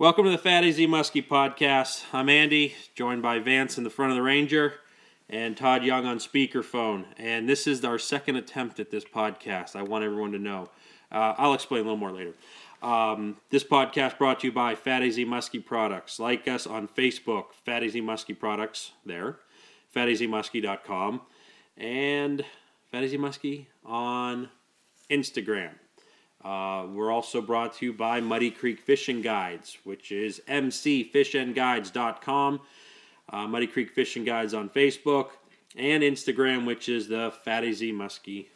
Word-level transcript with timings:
Welcome 0.00 0.24
to 0.24 0.30
the 0.30 0.38
Fat 0.38 0.64
AZ 0.64 0.78
Muskie 0.78 1.28
podcast. 1.28 2.04
I'm 2.14 2.30
Andy, 2.30 2.74
joined 2.94 3.20
by 3.20 3.38
Vance 3.38 3.76
in 3.76 3.84
the 3.84 3.90
front 3.90 4.12
of 4.12 4.16
the 4.16 4.22
Ranger 4.22 4.76
and 5.28 5.54
Todd 5.54 5.84
Young 5.84 6.06
on 6.06 6.16
speakerphone. 6.16 7.04
And 7.18 7.46
this 7.46 7.66
is 7.66 7.84
our 7.84 7.98
second 7.98 8.36
attempt 8.36 8.80
at 8.80 8.90
this 8.90 9.04
podcast. 9.04 9.76
I 9.76 9.82
want 9.82 10.02
everyone 10.02 10.32
to 10.32 10.38
know. 10.38 10.70
Uh, 11.12 11.34
I'll 11.36 11.52
explain 11.52 11.82
a 11.82 11.84
little 11.84 11.98
more 11.98 12.12
later. 12.12 12.32
Um, 12.82 13.36
this 13.50 13.62
podcast 13.62 14.16
brought 14.16 14.40
to 14.40 14.46
you 14.46 14.52
by 14.54 14.74
Fat 14.74 15.02
AZ 15.02 15.18
Muskie 15.18 15.62
Products. 15.62 16.18
Like 16.18 16.48
us 16.48 16.66
on 16.66 16.88
Facebook, 16.88 17.52
Fat 17.66 17.82
AZ 17.82 17.92
Muskie 17.92 18.38
Products, 18.38 18.92
there, 19.04 19.40
fatazmuskie.com, 19.94 21.20
and 21.76 22.42
Fat 22.90 23.04
AZ 23.04 23.12
Muskie 23.12 23.66
on 23.84 24.48
Instagram. 25.10 25.72
Uh, 26.44 26.86
we're 26.92 27.12
also 27.12 27.40
brought 27.42 27.74
to 27.74 27.86
you 27.86 27.92
by 27.92 28.20
Muddy 28.20 28.50
Creek 28.50 28.80
Fishing 28.80 29.20
Guides, 29.20 29.76
which 29.84 30.10
is 30.10 30.40
mcfishandguides.com. 30.48 32.60
Uh, 33.28 33.46
Muddy 33.46 33.66
Creek 33.66 33.90
Fishing 33.90 34.24
Guides 34.24 34.54
on 34.54 34.70
Facebook 34.70 35.32
and 35.76 36.02
Instagram, 36.02 36.66
which 36.66 36.88
is 36.88 37.08
the 37.08 37.32
Fat 37.44 37.64
AZ 37.64 37.82
Muskie 37.82 38.46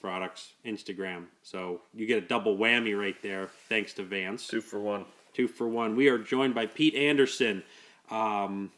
Products 0.00 0.52
Instagram. 0.64 1.26
So 1.42 1.82
you 1.94 2.06
get 2.06 2.16
a 2.18 2.26
double 2.26 2.56
whammy 2.56 2.98
right 2.98 3.20
there, 3.22 3.50
thanks 3.68 3.92
to 3.94 4.02
Vance. 4.02 4.48
Two 4.48 4.60
for 4.60 4.80
one. 4.80 5.04
Two 5.34 5.48
for 5.48 5.68
one. 5.68 5.96
We 5.96 6.08
are 6.08 6.18
joined 6.18 6.54
by 6.54 6.66
Pete 6.66 6.94
Anderson. 6.94 7.62
Um, 8.10 8.72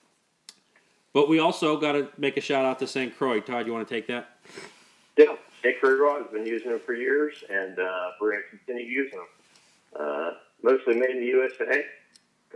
but 1.12 1.28
we 1.28 1.38
also 1.38 1.76
got 1.76 1.92
to 1.92 2.08
make 2.18 2.36
a 2.36 2.40
shout 2.40 2.64
out 2.64 2.78
to 2.80 2.86
St. 2.86 3.16
Croix. 3.16 3.40
Todd, 3.40 3.66
you 3.66 3.72
want 3.72 3.88
to 3.88 3.94
take 3.94 4.06
that? 4.08 4.38
Yeah, 5.16 5.36
Croix 5.80 5.98
Rod 5.98 6.22
has 6.22 6.30
been 6.32 6.46
using 6.46 6.70
them 6.70 6.80
for 6.84 6.94
years, 6.94 7.44
and 7.50 7.78
uh, 7.78 8.10
we're 8.20 8.32
going 8.32 8.42
to 8.50 8.56
continue 8.56 8.84
using 8.86 9.18
them. 9.18 9.28
Uh, 9.98 10.30
mostly 10.62 10.94
made 10.94 11.10
in 11.10 11.20
the 11.20 11.26
USA. 11.26 11.84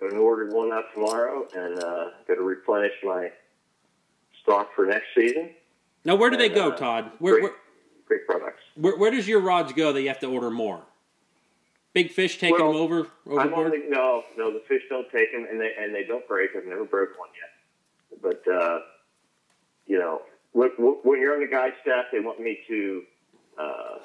Going 0.00 0.12
to 0.12 0.18
order 0.18 0.50
one 0.54 0.72
out 0.72 0.84
tomorrow, 0.92 1.46
and 1.54 1.78
uh, 1.78 2.10
going 2.26 2.38
to 2.38 2.44
replenish 2.44 2.94
my 3.04 3.30
stock 4.42 4.70
for 4.74 4.86
next 4.86 5.06
season. 5.14 5.50
Now, 6.04 6.16
where 6.16 6.30
do 6.30 6.36
they 6.36 6.48
go, 6.48 6.70
uh, 6.70 6.76
Todd? 6.76 7.10
Where, 7.18 7.34
great, 7.34 7.42
where, 7.44 7.52
great 8.06 8.26
products. 8.26 8.62
where, 8.74 8.96
where 8.96 9.10
does 9.10 9.28
your 9.28 9.40
rods 9.40 9.72
go 9.72 9.92
that 9.92 10.02
you 10.02 10.08
have 10.08 10.20
to 10.20 10.26
order 10.26 10.50
more? 10.50 10.82
Big 11.92 12.10
fish 12.10 12.38
taking 12.38 12.58
Well, 12.58 12.72
them 12.72 12.82
over 12.82 13.06
overboard? 13.26 13.66
only 13.66 13.88
no, 13.88 14.24
no. 14.36 14.52
The 14.52 14.62
fish 14.66 14.82
don't 14.88 15.08
take 15.12 15.30
them, 15.30 15.46
and 15.48 15.60
they 15.60 15.72
and 15.78 15.94
they 15.94 16.02
don't 16.02 16.26
break. 16.26 16.50
I've 16.56 16.66
never 16.66 16.84
broke 16.84 17.16
one 17.16 17.28
yet. 17.40 18.20
But 18.20 18.52
uh, 18.52 18.80
you 19.86 19.98
know, 19.98 20.22
when, 20.54 20.70
when 21.02 21.20
you're 21.20 21.34
on 21.34 21.40
the 21.40 21.50
guide 21.50 21.74
staff, 21.82 22.06
they 22.12 22.20
want 22.20 22.40
me 22.40 22.60
to, 22.68 23.02
uh, 23.58 23.98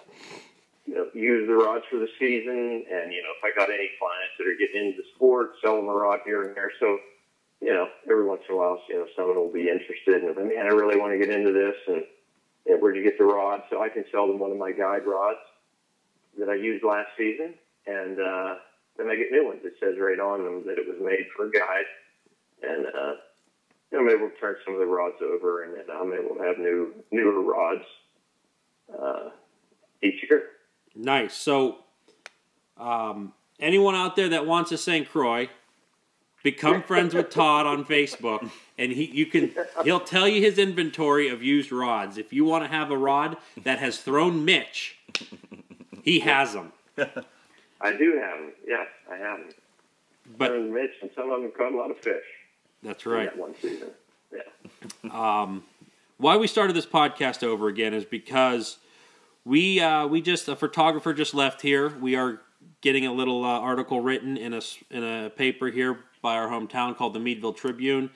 you 0.85 0.95
know, 0.95 1.05
use 1.13 1.47
the 1.47 1.53
rods 1.53 1.85
for 1.89 1.97
the 1.97 2.09
season, 2.17 2.83
and 2.91 3.13
you 3.13 3.21
know, 3.21 3.31
if 3.37 3.43
I 3.45 3.55
got 3.55 3.69
any 3.69 3.89
clients 4.01 4.33
that 4.37 4.47
are 4.47 4.57
getting 4.57 4.89
into 4.89 4.97
the 4.97 5.07
sport, 5.15 5.51
sell 5.63 5.77
them 5.77 5.87
a 5.87 5.93
rod 5.93 6.19
here 6.25 6.43
and 6.43 6.55
there. 6.57 6.71
So, 6.79 6.97
you 7.61 7.71
know, 7.71 7.87
every 8.09 8.25
once 8.25 8.41
in 8.49 8.55
a 8.55 8.57
while, 8.57 8.81
you 8.89 8.95
know, 8.95 9.05
someone 9.15 9.35
will 9.35 9.53
be 9.53 9.69
interested, 9.69 10.23
and 10.23 10.35
man, 10.35 10.65
I 10.65 10.73
really 10.73 10.99
want 10.99 11.13
to 11.13 11.19
get 11.19 11.29
into 11.29 11.53
this, 11.53 11.75
and, 11.87 12.03
and 12.65 12.81
where'd 12.81 12.95
you 12.95 13.03
get 13.03 13.19
the 13.19 13.25
rod? 13.25 13.61
So 13.69 13.83
I 13.83 13.89
can 13.89 14.05
sell 14.11 14.27
them 14.27 14.39
one 14.39 14.51
of 14.51 14.57
my 14.57 14.71
guide 14.71 15.05
rods 15.05 15.45
that 16.39 16.49
I 16.49 16.55
used 16.55 16.83
last 16.83 17.09
season, 17.15 17.53
and 17.85 18.19
uh, 18.19 18.55
then 18.97 19.07
I 19.07 19.15
get 19.15 19.31
new 19.31 19.45
ones. 19.45 19.61
It 19.63 19.73
says 19.79 19.95
right 19.99 20.19
on 20.19 20.43
them 20.43 20.63
that 20.65 20.79
it 20.79 20.87
was 20.87 20.97
made 20.99 21.27
for 21.35 21.45
a 21.45 21.51
guide, 21.51 21.85
and 22.63 22.87
uh, 22.87 23.13
I'm 23.93 24.09
able 24.09 24.29
to 24.29 24.35
turn 24.39 24.55
some 24.63 24.75
of 24.75 24.79
the 24.79 24.85
rods 24.85 25.15
over, 25.21 25.63
and 25.63 25.73
then 25.75 25.85
I'm 25.91 26.13
able 26.13 26.35
to 26.35 26.43
have 26.43 26.57
new 26.57 26.93
newer 27.11 27.41
rods 27.41 27.83
uh, 28.97 29.29
each 30.03 30.23
year. 30.29 30.43
Nice. 30.95 31.33
So, 31.33 31.77
um, 32.77 33.33
anyone 33.59 33.95
out 33.95 34.15
there 34.15 34.29
that 34.29 34.45
wants 34.45 34.71
a 34.71 34.77
St. 34.77 35.09
Croix, 35.09 35.49
become 36.43 36.83
friends 36.83 37.13
with 37.13 37.29
Todd 37.29 37.65
on 37.65 37.83
Facebook, 37.83 38.49
and 38.77 38.91
he 38.91 39.05
you 39.05 39.25
can 39.25 39.53
he'll 39.83 39.99
tell 39.99 40.27
you 40.27 40.41
his 40.41 40.57
inventory 40.57 41.29
of 41.29 41.41
used 41.41 41.71
rods. 41.71 42.17
If 42.17 42.31
you 42.31 42.45
want 42.45 42.63
to 42.63 42.69
have 42.69 42.91
a 42.91 42.97
rod 42.97 43.37
that 43.63 43.79
has 43.79 43.99
thrown 43.99 44.45
Mitch, 44.45 44.97
he 46.03 46.19
has 46.19 46.53
them. 46.53 46.71
I 47.81 47.95
do 47.95 48.19
have 48.21 48.39
them. 48.39 48.51
Yes, 48.67 48.87
I 49.11 49.15
have 49.17 49.39
them. 49.39 49.49
But 50.37 50.61
Mitch, 50.61 50.91
and 51.01 51.09
some 51.15 51.31
of 51.31 51.41
them 51.41 51.51
caught 51.57 51.73
a 51.73 51.77
lot 51.77 51.91
of 51.91 51.97
fish. 51.97 52.23
That's 52.83 53.05
right. 53.05 53.25
That 53.25 53.37
one 53.37 53.55
season. 53.61 53.89
Yeah. 54.33 55.41
Um, 55.41 55.63
why 56.17 56.37
we 56.37 56.47
started 56.47 56.75
this 56.75 56.85
podcast 56.85 57.43
over 57.43 57.67
again 57.67 57.93
is 57.93 58.05
because 58.05 58.77
we 59.45 59.79
uh, 59.79 60.07
we 60.07 60.21
just 60.21 60.47
a 60.47 60.55
photographer 60.55 61.13
just 61.13 61.33
left 61.33 61.61
here. 61.61 61.89
We 61.89 62.15
are 62.15 62.41
getting 62.81 63.05
a 63.05 63.13
little 63.13 63.43
uh, 63.43 63.59
article 63.59 64.01
written 64.01 64.37
in 64.37 64.53
a 64.53 64.61
in 64.91 65.03
a 65.03 65.29
paper 65.29 65.67
here 65.67 65.99
by 66.21 66.35
our 66.35 66.47
hometown 66.47 66.95
called 66.95 67.13
the 67.13 67.19
Meadville 67.19 67.53
Tribune. 67.53 68.09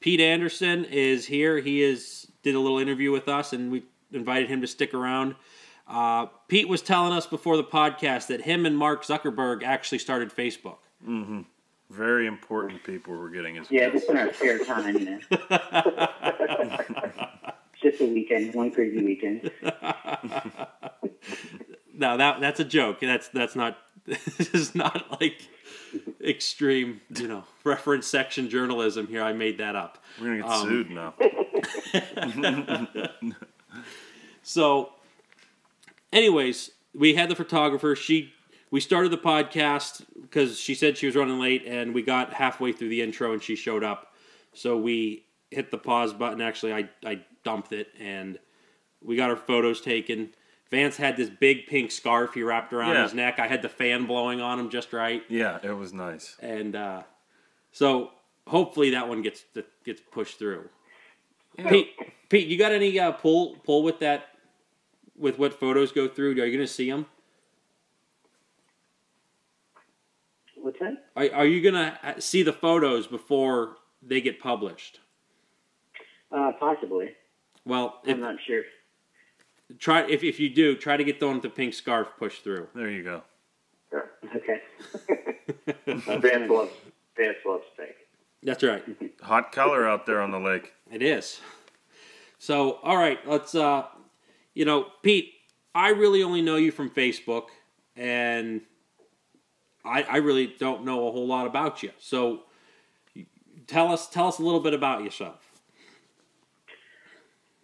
Pete 0.00 0.20
Anderson 0.20 0.84
is 0.86 1.26
here. 1.26 1.58
He 1.58 1.82
is 1.82 2.26
did 2.42 2.54
a 2.54 2.60
little 2.60 2.78
interview 2.78 3.10
with 3.10 3.28
us, 3.28 3.52
and 3.52 3.70
we 3.70 3.84
invited 4.12 4.48
him 4.48 4.60
to 4.62 4.66
stick 4.66 4.94
around. 4.94 5.34
Uh, 5.86 6.26
Pete 6.48 6.68
was 6.68 6.82
telling 6.82 7.12
us 7.12 7.26
before 7.26 7.56
the 7.56 7.64
podcast 7.64 8.28
that 8.28 8.42
him 8.42 8.64
and 8.64 8.78
Mark 8.78 9.04
Zuckerberg 9.04 9.62
actually 9.62 9.98
started 9.98 10.30
Facebook. 10.30 10.78
Very 11.90 12.26
important 12.28 12.82
people 12.84 13.16
we're 13.18 13.30
getting 13.30 13.58
as 13.58 13.68
Yeah, 13.70 13.90
guests. 13.90 14.06
just 14.06 14.10
in 14.10 14.16
our 14.16 14.32
spare 14.32 14.64
time, 14.64 14.96
you 14.96 15.04
know. 15.10 15.18
just 17.82 18.00
a 18.00 18.06
weekend, 18.06 18.54
one 18.54 18.70
crazy 18.70 19.02
weekend. 19.04 19.50
no, 21.92 22.16
that 22.16 22.40
that's 22.40 22.60
a 22.60 22.64
joke. 22.64 23.00
That's 23.00 23.28
that's 23.28 23.56
not. 23.56 23.76
This 24.06 24.54
is 24.54 24.74
not 24.74 25.20
like 25.20 25.36
extreme, 26.24 27.00
you 27.16 27.28
know, 27.28 27.44
reference 27.64 28.06
section 28.06 28.48
journalism 28.48 29.06
here. 29.06 29.22
I 29.22 29.32
made 29.32 29.58
that 29.58 29.76
up. 29.76 29.98
We're 30.20 30.38
gonna 30.38 30.42
get 30.42 30.50
Um, 30.50 30.68
sued 30.68 30.90
now. 30.90 31.14
So, 34.42 34.90
anyways, 36.12 36.70
we 36.94 37.14
had 37.14 37.28
the 37.28 37.36
photographer. 37.36 37.94
She 37.94 38.32
we 38.70 38.80
started 38.80 39.10
the 39.12 39.18
podcast 39.18 40.02
because 40.30 40.58
she 40.58 40.74
said 40.74 40.96
she 40.96 41.06
was 41.06 41.16
running 41.16 41.38
late, 41.40 41.64
and 41.66 41.92
we 41.94 42.02
got 42.02 42.32
halfway 42.32 42.72
through 42.72 42.88
the 42.88 43.02
intro, 43.02 43.32
and 43.32 43.42
she 43.42 43.56
showed 43.56 43.82
up. 43.84 44.14
So 44.52 44.76
we 44.76 45.26
hit 45.50 45.70
the 45.70 45.78
pause 45.78 46.12
button. 46.12 46.40
Actually, 46.40 46.72
I 46.72 46.88
I 47.04 47.20
dumped 47.44 47.72
it, 47.72 47.88
and 47.98 48.38
we 49.02 49.16
got 49.16 49.30
our 49.30 49.36
photos 49.36 49.80
taken. 49.80 50.30
Vance 50.70 50.96
had 50.96 51.16
this 51.16 51.28
big 51.28 51.66
pink 51.66 51.90
scarf 51.90 52.34
he 52.34 52.42
wrapped 52.44 52.72
around 52.72 52.94
Yeah. 52.94 53.02
his 53.02 53.12
neck. 53.14 53.40
I 53.40 53.48
had 53.48 53.60
the 53.62 53.68
fan 53.68 54.06
blowing 54.06 54.40
on 54.40 54.60
him 54.60 54.70
just 54.70 54.92
right, 54.92 55.24
Yeah, 55.28 55.58
it 55.64 55.72
was 55.76 55.92
nice. 55.92 56.36
and 56.40 56.76
uh, 56.76 57.02
so 57.72 58.12
hopefully 58.46 58.90
that 58.90 59.08
one 59.08 59.20
gets 59.22 59.44
gets 59.84 60.00
pushed 60.12 60.38
through. 60.38 60.68
Pete, 61.68 61.88
Pete, 62.28 62.46
you 62.46 62.56
got 62.56 62.70
any 62.72 62.98
uh, 63.00 63.10
pull 63.12 63.56
pull 63.64 63.82
with 63.82 63.98
that 63.98 64.28
with 65.16 65.38
what 65.40 65.52
photos 65.58 65.90
go 65.92 66.06
through? 66.08 66.30
Are 66.40 66.46
you 66.46 66.56
going 66.56 66.58
to 66.60 66.72
see 66.72 66.88
them? 66.88 67.06
What's 70.62 70.78
that? 70.80 71.04
Are, 71.16 71.40
are 71.40 71.46
you 71.46 71.60
going 71.62 71.74
to 71.74 72.20
see 72.20 72.42
the 72.42 72.52
photos 72.52 73.06
before 73.06 73.76
they 74.02 74.20
get 74.20 74.40
published? 74.40 75.00
Uh, 76.30 76.52
possibly. 76.58 77.10
Well, 77.64 78.00
if, 78.04 78.14
I'm 78.14 78.20
not 78.20 78.36
sure. 78.46 78.62
try 79.78 80.02
if, 80.08 80.22
if 80.22 80.38
you 80.40 80.48
do, 80.50 80.76
try 80.76 80.96
to 80.96 81.04
get 81.04 81.20
the 81.20 81.26
one 81.26 81.36
with 81.36 81.42
the 81.42 81.50
pink 81.50 81.74
scarf 81.74 82.08
pushed 82.18 82.44
through. 82.44 82.68
There 82.74 82.90
you 82.90 83.02
go. 83.02 83.22
Okay. 84.36 84.60
Vance 85.86 86.50
loves 86.50 86.70
Vance 87.16 87.36
loves 87.44 87.64
pink. 87.76 87.90
That's 88.42 88.62
right. 88.62 88.84
Hot 89.22 89.50
color 89.52 89.86
out 89.88 90.06
there 90.06 90.20
on 90.22 90.30
the 90.30 90.38
lake. 90.38 90.72
It 90.90 91.02
is. 91.02 91.40
So, 92.38 92.78
all 92.82 92.96
right, 92.96 93.18
let's. 93.26 93.54
uh 93.54 93.86
You 94.54 94.64
know, 94.64 94.86
Pete, 95.02 95.32
I 95.74 95.88
really 95.90 96.22
only 96.22 96.42
know 96.42 96.56
you 96.56 96.70
from 96.72 96.90
Facebook, 96.90 97.48
and 97.96 98.62
I, 99.90 100.02
I 100.02 100.16
really 100.18 100.46
don't 100.46 100.84
know 100.84 101.08
a 101.08 101.12
whole 101.12 101.26
lot 101.26 101.46
about 101.46 101.82
you. 101.82 101.90
So, 101.98 102.44
tell 103.66 103.92
us 103.92 104.08
tell 104.08 104.28
us 104.28 104.38
a 104.38 104.42
little 104.42 104.60
bit 104.60 104.72
about 104.72 105.02
yourself. 105.02 105.50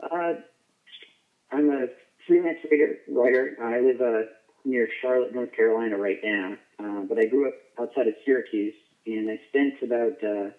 Uh, 0.03 0.35
I'm 1.53 1.71
a 1.71 1.87
freelance 2.27 2.59
writer. 3.09 3.57
I 3.63 3.81
live 3.81 4.01
uh, 4.01 4.29
near 4.65 4.89
Charlotte, 5.01 5.35
North 5.35 5.53
Carolina 5.53 5.97
right 5.97 6.19
now, 6.23 6.55
uh, 6.79 7.03
but 7.09 7.19
I 7.19 7.27
grew 7.27 7.49
up 7.49 7.55
outside 7.81 8.09
of 8.09 8.15
Syracuse, 8.25 8.75
and 9.07 9.31
I 9.31 9.41
spent 9.49 9.75
about, 9.83 10.23
uh, 10.23 10.51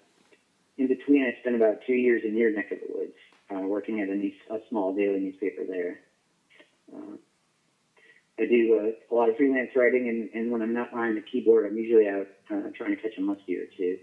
in 0.78 0.88
between, 0.88 1.24
I 1.26 1.40
spent 1.42 1.56
about 1.56 1.80
two 1.86 1.94
years 1.94 2.24
in 2.26 2.36
your 2.38 2.52
neck 2.52 2.72
of 2.72 2.80
the 2.80 2.98
woods, 2.98 3.14
uh, 3.54 3.68
working 3.68 4.00
at 4.00 4.10
a, 4.10 4.56
a 4.56 4.60
small 4.70 4.96
daily 4.96 5.20
newspaper 5.20 5.64
there. 5.68 6.00
Uh, 6.96 7.18
I 8.40 8.46
do 8.46 8.80
uh, 9.12 9.14
a 9.14 9.16
lot 9.16 9.30
of 9.30 9.38
freelance 9.38 9.72
writing, 9.76 10.10
and, 10.10 10.30
and 10.34 10.52
when 10.52 10.62
I'm 10.62 10.74
not 10.74 10.92
behind 10.92 11.18
the 11.18 11.22
keyboard, 11.22 11.66
I'm 11.66 11.78
usually 11.78 12.08
out 12.08 12.28
uh, 12.52 12.70
trying 12.76 12.96
to 12.96 13.02
catch 13.02 13.18
a 13.18 13.22
muskie 13.22 13.58
or 13.60 13.66
two. 13.76 13.98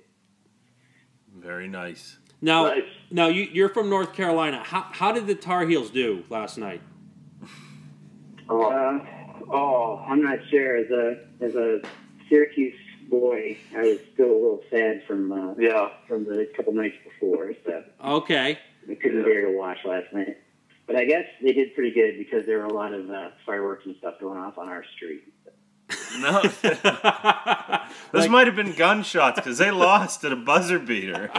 Very 1.36 1.68
nice. 1.68 2.18
Now, 2.40 2.64
Nice. 2.66 2.82
now 3.10 3.28
you, 3.28 3.42
you're 3.44 3.68
from 3.68 3.88
North 3.88 4.12
Carolina. 4.12 4.62
How, 4.64 4.82
how 4.90 5.12
did 5.12 5.26
the 5.26 5.34
Tar 5.34 5.66
Heels 5.66 5.90
do 5.90 6.24
last 6.30 6.58
night? 6.58 6.82
Oh, 8.48 8.62
Uh, 8.64 9.04
oh, 9.50 10.04
I'm 10.06 10.22
not 10.22 10.38
sure. 10.50 10.76
As 10.76 10.90
a 10.90 11.16
as 11.40 11.54
a 11.54 11.80
Syracuse 12.28 12.74
boy, 13.08 13.56
I 13.74 13.82
was 13.82 13.98
still 14.12 14.26
a 14.26 14.34
little 14.34 14.62
sad 14.70 15.02
from 15.06 15.32
uh, 15.32 15.54
Yeah. 15.58 15.88
from 16.06 16.24
the 16.24 16.46
couple 16.56 16.72
nights 16.74 16.96
before, 17.04 17.52
so 17.64 17.82
Okay. 18.04 18.58
I 18.90 18.94
couldn't 18.96 19.18
Yeah. 19.20 19.24
bear 19.24 19.46
to 19.50 19.56
watch 19.56 19.78
last 19.84 20.12
night. 20.12 20.36
But 20.86 20.96
I 20.96 21.04
guess 21.06 21.24
they 21.42 21.52
did 21.52 21.74
pretty 21.74 21.92
good 21.92 22.18
because 22.18 22.44
there 22.46 22.58
were 22.58 22.66
a 22.66 22.72
lot 22.72 22.92
of 22.92 23.10
uh, 23.10 23.30
fireworks 23.46 23.86
and 23.86 23.96
stuff 23.96 24.20
going 24.20 24.38
off 24.38 24.58
on 24.58 24.68
our 24.68 24.84
street. 24.94 25.22
No, 26.18 26.42
those 26.62 26.82
Like- 28.12 28.30
might 28.30 28.46
have 28.46 28.56
been 28.56 28.72
gunshots 28.72 29.36
because 29.38 29.58
they 29.58 29.70
lost 29.70 30.24
at 30.24 30.32
a 30.32 30.36
buzzer 30.36 30.78
beater. 30.78 31.30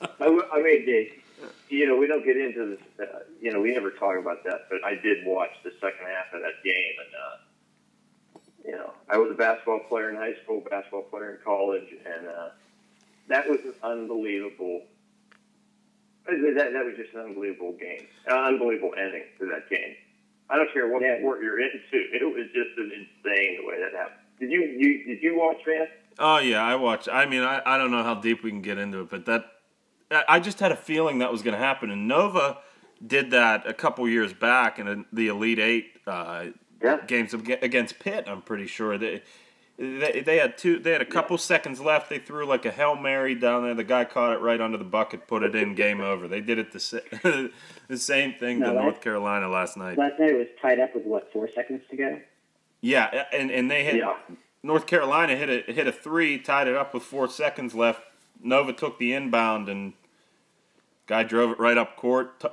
I, 0.00 0.04
w- 0.20 0.42
I 0.52 0.62
mean, 0.62 1.08
you 1.68 1.86
know, 1.86 1.96
we 1.96 2.06
don't 2.06 2.24
get 2.24 2.36
into 2.36 2.76
this. 2.76 3.08
Uh, 3.08 3.18
you 3.40 3.52
know, 3.52 3.60
we 3.60 3.72
never 3.72 3.90
talk 3.90 4.16
about 4.18 4.44
that, 4.44 4.66
but 4.70 4.84
I 4.84 4.94
did 4.94 5.24
watch 5.26 5.50
the 5.64 5.72
second 5.80 6.06
half 6.06 6.32
of 6.32 6.40
that 6.42 6.62
game, 6.64 6.92
and 7.04 7.14
uh, 7.14 8.40
you 8.64 8.72
know, 8.72 8.92
I 9.08 9.16
was 9.18 9.30
a 9.30 9.34
basketball 9.34 9.80
player 9.88 10.10
in 10.10 10.16
high 10.16 10.34
school, 10.44 10.62
basketball 10.68 11.02
player 11.02 11.32
in 11.32 11.38
college, 11.44 11.88
and 12.06 12.26
uh, 12.28 12.48
that 13.28 13.48
was 13.48 13.60
an 13.64 13.74
unbelievable. 13.82 14.82
That, 16.28 16.72
that 16.74 16.84
was 16.84 16.94
just 16.96 17.14
an 17.14 17.20
unbelievable 17.20 17.72
game, 17.80 18.06
an 18.26 18.36
unbelievable 18.36 18.92
ending 18.98 19.22
to 19.40 19.46
that 19.46 19.70
game. 19.70 19.94
I 20.50 20.56
don't 20.56 20.70
care 20.72 20.86
what 20.88 21.00
Yeah. 21.02 21.18
sport 21.18 21.42
you're 21.42 21.58
into; 21.60 21.78
it 21.92 22.22
was 22.24 22.46
just 22.54 22.76
an 22.76 22.92
insane 22.94 23.58
the 23.60 23.66
way 23.66 23.80
that 23.80 23.92
happened. 23.98 24.20
Did 24.38 24.50
you, 24.50 24.60
you 24.60 25.04
did 25.04 25.22
you 25.22 25.38
watch, 25.38 25.56
that? 25.66 25.88
oh 26.18 26.38
yeah, 26.38 26.62
I 26.62 26.74
watched. 26.76 27.08
I 27.10 27.24
mean, 27.26 27.42
I, 27.42 27.62
I 27.64 27.78
don't 27.78 27.90
know 27.90 28.02
how 28.02 28.14
deep 28.14 28.42
we 28.42 28.50
can 28.50 28.60
get 28.62 28.76
into 28.78 29.00
it, 29.00 29.10
but 29.10 29.24
that 29.26 29.44
I 30.10 30.24
I 30.28 30.40
just 30.40 30.60
had 30.60 30.70
a 30.70 30.76
feeling 30.76 31.18
that 31.20 31.32
was 31.32 31.42
going 31.42 31.54
to 31.54 31.58
happen. 31.64 31.90
And 31.90 32.06
Nova 32.06 32.58
did 33.04 33.30
that 33.30 33.66
a 33.66 33.72
couple 33.72 34.06
years 34.08 34.34
back 34.34 34.78
in 34.78 35.06
the 35.12 35.28
Elite 35.28 35.58
Eight 35.58 35.86
uh, 36.06 36.46
Yeah. 36.82 36.98
games 37.06 37.32
against 37.32 37.98
Pitt. 38.00 38.24
I'm 38.28 38.42
pretty 38.42 38.66
sure 38.66 38.98
they. 38.98 39.22
They, 39.78 40.22
they 40.26 40.38
had 40.38 40.58
two. 40.58 40.80
They 40.80 40.90
had 40.90 41.00
a 41.00 41.04
couple 41.06 41.38
seconds 41.38 41.80
left. 41.80 42.10
They 42.10 42.18
threw 42.18 42.44
like 42.44 42.64
a 42.66 42.70
hail 42.72 42.96
mary 42.96 43.36
down 43.36 43.62
there. 43.62 43.74
The 43.74 43.84
guy 43.84 44.04
caught 44.04 44.32
it 44.32 44.40
right 44.40 44.60
under 44.60 44.76
the 44.76 44.82
bucket, 44.84 45.28
put 45.28 45.44
it 45.44 45.54
in. 45.54 45.76
Game 45.76 46.00
over. 46.00 46.26
They 46.26 46.40
did 46.40 46.58
it 46.58 46.72
the 46.72 46.80
sa- 46.80 46.98
the 47.22 47.96
same 47.96 48.34
thing 48.34 48.58
No, 48.58 48.66
to 48.70 48.72
that- 48.74 48.82
North 48.82 49.00
Carolina 49.00 49.48
last 49.48 49.76
night. 49.76 49.96
Last 49.96 50.18
night 50.18 50.30
it 50.30 50.36
was 50.38 50.48
tied 50.60 50.80
up 50.80 50.94
with 50.96 51.04
what 51.04 51.32
four 51.32 51.48
seconds 51.54 51.82
to 51.90 51.96
go. 51.96 52.20
Yeah, 52.80 53.24
and 53.32 53.52
and 53.52 53.70
they 53.70 53.84
hit 53.84 53.96
Yeah. 53.96 54.16
North 54.64 54.86
Carolina 54.88 55.36
hit 55.36 55.68
a 55.68 55.72
hit 55.72 55.86
a 55.86 55.92
three, 55.92 56.38
tied 56.38 56.66
it 56.66 56.74
up 56.74 56.92
with 56.92 57.04
four 57.04 57.28
seconds 57.28 57.72
left. 57.74 58.02
Nova 58.42 58.72
took 58.72 58.98
the 58.98 59.12
inbound 59.12 59.68
and 59.68 59.92
guy 61.06 61.22
drove 61.22 61.52
it 61.52 61.58
right 61.60 61.78
up 61.78 61.94
court, 61.96 62.40
t- 62.40 62.48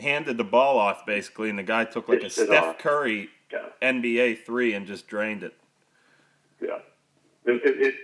handed 0.00 0.38
the 0.38 0.44
ball 0.44 0.78
off 0.78 1.06
basically, 1.06 1.50
and 1.50 1.58
the 1.58 1.62
guy 1.62 1.84
took 1.84 2.08
like 2.08 2.22
a 2.24 2.30
Steph 2.30 2.50
off. 2.64 2.78
Curry 2.78 3.28
Yeah. 3.52 3.66
NBA 3.80 4.44
three 4.44 4.74
and 4.74 4.86
just 4.88 5.06
drained 5.06 5.44
it. 5.44 5.54
Yeah, 6.64 6.78
it, 7.44 7.62
it, 7.64 7.80
it, 7.82 7.94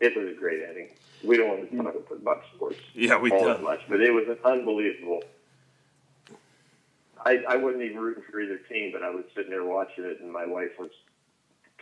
it 0.00 0.16
was 0.16 0.28
a 0.36 0.38
great 0.38 0.62
ending. 0.68 0.88
We 1.24 1.36
don't 1.36 1.48
want 1.48 1.70
to 1.70 1.76
talk 1.76 2.10
about 2.12 2.42
sports 2.54 2.78
Yeah, 2.94 3.18
we 3.18 3.30
all 3.32 3.40
do. 3.40 3.46
that 3.46 3.62
much, 3.62 3.80
but 3.88 4.00
it 4.00 4.12
was 4.12 4.28
an 4.28 4.38
unbelievable. 4.44 5.22
I, 7.24 7.42
I 7.48 7.56
wasn't 7.56 7.82
even 7.82 7.98
rooting 7.98 8.22
for 8.30 8.40
either 8.40 8.58
team, 8.58 8.92
but 8.92 9.02
I 9.02 9.10
was 9.10 9.24
sitting 9.34 9.50
there 9.50 9.64
watching 9.64 10.04
it, 10.04 10.20
and 10.20 10.32
my 10.32 10.46
wife 10.46 10.70
was 10.78 10.90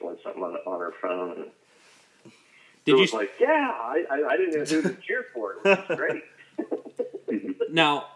doing 0.00 0.16
something 0.24 0.42
on, 0.42 0.56
on 0.66 0.80
her 0.80 0.94
phone, 1.02 1.32
and 1.32 1.40
it 2.24 2.32
Did 2.86 2.92
you 2.92 3.00
was 3.02 3.12
like, 3.12 3.32
yeah, 3.38 3.70
I, 3.74 4.04
I, 4.10 4.28
I 4.30 4.36
didn't 4.38 4.54
even 4.54 4.64
do 4.64 4.80
the 4.82 4.94
cheer 5.06 5.26
for 5.34 5.52
it. 5.52 5.58
It 5.64 5.88
was 5.88 5.96
great. 5.98 6.22
Now, 7.70 8.06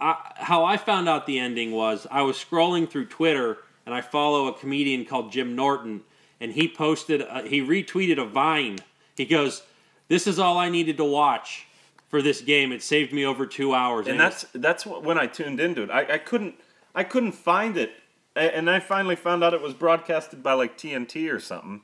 I, 0.00 0.32
how 0.36 0.64
I 0.64 0.76
found 0.76 1.08
out 1.08 1.26
the 1.26 1.38
ending 1.38 1.70
was 1.70 2.06
I 2.10 2.22
was 2.22 2.36
scrolling 2.36 2.90
through 2.90 3.06
Twitter 3.06 3.58
and 3.86 3.94
I 3.94 4.00
follow 4.00 4.48
a 4.48 4.54
comedian 4.54 5.04
called 5.04 5.30
Jim 5.30 5.54
Norton, 5.54 6.00
and 6.42 6.52
he 6.52 6.66
posted, 6.66 7.20
a, 7.20 7.46
he 7.46 7.60
retweeted 7.60 8.18
a 8.18 8.24
Vine. 8.24 8.80
He 9.16 9.24
goes, 9.24 9.62
"This 10.08 10.26
is 10.26 10.38
all 10.40 10.58
I 10.58 10.68
needed 10.68 10.96
to 10.96 11.04
watch 11.04 11.66
for 12.08 12.20
this 12.20 12.40
game. 12.40 12.72
It 12.72 12.82
saved 12.82 13.12
me 13.12 13.24
over 13.24 13.46
two 13.46 13.74
hours." 13.74 14.08
And 14.08 14.16
it 14.16 14.18
that's 14.18 14.46
that's 14.52 14.84
when 14.84 15.18
I 15.18 15.28
tuned 15.28 15.60
into 15.60 15.84
it. 15.84 15.90
I, 15.90 16.14
I 16.14 16.18
couldn't 16.18 16.56
I 16.94 17.04
couldn't 17.04 17.32
find 17.32 17.76
it, 17.76 17.92
and 18.34 18.68
I 18.68 18.80
finally 18.80 19.16
found 19.16 19.44
out 19.44 19.54
it 19.54 19.62
was 19.62 19.72
broadcasted 19.72 20.42
by 20.42 20.54
like 20.54 20.76
TNT 20.76 21.32
or 21.32 21.38
something. 21.38 21.82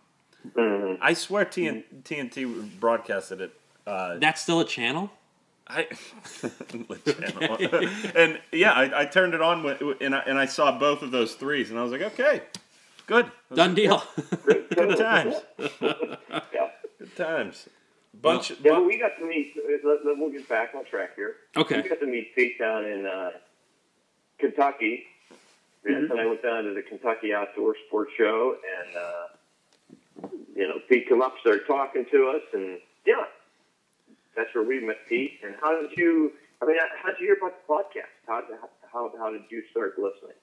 Mhm. 0.57 0.99
I 1.01 1.15
swear 1.15 1.45
TN, 1.45 1.85
TNT 2.03 2.81
broadcasted 2.81 3.41
it. 3.41 3.53
Uh, 3.87 4.17
that's 4.19 4.43
still 4.43 4.61
a 4.61 4.65
channel. 4.65 5.11
I 5.69 5.87
and 8.17 8.41
yeah, 8.53 8.73
I, 8.73 9.03
I 9.03 9.05
turned 9.05 9.35
it 9.35 9.43
on 9.43 9.63
with, 9.63 9.83
and 10.01 10.15
I, 10.15 10.21
and 10.21 10.39
I 10.39 10.47
saw 10.47 10.77
both 10.79 11.03
of 11.03 11.11
those 11.11 11.35
threes, 11.35 11.71
and 11.71 11.79
I 11.79 11.83
was 11.83 11.93
like, 11.93 12.01
okay, 12.01 12.43
good, 13.09 13.31
Done 13.53 13.75
deal. 13.75 14.03
good 14.47 14.97
times, 14.97 15.35
Yeah. 15.81 16.71
good 16.99 17.17
times. 17.17 17.69
Bunch, 18.15 18.51
Yeah, 18.51 18.57
but 18.63 18.75
bu- 18.81 18.87
we 18.87 18.99
got 18.99 19.17
to 19.19 19.25
meet. 19.27 19.55
Let, 19.85 20.05
let, 20.05 20.17
we'll 20.19 20.31
get 20.31 20.49
back 20.49 20.75
on 20.77 20.85
track 20.85 21.15
here. 21.17 21.37
Okay. 21.57 21.83
We 21.83 21.89
got 21.89 22.01
to 22.01 22.07
meet 22.07 22.35
Pete 22.35 22.59
down 22.59 22.85
in 22.85 23.07
uh, 23.07 23.31
Kentucky. 24.39 25.05
Vince 25.85 26.11
and 26.11 26.19
I 26.21 26.27
went 26.27 26.43
down 26.43 26.65
to 26.65 26.75
the 26.75 26.83
Kentucky 26.83 27.33
Outdoor 27.33 27.77
Sports 27.87 28.11
Show, 28.19 28.57
and 28.81 28.97
uh, 28.97 30.29
you 30.57 30.67
know, 30.67 30.75
Pete 30.89 31.09
came 31.09 31.23
up, 31.23 31.35
started 31.41 31.63
talking 31.67 32.05
to 32.11 32.29
us, 32.35 32.43
and 32.53 32.79
yeah, 33.07 33.25
that's 34.37 34.53
where 34.55 34.65
we 34.65 34.81
met 34.85 34.97
Pete. 35.09 35.39
And 35.45 35.55
how 35.63 35.81
did 35.81 35.97
you? 35.97 36.33
I 36.61 36.67
mean, 36.67 36.77
how 37.01 37.11
did 37.11 37.21
you 37.21 37.27
hear 37.29 37.37
about 37.37 37.55
the 37.65 37.73
podcast? 37.73 38.11
How 38.27 38.43
how 38.93 39.13
how 39.17 39.31
did 39.31 39.43
you 39.51 39.63
start 39.71 39.95
listening? 39.97 40.35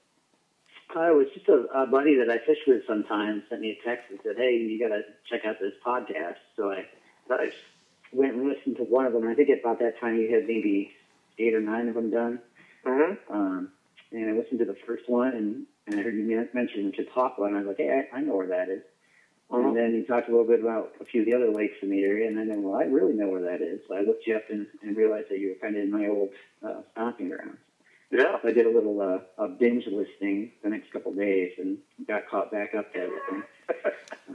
Uh, 0.94 1.12
it 1.12 1.16
was 1.16 1.28
just 1.34 1.48
a, 1.48 1.66
a 1.74 1.88
buddy 1.88 2.16
that 2.16 2.30
I 2.30 2.38
fish 2.46 2.60
with 2.68 2.84
sometimes 2.88 3.44
sent 3.50 3.62
me 3.62 3.72
a 3.80 3.88
text 3.88 4.10
and 4.10 4.20
said, 4.24 4.36
"Hey, 4.38 4.56
you 4.58 4.80
got 4.80 4.96
to 4.96 5.02
check 5.30 5.46
out 5.46 5.60
this 5.60 5.74
podcast." 5.86 6.38
So 6.56 6.72
I 6.72 6.86
Nice. 7.30 7.54
went 8.14 8.34
and 8.36 8.48
listened 8.48 8.78
to 8.78 8.84
one 8.84 9.06
of 9.06 9.14
them. 9.14 9.28
I 9.28 9.34
think 9.34 9.50
at 9.50 9.60
about 9.60 9.80
that 9.80 10.00
time 10.00 10.18
you 10.18 10.34
had 10.34 10.48
maybe 10.48 10.92
eight 11.40 11.54
or 11.54 11.62
nine 11.62 11.88
of 11.90 11.96
them 11.96 12.12
done. 12.12 12.40
Mm-hmm. 12.86 13.34
Um, 13.34 13.72
and 14.12 14.30
I 14.30 14.34
listened 14.34 14.60
to 14.60 14.66
the 14.66 14.76
first 14.86 15.10
one, 15.10 15.30
and, 15.30 15.66
and 15.88 16.00
I 16.00 16.04
heard 16.04 16.16
you 16.16 16.48
mention 16.54 16.94
Chautauqua, 16.96 17.46
and 17.48 17.56
I 17.56 17.60
was 17.60 17.68
like, 17.68 17.78
"Hey, 17.78 18.06
I, 18.14 18.18
I 18.18 18.22
know 18.22 18.36
where 18.36 18.48
that 18.48 18.70
is." 18.70 18.84
Mhm. 19.52 19.68
And 19.68 19.78
then 19.78 19.94
you 19.94 20.06
talked 20.06 20.28
a 20.28 20.32
little 20.32 20.48
bit 20.48 20.60
about 20.62 20.94
a 21.00 21.06
few 21.06 21.22
of 21.22 21.28
the 21.28 21.36
other 21.36 21.52
lakes 21.52 21.78
in 21.82 21.90
the 21.90 22.02
area, 22.04 22.28
and 22.28 22.40
I 22.40 22.46
then, 22.46 22.64
well, 22.64 22.76
I 22.80 22.86
really 22.86 23.14
know 23.14 23.28
where 23.28 23.42
that 23.42 23.62
is. 23.62 23.80
So 23.88 23.96
I 23.96 24.02
looked 24.02 24.26
you 24.26 24.36
up 24.36 24.50
and, 24.50 24.66
and 24.82 24.98
realized 24.98 25.30
that 25.30 25.40
you 25.40 25.50
were 25.50 25.56
kind 25.56 25.76
of 25.76 25.84
in 25.84 25.92
my 25.92 26.08
old 26.08 26.30
uh, 26.66 26.82
stomping 26.94 27.30
grounds. 27.30 27.58
Yeah. 28.16 28.38
So 28.42 28.48
I 28.48 28.52
did 28.54 28.66
a 28.66 28.70
little 28.70 29.02
uh, 29.02 29.44
a 29.44 29.48
binge 29.48 29.86
listening 29.88 30.52
the 30.64 30.70
next 30.70 30.92
couple 30.92 31.12
of 31.12 31.18
days 31.18 31.52
and 31.58 31.78
got 32.08 32.28
caught 32.30 32.52
back 32.52 32.74
up 32.76 32.92
to 32.94 33.00
everything. 33.00 33.44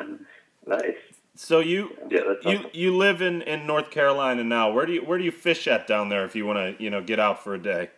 Um, 0.00 0.20
Nice. 0.66 0.94
so 1.34 1.60
you 1.60 1.96
Yeah, 2.10 2.20
that's 2.28 2.44
you 2.44 2.58
awesome. 2.58 2.70
you 2.74 2.96
live 2.96 3.22
in, 3.22 3.40
in 3.42 3.66
North 3.66 3.90
Carolina 3.90 4.44
now. 4.44 4.70
Where 4.70 4.84
do 4.86 4.92
you 4.92 5.00
where 5.00 5.16
do 5.18 5.24
you 5.24 5.32
fish 5.32 5.66
at 5.66 5.86
down 5.86 6.10
there 6.10 6.24
if 6.24 6.36
you 6.36 6.44
want 6.46 6.76
to 6.78 6.82
you 6.84 6.90
know 6.90 7.00
get 7.02 7.18
out 7.18 7.42
for 7.42 7.54
a 7.54 7.58
day? 7.58 7.88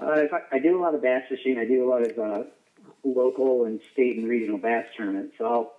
uh, 0.00 0.06
I, 0.32 0.56
I 0.56 0.58
do 0.58 0.78
a 0.78 0.80
lot 0.80 0.94
of 0.94 1.02
bass 1.02 1.24
fishing. 1.28 1.58
I 1.58 1.66
do 1.66 1.86
a 1.86 1.88
lot 1.88 2.02
of 2.02 2.18
uh, 2.18 2.44
local 3.04 3.66
and 3.66 3.80
state 3.92 4.16
and 4.16 4.26
regional 4.28 4.58
bass 4.58 4.86
tournaments. 4.96 5.34
So 5.38 5.44
I'll, 5.44 5.72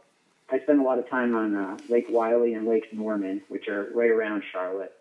I 0.51 0.59
spend 0.61 0.79
a 0.79 0.83
lot 0.83 0.99
of 0.99 1.09
time 1.09 1.35
on 1.35 1.55
uh, 1.55 1.77
Lake 1.89 2.05
Wylie 2.09 2.53
and 2.53 2.67
Lake 2.67 2.93
Norman, 2.93 3.41
which 3.49 3.67
are 3.67 3.89
right 3.95 4.11
around 4.11 4.43
Charlotte. 4.51 4.93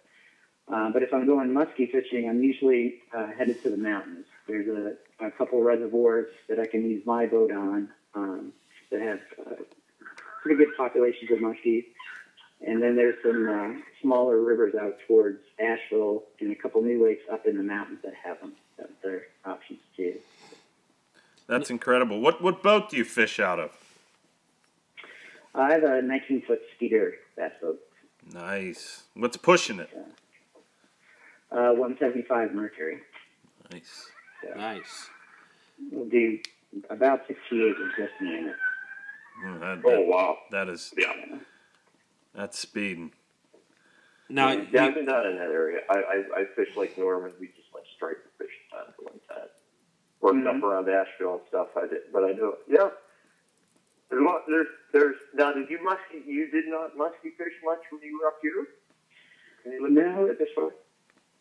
Uh, 0.73 0.91
but 0.91 1.03
if 1.03 1.13
I'm 1.13 1.27
going 1.27 1.51
muskie 1.51 1.91
fishing, 1.91 2.29
I'm 2.29 2.43
usually 2.43 3.01
uh, 3.17 3.29
headed 3.37 3.63
to 3.65 3.71
the 3.71 3.77
mountains. 3.77 4.27
There's 4.47 4.69
a, 4.69 5.25
a 5.25 5.31
couple 5.33 5.61
reservoirs 5.63 6.29
that 6.49 6.61
I 6.61 6.67
can 6.67 6.89
use 6.89 7.05
my 7.05 7.27
boat 7.27 7.51
on 7.51 7.89
um, 8.15 8.53
that 8.91 9.01
have 9.01 9.21
uh, 9.47 9.55
pretty 10.43 10.65
good 10.65 10.77
populations 10.77 11.31
of 11.31 11.39
muskies. 11.39 11.85
And 12.67 12.83
then 12.83 12.95
there's 12.95 13.17
some 13.23 13.49
uh, 13.49 13.81
smaller 14.03 14.41
rivers 14.41 14.75
out 14.75 14.97
towards 15.09 15.39
Asheville 15.59 16.25
and 16.41 16.53
a 16.53 16.55
couple 16.55 16.83
new 16.83 17.03
lakes 17.03 17.23
up 17.33 17.47
in 17.47 17.57
the 17.57 17.63
mountains 17.63 18.01
that 18.05 18.13
have 18.23 18.39
them. 18.41 18.53
That 18.77 18.91
they're 19.03 19.27
options 19.45 19.81
too. 19.97 20.15
That's 21.47 21.71
incredible. 21.71 22.21
What 22.21 22.43
what 22.43 22.63
boat 22.63 22.91
do 22.91 22.97
you 22.97 23.05
fish 23.05 23.41
out 23.41 23.59
of? 23.59 23.71
I 25.55 25.73
have 25.73 25.83
a 25.83 26.03
19 26.03 26.43
foot 26.43 26.61
Skeeter 26.77 27.15
bass 27.37 27.53
boat, 27.61 27.81
Nice. 28.33 29.03
What's 29.15 29.37
pushing 29.37 29.81
it? 29.81 29.91
Uh, 31.53 31.73
175 31.73 32.55
Mercury. 32.55 33.01
Nice. 33.73 34.11
nice. 34.57 35.09
We'll 35.91 36.09
do 36.09 36.39
about 36.91 37.27
68 37.27 37.75
with 37.79 37.89
just 37.97 38.21
me 38.21 38.39
in 38.39 38.47
it. 38.49 38.57
Mm, 39.45 39.61
that- 39.61 39.83
Oh 39.85 39.91
that- 39.91 40.07
wow. 40.07 40.39
that 40.51 40.69
is 40.69 40.93
Yeah. 40.97 41.39
that's 42.35 42.59
speeding. 42.59 43.13
Now, 44.29 44.51
yeah, 44.53 44.63
you- 44.71 44.79
I've 44.89 44.95
been 44.95 45.07
down 45.07 45.27
in 45.27 45.37
that 45.37 45.51
area. 45.51 45.81
I, 45.89 45.99
I, 45.99 46.41
I 46.41 46.45
fished 46.55 46.77
Lake 46.77 46.97
Norman. 46.97 47.33
We 47.41 47.49
just 47.49 47.73
went 47.75 47.87
striper 47.97 48.31
fishing 48.39 48.69
down 48.73 48.93
for 48.97 49.03
one 49.05 49.21
time. 49.29 49.49
Worked 50.21 50.37
Mhm. 50.39 50.57
up 50.59 50.63
around 50.63 50.89
Asheville 50.89 51.39
and 51.39 51.47
stuff. 51.49 51.69
I 51.77 51.87
did, 51.87 52.13
but 52.13 52.25
I 52.25 52.33
do. 52.35 52.55
Yeah. 52.69 52.91
There's, 54.11 54.23
lot, 54.23 54.43
there's, 54.47 54.67
there's. 54.93 55.17
Now, 55.35 55.53
did 55.53 55.71
you 55.71 55.79
muskie? 55.79 56.25
You 56.27 56.49
did 56.51 56.67
not 56.69 56.97
muskie 56.97 57.35
fish 57.39 57.55
much 57.65 57.81
when 57.91 58.03
you 58.03 58.19
were 58.21 58.29
up 58.29 58.39
here? 58.43 58.67
Can 59.63 59.73
you 59.73 59.83
look 59.83 59.91
No. 59.93 60.29
at 60.29 60.39
this 60.39 60.49
one? 60.57 60.73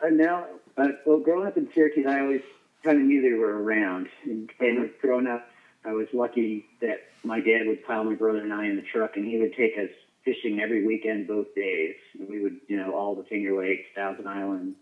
Uh, 0.02 0.10
now, 0.10 0.46
uh, 0.78 0.88
well, 1.06 1.20
growing 1.20 1.48
up 1.48 1.58
in 1.58 1.70
Syracuse, 1.74 2.06
I 2.08 2.22
always 2.22 2.42
kind 2.84 2.98
of 2.98 3.04
knew 3.04 3.22
they 3.22 3.34
were 3.34 3.62
around. 3.62 4.08
And, 4.24 4.50
and 4.60 4.90
growing 5.02 5.28
up 5.28 5.46
I 5.86 5.94
was 5.94 6.08
lucky 6.14 6.66
that 6.82 6.98
my 7.24 7.40
dad 7.40 7.68
would 7.68 7.86
pile 7.86 8.04
my 8.04 8.16
brother 8.16 8.40
and 8.40 8.54
I 8.54 8.66
in 8.66 8.76
the 8.76 8.82
truck, 8.82 9.16
and 9.16 9.26
he 9.26 9.40
would 9.40 9.56
take 9.56 9.78
us 9.78 9.90
fishing 10.26 10.60
every 10.60 10.86
weekend, 10.86 11.28
both 11.28 11.54
days. 11.56 11.96
And 12.18 12.30
we 12.30 12.42
would, 12.42 12.60
you 12.68 12.78
know, 12.78 12.94
all 12.94 13.16
the 13.16 13.24
Finger 13.24 13.58
Lakes, 13.58 13.88
Thousand 13.96 14.28
Island, 14.28 14.76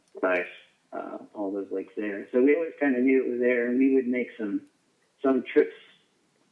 uh, 0.92 1.18
all 1.34 1.52
those 1.52 1.72
lakes 1.72 1.94
there. 1.96 2.28
So 2.32 2.42
we 2.42 2.56
always 2.56 2.74
kind 2.80 2.96
of 2.96 3.04
knew 3.04 3.24
it 3.24 3.30
was 3.30 3.40
there, 3.40 3.68
and 3.68 3.78
we 3.78 3.96
would 3.96 4.08
make 4.08 4.30
some 4.38 4.62
some 5.22 5.44
trips 5.52 5.74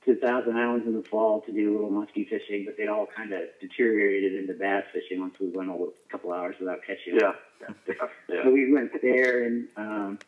to 0.05 0.15
Thousand 0.15 0.57
Islands 0.57 0.85
in 0.85 0.95
the 0.95 1.03
fall 1.03 1.41
to 1.41 1.51
do 1.51 1.71
a 1.71 1.73
little 1.73 1.89
muskie 1.89 2.27
fishing, 2.27 2.63
but 2.65 2.77
they 2.77 2.87
all 2.87 3.07
kind 3.07 3.33
of 3.33 3.41
deteriorated 3.59 4.35
into 4.35 4.53
bass 4.53 4.83
fishing 4.93 5.19
once 5.19 5.35
we 5.39 5.49
went 5.49 5.69
a 5.69 5.87
couple 6.11 6.31
hours 6.31 6.55
without 6.59 6.79
catching. 6.81 7.19
Yeah. 7.19 7.33
them. 7.59 7.75
Yeah. 8.29 8.43
So 8.43 8.51
we 8.51 8.71
went 8.71 8.91
there 9.01 9.43
and 9.43 9.67
um, 9.77 10.19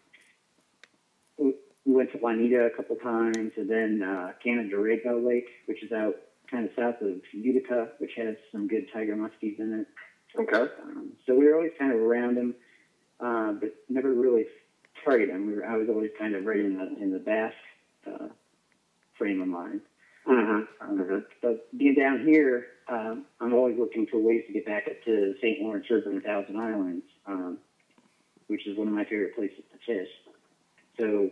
we 1.38 1.54
we 1.86 1.94
went 1.94 2.12
to 2.12 2.18
Juanita 2.18 2.66
a 2.66 2.70
couple 2.70 2.98
times, 2.98 3.54
and 3.56 3.70
then 3.70 4.04
uh, 4.04 4.34
Canadarago 4.46 5.26
Lake, 5.26 5.48
which 5.68 5.82
is 5.84 5.92
out 5.94 6.16
kind 6.52 6.66
of 6.66 6.72
south 6.78 7.02
of 7.02 7.22
Utica, 7.32 7.90
which 8.00 8.12
has 8.18 8.36
some 8.52 8.68
good 8.68 8.88
tiger 8.94 9.16
muskies 9.16 9.58
in 9.60 9.86
it. 9.86 9.88
Okay. 10.40 10.72
Um, 10.84 11.14
so 11.26 11.34
we 11.34 11.46
were 11.46 11.56
always 11.56 11.72
kind 11.80 11.94
of 11.94 12.00
around 12.00 12.36
them, 12.36 12.56
uh, 13.22 13.54
but 13.54 13.74
never 13.88 14.14
really 14.14 14.46
target 15.04 15.30
them. 15.30 15.48
We 15.48 15.56
were, 15.56 15.66
I 15.66 15.78
was 15.78 15.88
always 15.88 16.12
kind 16.20 16.36
of 16.36 16.46
right 16.46 16.60
in 16.60 16.78
the 16.78 17.02
in 17.02 17.12
the 17.12 17.20
bass 17.20 17.54
uh, 18.06 18.28
frame 19.18 19.42
of 19.42 19.48
mind. 19.48 19.82
Mm-hmm. 20.28 20.62
Um. 21.02 21.26
But 21.42 21.78
being 21.78 21.96
down 21.96 22.20
here, 22.26 22.68
um, 22.90 23.26
I'm 23.40 23.54
always 23.54 23.78
looking 23.80 24.08
for 24.08 24.18
ways 24.20 24.44
to 24.48 24.54
get 24.54 24.66
back 24.66 24.88
up 24.88 25.02
to 25.06 25.36
St. 25.42 25.62
Lawrence 25.62 25.90
River 25.90 26.10
and 26.12 26.22
Thousand 26.24 26.58
Islands, 26.60 27.06
um, 27.26 27.58
which 28.48 28.68
is 28.68 28.78
one 28.78 28.88
of 28.88 28.94
my 28.94 29.06
favorite 29.06 29.36
places 29.36 29.64
to 29.72 29.78
fish. 29.86 30.10
So 30.98 31.30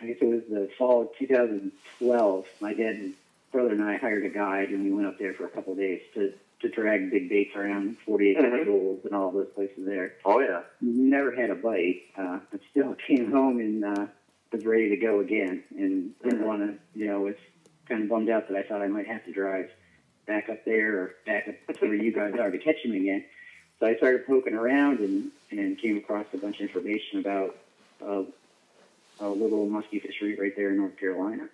I 0.00 0.06
guess 0.06 0.16
it 0.20 0.26
was 0.26 0.42
the 0.48 0.68
fall 0.78 1.02
of 1.02 1.08
2012. 1.18 2.46
My 2.60 2.74
dad 2.74 2.94
and 2.96 3.14
brother 3.50 3.70
and 3.70 3.82
I 3.82 3.96
hired 3.96 4.24
a 4.26 4.28
guide, 4.28 4.68
and 4.68 4.84
we 4.84 4.92
went 4.92 5.06
up 5.08 5.18
there 5.18 5.34
for 5.34 5.46
a 5.46 5.50
couple 5.50 5.72
of 5.72 5.78
days 5.78 6.02
to 6.14 6.32
to 6.58 6.70
drag 6.70 7.10
big 7.10 7.28
baits 7.28 7.54
around 7.54 7.98
48 8.06 8.38
Mhm. 8.38 8.62
schools 8.62 9.00
and 9.04 9.12
all 9.14 9.30
those 9.30 9.48
places 9.54 9.84
there. 9.84 10.14
Oh 10.24 10.40
yeah. 10.40 10.62
Never 10.80 11.30
had 11.34 11.50
a 11.50 11.54
bite, 11.54 12.04
uh, 12.16 12.38
but 12.50 12.60
still 12.70 12.94
came 13.06 13.30
home 13.30 13.58
and 13.60 13.84
uh, 13.84 14.06
was 14.52 14.64
ready 14.64 14.88
to 14.90 14.96
go 14.96 15.20
again, 15.20 15.62
and 15.76 16.12
didn't 16.22 16.46
want 16.46 16.60
to, 16.62 16.98
you 16.98 17.06
know, 17.06 17.20
was 17.20 17.34
kind 17.88 18.02
of 18.02 18.08
bummed 18.08 18.28
out 18.30 18.48
that 18.48 18.56
I 18.56 18.62
thought 18.62 18.82
I 18.82 18.88
might 18.88 19.06
have 19.06 19.24
to 19.24 19.32
drive 19.32 19.70
back 20.26 20.48
up 20.48 20.64
there 20.64 20.98
or 21.00 21.14
back 21.24 21.48
up 21.68 21.76
to 21.78 21.86
where 21.86 21.94
you 21.94 22.12
guys 22.12 22.34
are 22.38 22.50
to 22.50 22.58
catch 22.58 22.76
him 22.84 22.92
again. 22.92 23.24
So 23.78 23.86
I 23.86 23.94
started 23.96 24.26
poking 24.26 24.54
around 24.54 25.00
and, 25.00 25.30
and 25.50 25.78
came 25.78 25.96
across 25.98 26.26
a 26.32 26.38
bunch 26.38 26.56
of 26.56 26.62
information 26.62 27.20
about 27.20 27.56
uh, 28.02 28.22
a 29.20 29.28
little 29.28 29.66
musky 29.66 30.00
fishery 30.00 30.36
right 30.40 30.52
there 30.56 30.70
in 30.70 30.78
North 30.78 30.96
Carolina. 30.98 31.48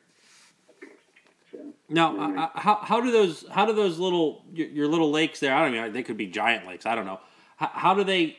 So 1.51 1.59
Now, 1.89 2.13
Mhm. 2.15 2.39
uh, 2.39 2.49
how 2.55 2.77
how 2.77 3.01
do 3.01 3.11
those 3.11 3.45
how 3.51 3.67
do 3.67 3.73
those 3.73 3.99
little 3.99 4.45
your, 4.53 4.69
your 4.69 4.89
little 4.89 5.11
lakes 5.11 5.41
there? 5.41 5.55
I 5.55 5.63
don't 5.65 5.75
know. 5.75 5.91
They 5.91 6.03
could 6.03 6.17
be 6.17 6.27
giant 6.27 6.67
lakes. 6.67 6.87
I 6.87 6.95
don't 6.95 7.05
know. 7.07 7.21
How, 7.57 7.71
how 7.75 7.95
do 7.95 8.05
they 8.05 8.39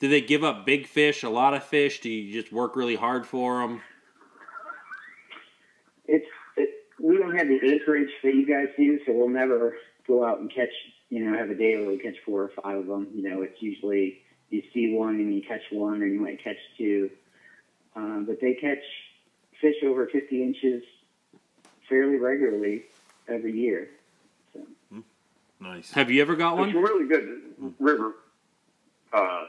do 0.00 0.08
they 0.08 0.20
give 0.20 0.42
up 0.42 0.66
big 0.66 0.86
fish? 0.86 1.22
A 1.22 1.28
lot 1.28 1.54
of 1.54 1.62
fish? 1.62 2.00
Do 2.00 2.08
you 2.10 2.32
just 2.32 2.52
work 2.52 2.74
really 2.74 2.96
hard 2.96 3.26
for 3.26 3.60
them? 3.60 3.80
it's 6.08 6.26
it, 6.56 6.70
we 6.98 7.16
don't 7.18 7.36
have 7.36 7.46
the 7.46 7.60
acreage 7.64 8.10
that 8.24 8.34
you 8.34 8.44
guys 8.46 8.68
do, 8.76 8.98
so 9.06 9.12
we'll 9.12 9.28
never 9.28 9.76
go 10.08 10.24
out 10.24 10.40
and 10.40 10.52
catch. 10.52 10.70
You 11.10 11.24
know, 11.24 11.36
have 11.36 11.50
a 11.50 11.54
day 11.54 11.76
where 11.76 11.88
we 11.88 11.98
catch 11.98 12.16
four 12.24 12.42
or 12.44 12.50
five 12.62 12.78
of 12.78 12.86
them. 12.86 13.08
You 13.14 13.28
know, 13.30 13.42
it's 13.42 13.60
usually 13.60 14.22
you 14.50 14.62
see 14.72 14.92
one 14.94 15.16
and 15.16 15.34
you 15.34 15.42
catch 15.42 15.62
one, 15.70 16.02
or 16.02 16.06
you 16.06 16.20
might 16.20 16.42
catch 16.42 16.56
two. 16.78 17.10
Um, 17.96 18.24
but 18.26 18.40
they 18.40 18.54
catch 18.54 18.78
fish 19.60 19.74
over 19.84 20.06
50 20.06 20.42
inches 20.42 20.82
fairly 21.88 22.16
regularly 22.16 22.84
every 23.28 23.52
year. 23.52 23.90
So 24.54 24.60
Nice. 25.60 25.90
Have 25.92 26.10
you 26.10 26.22
ever 26.22 26.36
got 26.36 26.52
It's 26.54 26.74
one? 26.74 26.82
really 26.82 27.06
good 27.08 27.74
river, 27.78 28.14
uh, 29.12 29.44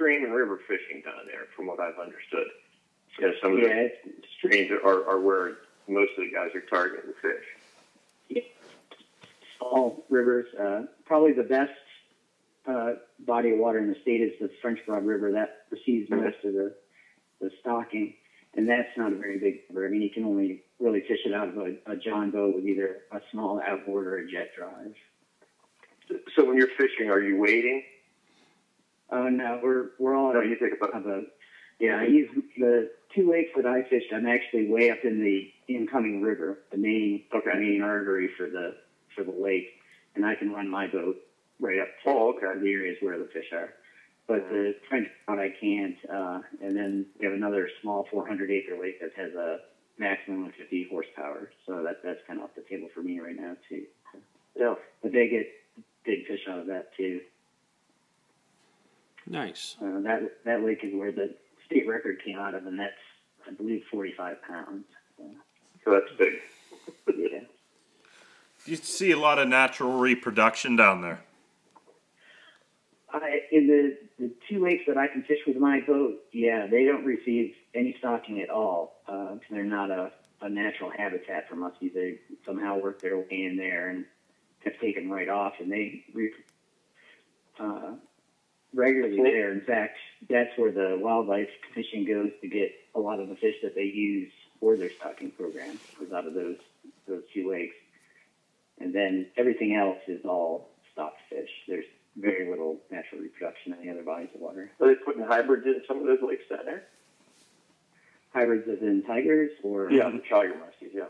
stream 0.00 0.24
and 0.24 0.32
river 0.32 0.58
fishing 0.66 1.02
down 1.04 1.26
there, 1.26 1.46
from 1.54 1.66
what 1.66 1.78
I've 1.78 1.98
understood. 1.98 2.46
Yeah, 3.20 3.32
some 3.42 3.52
of 3.52 3.58
yeah, 3.58 3.88
the 4.04 4.12
streams 4.38 4.70
are, 4.70 5.06
are 5.06 5.20
where 5.20 5.58
most 5.88 6.12
of 6.16 6.24
the 6.24 6.30
guys 6.32 6.54
are 6.54 6.62
targeting 6.62 7.10
the 7.10 7.28
fish. 8.32 8.44
all 9.60 10.06
rivers. 10.08 10.46
Uh, 10.58 10.82
probably 11.04 11.32
the 11.32 11.42
best 11.42 11.72
uh, 12.66 12.92
body 13.26 13.50
of 13.50 13.58
water 13.58 13.78
in 13.78 13.88
the 13.88 13.96
state 14.00 14.22
is 14.22 14.32
the 14.40 14.50
French 14.62 14.78
Broad 14.86 15.04
River. 15.04 15.32
That 15.32 15.66
receives 15.70 16.08
most 16.08 16.36
of 16.44 16.54
the, 16.54 16.74
the 17.40 17.50
stocking, 17.60 18.14
and 18.54 18.66
that's 18.66 18.96
not 18.96 19.12
a 19.12 19.16
very 19.16 19.38
big 19.38 19.60
river. 19.68 19.86
I 19.86 19.90
mean, 19.90 20.00
you 20.00 20.10
can 20.10 20.24
only 20.24 20.62
really 20.78 21.00
fish 21.00 21.20
it 21.26 21.34
out 21.34 21.48
of 21.48 21.58
a, 21.58 21.76
a 21.86 21.96
john 21.96 22.30
boat 22.30 22.54
with 22.54 22.64
either 22.64 23.02
a 23.12 23.20
small 23.32 23.60
outboard 23.66 24.06
or 24.06 24.16
a 24.18 24.30
jet 24.30 24.52
drive. 24.56 24.94
So 26.34 26.44
when 26.46 26.56
you're 26.56 26.68
fishing, 26.78 27.10
are 27.10 27.20
you 27.20 27.38
waiting? 27.38 27.82
Oh 29.12 29.28
no, 29.28 29.60
we're 29.62 29.90
we're 29.98 30.14
all 30.16 30.36
at 30.36 30.46
you 30.46 30.56
take 30.58 30.72
a 30.72 30.76
boat. 30.76 30.94
a 31.06 31.22
yeah. 31.78 31.98
I 32.00 32.04
use 32.06 32.28
the 32.58 32.90
two 33.14 33.30
lakes 33.30 33.50
that 33.56 33.66
I 33.66 33.82
fished. 33.88 34.12
I'm 34.14 34.26
actually 34.26 34.68
way 34.68 34.90
up 34.90 34.98
in 35.04 35.20
the 35.20 35.50
incoming 35.72 36.20
river, 36.22 36.58
the 36.70 36.76
main 36.78 37.24
Okay. 37.34 37.58
main 37.58 37.82
artery 37.82 38.28
for 38.36 38.48
the 38.48 38.76
for 39.16 39.24
the 39.24 39.32
lake, 39.32 39.68
and 40.14 40.24
I 40.24 40.34
can 40.34 40.52
run 40.52 40.68
my 40.68 40.86
boat 40.86 41.16
right 41.58 41.78
up 41.80 41.88
to 42.04 42.10
Oh, 42.10 42.34
okay. 42.36 42.58
the 42.60 42.72
areas 42.72 42.96
where 43.00 43.18
the 43.18 43.26
fish 43.32 43.52
are. 43.52 43.74
But 44.26 44.48
the 44.48 44.76
French 44.88 45.08
Broad 45.26 45.40
I 45.40 45.50
can't. 45.60 45.96
Uh, 46.08 46.40
and 46.62 46.76
then 46.76 47.06
we 47.18 47.26
have 47.26 47.34
another 47.34 47.68
small 47.82 48.06
400 48.12 48.48
acre 48.50 48.78
lake 48.80 49.00
that 49.00 49.10
has 49.16 49.32
a 49.34 49.58
maximum 49.98 50.44
of 50.46 50.52
50 50.54 50.86
horsepower. 50.88 51.50
So 51.66 51.82
that 51.82 51.96
that's 52.04 52.20
kind 52.28 52.38
of 52.38 52.44
off 52.44 52.54
the 52.54 52.62
table 52.62 52.88
for 52.94 53.02
me 53.02 53.18
right 53.18 53.34
now 53.36 53.56
too. 53.68 53.82
Yeah. 54.54 54.74
But 55.02 55.12
they 55.12 55.28
get 55.28 55.48
big 56.04 56.26
fish 56.28 56.46
out 56.48 56.58
of 56.60 56.66
that 56.66 56.94
too. 56.96 57.20
Nice. 59.30 59.76
Uh, 59.80 60.00
that 60.00 60.44
that 60.44 60.62
lake 60.64 60.80
is 60.82 60.92
where 60.92 61.12
the 61.12 61.32
state 61.64 61.86
record 61.86 62.20
came 62.24 62.36
out 62.36 62.54
of, 62.54 62.66
and 62.66 62.78
that's 62.78 62.92
I 63.48 63.52
believe 63.52 63.82
45 63.90 64.42
pounds. 64.42 64.84
So, 65.16 65.24
So 65.84 65.90
that's 65.92 66.12
big. 66.18 66.32
yeah. 67.16 67.38
Do 68.64 68.70
you 68.72 68.76
see 68.76 69.12
a 69.12 69.18
lot 69.18 69.38
of 69.38 69.46
natural 69.48 69.98
reproduction 69.98 70.74
down 70.76 71.00
there? 71.00 71.20
I, 73.12 73.40
in 73.50 73.66
the, 73.66 73.96
the 74.18 74.30
two 74.48 74.62
lakes 74.62 74.84
that 74.86 74.96
I 74.96 75.06
can 75.08 75.22
fish 75.22 75.38
with 75.46 75.56
my 75.56 75.80
boat, 75.80 76.18
yeah, 76.32 76.66
they 76.70 76.84
don't 76.84 77.04
receive 77.04 77.54
any 77.74 77.94
stocking 77.98 78.40
at 78.40 78.50
all. 78.50 79.00
Uh, 79.08 79.30
'cause 79.30 79.40
they're 79.50 79.64
not 79.64 79.90
a, 79.90 80.12
a 80.42 80.48
natural 80.48 80.90
habitat 80.90 81.48
for 81.48 81.56
muskies. 81.56 81.94
They 81.94 82.18
somehow 82.44 82.78
work 82.78 83.00
their 83.00 83.16
way 83.18 83.44
in 83.44 83.56
there 83.56 83.88
and 83.90 84.04
have 84.64 84.78
taken 84.80 85.08
right 85.10 85.28
off, 85.28 85.54
and 85.60 85.70
they 85.72 86.04
re, 86.14 86.32
uh, 87.58 87.92
regularly 88.74 89.16
there. 89.22 89.52
In 89.52 89.60
fact, 89.60 89.96
that's 90.28 90.50
where 90.56 90.70
the 90.72 90.98
wildlife 91.00 91.48
commission 91.68 92.04
goes 92.04 92.30
to 92.40 92.48
get 92.48 92.72
a 92.94 93.00
lot 93.00 93.20
of 93.20 93.28
the 93.28 93.36
fish 93.36 93.56
that 93.62 93.74
they 93.74 93.84
use 93.84 94.32
for 94.60 94.76
their 94.76 94.90
stocking 94.90 95.30
program, 95.30 95.78
is 96.02 96.12
out 96.12 96.26
of 96.26 96.34
those 96.34 96.56
those 97.08 97.22
two 97.32 97.50
lakes. 97.50 97.74
And 98.78 98.94
then 98.94 99.26
everything 99.36 99.74
else 99.74 99.98
is 100.06 100.24
all 100.24 100.68
stocked 100.92 101.18
fish. 101.28 101.50
There's 101.68 101.84
very 102.16 102.48
little 102.48 102.78
natural 102.90 103.20
reproduction 103.22 103.72
in 103.74 103.82
the 103.82 103.90
other 103.90 104.02
bodies 104.02 104.28
of 104.34 104.40
water. 104.40 104.70
Are 104.80 104.88
they 104.88 104.94
putting 104.94 105.22
hybrids 105.22 105.66
in 105.66 105.82
some 105.86 105.98
of 105.98 106.04
those 106.06 106.18
lakes 106.26 106.42
down 106.48 106.64
there? 106.64 106.82
Hybrids 108.32 108.68
as 108.68 108.80
in 108.80 109.02
tigers, 109.02 109.50
or 109.62 109.90
Yeah, 109.90 110.08
the 110.10 110.22
tiger 110.28 110.54
muskies. 110.54 110.90
Yeah. 110.94 111.04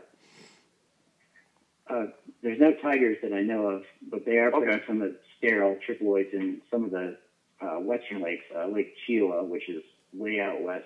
uh, 1.89 2.07
there's 2.41 2.59
no 2.59 2.73
tigers 2.81 3.17
that 3.21 3.33
I 3.33 3.41
know 3.41 3.67
of, 3.67 3.83
but 4.09 4.25
they 4.25 4.37
are 4.37 4.51
putting 4.51 4.69
Okay. 4.69 4.83
some 4.87 5.01
of 5.01 5.11
the 5.11 5.17
sterile 5.37 5.77
triploids 5.87 6.33
in 6.33 6.61
some 6.71 6.83
of 6.85 6.91
the 6.91 7.17
uh, 7.61 7.79
western 7.79 8.21
lakes. 8.21 8.43
Uh, 8.55 8.67
Lake 8.67 8.93
Chila, 9.07 9.47
which 9.47 9.69
is 9.69 9.83
way 10.13 10.39
out 10.39 10.61
west, 10.61 10.85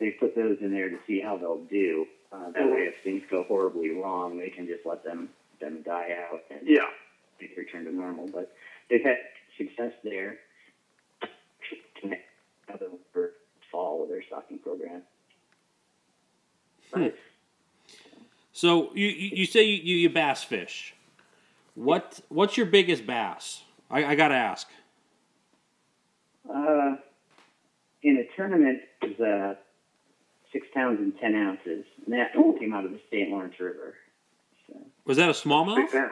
they 0.00 0.10
put 0.10 0.34
those 0.36 0.58
in 0.60 0.72
there 0.72 0.88
to 0.88 0.98
see 1.06 1.20
how 1.20 1.36
they'll 1.36 1.64
do. 1.64 2.06
Uh, 2.32 2.50
that 2.52 2.66
way, 2.66 2.80
if 2.82 2.94
things 3.02 3.22
go 3.30 3.42
horribly 3.44 3.90
wrong, 3.90 4.38
they 4.38 4.50
can 4.50 4.66
just 4.66 4.84
let 4.84 5.02
them 5.04 5.30
them 5.60 5.82
die 5.84 6.10
out 6.30 6.40
and 6.50 6.60
Yeah. 6.68 6.86
they 7.40 7.50
return 7.56 7.84
to 7.84 7.92
normal. 7.92 8.28
But 8.28 8.54
they've 8.88 9.02
had 9.02 9.16
success 9.56 9.92
there. 10.04 10.38
For 13.12 13.32
fall 13.72 14.00
with 14.00 14.10
their 14.10 14.22
stocking 14.22 14.58
program. 14.58 15.02
Hmm. 16.92 17.08
So 18.52 18.94
you 18.94 19.06
you, 19.08 19.30
you 19.38 19.46
say 19.46 19.64
you, 19.64 19.82
you, 19.82 19.96
you 19.96 20.10
bass 20.10 20.44
fish. 20.44 20.94
What 21.74 22.20
what's 22.28 22.56
your 22.56 22.66
biggest 22.66 23.06
bass? 23.06 23.62
I, 23.90 24.04
I 24.04 24.14
gotta 24.14 24.34
ask. 24.34 24.68
Uh, 26.52 26.96
in 28.02 28.16
a 28.18 28.36
tournament 28.36 28.80
is 29.02 29.18
uh, 29.20 29.54
six 30.52 30.66
pounds 30.74 30.98
and 31.00 31.12
ten 31.18 31.34
ounces, 31.34 31.84
and 32.04 32.14
that 32.14 32.32
came 32.58 32.72
out 32.72 32.84
of 32.84 32.92
the 32.92 33.00
St. 33.10 33.30
Lawrence 33.30 33.54
River. 33.60 33.94
So, 34.66 34.74
Was 35.04 35.16
that 35.18 35.24
a 35.24 35.32
Big 35.32 35.36
smallmouth? 35.42 35.88
fan. 35.88 36.10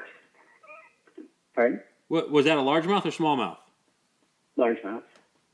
pardon? 1.54 1.80
What, 2.08 2.30
was 2.30 2.44
that 2.44 2.56
a 2.58 2.60
largemouth 2.60 3.04
or 3.06 3.10
smallmouth? 3.10 3.56
Largemouth. 4.58 5.02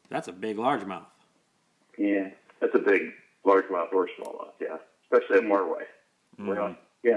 That's 0.09 0.29
a 0.29 0.33
big 0.33 0.57
largemouth. 0.57 1.07
Yeah. 1.97 2.29
That's 2.61 2.75
a 2.75 2.79
big 2.79 3.13
largemouth 3.47 3.93
or 3.93 4.09
smallmouth. 4.19 4.53
Yeah. 4.61 4.77
Especially 5.11 5.39
at 5.39 5.45
Marway. 5.45 5.83
Mhm. 6.41 6.49
Right 6.49 6.59
on. 6.59 6.77
Yeah. 7.03 7.17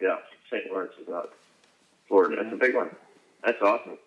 Yeah, 0.00 0.16
St. 0.50 0.70
Lawrence 0.70 0.92
is 1.00 1.08
not 1.08 1.28
Florida. 2.08 2.36
That's 2.42 2.54
a 2.54 2.56
big 2.56 2.74
one. 2.74 2.90
That's 3.44 3.60
awesome. 3.62 3.98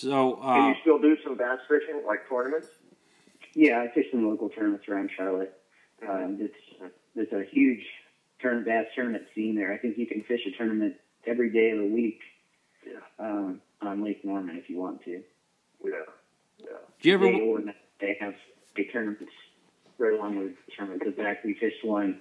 So 0.00 0.36
Can 0.36 0.48
uh, 0.48 0.68
you 0.68 0.74
still 0.82 1.00
do 1.00 1.16
some 1.24 1.36
bass 1.36 1.58
fishing, 1.68 2.02
like 2.06 2.28
tournaments? 2.28 2.68
Yeah, 3.54 3.80
I 3.80 3.92
fish 3.92 4.06
some 4.12 4.28
local 4.28 4.48
tournaments 4.48 4.86
around 4.88 5.10
Charlotte. 5.16 5.52
Um, 6.08 6.38
it's 6.40 6.92
it's 7.16 7.32
a 7.32 7.42
huge 7.50 7.84
tournament 8.40 8.68
bass 8.68 8.86
tournament 8.94 9.24
scene 9.34 9.56
there. 9.56 9.72
I 9.72 9.78
think 9.78 9.98
you 9.98 10.06
can 10.06 10.22
fish 10.22 10.42
a 10.46 10.56
tournament 10.56 10.94
every 11.26 11.50
day 11.50 11.70
of 11.70 11.78
the 11.78 11.86
week 11.92 12.20
Yeah. 12.86 13.00
um, 13.18 13.60
on 13.82 14.04
Lake 14.04 14.24
Norman 14.24 14.56
if 14.56 14.70
you 14.70 14.78
want 14.78 15.02
to. 15.04 15.20
Yeah. 15.84 15.90
Yeah. 16.60 16.66
do 17.02 17.08
you 17.08 17.14
ever? 17.14 17.24
They, 17.24 17.40
organize- 17.40 17.74
they 18.00 18.16
have 18.20 18.34
big 18.76 18.92
tournaments 18.92 19.32
right 19.98 20.12
along 20.12 20.38
with 20.38 20.52
the 20.66 20.72
tournament. 20.76 21.02
In 21.02 21.12
fact, 21.14 21.44
we 21.44 21.54
fished 21.54 21.84
one 21.84 22.20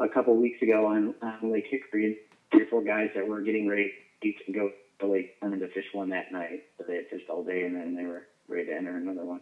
a 0.00 0.08
couple 0.08 0.34
weeks 0.36 0.60
ago 0.60 0.86
on, 0.86 1.14
on 1.22 1.52
Lake 1.52 1.66
Hickory. 1.70 2.18
Three 2.50 2.62
or 2.62 2.66
four 2.66 2.82
guys 2.82 3.10
that 3.14 3.26
were 3.28 3.40
getting 3.42 3.68
ready 3.68 3.92
to 4.22 4.52
go 4.52 4.72
to 5.02 5.12
Lake 5.12 5.40
to 5.40 5.68
fish 5.68 5.86
one 5.92 6.10
that 6.10 6.32
night. 6.32 6.64
So 6.78 6.84
they 6.86 6.96
had 6.96 7.08
fished 7.08 7.28
all 7.28 7.44
day 7.44 7.64
and 7.64 7.76
then 7.76 7.94
they 7.94 8.04
were 8.04 8.26
ready 8.48 8.66
to 8.66 8.74
enter 8.74 8.96
another 8.96 9.24
one. 9.24 9.40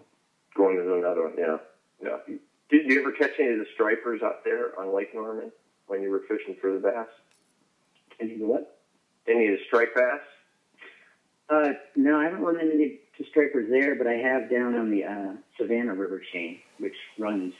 Going 0.57 0.77
to 0.77 0.95
another 0.95 1.29
one. 1.29 1.35
Yeah. 1.39 1.59
Yeah. 2.03 2.37
Did 2.69 2.91
you 2.91 3.01
ever 3.01 3.13
catch 3.13 3.33
any 3.39 3.53
of 3.53 3.59
the 3.59 3.67
stripers 3.75 4.23
out 4.23 4.45
there 4.45 4.79
on 4.79 4.95
Lake 4.95 5.15
Norman 5.15 5.53
when 5.87 6.03
you 6.03 6.11
were 6.11 6.23
fishing 6.29 6.57
for 6.61 6.73
the 6.73 6.79
bass? 6.79 7.09
And 8.19 8.31
you 8.31 8.39
go, 8.39 8.47
what? 8.47 8.79
Any 9.29 9.49
of 9.49 9.59
the 9.59 9.65
striped 9.67 9.95
bass? 9.95 10.21
Uh, 11.49 11.73
no, 11.97 12.21
I 12.21 12.25
haven't 12.25 12.43
run 12.43 12.61
into 12.61 12.97
to 13.19 13.25
stripers 13.31 13.69
there, 13.71 13.97
but 13.97 14.07
I 14.07 14.15
have 14.15 14.51
down 14.51 14.77
on 14.77 14.91
the 14.91 15.05
uh, 15.05 15.33
Savannah 15.59 15.95
River 15.95 16.23
chain, 16.33 16.61
which 16.79 16.95
runs 17.19 17.53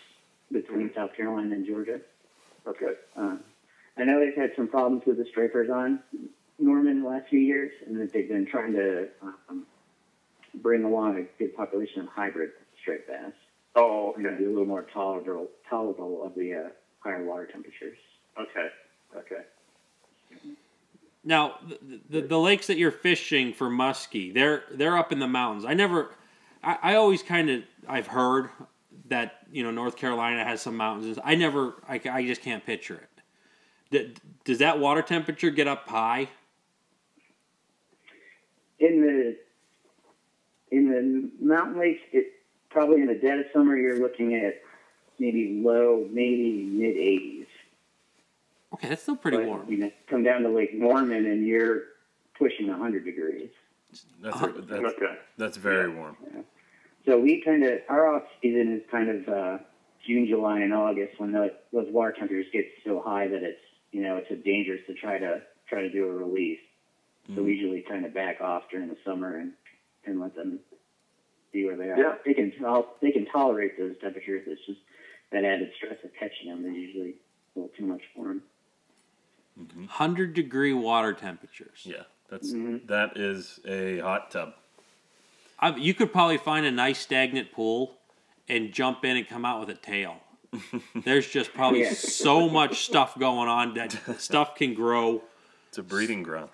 between 0.53 0.93
South 0.95 1.15
Carolina 1.17 1.55
and 1.55 1.67
Georgia. 1.67 2.01
Okay. 2.67 2.95
Uh, 3.17 3.37
I 3.97 4.05
know 4.05 4.21
they've 4.21 4.37
had 4.37 4.53
some 4.57 4.69
problems 4.69 5.03
with 5.07 5.19
the 5.19 5.27
stripers 5.31 5.71
on 5.71 6.01
Norman 6.61 7.03
the 7.03 7.09
last 7.09 7.29
few 7.29 7.41
years, 7.41 7.73
and 7.87 7.99
that 8.01 8.13
they've 8.13 8.29
been 8.29 8.47
trying 8.47 8.73
to 8.75 9.09
um, 9.49 9.67
bring 10.57 10.85
along 10.85 11.19
a 11.19 11.23
good 11.39 11.57
population 11.57 12.03
of 12.03 12.09
hybrid 12.09 12.51
striped 12.81 13.09
bass. 13.09 13.33
Oh, 13.77 14.15
You 14.17 14.25
know, 14.25 14.29
okay. 14.31 14.39
be 14.39 14.45
a 14.45 14.49
little 14.49 14.67
more 14.67 14.87
tolerable, 14.93 15.49
tolerable 15.69 16.25
of 16.25 16.35
the 16.35 16.55
uh, 16.55 16.69
higher 17.01 17.25
water 17.25 17.47
temperatures. 17.47 17.99
Okay. 18.39 18.69
Okay. 19.17 19.43
Now, 21.23 21.57
the, 21.67 22.01
the, 22.09 22.21
the 22.27 22.39
lakes 22.39 22.67
that 22.69 22.79
you're 22.79 22.91
fishing 22.91 23.53
for 23.53 23.69
muskie, 23.69 24.33
they're 24.33 24.65
they're 24.73 24.97
up 24.97 25.13
in 25.13 25.19
the 25.19 25.29
mountains. 25.29 25.65
I 25.67 25.75
never, 25.75 26.15
I, 26.63 26.79
I 26.83 26.95
always 26.95 27.23
kind 27.23 27.51
of 27.51 27.63
I've 27.87 28.07
heard 28.07 28.49
that 29.09 29.39
you 29.53 29.63
know 29.63 29.71
North 29.71 29.97
Carolina 29.97 30.45
has 30.45 30.63
some 30.63 30.77
mountains. 30.77 31.19
I 31.23 31.35
never, 31.35 31.75
I, 31.89 32.01
I 32.11 32.25
just 32.27 32.43
can't 32.43 32.65
picture 32.65 32.95
it. 32.95 33.09
D- 33.91 34.15
Does 34.45 34.59
that 34.59 34.79
water 34.79 35.03
temperature 35.03 35.51
get 35.51 35.69
up 35.69 35.87
high? 35.89 36.29
In 38.81 39.01
the 39.03 39.37
in 40.77 40.89
the 40.91 41.45
mountain 41.45 41.79
lakes, 41.79 42.01
it 42.13 42.33
probably 42.71 43.01
in 43.01 43.07
the 43.09 43.15
dead 43.15 43.39
of 43.41 43.47
summer 43.53 43.77
you're 43.77 43.99
looking 43.99 44.35
at 44.35 44.61
maybe 45.19 45.61
low, 45.65 46.07
maybe 46.11 46.63
mid 46.71 46.97
80s. 46.97 47.47
Okay, 48.75 48.89
that's 48.89 49.03
still 49.03 49.17
pretty 49.17 49.39
But, 49.39 49.47
warm. 49.47 49.67
You 49.71 49.79
know, 49.79 49.91
come 50.09 50.23
down 50.23 50.43
to 50.43 50.49
Lake 50.49 50.73
Norman 50.75 51.27
and 51.27 51.45
you're 51.47 51.83
pushing 52.39 52.69
100 52.69 53.05
degrees. 53.05 53.51
That's 54.23 54.41
Uh, 54.41 54.53
that's, 54.69 54.85
Okay. 54.95 55.19
that's 55.37 55.57
very 55.57 55.89
warm. 55.89 56.17
So 57.05 57.19
we 57.19 57.43
kind 57.43 57.65
of 57.65 57.81
our 57.89 58.07
off 58.15 58.23
season 58.41 58.73
is 58.77 58.83
kind 58.91 59.09
of 59.11 59.29
uh, 59.29 59.59
June, 60.07 60.27
July, 60.29 60.61
and 60.61 60.73
August 60.73 61.19
when 61.19 61.33
the, 61.33 61.53
those 61.73 61.89
water 61.91 62.13
temperatures 62.13 62.47
get 62.53 62.67
so 62.85 63.01
high 63.05 63.27
that 63.27 63.43
it's 63.43 63.61
you 63.91 64.03
know 64.03 64.17
it's 64.17 64.29
dangerous 64.45 64.81
to 64.87 64.95
try 64.95 65.19
to 65.19 65.43
try 65.69 65.81
to 65.83 65.91
do 65.91 66.07
a 66.07 66.13
release. 66.13 66.61
So 67.35 67.43
we 67.45 67.53
usually 67.55 67.83
kind 67.89 68.05
of 68.05 68.13
back 68.13 68.41
off 68.41 68.65
during 68.71 68.89
the 68.89 68.97
summer 69.05 69.37
and 69.39 69.53
and 70.05 70.19
let 70.21 70.35
them 70.35 70.59
be 71.53 71.65
where 71.65 71.77
they 71.77 71.91
are. 71.91 71.97
Yeah. 71.99 72.15
They 72.25 72.35
can 72.35 72.51
tol- 72.59 72.97
they 73.01 73.13
can 73.13 73.27
tolerate 73.27 73.79
those 73.79 73.95
temperatures. 74.01 74.45
It's 74.47 74.65
just 74.67 74.81
that 75.31 75.45
added 75.45 75.71
stress 75.77 75.99
of 76.03 76.11
catching 76.19 76.49
them 76.49 76.65
is 76.65 76.77
usually 76.77 77.15
a 77.55 77.59
little 77.61 77.71
too 77.77 77.87
much 77.87 78.03
for 78.17 78.25
them. 78.29 78.43
Hundred 79.89 80.35
degree 80.35 80.73
water 80.73 81.13
temperatures. 81.13 81.83
Yeah, 81.85 82.05
that's 82.31 82.53
Mhm. 82.53 82.87
that 82.87 83.17
is 83.17 83.61
a 83.67 83.99
hot 83.99 84.31
tub. 84.31 84.55
I, 85.59 85.77
you 85.77 85.93
could 85.95 86.13
probably 86.13 86.39
find 86.39 86.65
a 86.65 86.71
nice 86.71 86.99
stagnant 86.99 87.53
pool 87.53 87.99
and 88.49 88.73
jump 88.73 89.05
in 89.05 89.17
and 89.19 89.29
come 89.29 89.45
out 89.45 89.61
with 89.61 89.69
a 89.71 89.79
tail. 89.79 90.17
There's 91.05 91.29
just 91.29 91.53
probably 91.53 91.83
Yeah. 91.83 91.93
so 91.93 92.49
much 92.49 92.85
stuff 92.87 93.17
going 93.19 93.49
on 93.49 93.75
that 93.75 93.93
stuff 94.21 94.57
can 94.57 94.73
grow. 94.75 95.23
It's 95.69 95.79
a 95.79 95.83
breeding 95.83 96.23
ground. 96.23 96.51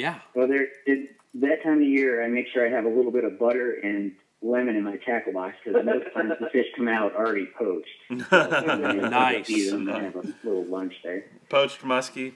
Yeah. 0.00 0.18
Well, 0.34 0.48
there 0.48 0.68
it, 0.86 1.10
that 1.34 1.62
time 1.62 1.78
of 1.82 1.82
year, 1.88 2.24
I 2.24 2.28
make 2.28 2.46
sure 2.52 2.66
I 2.66 2.70
have 2.70 2.84
a 2.86 2.88
little 2.88 3.12
bit 3.12 3.24
of 3.24 3.38
butter 3.38 3.72
and 3.82 4.12
lemon 4.42 4.74
in 4.74 4.82
my 4.82 4.96
tackle 4.96 5.34
box 5.34 5.56
because 5.62 5.84
most 5.84 6.06
times 6.14 6.32
the 6.40 6.48
fish 6.50 6.66
come 6.74 6.88
out 6.88 7.14
already 7.14 7.46
poached. 7.58 7.86
Nice. 8.10 9.46
See 9.46 9.68
them 9.68 9.88
and 9.88 10.04
have 10.04 10.16
a 10.16 10.22
little 10.42 10.64
lunch 10.64 10.94
there. 11.04 11.24
Poached 11.50 11.82
muskie, 11.82 12.32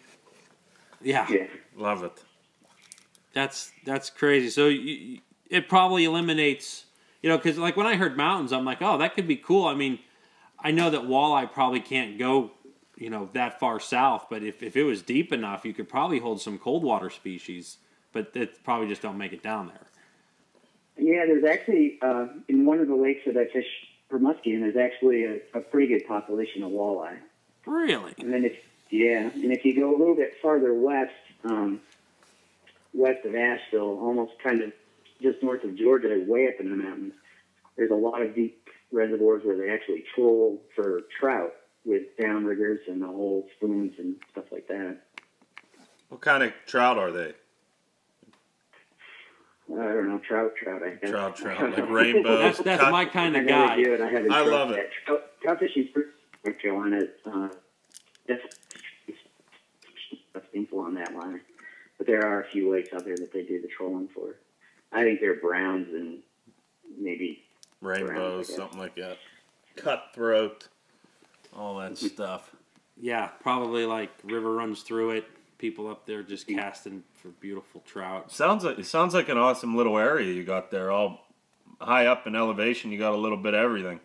Yeah. 1.01 1.27
Yeah. 1.31 1.47
love 1.77 2.05
it. 2.05 2.13
That's 3.33 3.73
that's 3.87 4.11
crazy. 4.11 4.51
So 4.51 4.69
you, 4.69 4.81
you- 4.81 5.21
it 5.51 5.69
probably 5.69 6.05
eliminates, 6.05 6.87
you 7.23 7.29
know, 7.29 7.37
because 7.37 7.59
like 7.59 7.77
when 7.77 7.87
I 7.87 7.97
heard 7.97 8.17
mountains, 8.17 8.53
I'm 8.53 8.65
like, 8.65 8.79
oh, 8.83 8.99
that 8.99 9.15
could 9.15 9.29
be 9.29 9.37
cool. 9.37 9.67
I 9.67 9.75
mean, 9.75 9.99
I 10.59 10.71
know 10.73 10.91
that 10.91 11.03
walleye 11.03 11.53
probably 11.53 11.81
can't 11.81 12.19
go, 12.19 12.51
you 12.97 13.11
know, 13.11 13.29
that 13.33 13.59
far 13.59 13.81
south, 13.81 14.27
but 14.31 14.43
if, 14.43 14.63
if 14.63 14.77
it 14.77 14.85
was 14.85 15.03
deep 15.03 15.33
enough, 15.33 15.65
you 15.65 15.75
could 15.75 15.89
probably 15.89 16.19
hold 16.19 16.41
some 16.41 16.59
cold 16.59 16.83
water 16.83 17.11
species, 17.11 17.79
but 18.13 18.31
it 18.35 18.63
probably 18.63 18.89
just 18.89 19.03
don't 19.03 19.19
make 19.19 19.33
it 19.33 19.43
down 19.43 19.69
there. 19.69 19.87
Yeah, 20.97 21.27
there's 21.27 21.45
actually 21.45 21.99
uh, 22.03 22.27
in 22.49 22.67
one 22.67 22.79
of 22.79 22.89
the 22.89 22.95
lakes 22.95 23.23
that 23.27 23.37
I 23.37 23.47
fish 23.47 23.67
for 24.09 24.19
muskie, 24.19 24.55
and 24.55 24.63
there's 24.63 24.77
actually 24.77 25.25
a, 25.25 25.41
a 25.55 25.61
pretty 25.61 25.89
good 25.89 26.07
population 26.07 26.63
of 26.63 26.71
walleye. 26.71 27.19
Really? 27.67 28.15
And 28.19 28.33
then 28.33 28.45
if 28.45 28.57
yeah, 28.91 29.31
and 29.35 29.51
if 29.51 29.65
you 29.65 29.75
go 29.75 29.91
a 29.91 29.99
little 29.99 30.15
bit 30.15 30.35
farther 30.41 30.73
west, 30.73 31.11
um, 31.43 31.81
west 32.93 33.25
of 33.25 33.35
Asheville, 33.35 33.99
almost 33.99 34.33
kind 34.43 34.61
of 34.61 34.73
just 35.21 35.43
north 35.43 35.65
of 35.65 35.75
Georgia, 35.77 36.23
way 36.29 36.47
up 36.47 36.61
in 36.61 36.71
the 36.71 36.77
mountains, 36.77 37.15
there's 37.77 37.91
a 37.91 37.95
lot 37.95 38.23
of 38.23 38.37
deep 38.37 38.69
reservoirs 38.93 39.43
where 39.45 39.57
they 39.57 39.71
actually 39.71 40.05
troll 40.15 40.63
for 40.77 41.01
trout 41.19 41.55
with 41.85 42.03
downriggers 42.19 42.79
and 42.89 43.01
the 43.03 43.07
whole 43.07 43.47
spoons 43.57 43.95
and 43.99 44.17
stuff 44.33 44.45
like 44.51 44.67
that. 44.69 44.99
What 46.09 46.21
kind 46.21 46.43
of 46.43 46.53
trout 46.67 46.99
are 46.99 47.11
they? 47.11 47.35
I 49.73 49.77
don't 49.77 50.09
know, 50.09 50.19
trout, 50.27 50.53
trout. 50.63 50.83
I 50.83 50.91
guess. 50.91 51.11
Trout, 51.11 51.37
trout, 51.37 51.61
like 51.79 51.89
rainbow. 51.89 52.39
That's 52.39 52.59
that's 52.59 52.83
cut- 52.83 52.93
my 52.93 53.05
kind 53.07 53.35
of 53.37 53.45
never 53.45 53.67
guy. 53.69 53.83
do 53.83 53.95
it. 53.95 54.01
I 54.01 54.09
haven't. 54.11 54.33
I 54.33 54.43
love 54.43 54.71
it. 54.73 54.91
Trout, 55.07 55.23
trout 55.43 55.59
fishing 55.59 55.89
for 55.93 56.05
North 56.45 56.61
Carolina. 56.61 57.01
Uh, 57.25 57.49
that's 58.29 58.43
that's 60.35 60.47
painful 60.53 60.81
on 60.81 60.95
that 60.95 61.15
line, 61.15 61.41
but 61.97 62.07
there 62.07 62.27
are 62.27 62.43
a 62.43 62.47
few 62.51 62.71
lakes 62.71 62.93
out 62.93 63.05
there 63.05 63.17
that 63.17 63.33
they 63.33 63.43
do 63.43 63.61
the 63.63 63.69
trolling 63.69 64.09
for. 64.15 64.37
I 64.93 65.03
think 65.03 65.21
they're 65.21 65.41
browns 65.41 65.89
and 65.93 66.19
maybe 66.99 67.43
rainbows, 67.81 68.47
I 68.49 68.53
guess. 68.53 68.57
something 68.57 68.79
like 68.79 68.95
that. 68.97 69.17
Cutthroat, 69.77 70.69
all 71.57 71.77
that 71.79 71.97
stuff. 71.97 72.55
Yeah, 73.01 73.29
probably 73.43 73.87
like 73.87 74.11
river 74.25 74.53
runs 74.55 74.83
through 74.83 75.11
it. 75.11 75.25
People 75.59 75.89
up 75.89 76.05
there 76.07 76.23
just 76.23 76.47
casting 76.47 77.03
for 77.15 77.29
beautiful 77.29 77.83
trout. 77.87 78.31
Sounds 78.31 78.65
like 78.65 78.79
it 78.79 78.87
sounds 78.87 79.15
like 79.15 79.29
an 79.29 79.39
awesome 79.39 79.77
little 79.77 79.97
area 79.99 80.33
you 80.33 80.45
got 80.45 80.71
there. 80.71 80.91
All 80.91 81.27
high 81.81 82.07
up 82.07 82.27
in 82.27 82.35
elevation, 82.37 82.93
you 82.93 82.99
got 82.99 83.13
a 83.15 83.17
little 83.17 83.37
bit 83.39 83.55
of 83.55 83.61
everything. 83.61 84.01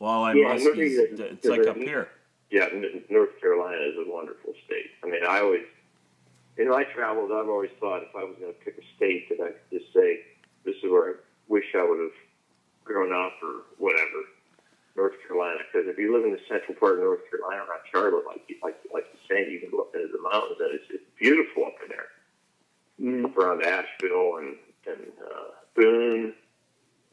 Walleye 0.00 0.36
Yeah, 0.40 0.54
muskies, 0.54 0.96
there's 0.96 1.20
a- 1.20 1.26
it's 1.32 1.46
like 1.46 1.62
there's 1.62 1.68
up 1.68 1.76
here. 1.76 2.08
Yeah, 2.50 2.68
North 3.08 3.40
Carolina 3.40 3.80
is 3.82 3.96
a 4.06 4.10
wonderful 4.10 4.52
state. 4.66 4.90
I 5.02 5.06
mean, 5.08 5.24
I 5.26 5.40
always, 5.40 5.64
in 6.58 6.68
my 6.68 6.84
travels, 6.84 7.30
I've 7.32 7.48
always 7.48 7.70
thought 7.80 8.02
if 8.02 8.14
I 8.14 8.24
was 8.24 8.36
going 8.38 8.52
to 8.52 8.58
pick 8.60 8.76
a 8.76 8.96
state 8.96 9.28
that 9.30 9.40
I 9.42 9.52
could 9.52 9.80
just 9.80 9.92
say, 9.94 10.20
this 10.64 10.74
is 10.82 10.90
where 10.90 11.10
I 11.10 11.14
wish 11.48 11.64
I 11.74 11.82
would 11.82 11.98
have 12.00 12.12
grown 12.84 13.12
up 13.12 13.32
or 13.42 13.62
whatever, 13.78 14.26
North 14.96 15.14
Carolina. 15.26 15.60
Because 15.70 15.88
if 15.88 15.98
you 15.98 16.14
live 16.14 16.24
in 16.24 16.32
the 16.32 16.40
central 16.48 16.74
part 16.76 16.94
of 16.98 17.00
North 17.00 17.20
Carolina 17.30 17.62
around 17.68 17.80
Charlotte, 17.90 18.24
like 18.26 18.42
you, 18.48 18.56
like, 18.62 18.76
like 18.92 19.06
you 19.12 19.18
say, 19.28 19.50
you 19.50 19.60
can 19.60 19.70
go 19.70 19.80
up 19.82 19.94
into 19.94 20.08
the 20.08 20.22
mountains 20.22 20.58
and 20.60 20.74
it's, 20.74 20.84
it's 20.90 21.04
beautiful 21.18 21.66
up 21.66 21.76
in 21.82 21.88
there. 21.88 22.08
mm, 23.00 23.24
Up 23.24 23.36
around 23.36 23.62
Asheville 23.64 24.36
and, 24.38 24.56
and 24.86 25.12
uh, 25.24 25.50
Boone, 25.74 26.34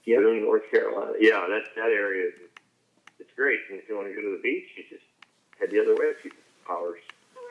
Yep. 0.05 0.19
Boone, 0.21 0.41
North 0.43 0.63
Carolina. 0.71 1.13
Yeah, 1.19 1.45
that, 1.49 1.63
that 1.75 1.91
area 1.91 2.27
is 2.27 2.33
it's 3.19 3.29
great. 3.35 3.59
And 3.69 3.79
if 3.79 3.87
you 3.89 3.95
want 3.95 4.07
to 4.07 4.13
go 4.15 4.21
to 4.21 4.31
the 4.37 4.41
beach, 4.41 4.65
you 4.77 4.83
just 4.89 5.03
head 5.59 5.69
the 5.71 5.79
other 5.81 5.93
way 5.95 6.11
a 6.17 6.21
few 6.21 6.31
hours. 6.69 6.99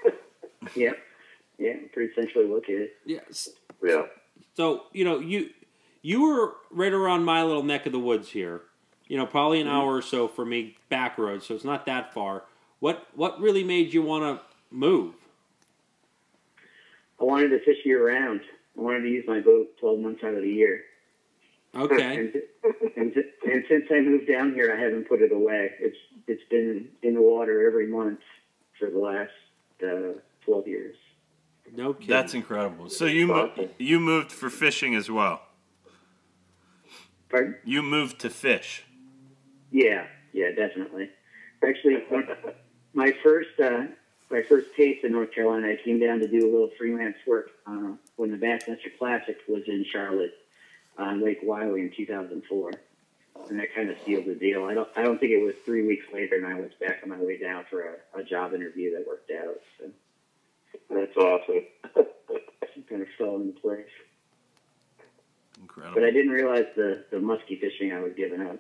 yeah, 0.75 0.93
yeah, 1.59 1.75
pretty 1.93 2.13
centrally 2.15 2.49
located. 2.49 2.89
Yes. 3.05 3.51
Yeah. 3.83 4.03
So 4.57 4.85
you 4.93 5.05
know 5.05 5.19
you 5.21 5.51
you 6.03 6.23
were 6.23 6.55
right 6.71 6.93
around 6.93 7.25
my 7.25 7.43
little 7.45 7.63
neck 7.63 7.85
of 7.87 7.93
the 7.93 7.99
woods 8.01 8.31
here. 8.31 8.63
You 9.09 9.17
know, 9.17 9.27
probably 9.27 9.61
an 9.61 9.69
hour 9.69 9.97
or 9.97 10.03
so 10.03 10.29
for 10.29 10.45
me 10.45 10.77
back 10.91 11.19
road, 11.19 11.43
so 11.43 11.55
it's 11.55 11.65
not 11.65 11.87
that 11.87 12.13
far. 12.13 12.45
What 12.81 13.07
what 13.15 13.41
really 13.41 13.65
made 13.65 13.93
you 13.93 14.03
want 14.03 14.25
to 14.25 14.45
move? 14.71 15.15
I 17.21 17.25
wanted 17.25 17.49
to 17.49 17.59
fish 17.61 17.79
year 17.85 18.07
round. 18.07 18.43
I 18.79 18.81
wanted 18.81 19.01
to 19.01 19.09
use 19.09 19.25
my 19.27 19.41
boat 19.41 19.77
12 19.81 19.99
months 19.99 20.23
out 20.23 20.35
of 20.35 20.43
the 20.43 20.49
year. 20.49 20.85
Okay. 21.75 22.17
And, 22.17 22.43
and, 22.97 23.13
and 23.45 23.65
since 23.69 23.85
I 23.91 24.01
moved 24.01 24.29
down 24.29 24.55
here, 24.55 24.73
I 24.73 24.81
haven't 24.81 25.09
put 25.09 25.21
it 25.21 25.33
away. 25.33 25.73
It's 25.81 25.97
it's 26.27 26.43
been 26.51 26.89
in 27.03 27.15
the 27.15 27.23
water 27.23 27.67
every 27.67 27.87
month 27.87 28.21
for 28.79 28.91
the 28.91 28.99
last 28.99 29.33
uh, 29.83 30.19
12 30.45 30.67
years. 30.67 30.97
No 31.75 31.93
kidding. 31.93 32.09
That's 32.09 32.35
incredible. 32.35 32.89
So 32.91 33.05
you 33.05 33.27
mo- 33.27 33.53
you 33.79 34.01
moved 34.01 34.33
for 34.33 34.51
fishing 34.51 34.95
as 34.95 35.11
well. 35.11 35.43
Pardon? 37.29 37.57
You 37.65 37.83
moved 37.83 38.21
to 38.21 38.31
fish. 38.31 38.85
Yeah, 39.71 40.07
yeah, 40.33 40.51
definitely. 40.51 41.11
Actually, 41.67 42.05
my 42.95 43.13
first 43.23 43.59
uh, 43.61 43.85
my 44.31 44.43
first 44.43 44.69
taste 44.77 45.05
in 45.05 45.13
North 45.13 45.33
Carolina, 45.33 45.69
I 45.69 45.77
came 45.83 45.99
down 45.99 46.21
to 46.21 46.29
do 46.29 46.41
a 46.41 46.51
little 46.51 46.71
freelance 46.79 47.17
work 47.27 47.51
uh, 47.67 47.93
when 48.17 48.31
the 48.31 48.37
Bassmaster 48.37 48.97
Classic 48.99 49.39
was 49.49 49.63
in 49.67 49.85
Charlotte 49.91 50.35
on 50.99 51.23
Lake 51.23 51.41
Wylie 51.43 51.83
in 51.83 51.91
2004, 51.97 52.73
and 53.49 53.59
that 53.59 53.75
kind 53.75 53.89
of 53.89 53.97
sealed 54.05 54.27
the 54.27 54.35
deal. 54.35 54.65
I 54.65 54.75
don't 54.75 54.89
I 54.97 55.03
don't 55.03 55.19
think 55.19 55.33
it 55.33 55.43
was 55.43 55.55
three 55.65 55.87
weeks 55.87 56.07
later, 56.13 56.37
and 56.37 56.47
I 56.47 56.55
was 56.55 56.71
back 56.81 57.01
on 57.03 57.09
my 57.09 57.19
way 57.19 57.39
down 57.39 57.65
for 57.71 57.83
a, 58.15 58.21
a 58.21 58.25
job 58.25 58.55
interview 58.55 58.97
that 58.97 59.07
worked 59.07 59.31
out. 59.31 59.57
So 59.79 59.91
That's 60.91 61.17
awesome. 61.17 61.65
it 61.97 62.89
kind 62.89 63.03
of 63.03 63.09
fell 63.17 63.37
into 63.37 63.59
place. 63.61 63.87
Incredible. 65.61 65.95
But 65.95 66.05
I 66.05 66.11
didn't 66.11 66.33
realize 66.33 66.67
the 66.77 67.05
the 67.11 67.19
muskie 67.19 67.61
fishing 67.61 67.93
I 67.93 68.01
was 68.01 68.13
giving 68.17 68.43
up. 68.43 68.59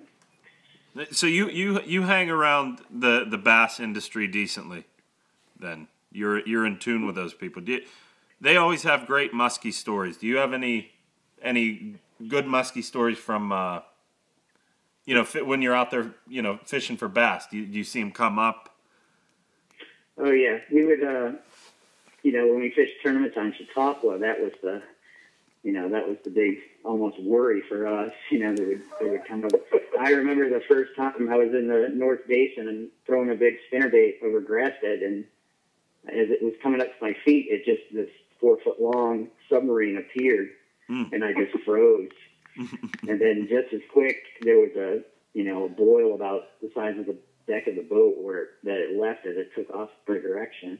So 1.13 1.27
you 1.27 1.49
you 1.49 1.81
you 1.83 2.03
hang 2.03 2.31
around 2.31 2.81
the 2.91 3.25
the 3.29 3.39
bass 3.39 3.81
industry 3.81 4.27
decently. 4.27 4.85
Then 5.59 5.89
you're 6.13 6.47
you're 6.47 6.67
in 6.67 6.79
tune 6.79 7.07
with 7.07 7.15
those 7.15 7.35
people. 7.35 7.63
You, 7.63 7.83
they 8.41 8.57
always 8.57 8.83
have 8.83 9.07
great 9.07 9.33
muskie 9.33 9.73
stories. 9.73 10.17
Do 10.17 10.27
you 10.27 10.37
have 10.39 10.53
any 10.53 10.93
any 11.43 11.97
good 12.27 12.47
muskie 12.47 12.83
stories 12.83 13.19
from 13.19 13.53
uh, 13.53 13.81
you 15.05 15.15
know 15.15 15.25
when 15.45 15.63
you're 15.63 15.75
out 15.75 15.91
there 15.91 16.15
you 16.27 16.43
know 16.43 16.59
fishing 16.65 16.97
for 16.97 17.09
bass? 17.09 17.47
Do 17.51 17.59
you, 17.59 17.67
do 17.67 17.79
you 17.79 17.85
see 17.85 18.01
them 18.01 18.11
come 18.11 18.39
up? 18.39 18.75
Oh 20.17 20.31
yeah, 20.31 20.59
we 20.73 20.85
would. 20.85 21.03
Uh, 21.03 21.33
you 22.23 22.33
know, 22.33 22.47
when 22.47 22.61
we 22.61 22.71
fished 22.71 22.95
tournaments 23.03 23.37
on 23.37 23.55
Chautauqua, 23.57 24.19
that 24.19 24.41
was 24.41 24.53
the, 24.63 24.83
you 25.69 25.75
know, 25.75 25.87
that 25.91 26.09
was 26.09 26.17
the 26.25 26.31
big 26.31 26.55
almost 26.83 27.21
worry 27.23 27.63
for 27.69 27.87
us. 27.87 28.11
You 28.31 28.39
know, 28.39 28.55
they 28.55 28.65
would 28.65 28.83
they 29.01 29.11
would 29.11 29.27
come 29.29 29.45
up. 29.45 29.53
I 30.01 30.13
remember 30.13 30.49
the 30.49 30.65
first 30.67 30.97
time 30.97 31.29
I 31.31 31.37
was 31.37 31.49
in 31.53 31.69
the 31.69 31.91
North 31.95 32.21
Basin 32.27 32.69
and 32.69 32.89
throwing 33.07 33.31
a 33.31 33.35
big 33.35 33.57
spinnerbait 33.71 34.23
over 34.25 34.41
grass 34.41 34.73
bed, 34.81 35.01
and 35.01 35.25
as 36.09 36.31
it 36.31 36.43
was 36.43 36.55
coming 36.63 36.81
up 36.81 36.87
to 36.87 37.05
my 37.05 37.15
feet, 37.23 37.49
it 37.51 37.67
just 37.67 37.83
this 37.93 38.09
four 38.41 38.57
foot 38.65 38.81
long 38.81 39.29
submarine 39.51 39.99
appeared, 39.99 40.49
Mm. 40.89 41.13
and 41.13 41.23
I 41.23 41.35
just 41.35 41.63
froze. 41.67 42.09
and 42.57 43.21
then 43.21 43.47
just 43.51 43.75
as 43.75 43.83
quick, 43.93 44.17
there 44.41 44.57
was 44.59 44.75
a 44.75 45.03
you 45.35 45.45
know 45.45 45.67
a 45.67 45.69
boil 45.69 46.15
about 46.15 46.45
the 46.63 46.71
size 46.75 46.99
of 46.99 47.05
the 47.05 47.19
deck 47.47 47.67
of 47.67 47.75
the 47.77 47.83
boat 47.83 48.15
where 48.19 48.49
that 48.65 48.79
it 48.79 48.99
left 48.99 49.27
as 49.27 49.37
it 49.37 49.51
took 49.55 49.69
off 49.75 49.91
the 50.07 50.15
direction. 50.15 50.79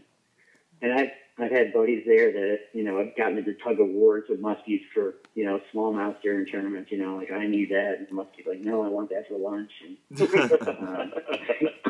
And 0.81 0.93
I've 0.93 1.11
I've 1.41 1.53
had 1.53 1.73
buddies 1.73 2.03
there 2.07 2.33
that 2.33 2.59
you 2.73 2.83
know 2.83 2.99
I've 2.99 3.17
gotten 3.17 3.39
into 3.39 3.55
tug 3.55 3.79
of 3.81 3.89
wars 3.89 4.25
with 4.29 4.41
muskies 4.43 4.83
for 4.93 5.15
you 5.35 5.45
know 5.45 5.61
smallmouth 5.73 6.21
during 6.23 6.47
tournaments. 6.47 6.91
You 6.91 6.99
know, 6.99 7.17
like 7.17 7.31
I 7.31 7.47
need 7.47 7.71
that, 7.71 7.97
and 7.99 8.09
the 8.09 8.13
muskie's 8.13 8.47
like, 8.47 8.61
no, 8.61 8.83
I 8.83 8.89
want 8.89 9.11
that 9.11 9.29
for 9.29 9.39
lunch. 9.39 9.71
And 9.85 10.21
uh, 10.21 11.07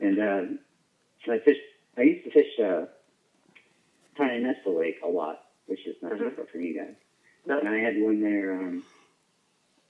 and 0.00 0.18
uh, 0.18 0.42
so 1.24 1.32
I 1.32 1.38
fished. 1.40 1.60
I 1.96 2.02
used 2.02 2.24
to 2.24 2.30
fish 2.32 2.58
uh, 2.60 2.86
Tionesta 4.18 4.76
Lake 4.78 4.98
a 5.04 5.08
lot, 5.08 5.44
which 5.66 5.86
is 5.86 5.96
not 6.02 6.12
Mhm. 6.12 6.34
far 6.36 6.44
from 6.46 6.60
you 6.62 6.76
guys. 6.78 6.94
No. 7.46 7.58
And 7.58 7.68
I 7.68 7.78
had 7.78 8.00
one 8.00 8.20
there 8.20 8.52
um, 8.52 8.82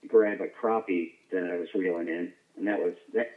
grab 0.07 0.41
a 0.41 0.49
crappie 0.49 1.13
that 1.33 1.45
I 1.51 1.57
was 1.59 1.69
reeling 1.75 2.09
in, 2.09 2.33
and 2.57 2.67
that 2.69 2.79
was 2.79 2.95
that. 3.15 3.31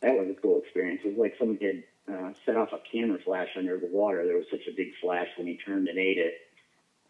That 0.00 0.18
was 0.18 0.28
a 0.30 0.34
cool 0.42 0.60
experience. 0.60 1.02
It 1.04 1.10
was 1.10 1.18
like 1.18 1.36
someone 1.38 1.58
had 1.62 1.84
uh, 2.10 2.32
set 2.44 2.56
off 2.56 2.72
a 2.72 2.80
camera 2.90 3.18
flash 3.24 3.48
under 3.56 3.78
the 3.78 3.88
water. 3.90 4.26
There 4.26 4.36
was 4.36 4.46
such 4.50 4.66
a 4.68 4.76
big 4.76 4.92
flash 5.00 5.28
when 5.36 5.46
he 5.46 5.58
turned 5.58 5.88
and 5.88 5.98
ate 5.98 6.18
it, 6.18 6.34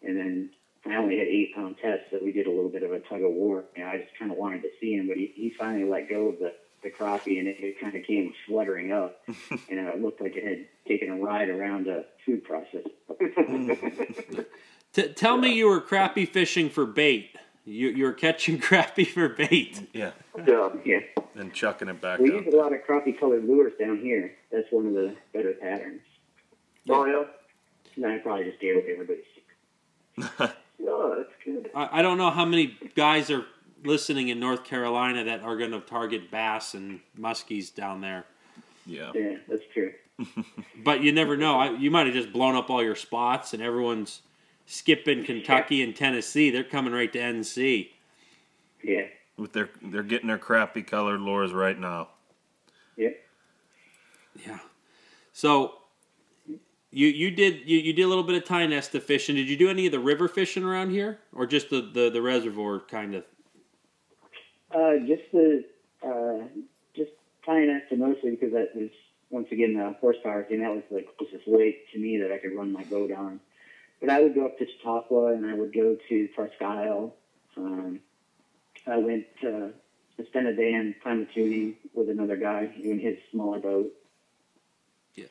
and 0.03 0.17
then 0.17 0.51
I 0.87 0.97
only 0.97 1.19
had 1.19 1.29
eight 1.29 1.55
pound 1.55 1.77
test, 1.81 2.05
so 2.11 2.19
we 2.23 2.33
did 2.33 2.47
a 2.47 2.51
little 2.51 2.69
bit 2.69 2.83
of 2.83 2.93
a 2.93 3.01
tug 3.01 3.23
of 3.23 3.33
war. 3.33 3.65
And 3.77 3.87
I 3.87 3.99
just 3.99 4.11
kind 4.19 4.31
of 4.31 4.37
wanted 4.37 4.63
to 4.63 4.69
see 4.81 4.95
him, 4.95 5.09
but 5.09 5.17
he, 5.17 5.33
he 5.35 5.53
finally 5.59 5.89
let 5.89 6.09
go 6.09 6.29
of 6.29 6.39
the 6.39 6.55
the 6.83 6.91
crappie, 6.91 7.39
and 7.39 7.47
it, 7.47 7.57
it 7.61 7.81
kind 7.81 7.95
of 7.95 8.05
came 8.05 8.35
fluttering 8.47 8.93
up, 8.93 9.23
and 9.29 9.79
it 9.79 10.03
looked 10.03 10.21
like 10.21 10.35
it 10.35 10.45
had 10.45 10.67
taken 10.87 11.11
a 11.11 11.17
ride 11.17 11.49
around 11.49 11.87
a 11.87 12.05
food 12.27 12.43
processor. 12.45 12.91
T- 14.93 15.09
tell 15.13 15.39
me 15.39 15.55
you 15.55 15.69
were 15.69 15.81
crappie 15.81 16.29
fishing 16.29 16.69
for 16.69 16.85
bait. 16.85 17.37
You 17.65 17.89
you 17.91 18.05
were 18.05 18.13
catching 18.13 18.59
crappie 18.67 19.07
for 19.07 19.29
bait. 19.29 19.89
yeah, 19.93 20.13
Yeah. 20.47 20.71
yeah, 20.85 20.99
and 21.37 21.53
chucking 21.53 21.89
it 21.89 22.01
back 22.01 22.19
we 22.19 22.37
up. 22.37 22.45
use 22.45 22.55
a 22.55 22.57
lot 22.57 22.73
of 22.73 22.81
crappie 22.87 23.19
colored 23.19 23.45
lures 23.45 23.73
down 23.79 23.99
here. 23.99 24.33
That's 24.51 24.67
one 24.71 24.87
of 24.87 24.95
the 24.95 25.15
better 25.33 25.53
patterns. 25.53 26.01
Oh 26.89 27.05
yeah. 27.07 27.25
And 27.97 28.07
I 28.07 28.19
probably 28.19 28.45
just 28.47 28.59
gave 28.61 28.77
it 28.77 28.87
to 28.87 28.93
everybody. 28.93 30.53
No, 30.85 31.15
that's 31.17 31.31
good. 31.45 31.71
I, 31.77 32.01
I 32.01 32.03
don't 32.03 32.19
know 32.19 32.31
how 32.31 32.45
many 32.45 32.77
guys 32.97 33.31
are 33.31 33.45
listening 33.85 34.29
in 34.29 34.41
North 34.41 34.65
Carolina 34.65 35.23
that 35.25 35.43
are 35.43 35.57
going 35.57 35.71
to 35.71 35.79
target 35.81 36.29
bass 36.29 36.75
and 36.75 36.99
muskies 37.17 37.73
down 37.73 38.01
there. 38.01 38.25
yeah. 38.85 39.13
Yeah, 39.15 39.37
that's 39.49 39.63
true. 39.73 39.93
But 40.85 41.01
you 41.03 41.13
never 41.13 41.37
know. 41.37 41.55
I, 41.61 41.71
you 41.71 41.93
might 41.93 42.07
have 42.07 42.15
just 42.17 42.33
blown 42.33 42.57
up 42.57 42.69
all 42.69 42.83
your 42.83 42.97
spots, 42.97 43.55
and 43.55 43.63
everyone's 43.63 44.23
skipping 44.73 45.23
Kentucky 45.23 45.83
and 45.83 45.95
Tennessee. 45.95 46.51
They're 46.51 46.65
coming 46.65 46.93
right 46.95 47.13
to 47.13 47.19
NC. 47.19 47.91
Yeah, 48.83 49.03
With 49.37 49.53
their 49.53 49.69
they're 49.81 50.03
getting 50.03 50.27
their 50.27 50.39
crappy 50.39 50.83
colored 50.83 51.21
lures 51.21 51.53
right 51.53 51.79
now. 51.79 52.09
yeah. 52.97 53.11
Yeah. 54.47 54.59
So 55.33 55.75
you 56.91 57.07
you 57.07 57.31
did 57.31 57.69
you, 57.69 57.79
you 57.79 57.93
did 57.93 58.03
a 58.03 58.09
little 58.09 58.25
bit 58.25 58.35
of 58.43 58.49
Tionesta 58.49 59.01
fishing. 59.01 59.37
Did 59.37 59.49
you 59.49 59.57
do 59.57 59.69
any 59.69 59.87
of 59.87 59.93
the 59.93 60.01
river 60.01 60.27
fishing 60.27 60.65
around 60.65 60.91
here, 60.91 61.19
or 61.33 61.47
just 61.47 61.71
the 61.71 61.83
the, 61.83 62.11
the 62.11 62.23
reservoir 62.23 62.81
kind 62.81 63.15
of? 63.15 63.25
Uh, 64.75 64.97
just 65.07 65.23
the 65.33 65.65
uh, 66.03 66.49
just 66.97 67.13
Tionesta 67.47 67.97
mostly 67.99 68.33
because 68.33 68.53
that 68.53 68.71
was 68.75 68.91
once 69.31 69.49
again 69.53 69.75
the 69.75 69.95
horsepower 70.01 70.45
thing. 70.45 70.61
That 70.63 70.75
was 70.75 70.83
the 70.91 71.05
closest 71.19 71.47
way 71.47 71.77
to 71.93 71.99
me 72.01 72.19
that 72.19 72.33
I 72.33 72.39
could 72.39 72.57
run 72.57 72.73
my 72.73 72.83
boat 72.85 73.13
on. 73.13 73.39
But 74.03 74.11
I 74.11 74.21
would 74.21 74.35
go 74.35 74.45
up 74.45 74.59
to 74.59 74.67
Chautauqua 74.67 75.33
and 75.33 75.47
I 75.47 75.55
would 75.55 75.73
go 75.73 75.97
to 76.09 76.29
Presque 76.35 76.61
Isle. 76.61 77.15
Um, 77.57 78.01
I 78.85 78.97
went 78.97 79.27
uh, 79.45 79.69
to 80.17 80.27
spend 80.27 80.49
a 80.49 80.57
day 80.57 80.75
in 80.75 80.97
Pymatuning 81.05 81.77
with 81.95 82.11
another 82.11 82.37
guy 82.37 82.69
in 82.83 82.99
his 82.99 83.17
smaller 83.31 83.61
boat. 83.61 83.93
Yeah. 85.15 85.27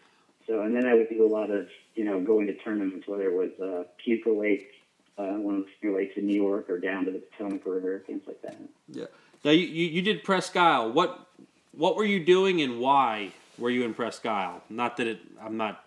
So 0.47 0.61
and 0.61 0.73
then 0.73 0.87
I 0.87 0.93
would 0.93 1.09
do 1.09 1.25
a 1.25 1.27
lot 1.27 1.51
of 1.51 1.67
you 1.95 2.05
know 2.05 2.21
going 2.21 2.47
to 2.47 2.53
tournaments, 2.53 3.09
whether 3.09 3.29
it 3.29 3.33
was 3.33 3.51
uh, 3.59 3.83
Puka 3.97 4.29
Lake, 4.29 4.71
uh, 5.17 5.33
one 5.33 5.55
of 5.55 5.61
the 5.65 5.69
few 5.81 5.93
lakes 5.93 6.13
in 6.15 6.25
New 6.25 6.41
York, 6.41 6.69
or 6.69 6.79
down 6.79 7.03
to 7.05 7.11
the 7.11 7.19
Potomac 7.19 7.65
River, 7.65 8.01
things 8.07 8.21
like 8.25 8.41
that. 8.41 8.55
Yeah. 8.87 9.05
Now 9.43 9.51
you, 9.51 9.67
you, 9.67 9.87
you 9.87 10.01
did 10.01 10.23
Presque 10.23 10.55
Isle. 10.55 10.93
What 10.93 11.27
what 11.73 11.97
were 11.97 12.05
you 12.05 12.23
doing 12.23 12.61
and 12.61 12.79
why 12.79 13.33
were 13.57 13.69
you 13.69 13.83
in 13.83 13.93
Presque 13.93 14.25
Isle? 14.25 14.63
Not 14.69 14.95
that 14.95 15.07
it. 15.07 15.19
I'm 15.41 15.57
not. 15.57 15.83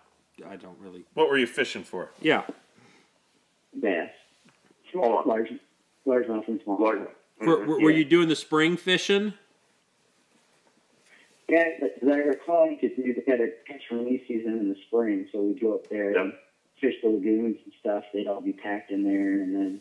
I 0.46 0.56
don't 0.56 0.78
really. 0.80 1.04
What 1.14 1.30
were 1.30 1.38
you 1.38 1.46
fishing 1.46 1.82
for? 1.82 2.10
Yeah. 2.20 2.42
Bass. 3.80 4.10
Small 4.92 5.16
one. 5.16 5.28
Large, 5.28 5.52
largemouth 6.06 6.48
and 6.48 6.60
small. 6.62 6.80
Large. 6.80 7.08
Were, 7.40 7.66
were, 7.66 7.80
were 7.80 7.90
you 7.90 8.04
doing 8.04 8.28
the 8.28 8.37
spring 8.37 8.76
fishing? 8.76 9.34
Yeah, 11.48 11.64
but 11.80 11.94
as 12.02 12.08
I 12.08 12.18
recall, 12.18 12.70
you 12.70 12.76
could 12.78 12.96
do 12.96 13.14
they 13.14 13.30
had 13.30 13.40
a 13.40 13.48
catch 13.66 13.82
and 13.90 14.00
release 14.00 14.22
season 14.26 14.52
in 14.52 14.68
the 14.68 14.76
spring, 14.87 15.28
so 15.30 15.42
we'd 15.42 15.60
go 15.60 15.74
up 15.74 15.88
there 15.90 16.16
and 16.18 16.32
fish 16.80 16.94
the 17.02 17.08
lagoons 17.08 17.58
and 17.64 17.72
stuff. 17.80 18.04
They'd 18.14 18.26
all 18.26 18.40
be 18.40 18.52
packed 18.52 18.90
in 18.90 19.04
there, 19.04 19.42
and 19.42 19.54
then 19.54 19.80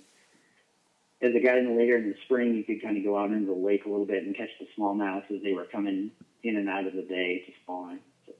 as 1.21 1.33
it 1.33 1.43
got 1.43 1.57
in 1.57 1.77
later 1.77 1.95
in 1.97 2.09
the 2.09 2.15
spring, 2.25 2.53
you 2.53 2.65
could 2.65 2.81
kind 2.81 2.97
of 2.97 3.03
go 3.03 3.17
out 3.17 3.31
into 3.31 3.45
the 3.45 3.53
lake 3.53 3.85
a 3.85 3.89
little 3.89 4.05
bit 4.05 4.23
and 4.23 4.35
catch 4.35 4.49
the 4.59 4.67
smallmouth 4.77 5.23
as 5.33 5.41
they 5.41 5.53
were 5.53 5.63
coming 5.65 6.11
in 6.43 6.57
and 6.57 6.67
out 6.67 6.85
of 6.85 6.93
the 6.93 7.01
day 7.01 7.43
to 7.45 7.53
spawn. 7.63 7.99
So, 8.27 8.33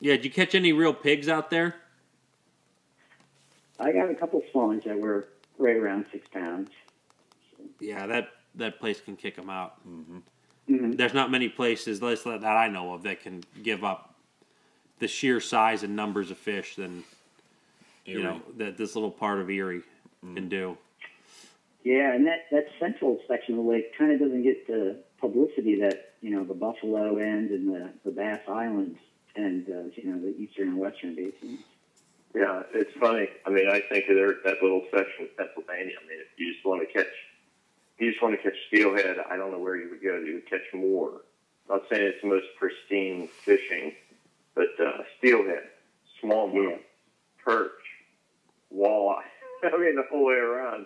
Yeah. 0.00 0.16
Did 0.16 0.24
you 0.24 0.30
catch 0.32 0.56
any 0.56 0.72
real 0.72 0.92
pigs 0.92 1.28
out 1.28 1.50
there? 1.50 1.76
I 3.78 3.92
got 3.92 4.10
a 4.10 4.14
couple 4.14 4.42
spawns 4.48 4.84
that 4.84 4.98
were 4.98 5.28
right 5.58 5.76
around 5.76 6.06
six 6.12 6.26
pounds. 6.28 6.70
Yeah. 7.80 8.06
That 8.06 8.28
that 8.56 8.80
place 8.80 9.00
can 9.00 9.16
kick 9.16 9.36
them 9.36 9.50
out. 9.50 9.86
Mm-hmm. 9.86 10.92
There's 10.92 11.14
not 11.14 11.30
many 11.30 11.48
places 11.48 12.00
that 12.00 12.44
I 12.44 12.68
know 12.68 12.94
of 12.94 13.02
that 13.04 13.22
can 13.22 13.44
give 13.62 13.84
up 13.84 14.14
the 14.98 15.06
sheer 15.06 15.40
size 15.40 15.82
and 15.82 15.94
numbers 15.94 16.30
of 16.30 16.38
fish 16.38 16.74
than 16.74 17.04
you 18.04 18.22
know 18.22 18.40
that 18.56 18.76
this 18.76 18.94
little 18.94 19.10
part 19.10 19.40
of 19.40 19.50
Erie 19.50 19.82
can 20.34 20.48
do. 20.48 20.76
Yeah, 21.84 22.14
and 22.14 22.26
that, 22.26 22.46
that 22.50 22.66
central 22.80 23.20
section 23.28 23.56
of 23.56 23.64
the 23.64 23.70
lake 23.70 23.96
kind 23.96 24.10
of 24.10 24.18
doesn't 24.18 24.42
get 24.42 24.66
the 24.66 24.96
publicity 25.20 25.80
that, 25.82 26.14
you 26.20 26.30
know, 26.30 26.42
the 26.42 26.52
Buffalo 26.52 27.18
end 27.18 27.52
and 27.52 27.68
the, 27.68 27.90
the 28.04 28.10
Bass 28.10 28.40
Islands 28.48 28.98
and 29.36 29.68
uh, 29.68 29.82
you 29.94 30.10
know 30.10 30.20
the 30.20 30.36
eastern 30.36 30.68
and 30.68 30.78
western 30.78 31.14
basins. 31.14 31.60
Yeah, 32.36 32.64
it's 32.74 32.92
funny. 33.00 33.28
I 33.46 33.50
mean, 33.50 33.66
I 33.70 33.80
think 33.88 34.04
there 34.08 34.34
that 34.44 34.62
little 34.62 34.82
section 34.90 35.24
of 35.24 35.36
Pennsylvania. 35.38 35.94
I 36.04 36.06
mean, 36.06 36.18
if 36.20 36.38
you 36.38 36.52
just 36.52 36.66
want 36.66 36.86
to 36.86 36.92
catch, 36.92 37.06
if 37.96 38.00
you 38.00 38.10
just 38.10 38.22
want 38.22 38.36
to 38.36 38.42
catch 38.42 38.56
steelhead. 38.68 39.16
I 39.30 39.36
don't 39.38 39.50
know 39.52 39.58
where 39.58 39.76
you 39.76 39.88
would 39.88 40.02
go. 40.02 40.18
You 40.18 40.34
would 40.34 40.50
catch 40.50 40.60
more. 40.74 41.22
I'm 41.70 41.78
not 41.78 41.82
saying 41.90 42.02
it's 42.02 42.20
the 42.22 42.28
most 42.28 42.44
pristine 42.58 43.28
fishing, 43.44 43.94
but 44.54 44.68
uh, 44.78 44.98
steelhead, 45.18 45.62
smallmouth, 46.22 46.72
Yeah. 46.72 46.76
perch, 47.42 47.70
walleye. 48.74 49.22
I 49.64 49.78
mean, 49.78 49.96
the 49.96 50.04
whole 50.10 50.26
way 50.26 50.34
around, 50.34 50.84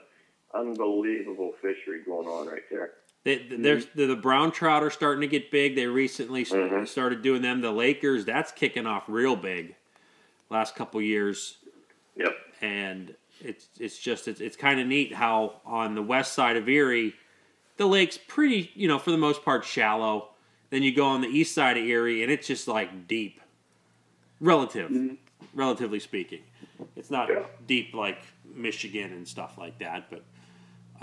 unbelievable 0.55 1.53
fishery 1.61 2.03
going 2.07 2.29
on 2.29 2.47
right 2.47 2.63
there. 2.71 2.93
They, 3.25 3.45
there's 3.51 3.87
the, 3.95 4.07
the 4.07 4.17
brown 4.17 4.51
trout 4.53 4.83
are 4.83 4.89
starting 4.91 5.21
to 5.23 5.27
get 5.27 5.51
big. 5.51 5.75
They 5.75 5.87
recently 5.87 6.43
s- 6.43 6.51
Mhm. 6.53 6.87
started 6.89 7.21
doing 7.23 7.43
them. 7.43 7.61
The 7.61 7.71
Lakers, 7.73 8.25
that's 8.25 8.51
kicking 8.53 8.87
off 8.87 9.05
real 9.09 9.37
big. 9.37 9.75
Last 10.51 10.75
couple 10.75 11.01
years, 11.01 11.59
Yep. 12.17 12.33
and 12.61 13.15
it's 13.41 13.69
it's 13.79 13.97
just 13.99 14.27
it's, 14.29 14.41
it's 14.41 14.57
kind 14.57 14.81
of 14.81 14.87
neat 14.87 15.15
how 15.15 15.61
on 15.65 15.95
the 15.95 16.03
west 16.03 16.33
side 16.35 16.57
of 16.57 16.69
Erie, 16.69 17.15
the 17.77 17.87
lake's 17.87 18.19
pretty 18.19 18.71
you 18.75 18.89
know 18.89 18.99
for 18.99 19.11
the 19.13 19.17
most 19.19 19.45
part 19.45 19.65
shallow. 19.65 20.31
Then 20.71 20.83
you 20.83 20.95
go 20.95 21.07
on 21.07 21.21
the 21.21 21.29
east 21.29 21.55
side 21.55 21.77
of 21.79 21.85
Erie, 21.85 22.23
and 22.23 22.31
it's 22.33 22.47
just 22.47 22.69
like 22.69 23.07
deep, 23.09 23.41
relative, 24.41 24.91
relatively 25.55 26.01
speaking. 26.01 26.41
It's 26.97 27.11
not 27.11 27.29
Yeah. 27.29 27.45
deep 27.67 27.95
like 27.95 28.19
Michigan 28.55 29.13
and 29.13 29.27
stuff 29.27 29.59
like 29.59 29.79
that, 29.81 30.11
but 30.11 30.25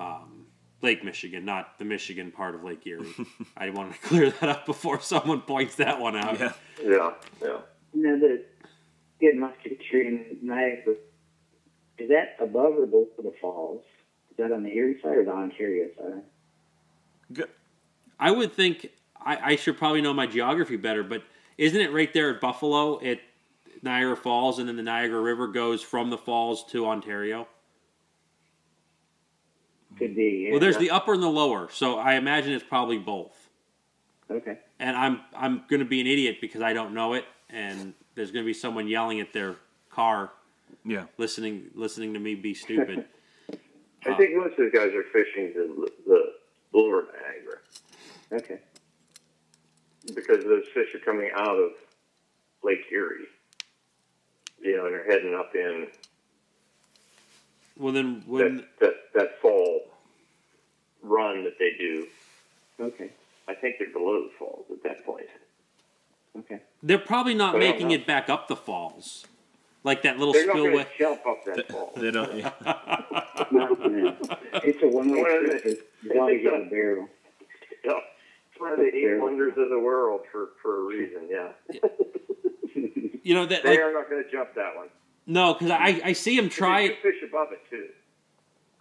um, 0.01 0.45
Lake 0.81 1.03
Michigan, 1.03 1.43
not 1.45 1.77
the 1.79 1.85
Michigan 1.85 2.31
part 2.31 2.55
of 2.55 2.63
Lake 2.63 2.85
Erie. 2.87 3.13
I 3.57 3.69
wanted 3.69 3.93
to 3.93 3.99
clear 4.03 4.31
that 4.31 4.49
up 4.49 4.65
before 4.65 5.01
someone 5.01 5.41
points 5.41 5.75
that 5.75 5.99
one 5.99 6.15
out. 6.15 6.39
Yeah. 6.39 6.53
Yeah. 6.83 7.11
Yeah. 7.41 7.57
You 7.93 8.03
know 8.03 8.19
the 8.19 8.43
good 9.19 9.35
musketry 9.35 10.07
in 10.07 10.37
Niagara. 10.41 10.95
Is 11.97 12.09
that 12.09 12.35
above 12.39 12.77
or 12.77 12.85
below 12.85 13.07
the 13.17 13.33
falls? 13.41 13.83
Is 14.31 14.37
that 14.37 14.51
on 14.51 14.63
the 14.63 14.69
Erie 14.69 14.99
side 15.01 15.17
or 15.17 15.25
the 15.25 15.31
Ontario 15.31 15.87
side? 15.97 17.47
I 18.19 18.31
would 18.31 18.53
think 18.53 18.91
I, 19.19 19.51
I 19.51 19.55
should 19.55 19.77
probably 19.77 20.01
know 20.01 20.13
my 20.13 20.27
geography 20.27 20.77
better, 20.77 21.03
but 21.03 21.23
isn't 21.57 21.79
it 21.79 21.91
right 21.91 22.11
there 22.13 22.33
at 22.33 22.41
Buffalo 22.41 23.01
at 23.03 23.19
Niagara 23.81 24.15
Falls, 24.15 24.59
and 24.59 24.67
then 24.67 24.75
the 24.75 24.83
Niagara 24.83 25.21
River 25.21 25.47
goes 25.47 25.81
from 25.81 26.09
the 26.09 26.17
falls 26.17 26.63
to 26.71 26.87
Ontario? 26.87 27.47
Could 29.97 30.15
be. 30.15 30.45
Yeah. 30.45 30.51
Well, 30.51 30.59
there's 30.59 30.77
the 30.77 30.91
upper 30.91 31.13
and 31.13 31.23
the 31.23 31.29
lower, 31.29 31.69
so 31.71 31.97
I 31.97 32.15
imagine 32.15 32.53
it's 32.53 32.63
probably 32.63 32.97
both. 32.97 33.49
okay. 34.29 34.59
And 34.79 34.95
I'm 34.95 35.21
I'm 35.35 35.63
going 35.67 35.79
to 35.79 35.85
be 35.85 36.01
an 36.01 36.07
idiot 36.07 36.37
because 36.39 36.61
I 36.61 36.73
don't 36.73 36.93
know 36.93 37.13
it, 37.13 37.25
and 37.49 37.93
there's 38.17 38.31
going 38.31 38.43
to 38.43 38.47
be 38.47 38.53
someone 38.53 38.87
yelling 38.87 39.21
at 39.21 39.31
their 39.31 39.55
car, 39.91 40.31
Yeah. 40.83 41.05
listening 41.17 41.69
listening 41.75 42.13
to 42.15 42.19
me 42.19 42.33
be 42.35 42.53
stupid. 42.53 43.05
I 44.05 44.13
think 44.15 44.35
most 44.35 44.51
of 44.53 44.57
those 44.57 44.71
guys 44.73 44.91
are 44.93 45.03
fishing 45.13 45.53
the 45.53 45.89
the 46.05 46.33
lower 46.73 47.03
Niagara 47.05 47.59
Okay. 48.33 48.59
because 50.13 50.43
those 50.43 50.63
fish 50.73 50.93
are 50.95 50.99
coming 50.99 51.29
out 51.35 51.55
of 51.57 51.71
Lake 52.63 52.85
Erie. 52.91 53.27
You 54.61 54.77
know, 54.77 54.85
and 54.87 54.93
they're 54.95 55.05
heading 55.05 55.35
up 55.35 55.55
in 55.55 55.87
well, 57.77 57.93
then 57.93 58.23
when 58.25 58.57
that, 58.57 58.79
that 58.79 58.93
that 59.13 59.41
fall 59.41 59.81
run 61.03 61.43
that 61.43 61.59
they 61.59 61.73
do. 61.77 62.07
Okay. 62.79 63.11
I 63.47 63.53
think 63.53 63.75
they're 63.77 63.91
below 63.93 64.23
the 64.23 64.31
falls 64.39 64.65
at 64.71 64.81
that 64.83 65.05
point. 65.05 65.27
Okay. 66.39 66.61
they're 66.83 66.97
probably 66.99 67.33
not 67.33 67.49
I 67.55 67.59
don't 67.59 67.59
making 67.69 67.91
it 67.91 68.05
back 68.05 68.29
up 68.29 68.47
the 68.47 68.55
falls, 68.55 69.25
like 69.83 70.03
that 70.03 70.17
little 70.19 70.33
They're 70.33 70.45
not 70.47 70.55
going 70.55 70.67
spillway. 70.71 70.83
to 70.83 70.89
jump 70.99 71.25
up 71.25 71.45
that 71.45 71.71
fall. 71.71 71.93
They 71.95 72.11
don't. 72.11 72.35
Yeah. 72.37 72.51
No, 73.51 73.67
no. 73.67 74.17
It's 74.55 74.83
a 74.83 74.87
one-way 74.87 75.21
Well, 75.21 75.39
trip 75.47 75.65
as 75.65 75.73
as 75.73 75.79
long 76.15 76.29
as 76.31 76.41
you 76.41 76.53
a 76.53 76.65
barrel. 76.69 77.07
Yeah. 77.85 77.91
It's 78.51 78.59
one 78.59 78.73
of 78.73 78.79
the 78.79 78.87
eight 78.93 79.21
wonders 79.21 79.53
of 79.57 79.69
the 79.69 79.79
world 79.79 80.21
for, 80.31 80.49
for 80.61 80.81
a 80.81 80.83
reason, 80.85 81.29
yeah. 81.29 81.49
You 83.23 83.35
know 83.35 83.45
that 83.45 83.63
They 83.63 83.69
like 83.71 83.79
are 83.79 83.93
not 83.93 84.09
going 84.09 84.23
to 84.23 84.31
jump 84.31 84.53
that 84.55 84.75
one. 84.75 84.87
no, 85.25 85.53
because 85.53 85.71
I 85.71 86.01
I 86.03 86.13
see 86.13 86.37
him 86.37 86.49
try 86.49 86.87
They 86.87 86.95
fish 86.95 87.21
above 87.27 87.49
it, 87.51 87.59
too. 87.69 87.87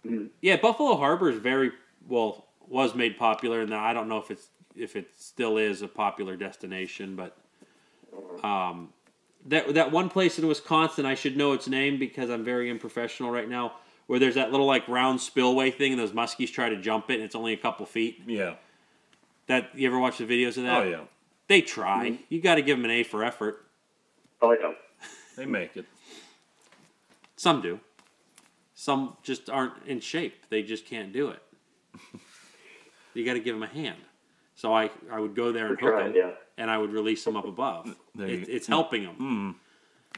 Mm-hmm. 0.05 0.25
Yeah, 0.41 0.57
Buffalo 0.57 0.95
Harbor 0.97 1.29
is 1.29 1.37
very 1.37 1.71
well 2.07 2.45
was 2.67 2.93
made 2.95 3.17
popular, 3.17 3.61
and 3.61 3.73
I 3.73 3.93
don't 3.93 4.09
know 4.09 4.17
if 4.17 4.31
it's 4.31 4.47
if 4.75 4.95
it 4.95 5.07
still 5.17 5.57
is 5.57 5.81
a 5.81 5.87
popular 5.87 6.35
destination, 6.35 7.15
but 7.15 7.37
um, 8.43 8.89
that 9.45 9.73
that 9.73 9.91
one 9.91 10.09
place 10.09 10.37
in 10.39 10.47
Wisconsin, 10.47 11.05
I 11.05 11.15
should 11.15 11.37
know 11.37 11.53
its 11.53 11.67
name 11.67 11.99
because 11.99 12.29
I'm 12.29 12.43
very 12.43 12.69
unprofessional 12.69 13.31
right 13.31 13.49
now. 13.49 13.73
Where 14.07 14.19
there's 14.19 14.35
that 14.35 14.51
little 14.51 14.65
like 14.65 14.87
round 14.87 15.19
spillway 15.19 15.71
thing, 15.71 15.91
and 15.91 15.99
those 15.99 16.11
muskies 16.11 16.51
try 16.51 16.69
to 16.69 16.77
jump 16.77 17.09
it, 17.09 17.15
and 17.15 17.23
it's 17.23 17.35
only 17.35 17.53
a 17.53 17.57
couple 17.57 17.85
feet. 17.85 18.21
Yeah. 18.25 18.55
That 19.47 19.69
you 19.75 19.87
ever 19.87 19.99
watch 19.99 20.17
the 20.17 20.25
videos 20.25 20.57
of 20.57 20.63
that? 20.63 20.77
Oh 20.77 20.83
yeah. 20.83 21.01
They 21.47 21.61
try. 21.61 22.19
You 22.29 22.41
got 22.41 22.55
to 22.55 22.61
give 22.61 22.77
them 22.77 22.85
an 22.85 22.91
A 22.91 23.03
for 23.03 23.23
effort. 23.23 23.65
Oh, 24.41 24.51
yeah. 24.51 24.73
They 25.35 25.45
make 25.45 25.77
it. 25.77 25.85
Some 27.35 27.61
do. 27.61 27.79
Some 28.75 29.17
just 29.23 29.49
aren't 29.49 29.73
in 29.85 29.99
shape. 29.99 30.45
They 30.49 30.61
just 30.61 30.85
can't 30.85 31.13
do 31.13 31.29
it. 31.29 31.41
you 33.13 33.25
got 33.25 33.33
to 33.33 33.39
give 33.39 33.55
them 33.55 33.63
a 33.63 33.67
hand. 33.67 33.97
So 34.55 34.73
I, 34.73 34.89
I 35.11 35.19
would 35.19 35.35
go 35.35 35.51
there 35.51 35.67
and 35.67 35.79
hook 35.79 35.95
them, 35.95 36.13
yeah. 36.15 36.31
And 36.57 36.69
I 36.71 36.77
would 36.77 36.91
release 36.91 37.23
them 37.23 37.35
up 37.35 37.45
above. 37.45 37.95
There 38.15 38.27
It, 38.27 38.39
you- 38.39 38.45
it's 38.55 38.67
helping 38.67 39.03
them. 39.03 39.55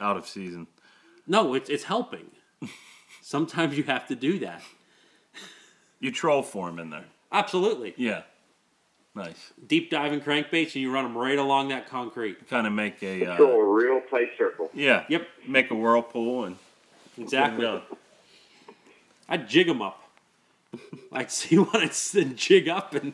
Out 0.01 0.17
of 0.17 0.27
season. 0.27 0.67
No, 1.27 1.53
it's 1.53 1.69
it's 1.69 1.83
helping. 1.83 2.31
Sometimes 3.21 3.77
you 3.77 3.83
have 3.83 4.07
to 4.07 4.15
do 4.15 4.39
that. 4.39 4.61
You 5.99 6.11
troll 6.11 6.41
for 6.43 6.67
them 6.67 6.79
in 6.79 6.89
there. 6.89 7.05
Absolutely. 7.31 7.93
Yeah. 7.97 8.21
Nice. 9.15 9.51
Deep 9.67 9.89
diving 9.89 10.21
crankbaits, 10.21 10.67
and 10.75 10.75
you 10.75 10.91
run 10.91 11.03
them 11.03 11.17
right 11.17 11.37
along 11.37 11.69
that 11.69 11.87
concrete. 11.89 12.47
Kind 12.49 12.65
of 12.67 12.73
make 12.73 13.03
a. 13.03 13.25
Draw 13.25 13.35
Uh, 13.35 13.49
a 13.51 13.65
real 13.73 14.01
tight 14.09 14.29
circle. 14.37 14.69
yeah. 14.73 15.03
Yep, 15.09 15.27
Make 15.47 15.71
a 15.71 15.75
whirlpool 15.75 16.45
and. 16.45 16.55
exactly. 17.17 17.65
Yeah. 17.65 17.81
I'd 19.27 19.49
jig 19.49 19.67
them 19.67 19.81
up. 19.81 20.01
I'd 21.11 21.31
see 21.31 21.57
one 21.57 21.81
and 21.81 21.89
s- 21.89 22.15
and 22.15 22.37
jig 22.37 22.69
up, 22.69 22.93
and 22.95 23.13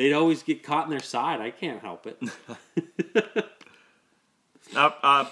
they'd 0.00 0.14
always 0.14 0.42
get 0.42 0.62
caught 0.62 0.84
in 0.84 0.90
their 0.90 0.98
side. 0.98 1.42
I 1.42 1.50
can't 1.50 1.80
help 1.80 2.06
it. 2.06 2.20
Uh, 4.76 4.90
uh, 5.02 5.24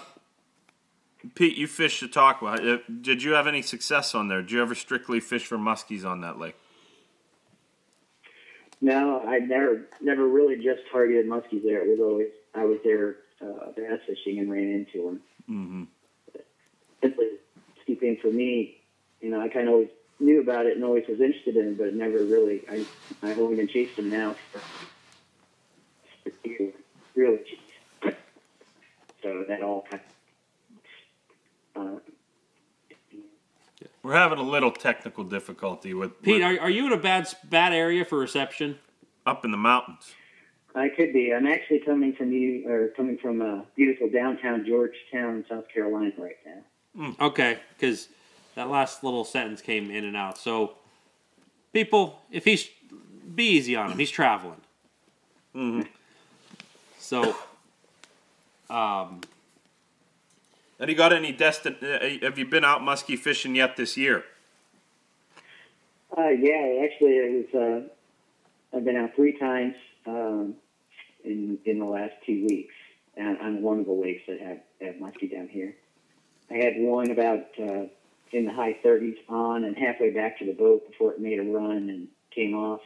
Pete, 1.33 1.55
you 1.55 1.65
fish 1.65 1.97
fished 1.97 1.99
Chautauqua. 2.13 2.55
Uh, 2.55 2.77
Did 2.99 3.23
you 3.23 3.31
have 3.31 3.47
any 3.47 3.61
success 3.61 4.13
on 4.13 4.27
there? 4.27 4.41
Did 4.41 4.51
you 4.51 4.61
ever 4.61 4.75
strictly 4.75 5.21
fish 5.21 5.45
for 5.45 5.57
muskies 5.57 6.03
on 6.05 6.19
that 6.19 6.37
lake? 6.37 6.57
No, 8.81 9.21
I 9.25 9.39
never 9.39 9.87
never 10.01 10.27
really 10.27 10.57
just 10.57 10.81
targeted 10.91 11.25
muskies 11.25 11.63
there. 11.63 11.85
It 11.85 11.87
was 11.87 11.99
always 12.01 12.27
I 12.53 12.65
was 12.65 12.79
there 12.83 13.15
uh, 13.41 13.71
bass 13.77 14.01
fishing 14.05 14.39
and 14.39 14.51
ran 14.51 14.63
into 14.63 15.05
them. 15.05 15.21
Mm-hmm. 15.49 15.83
Simply 17.01 17.27
keeping 17.87 18.17
for 18.21 18.29
me, 18.29 18.81
you 19.21 19.29
know, 19.29 19.39
I 19.39 19.47
kind 19.47 19.69
of 19.69 19.73
always 19.75 19.89
knew 20.19 20.41
about 20.41 20.65
it 20.65 20.75
and 20.75 20.83
always 20.83 21.07
was 21.07 21.21
interested 21.21 21.55
in 21.55 21.69
it, 21.69 21.77
but 21.77 21.93
never 21.93 22.23
really. 22.23 22.61
I 22.69 22.85
I've 23.23 23.39
only 23.39 23.55
been 23.55 23.67
chasing 23.67 24.09
them 24.09 24.19
now 24.19 24.35
for, 24.51 24.59
for 26.23 26.47
years, 26.47 26.73
really. 27.15 27.39
So 29.21 29.43
that 29.47 29.61
all 29.61 29.85
kind 29.89 30.01
of. 31.75 31.81
Uh, 31.81 31.99
We're 34.01 34.13
having 34.15 34.39
a 34.39 34.43
little 34.43 34.71
technical 34.71 35.25
difficulty 35.25 35.93
with 35.93 36.21
Pete, 36.21 36.41
we're 36.41 36.57
are, 36.57 36.61
are 36.61 36.69
you 36.69 36.85
in 36.87 36.93
a 36.93 36.97
bad 36.97 37.27
bad 37.43 37.73
area 37.73 38.05
for 38.05 38.17
reception? 38.17 38.79
up 39.29 39.45
in 39.45 39.51
the 39.51 39.57
mountains. 39.57 40.13
I 40.75 40.89
could 40.89 41.13
be. 41.13 41.33
I'm 41.33 41.47
actually 41.47 41.79
coming 41.79 42.13
from 42.13 42.31
you, 42.31 42.67
or 42.69 42.89
coming 42.89 43.17
from 43.17 43.41
a 43.41 43.65
beautiful 43.75 44.09
downtown 44.09 44.65
Georgetown, 44.65 45.45
South 45.49 45.65
Carolina, 45.73 46.11
right 46.17 46.37
now. 46.45 47.15
Okay, 47.19 47.59
because 47.75 48.09
that 48.59 48.69
last 48.69 49.05
little 49.05 49.23
sentence 49.23 49.61
came 49.61 49.89
in 49.89 50.03
and 50.03 50.17
out. 50.17 50.37
So, 50.37 50.73
people, 51.71 52.19
if 52.29 52.43
he's 52.43 52.69
be 53.33 53.45
easy 53.51 53.73
on 53.77 53.89
him, 53.89 53.97
he's 53.97 54.11
traveling. 54.11 54.61
So, 56.97 57.37
um, 58.69 59.21
And 60.77 60.89
you 60.89 60.95
got 60.95 61.13
any 61.13 61.31
destin? 61.31 61.77
Uh, 61.81 62.25
have 62.25 62.37
you 62.37 62.45
been 62.45 62.65
out 62.65 62.81
muskie 62.81 63.17
fishing 63.17 63.55
yet 63.55 63.77
this 63.77 63.95
year? 63.95 64.25
Uh, 66.17 66.27
yeah, 66.27 66.83
actually, 66.83 67.13
it 67.13 67.53
was. 67.53 67.55
Uh, 68.73 68.75
I've 68.75 68.83
been 68.83 68.97
out 68.97 69.15
three 69.15 69.39
times 69.39 69.75
um, 70.05 70.55
in 71.23 71.59
in 71.63 71.79
the 71.79 71.85
last 71.85 72.13
two 72.25 72.45
weeks, 72.49 72.73
and 73.15 73.37
on 73.39 73.61
one 73.61 73.79
of 73.79 73.85
the 73.85 73.93
lakes 73.93 74.23
that 74.27 74.41
have 74.41 74.59
have 74.81 74.95
muskie 74.95 75.31
down 75.31 75.47
here. 75.47 75.75
I 76.51 76.55
had 76.55 76.73
one 76.77 77.11
about 77.11 77.45
uh, 77.57 77.85
in 78.31 78.45
the 78.45 78.53
high 78.53 78.77
30s 78.83 79.17
on, 79.27 79.63
and 79.63 79.75
halfway 79.77 80.11
back 80.11 80.37
to 80.39 80.45
the 80.45 80.53
boat 80.53 80.87
before 80.89 81.13
it 81.13 81.19
made 81.19 81.39
a 81.39 81.43
run 81.43 81.89
and 81.89 82.07
came 82.33 82.53
off. 82.53 82.81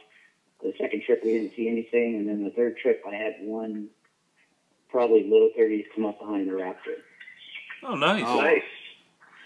The 0.62 0.72
second 0.80 1.02
trip 1.04 1.20
we 1.24 1.32
didn't 1.34 1.54
see 1.54 1.68
anything, 1.68 2.16
and 2.16 2.28
then 2.28 2.42
the 2.44 2.50
third 2.50 2.76
trip 2.78 3.02
I 3.06 3.14
had 3.14 3.34
one 3.40 3.88
probably 4.90 5.24
low 5.26 5.50
30s 5.58 5.84
come 5.94 6.06
up 6.06 6.18
behind 6.20 6.48
the 6.48 6.52
Raptor. 6.52 6.96
Oh, 7.82 7.94
nice. 7.96 8.24
Oh. 8.26 8.40
Nice. 8.40 8.62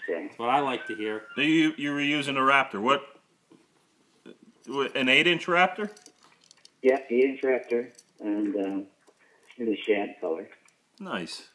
So, 0.07 0.13
That's 0.13 0.39
what 0.39 0.49
I 0.49 0.59
like 0.59 0.87
to 0.87 0.95
hear. 0.95 1.23
You 1.37 1.73
you 1.77 1.91
were 1.91 1.99
using 2.01 2.37
a 2.37 2.41
Raptor. 2.41 2.81
What? 2.81 3.03
what, 4.67 4.95
An 4.95 5.09
eight-inch 5.09 5.45
Raptor? 5.47 5.89
yeah, 6.81 6.99
8 7.09 7.23
inch 7.25 7.41
Raptor 7.41 7.89
and 8.21 8.55
um, 8.55 8.85
in 9.57 9.65
the 9.65 9.75
shad 9.75 10.15
color. 10.21 10.47
Nice. 10.99 11.49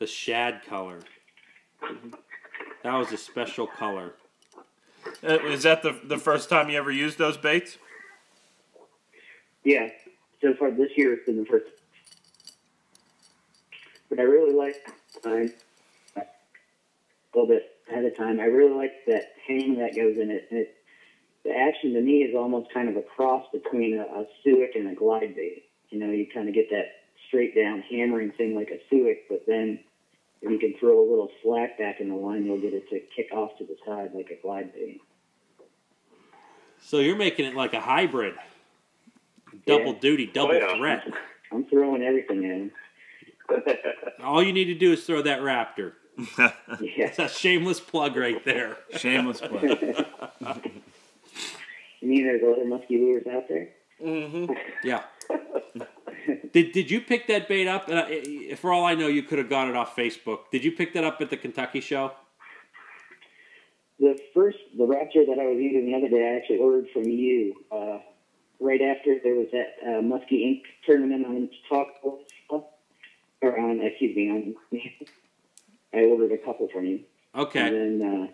The 0.00 0.06
shad 0.06 0.62
color. 0.66 1.00
That 2.86 2.94
was 2.94 3.10
a 3.10 3.16
special 3.16 3.66
color. 3.66 4.12
Uh, 5.20 5.40
is 5.46 5.64
that 5.64 5.82
the 5.82 5.98
the 6.04 6.18
first 6.18 6.48
time 6.48 6.70
you 6.70 6.78
ever 6.78 6.92
used 6.92 7.18
those 7.18 7.36
baits? 7.36 7.78
Yeah, 9.64 9.88
so 10.40 10.54
far 10.54 10.70
this 10.70 10.90
year 10.96 11.14
it's 11.14 11.26
been 11.26 11.36
the 11.36 11.46
first. 11.46 11.66
But 14.08 14.20
I 14.20 14.22
really 14.22 14.54
like, 14.54 14.76
a 15.24 15.48
little 17.34 17.48
bit 17.48 17.72
ahead 17.90 18.04
of 18.04 18.16
time, 18.16 18.38
I 18.38 18.44
really 18.44 18.76
like 18.76 18.92
that 19.08 19.32
hang 19.48 19.78
that 19.78 19.96
goes 19.96 20.16
in 20.16 20.30
it. 20.30 20.46
And 20.52 20.60
it 20.60 20.76
the 21.42 21.50
action 21.50 21.92
to 21.94 22.00
me 22.00 22.22
is 22.22 22.36
almost 22.36 22.72
kind 22.72 22.88
of 22.88 22.94
a 22.94 23.02
cross 23.02 23.46
between 23.52 23.98
a, 23.98 24.02
a 24.02 24.26
Suick 24.44 24.76
and 24.76 24.86
a 24.90 24.94
glide 24.94 25.34
bait. 25.34 25.64
You 25.90 25.98
know, 25.98 26.12
you 26.12 26.28
kind 26.32 26.48
of 26.48 26.54
get 26.54 26.70
that 26.70 26.86
straight 27.26 27.52
down 27.52 27.82
hammering 27.90 28.30
thing 28.30 28.54
like 28.54 28.70
a 28.70 28.78
Suick, 28.94 29.24
but 29.28 29.42
then 29.48 29.80
if 30.42 30.50
you 30.50 30.58
can 30.58 30.74
throw 30.78 30.98
a 31.00 31.06
little 31.08 31.30
slack 31.42 31.78
back 31.78 32.00
in 32.00 32.08
the 32.08 32.14
line, 32.14 32.44
you'll 32.44 32.60
get 32.60 32.72
it 32.74 32.88
to 32.90 33.00
kick 33.14 33.28
off 33.32 33.56
to 33.58 33.64
the 33.64 33.76
side 33.86 34.10
like 34.14 34.30
a 34.30 34.40
glide 34.42 34.72
bait. 34.74 35.00
So 36.82 36.98
you're 36.98 37.16
making 37.16 37.46
it 37.46 37.54
like 37.54 37.72
a 37.74 37.80
hybrid. 37.80 38.34
Double 39.66 39.92
Yeah. 39.94 39.98
duty, 40.00 40.26
double 40.26 40.54
Oh, 40.54 40.58
yeah. 40.58 40.76
threat. 40.76 41.04
I'm 41.52 41.64
throwing 41.64 42.02
everything 42.02 42.42
in. 42.42 42.70
All 44.22 44.42
you 44.42 44.52
need 44.52 44.66
to 44.66 44.74
do 44.74 44.92
is 44.92 45.04
throw 45.04 45.22
that 45.22 45.40
Raptor. 45.40 45.92
Yeah. 46.80 47.10
That's 47.14 47.18
a 47.18 47.28
shameless 47.28 47.80
plug 47.80 48.16
right 48.16 48.42
there. 48.44 48.76
Shameless 48.96 49.40
plug. 49.40 49.62
You 52.00 52.08
mean 52.08 52.24
there's 52.24 52.42
other 52.42 52.64
musky 52.66 52.98
lures 52.98 53.26
out 53.26 53.48
there? 53.48 53.68
mm-hmm. 54.02 54.52
Yeah. 54.84 55.02
Did 56.52 56.72
Did 56.72 56.90
you 56.90 57.00
pick 57.00 57.26
that 57.28 57.48
bait 57.48 57.68
up? 57.68 57.88
And 57.88 57.98
I, 57.98 58.54
for 58.54 58.72
all 58.72 58.84
I 58.84 58.94
know, 58.94 59.08
you 59.08 59.22
could 59.22 59.38
have 59.38 59.48
got 59.50 59.68
it 59.68 59.76
off 59.76 59.96
Facebook. 59.96 60.50
Did 60.50 60.64
you 60.64 60.72
pick 60.72 60.92
that 60.94 61.04
up 61.04 61.20
at 61.20 61.30
the 61.30 61.36
Kentucky 61.36 61.80
show? 61.80 62.12
The 63.98 64.18
first, 64.34 64.58
the 64.76 64.84
Raptor 64.84 65.26
that 65.26 65.38
I 65.40 65.46
was 65.46 65.58
using 65.58 65.86
the 65.86 65.94
other 65.94 66.08
day, 66.08 66.32
I 66.32 66.36
actually 66.36 66.58
ordered 66.58 66.88
from 66.92 67.04
you. 67.04 67.54
Uh, 67.70 67.98
right 68.60 68.80
after 68.82 69.16
there 69.22 69.34
was 69.34 69.48
that 69.52 69.76
uh, 69.82 70.00
Muskie 70.02 70.44
Inc. 70.44 70.62
tournament 70.84 71.26
on 71.26 71.48
Talk, 71.68 71.88
or 73.42 73.58
on, 73.58 73.80
excuse 73.80 74.16
me, 74.16 74.30
on. 74.30 74.54
I 75.94 76.04
ordered 76.04 76.32
a 76.32 76.38
couple 76.38 76.68
from 76.72 76.84
you. 76.86 77.00
Okay. 77.34 77.60
And 77.60 78.00
then 78.00 78.08
uh, 78.08 78.26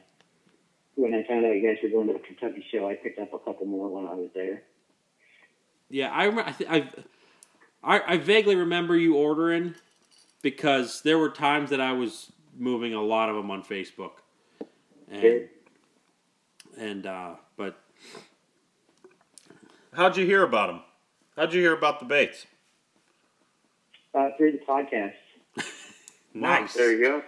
when 0.94 1.14
I 1.14 1.26
found 1.26 1.44
out 1.44 1.54
you 1.54 1.66
guys 1.66 1.78
were 1.82 1.90
going 1.90 2.08
to 2.08 2.14
the 2.14 2.18
Kentucky 2.20 2.64
show, 2.72 2.88
I 2.88 2.94
picked 2.94 3.18
up 3.18 3.32
a 3.32 3.38
couple 3.38 3.66
more 3.66 3.88
when 3.88 4.06
I 4.06 4.14
was 4.14 4.30
there. 4.34 4.62
Yeah, 5.90 6.10
I 6.10 6.24
remember. 6.24 6.48
I, 6.48 6.52
th- 6.52 6.70
I, 6.70 6.88
I 7.84 8.00
I 8.14 8.16
vaguely 8.18 8.56
remember 8.56 8.96
you 8.96 9.16
ordering 9.16 9.74
because 10.42 11.02
there 11.02 11.18
were 11.18 11.30
times 11.30 11.70
that 11.70 11.80
I 11.80 11.92
was 11.92 12.30
moving 12.58 12.94
a 12.94 13.02
lot 13.02 13.28
of 13.28 13.36
them 13.36 13.50
on 13.50 13.62
Facebook, 13.62 14.12
and 15.10 15.20
Sure. 15.22 15.40
and 16.78 17.06
uh, 17.06 17.34
but 17.56 17.78
How'd 19.94 20.16
you 20.16 20.24
hear 20.24 20.42
about 20.42 20.68
them? 20.68 20.80
How'd 21.36 21.52
you 21.52 21.60
hear 21.60 21.74
about 21.74 21.98
the 22.00 22.06
baits? 22.06 22.46
Uh, 24.14 24.30
through 24.38 24.52
the 24.52 24.58
podcast. 24.58 25.12
nice. 26.34 26.72
There 26.74 26.92
you 26.92 27.02
go. 27.04 27.22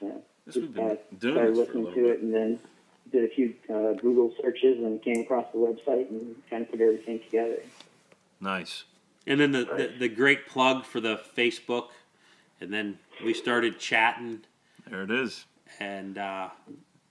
So, 0.00 0.22
Guess 0.46 0.56
we've 0.56 0.74
been 0.74 0.84
uh, 0.90 0.96
doing 1.18 1.34
started 1.34 1.56
this 1.56 1.68
for 1.68 1.78
a 1.78 1.80
listening 1.82 1.94
to 1.94 2.00
bit. 2.02 2.10
it 2.10 2.20
and 2.22 2.34
then 2.34 2.58
did 3.12 3.24
a 3.24 3.28
few 3.34 3.54
uh, 3.68 3.92
Google 4.00 4.32
searches 4.42 4.78
and 4.82 5.00
came 5.02 5.20
across 5.20 5.46
the 5.52 5.58
website 5.58 6.08
and 6.10 6.34
kind 6.48 6.62
of 6.64 6.70
put 6.72 6.80
everything 6.80 7.20
together. 7.20 7.58
Nice. 8.40 8.84
And 9.26 9.38
then 9.40 9.52
the, 9.52 9.64
the 9.64 9.92
the 10.00 10.08
great 10.08 10.46
plug 10.48 10.84
for 10.84 11.00
the 11.00 11.20
Facebook, 11.36 11.88
and 12.60 12.72
then 12.72 12.98
we 13.24 13.34
started 13.34 13.78
chatting, 13.78 14.40
There 14.88 15.02
it 15.02 15.10
is. 15.10 15.44
and 15.78 16.16
uh, 16.18 16.48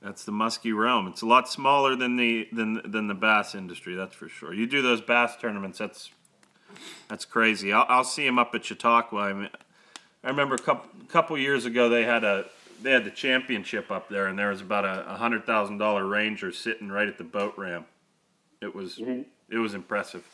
That's 0.02 0.26
the 0.26 0.32
musky 0.32 0.72
realm. 0.74 1.08
It's 1.08 1.22
a 1.22 1.28
lot 1.28 1.48
smaller 1.48 1.95
than 1.95 2.15
the 2.17 2.48
than 2.52 2.82
than 2.84 3.08
the 3.08 3.13
bass 3.13 3.54
industry. 3.56 3.95
That's 3.95 4.15
for 4.15 4.28
sure. 4.28 4.54
You 4.54 4.65
do 4.65 4.82
those 4.82 5.02
bass 5.02 5.36
tournaments. 5.39 5.78
That's 5.78 6.10
that's 7.08 7.26
crazy. 7.26 7.72
I'll, 7.74 7.86
I'll 7.88 8.04
see 8.04 8.26
him 8.26 8.38
up 8.39 8.54
at 8.56 8.65
Chautauqua. 8.65 9.19
I, 9.22 9.34
mean, 9.34 9.50
I 10.24 10.28
remember 10.30 10.56
a 10.56 10.60
couple 10.60 10.89
couple 11.08 11.38
years 11.38 11.65
ago 11.65 11.89
they 11.89 12.04
had 12.06 12.24
a 12.24 12.45
they 12.82 12.91
had 12.91 13.06
the 13.06 13.12
championship 13.12 13.91
up 13.91 14.10
there, 14.10 14.26
and 14.28 14.38
there 14.39 14.50
was 14.50 14.62
about 14.62 14.84
a, 14.86 15.13
a 15.13 15.17
hundred 15.17 15.45
thousand 15.45 15.78
dollar 15.78 16.06
ranger 16.08 16.52
sitting 16.52 16.89
right 16.89 17.08
at 17.08 17.17
the 17.19 17.24
boat 17.24 17.54
ramp. 17.56 17.86
It 18.62 18.74
was 18.74 18.98
Mhm. 18.98 19.26
it 19.50 19.58
was 19.60 19.74
impressive. 19.76 20.26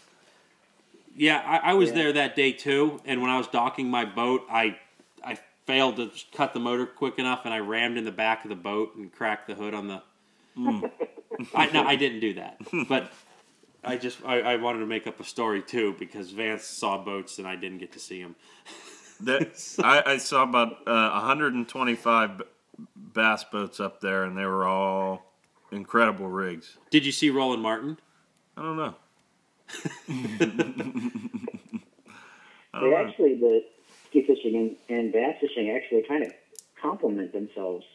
Yeah, 1.16 1.42
I, 1.46 1.72
I 1.72 1.74
was 1.74 1.90
Yeah. 1.90 1.96
there 1.96 2.14
that 2.14 2.36
day 2.36 2.52
too, 2.52 3.00
and 3.06 3.22
when 3.22 3.30
I 3.32 3.38
was 3.38 3.48
docking 3.48 3.90
my 3.90 4.06
boat, 4.06 4.46
I 4.50 4.78
I 5.24 5.40
failed 5.66 5.96
to 5.96 6.12
cut 6.36 6.54
the 6.54 6.60
motor 6.60 6.86
quick 6.86 7.18
enough, 7.18 7.42
and 7.46 7.54
I 7.54 7.60
rammed 7.60 7.98
in 7.98 8.04
the 8.06 8.12
back 8.12 8.44
of 8.46 8.50
the 8.50 8.56
boat 8.56 8.96
and 8.96 9.12
cracked 9.12 9.48
the 9.48 9.56
hood 9.56 9.74
on 9.74 9.88
the. 9.88 10.02
I 11.56 11.70
no, 11.72 11.84
I 11.84 11.96
didn't 11.96 12.20
do 12.20 12.34
that, 12.36 12.58
but 12.88 13.12
I 13.84 13.98
just 13.98 14.20
I, 14.26 14.40
I 14.42 14.56
wanted 14.58 14.80
to 14.80 14.86
make 14.86 15.06
up 15.08 15.20
a 15.20 15.24
story 15.24 15.62
too 15.62 15.96
because 16.00 16.32
Vance 16.32 16.64
saw 16.64 16.98
boats 17.04 17.40
and 17.40 17.48
I 17.48 17.56
didn't 17.56 17.80
get 17.80 17.92
to 17.94 18.00
see 18.00 18.20
him. 18.20 18.36
That 19.22 19.54
I, 19.84 20.04
I 20.06 20.18
saw 20.18 20.44
about 20.44 20.88
uh, 20.88 21.10
125 21.12 22.42
bass 22.96 23.44
boats 23.46 23.80
up 23.80 24.02
there, 24.02 24.24
and 24.24 24.38
they 24.38 24.46
were 24.46 24.66
all 24.66 25.34
incredible 25.72 26.28
rigs. 26.28 26.78
Did 26.90 27.06
you 27.06 27.12
see 27.12 27.30
Roland 27.30 27.62
Martin? 27.62 28.00
I 28.58 28.62
don't 28.62 28.78
know. 28.78 28.96
They 32.82 32.94
actually, 32.94 33.36
the 33.36 33.64
ski 34.08 34.26
fishing 34.26 34.56
and, 34.90 34.98
and 34.98 35.14
bass 35.14 35.38
fishing 35.40 35.72
actually 35.72 36.04
kind 36.04 36.24
of 36.24 36.34
complement 36.82 37.32
themselves, 37.32 37.86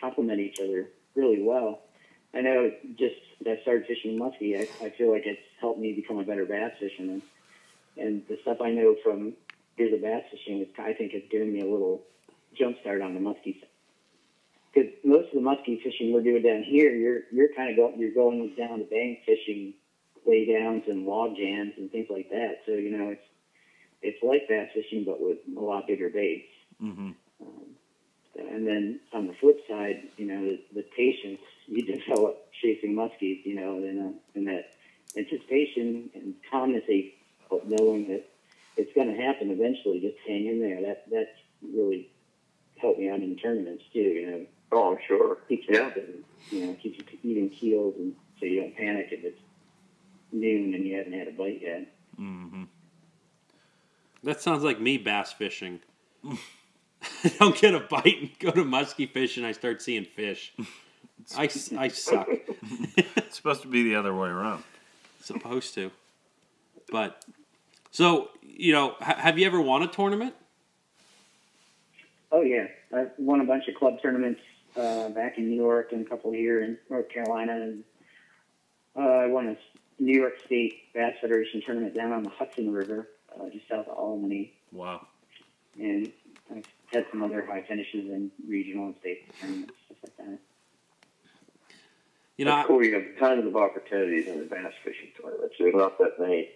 complement 0.00 0.40
each 0.40 0.58
other 0.60 0.88
really 1.14 1.42
well. 1.42 1.82
I 2.34 2.40
know 2.40 2.70
just 2.98 3.14
that 3.44 3.58
I 3.58 3.62
started 3.62 3.86
fishing 3.86 4.18
muskie, 4.18 4.58
I, 4.58 4.86
I 4.86 4.90
feel 4.90 5.12
like 5.12 5.22
it's 5.26 5.40
helped 5.60 5.78
me 5.78 5.92
become 5.92 6.18
a 6.18 6.24
better 6.24 6.44
bass 6.44 6.72
fisherman. 6.78 7.22
And 7.96 8.22
the 8.28 8.38
stuff 8.42 8.58
I 8.60 8.70
know 8.70 8.96
from 9.02 9.34
years 9.78 9.94
of 9.94 10.02
bass 10.02 10.24
fishing, 10.30 10.60
is, 10.60 10.68
I 10.78 10.92
think, 10.92 11.12
has 11.12 11.22
given 11.30 11.52
me 11.52 11.60
a 11.60 11.66
little 11.66 12.02
jump 12.54 12.78
start 12.80 13.00
on 13.00 13.14
the 13.14 13.20
muskie. 13.20 13.60
side. 13.60 13.68
Because 14.74 14.90
most 15.04 15.28
of 15.28 15.34
the 15.34 15.40
muskie 15.40 15.82
fishing 15.82 16.12
we're 16.12 16.22
doing 16.22 16.42
down 16.42 16.62
here, 16.62 16.94
you're 16.94 17.20
you're 17.32 17.54
kind 17.56 17.70
of 17.70 17.76
going 17.76 17.98
you're 17.98 18.12
going 18.12 18.54
down 18.58 18.80
the 18.80 18.84
bank 18.84 19.20
fishing 19.24 19.72
laydowns 20.26 20.88
and 20.90 21.06
log 21.06 21.36
jams 21.36 21.72
and 21.76 21.90
things 21.90 22.08
like 22.10 22.28
that. 22.30 22.58
So 22.66 22.72
you 22.72 22.96
know 22.96 23.10
it's 23.10 23.24
it's 24.02 24.22
like 24.22 24.48
bass 24.48 24.70
fishing, 24.74 25.04
but 25.04 25.20
with 25.20 25.38
a 25.56 25.60
lot 25.60 25.86
bigger 25.86 26.10
baits. 26.10 26.48
Mhm. 26.82 27.14
Um, 27.40 27.76
and 28.38 28.66
then 28.66 29.00
on 29.12 29.26
the 29.26 29.34
flip 29.34 29.58
side, 29.68 30.08
you 30.16 30.26
know, 30.26 30.40
the, 30.42 30.60
the 30.74 30.82
patience 30.96 31.40
you 31.66 31.82
develop 31.86 32.48
chasing 32.62 32.94
muskies, 32.94 33.44
you 33.44 33.54
know, 33.54 33.76
and, 33.76 34.00
uh, 34.00 34.18
and 34.34 34.46
that 34.46 34.72
anticipation 35.16 36.10
and 36.14 36.34
calmness 36.50 36.84
of 37.50 37.60
knowing 37.66 38.08
that 38.08 38.24
it's 38.76 38.92
going 38.94 39.08
to 39.08 39.20
happen 39.20 39.50
eventually. 39.50 40.00
Just 40.00 40.16
hang 40.26 40.46
in 40.46 40.60
there. 40.60 40.82
That 40.82 41.04
that's 41.10 41.38
really 41.62 42.10
helped 42.76 42.98
me 42.98 43.08
out 43.08 43.20
in 43.20 43.36
tournaments 43.36 43.84
too. 43.92 44.00
You 44.00 44.30
know, 44.30 44.46
Oh, 44.72 44.92
I'm 44.92 44.98
sure. 45.06 45.38
keeps 45.48 45.66
you 45.68 45.76
Yeah. 45.76 45.86
up 45.86 45.96
and, 45.96 46.24
you 46.50 46.66
know 46.66 46.74
keeps 46.74 46.98
you 46.98 47.18
eating 47.22 47.50
keels, 47.50 47.94
and 47.96 48.14
so 48.38 48.46
you 48.46 48.60
don't 48.60 48.76
panic 48.76 49.08
if 49.10 49.24
it's 49.24 49.40
noon 50.32 50.74
and 50.74 50.84
you 50.86 50.96
haven't 50.96 51.12
had 51.12 51.28
a 51.28 51.32
bite 51.32 51.60
yet. 51.62 51.86
Mhm. 52.18 52.68
That 54.24 54.40
sounds 54.40 54.64
like 54.64 54.80
me 54.80 54.98
bass 54.98 55.32
fishing. 55.32 55.80
I 56.24 57.28
don't 57.38 57.56
get 57.56 57.74
a 57.74 57.80
bite 57.80 58.20
and 58.20 58.38
go 58.38 58.50
to 58.50 58.64
muskie 58.64 59.08
fishing. 59.10 59.44
I 59.44 59.52
start 59.52 59.80
seeing 59.82 60.04
fish. 60.04 60.52
I, 61.36 61.44
I 61.78 61.88
suck. 61.88 62.28
It's 62.96 63.36
supposed 63.36 63.62
to 63.62 63.68
be 63.68 63.82
the 63.82 63.96
other 63.96 64.14
way 64.14 64.28
around. 64.28 64.62
Supposed 65.20 65.74
to, 65.74 65.90
but 66.90 67.24
so 67.90 68.30
you 68.42 68.72
know, 68.72 68.94
ha- 69.00 69.16
have 69.18 69.38
you 69.38 69.46
ever 69.46 69.60
won 69.60 69.82
a 69.82 69.88
tournament? 69.88 70.34
Oh 72.32 72.42
yeah, 72.42 72.66
I 72.94 73.06
won 73.18 73.40
a 73.40 73.44
bunch 73.44 73.66
of 73.68 73.74
club 73.74 74.00
tournaments 74.00 74.40
uh, 74.76 75.08
back 75.10 75.36
in 75.38 75.48
New 75.50 75.56
York 75.56 75.92
and 75.92 76.06
a 76.06 76.08
couple 76.08 76.32
here 76.32 76.62
in 76.62 76.78
North 76.88 77.08
Carolina, 77.08 77.52
and 77.60 77.84
uh, 78.96 79.00
I 79.00 79.26
won 79.26 79.48
a 79.48 79.56
New 79.98 80.18
York 80.18 80.34
State 80.44 80.92
Bass 80.94 81.14
Federation 81.20 81.62
tournament 81.64 81.94
down 81.94 82.12
on 82.12 82.22
the 82.22 82.30
Hudson 82.30 82.72
River, 82.72 83.08
uh, 83.34 83.48
just 83.50 83.68
south 83.68 83.88
of 83.88 83.96
Albany, 83.96 84.52
Wow. 84.72 85.06
and 85.78 86.12
I've 86.54 86.66
had 86.92 87.06
some 87.10 87.22
other 87.22 87.44
high 87.44 87.62
finishes 87.62 88.08
in 88.10 88.30
regional 88.46 88.86
and 88.86 88.96
state 89.00 89.24
tournaments, 89.40 89.74
stuff 89.86 89.98
like 90.04 90.16
that. 90.18 90.38
You 92.36 92.44
know, 92.44 92.50
That's 92.50 92.64
I- 92.64 92.68
cool. 92.68 92.84
You 92.84 92.94
have 92.94 93.18
tons 93.18 93.46
of 93.46 93.56
opportunities 93.56 94.26
in 94.28 94.38
the 94.40 94.44
bass 94.44 94.72
fishing 94.84 95.08
tournaments. 95.20 95.54
There's 95.58 95.74
not 95.74 95.98
that 95.98 96.18
many 96.20 96.50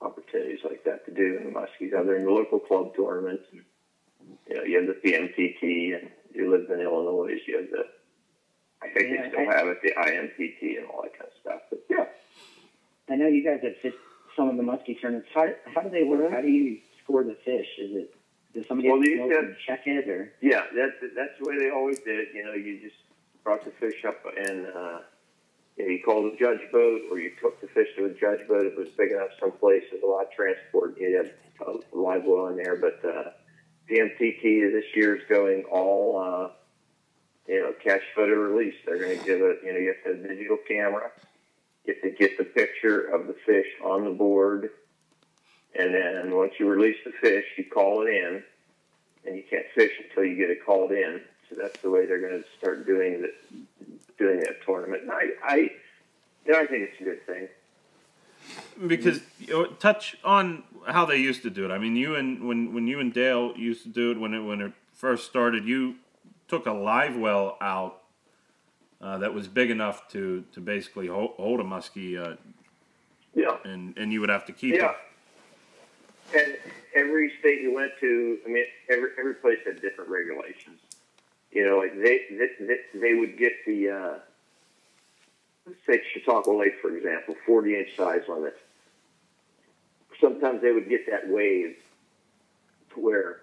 opportunities 0.00 0.60
opportunities 0.60 0.60
like 0.64 0.84
that 0.84 1.04
to 1.06 1.10
do 1.12 1.38
in 1.38 1.44
the 1.46 1.50
muskies, 1.58 1.92
other 1.92 2.14
than 2.14 2.24
the 2.24 2.30
local 2.30 2.60
club 2.60 2.94
tournaments. 2.94 3.42
And, 3.50 3.64
you 4.48 4.54
know, 4.54 4.62
you 4.62 4.78
have 4.78 4.86
the 4.86 4.94
PMTT, 4.94 5.98
and 5.98 6.08
you 6.32 6.48
live 6.50 6.70
in 6.70 6.80
Illinois, 6.80 7.40
you 7.48 7.56
have 7.56 7.70
the, 7.70 7.84
I 8.82 8.88
think 8.88 9.10
Yeah, 9.10 9.22
they 9.22 9.28
still 9.28 9.48
I- 9.48 9.56
have 9.56 9.66
it, 9.68 9.78
the 9.82 9.92
IMTT 9.92 10.78
and 10.78 10.86
all 10.86 11.02
that 11.02 11.12
kind 11.18 11.30
of 11.30 11.36
stuff. 11.40 11.60
But 11.70 11.80
yeah, 11.90 12.04
I 13.08 13.16
know 13.16 13.26
you 13.26 13.42
guys 13.44 13.60
have 13.62 13.76
fit 13.82 13.94
some 14.36 14.48
of 14.48 14.56
the 14.56 14.62
muskie 14.62 15.00
tournaments. 15.00 15.28
How, 15.34 15.48
how 15.74 15.82
do 15.82 15.90
they 15.90 16.04
work? 16.04 16.30
How 16.30 16.40
do 16.40 16.48
you 16.48 16.78
score 17.02 17.24
the 17.24 17.36
fish? 17.44 17.66
Is 17.78 17.90
it 17.96 18.14
does 18.54 18.66
somebody 18.68 18.88
Well, 18.88 18.98
have 19.00 19.28
to 19.30 19.54
check 19.66 19.86
it 19.86 20.08
or? 20.08 20.32
yeah, 20.40 20.62
that's 20.74 20.94
that's 21.14 21.38
the 21.40 21.48
way 21.48 21.58
they 21.58 21.70
always 21.70 21.98
did 22.00 22.18
it. 22.20 22.28
You 22.34 22.44
know, 22.44 22.52
you 22.54 22.80
just 22.80 22.96
brought 23.44 23.64
the 23.64 23.72
fish 23.72 24.04
up 24.06 24.22
and 24.24 24.66
uh, 24.66 24.98
you, 25.76 25.84
know, 25.84 25.90
you 25.90 26.02
called 26.04 26.32
a 26.32 26.36
judge 26.36 26.60
boat, 26.72 27.02
or 27.10 27.18
you 27.18 27.32
took 27.40 27.60
the 27.60 27.66
fish 27.68 27.88
to 27.96 28.06
a 28.06 28.10
judge 28.10 28.46
boat 28.48 28.66
if 28.66 28.72
it 28.74 28.78
was 28.78 28.88
big 28.96 29.10
enough 29.12 29.28
someplace. 29.40 29.82
There's 29.90 30.02
a 30.02 30.06
lot 30.06 30.26
of 30.26 30.32
transport. 30.32 30.96
You 30.98 31.16
had 31.16 31.34
a 31.66 31.96
live 31.96 32.22
well 32.24 32.46
in 32.48 32.56
there, 32.56 32.76
but 32.76 33.00
uh, 33.04 33.30
PMTT 33.90 34.72
this 34.72 34.84
year 34.94 35.16
is 35.16 35.22
going 35.28 35.64
all. 35.70 36.18
Uh, 36.18 36.48
you 37.48 37.60
know, 37.60 37.72
catch, 37.82 38.02
photo, 38.14 38.34
release. 38.34 38.74
They're 38.84 38.98
going 38.98 39.18
to 39.18 39.24
give 39.24 39.40
it. 39.40 39.60
You 39.64 39.72
know, 39.72 39.78
you 39.78 39.94
have 39.94 40.04
to 40.04 40.20
have 40.20 40.24
a 40.24 40.34
digital 40.34 40.58
camera. 40.68 41.10
You 41.86 41.94
have 41.94 42.02
to 42.02 42.10
get 42.10 42.36
the 42.36 42.44
picture 42.44 43.00
of 43.00 43.26
the 43.26 43.34
fish 43.46 43.66
on 43.82 44.04
the 44.04 44.10
board, 44.10 44.70
and 45.74 45.94
then 45.94 46.36
once 46.36 46.52
you 46.58 46.68
release 46.68 46.98
the 47.04 47.12
fish, 47.12 47.44
you 47.56 47.64
call 47.64 48.06
it 48.06 48.10
in, 48.10 48.42
and 49.26 49.36
you 49.36 49.42
can't 49.48 49.66
fish 49.74 49.92
until 50.06 50.24
you 50.24 50.36
get 50.36 50.50
it 50.50 50.64
called 50.64 50.92
in. 50.92 51.22
So 51.48 51.56
that's 51.60 51.80
the 51.80 51.88
way 51.88 52.04
they're 52.04 52.20
going 52.20 52.42
to 52.42 52.48
start 52.58 52.86
doing 52.86 53.22
the 53.22 53.32
doing 54.18 54.40
that 54.40 54.62
tournament. 54.66 55.02
And 55.02 55.12
I, 55.12 55.28
I, 55.42 55.56
you 56.44 56.52
know, 56.52 56.60
I 56.60 56.66
think 56.66 56.90
it's 56.90 57.00
a 57.00 57.04
good 57.04 57.26
thing. 57.26 57.48
because 58.86 59.20
you 59.38 59.54
know, 59.54 59.66
touch 59.66 60.16
on 60.24 60.64
how 60.86 61.06
they 61.06 61.16
used 61.16 61.42
to 61.42 61.50
do 61.50 61.64
it. 61.64 61.70
I 61.70 61.78
mean, 61.78 61.96
you 61.96 62.14
and 62.16 62.46
when 62.46 62.74
when 62.74 62.86
you 62.86 63.00
and 63.00 63.14
Dale 63.14 63.56
used 63.56 63.82
to 63.84 63.88
do 63.88 64.10
it 64.10 64.20
when 64.20 64.34
it 64.34 64.40
when 64.40 64.60
it 64.60 64.72
first 64.92 65.26
started, 65.26 65.64
you 65.64 65.96
took 66.48 66.66
a 66.66 66.72
live 66.72 67.16
well 67.16 67.56
out 67.60 68.02
uh, 69.00 69.18
that 69.18 69.32
was 69.32 69.46
big 69.46 69.70
enough 69.70 70.08
to 70.08 70.44
to 70.52 70.60
basically 70.60 71.06
hold, 71.06 71.32
hold 71.36 71.60
a 71.60 71.64
muskie, 71.64 72.18
uh, 72.18 72.36
Yeah. 73.34 73.56
and 73.64 73.96
and 73.96 74.12
you 74.12 74.20
would 74.20 74.30
have 74.30 74.46
to 74.46 74.52
keep 74.52 74.74
Yeah. 74.74 74.90
it. 74.90 74.96
And 76.34 76.56
every 76.94 77.32
state 77.38 77.62
you 77.62 77.72
went 77.72 77.92
to, 78.00 78.38
I 78.44 78.48
mean, 78.48 78.64
every 78.90 79.10
every 79.18 79.34
place 79.34 79.58
had 79.64 79.80
different 79.80 80.10
regulations. 80.10 80.80
You 81.52 81.64
know, 81.66 81.78
like 81.78 81.94
they 81.94 82.26
they, 82.30 82.48
they, 82.66 82.98
they 82.98 83.14
would 83.14 83.38
get 83.38 83.52
the 83.64 83.90
uh, 83.90 84.18
let's 85.66 85.78
say 85.86 86.02
Chautauqua 86.12 86.52
Lake, 86.52 86.74
for 86.80 86.94
example, 86.96 87.36
forty 87.46 87.76
inch 87.78 87.96
size 87.96 88.22
limit. 88.28 88.58
Sometimes 90.20 90.60
they 90.60 90.72
would 90.72 90.88
get 90.88 91.06
that 91.08 91.28
wave 91.28 91.76
to 92.92 93.00
where 93.00 93.42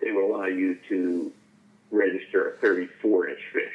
they 0.00 0.10
would 0.10 0.24
allow 0.24 0.46
you 0.46 0.78
to 0.88 1.30
register 1.92 2.54
a 2.54 2.58
34 2.58 3.28
inch 3.28 3.38
fish. 3.52 3.72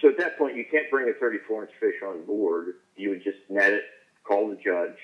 So 0.00 0.08
at 0.08 0.18
that 0.18 0.36
point, 0.36 0.56
you 0.56 0.64
can't 0.70 0.90
bring 0.90 1.08
a 1.08 1.12
34 1.14 1.62
inch 1.62 1.72
fish 1.80 1.94
on 2.06 2.24
board. 2.24 2.74
You 2.96 3.10
would 3.10 3.24
just 3.24 3.38
net 3.48 3.72
it, 3.72 3.84
call 4.24 4.48
the 4.48 4.56
judge. 4.56 4.98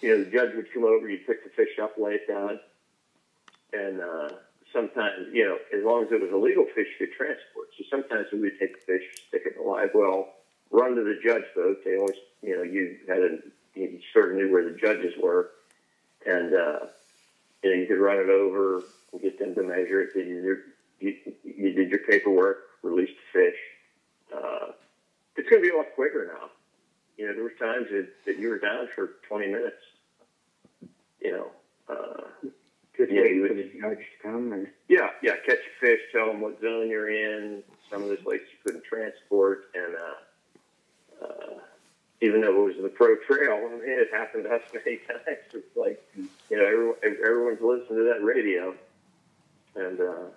You 0.00 0.10
know, 0.10 0.24
the 0.24 0.30
judge 0.30 0.54
would 0.54 0.72
come 0.72 0.84
over, 0.84 1.08
you'd 1.08 1.26
pick 1.26 1.44
the 1.44 1.50
fish 1.50 1.78
up, 1.82 1.94
lay 1.98 2.14
it 2.14 2.28
down, 2.28 2.60
and 3.72 4.00
uh, 4.00 4.28
sometimes, 4.72 5.28
you 5.32 5.44
know, 5.44 5.56
as 5.76 5.84
long 5.84 6.04
as 6.04 6.12
it 6.12 6.20
was 6.20 6.30
a 6.32 6.36
legal 6.36 6.66
fish, 6.74 6.86
you 7.00 7.06
could 7.06 7.16
transport. 7.16 7.68
So 7.78 7.84
sometimes 7.90 8.26
we 8.30 8.40
would 8.40 8.58
take 8.60 8.74
the 8.74 8.92
fish, 8.92 9.02
stick 9.28 9.42
it 9.46 9.56
in 9.56 9.64
the 9.64 9.68
live 9.68 9.90
well, 9.94 10.34
run 10.70 10.94
to 10.96 11.02
the 11.02 11.18
judge 11.24 11.44
boat. 11.54 11.78
They 11.84 11.96
always, 11.96 12.16
you 12.42 12.56
know, 12.56 12.62
you 12.62 12.98
had 13.08 13.18
a, 13.18 13.38
you 13.74 13.98
sort 14.12 14.32
of 14.32 14.36
knew 14.36 14.52
where 14.52 14.64
the 14.64 14.76
judges 14.78 15.14
were, 15.20 15.50
and 16.26 16.54
uh, 16.54 16.86
you 17.66 17.74
know, 17.74 17.80
you 17.80 17.86
could 17.86 17.98
run 18.00 18.18
it 18.18 18.28
over 18.30 18.82
and 19.12 19.20
get 19.22 19.38
them 19.38 19.54
to 19.54 19.62
measure 19.62 20.02
it. 20.02 20.10
You 20.14 20.22
did 20.24 20.44
your, 20.44 20.58
you, 21.00 21.16
you 21.44 21.72
did 21.72 21.90
your 21.90 22.00
paperwork, 22.00 22.58
released 22.82 23.12
the 23.32 23.40
fish. 23.40 23.58
Uh, 24.34 24.72
it's 25.36 25.48
going 25.48 25.62
to 25.62 25.68
be 25.68 25.74
a 25.74 25.76
lot 25.76 25.86
quicker 25.94 26.30
now. 26.32 26.50
You 27.16 27.26
know, 27.26 27.34
there 27.34 27.42
were 27.42 27.50
times 27.50 27.88
that, 27.90 28.08
that 28.26 28.38
you 28.38 28.48
were 28.50 28.58
down 28.58 28.88
for 28.94 29.12
20 29.28 29.46
minutes. 29.48 29.76
You 31.20 31.32
know, 31.32 31.50
uh, 31.88 32.48
Just 32.96 33.10
Yeah, 33.10 33.22
you 33.24 33.46
for 33.46 33.54
would- 33.54 33.64
the 33.72 33.80
judge 33.80 33.98
to 33.98 34.22
come 34.22 34.52
or? 34.52 34.70
yeah, 34.88 35.10
yeah, 35.22 35.36
catch 35.44 35.58
a 35.58 35.80
fish, 35.80 36.00
tell 36.12 36.26
them 36.28 36.40
what 36.40 36.60
zone 36.60 36.88
you're 36.88 37.08
in. 37.10 37.62
Some 37.90 38.02
of 38.02 38.08
those 38.08 38.24
lakes 38.24 38.44
you 38.52 38.58
couldn't 38.64 38.84
transport, 38.84 39.64
and 39.74 39.94
uh, 39.96 41.24
uh, 41.24 41.58
even 42.20 42.40
though 42.40 42.68
it 42.68 42.74
was 42.74 42.82
the 42.82 42.88
pro 42.88 43.16
trail, 43.26 43.52
I 43.52 43.70
mean, 43.72 43.80
it 43.84 44.08
happened 44.12 44.44
to 44.44 44.54
us 44.54 44.62
many 44.72 44.98
times. 44.98 45.38
It's 45.52 45.76
like, 45.76 46.02
you 46.16 46.56
know, 46.56 46.64
everyone, 46.64 46.96
everyone's 47.04 47.60
listening 47.60 47.98
to 47.98 48.12
that 48.14 48.24
radio, 48.24 48.74
and 49.74 50.00
uh, 50.00 50.30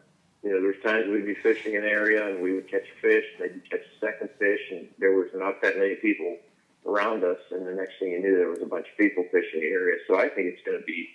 you 0.43 0.51
know, 0.51 0.61
there's 0.61 0.82
times 0.84 1.07
we'd 1.09 1.25
be 1.25 1.36
fishing 1.36 1.75
an 1.75 1.84
area 1.84 2.27
and 2.27 2.41
we 2.41 2.53
would 2.53 2.69
catch 2.69 2.84
a 2.84 3.01
fish, 3.01 3.25
maybe 3.39 3.59
catch 3.69 3.82
a 3.82 3.99
second 3.99 4.30
fish, 4.39 4.61
and 4.71 4.88
there 4.97 5.11
was 5.11 5.30
not 5.34 5.61
that 5.61 5.77
many 5.77 5.95
people 5.95 6.38
around 6.86 7.23
us, 7.23 7.39
and 7.51 7.67
the 7.67 7.73
next 7.73 7.99
thing 7.99 8.11
you 8.11 8.21
knew, 8.21 8.38
there 8.38 8.49
was 8.49 8.61
a 8.61 8.65
bunch 8.65 8.88
of 8.89 8.97
people 8.97 9.25
fishing 9.32 9.59
the 9.59 9.67
area. 9.67 9.97
So 10.07 10.17
I 10.17 10.30
think 10.30 10.47
it's 10.47 10.63
going 10.65 10.80
to 10.80 10.86
be 10.86 11.09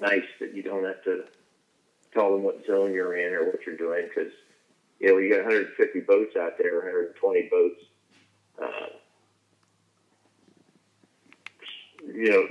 nice 0.00 0.26
that 0.40 0.54
you 0.54 0.62
don't 0.62 0.84
have 0.84 1.02
to 1.04 1.24
tell 2.12 2.30
them 2.30 2.42
what 2.42 2.64
zone 2.66 2.92
you're 2.92 3.16
in 3.16 3.34
or 3.34 3.44
what 3.46 3.66
you're 3.66 3.76
doing 3.76 4.08
because 4.08 4.32
you 5.00 5.08
know 5.08 5.18
you 5.18 5.30
got 5.30 5.44
150 5.44 6.00
boats 6.00 6.36
out 6.36 6.56
there, 6.58 6.76
120 6.76 7.48
boats. 7.50 7.80
Uh, 8.62 8.86
you 12.24 12.30
know, 12.30 12.46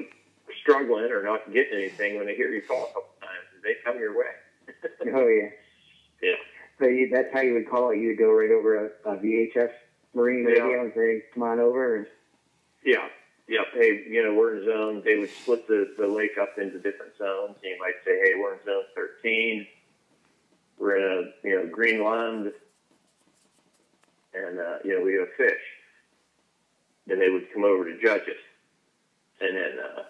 struggling 0.61 1.11
or 1.11 1.23
not 1.23 1.51
getting 1.51 1.73
anything 1.79 2.17
when 2.17 2.27
they 2.27 2.35
hear 2.35 2.49
you 2.49 2.61
call 2.61 2.83
a 2.83 2.87
couple 2.87 3.09
times, 3.19 3.63
they 3.63 3.73
come 3.83 3.97
your 3.97 4.17
way. 4.17 4.25
Oh 5.13 5.27
yeah. 5.27 5.49
Yeah. 6.21 6.35
So 6.79 6.85
you, 6.87 7.09
that's 7.11 7.33
how 7.33 7.41
you 7.41 7.53
would 7.53 7.69
call 7.69 7.89
it. 7.91 7.97
You 7.97 8.09
would 8.09 8.17
go 8.19 8.31
right 8.31 8.51
over 8.51 8.85
a, 8.85 9.09
a 9.11 9.17
VHF 9.17 9.71
marine 10.13 10.43
Yeah. 10.47 10.61
radio 10.63 10.83
and 10.83 10.93
say, 10.95 11.23
"Come 11.33 11.43
on 11.43 11.59
over." 11.59 11.97
And, 11.97 12.07
Yeah. 12.85 13.07
Yep. 13.47 13.65
Hey, 13.73 14.05
you 14.09 14.23
know, 14.23 14.33
we're 14.35 14.57
in 14.57 14.65
zone. 14.65 15.01
They 15.03 15.17
would 15.17 15.29
split 15.29 15.67
the, 15.67 15.93
the 15.97 16.07
lake 16.07 16.37
up 16.41 16.57
into 16.57 16.79
different 16.79 17.17
zones. 17.17 17.57
You 17.61 17.75
might 17.79 17.95
say, 18.05 18.17
hey, 18.23 18.33
we're 18.39 18.53
in 18.53 18.59
zone 18.65 18.83
13. 18.95 19.67
We're 20.79 20.95
in 20.95 21.03
a, 21.43 21.47
you 21.47 21.55
know, 21.57 21.67
Greenland. 21.69 22.53
And, 24.33 24.59
uh, 24.59 24.77
you 24.85 24.97
know, 24.97 25.03
we 25.05 25.15
have 25.15 25.27
fish. 25.35 25.59
And 27.09 27.19
they 27.19 27.29
would 27.29 27.51
come 27.53 27.65
over 27.65 27.83
to 27.83 28.01
judge 28.01 28.23
it. 28.27 28.37
And 29.43 29.57
then, 29.57 29.71
uh, 29.83 30.03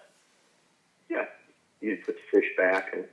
yeah, 1.10 1.24
you'd 1.80 2.04
put 2.04 2.14
the 2.16 2.22
fish 2.40 2.48
back 2.56 2.90
and 2.92 3.04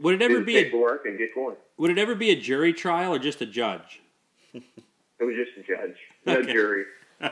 Would 0.00 0.14
it 0.16 0.18
do 0.18 0.24
ever 0.24 0.38
the 0.40 0.44
be 0.44 0.58
a 0.58 0.64
paperwork 0.64 1.06
and 1.06 1.16
get 1.16 1.32
going. 1.34 1.54
Would 1.76 1.90
it 1.92 1.98
ever 1.98 2.16
be 2.16 2.30
a 2.30 2.36
jury 2.36 2.72
trial 2.72 3.14
or 3.14 3.18
just 3.20 3.40
a 3.40 3.46
judge? 3.46 4.00
It 4.52 4.62
was 5.24 5.34
just 5.36 5.56
a 5.58 5.62
judge, 5.62 5.96
no 6.26 6.38
Okay. 6.38 6.52
jury. 6.52 6.84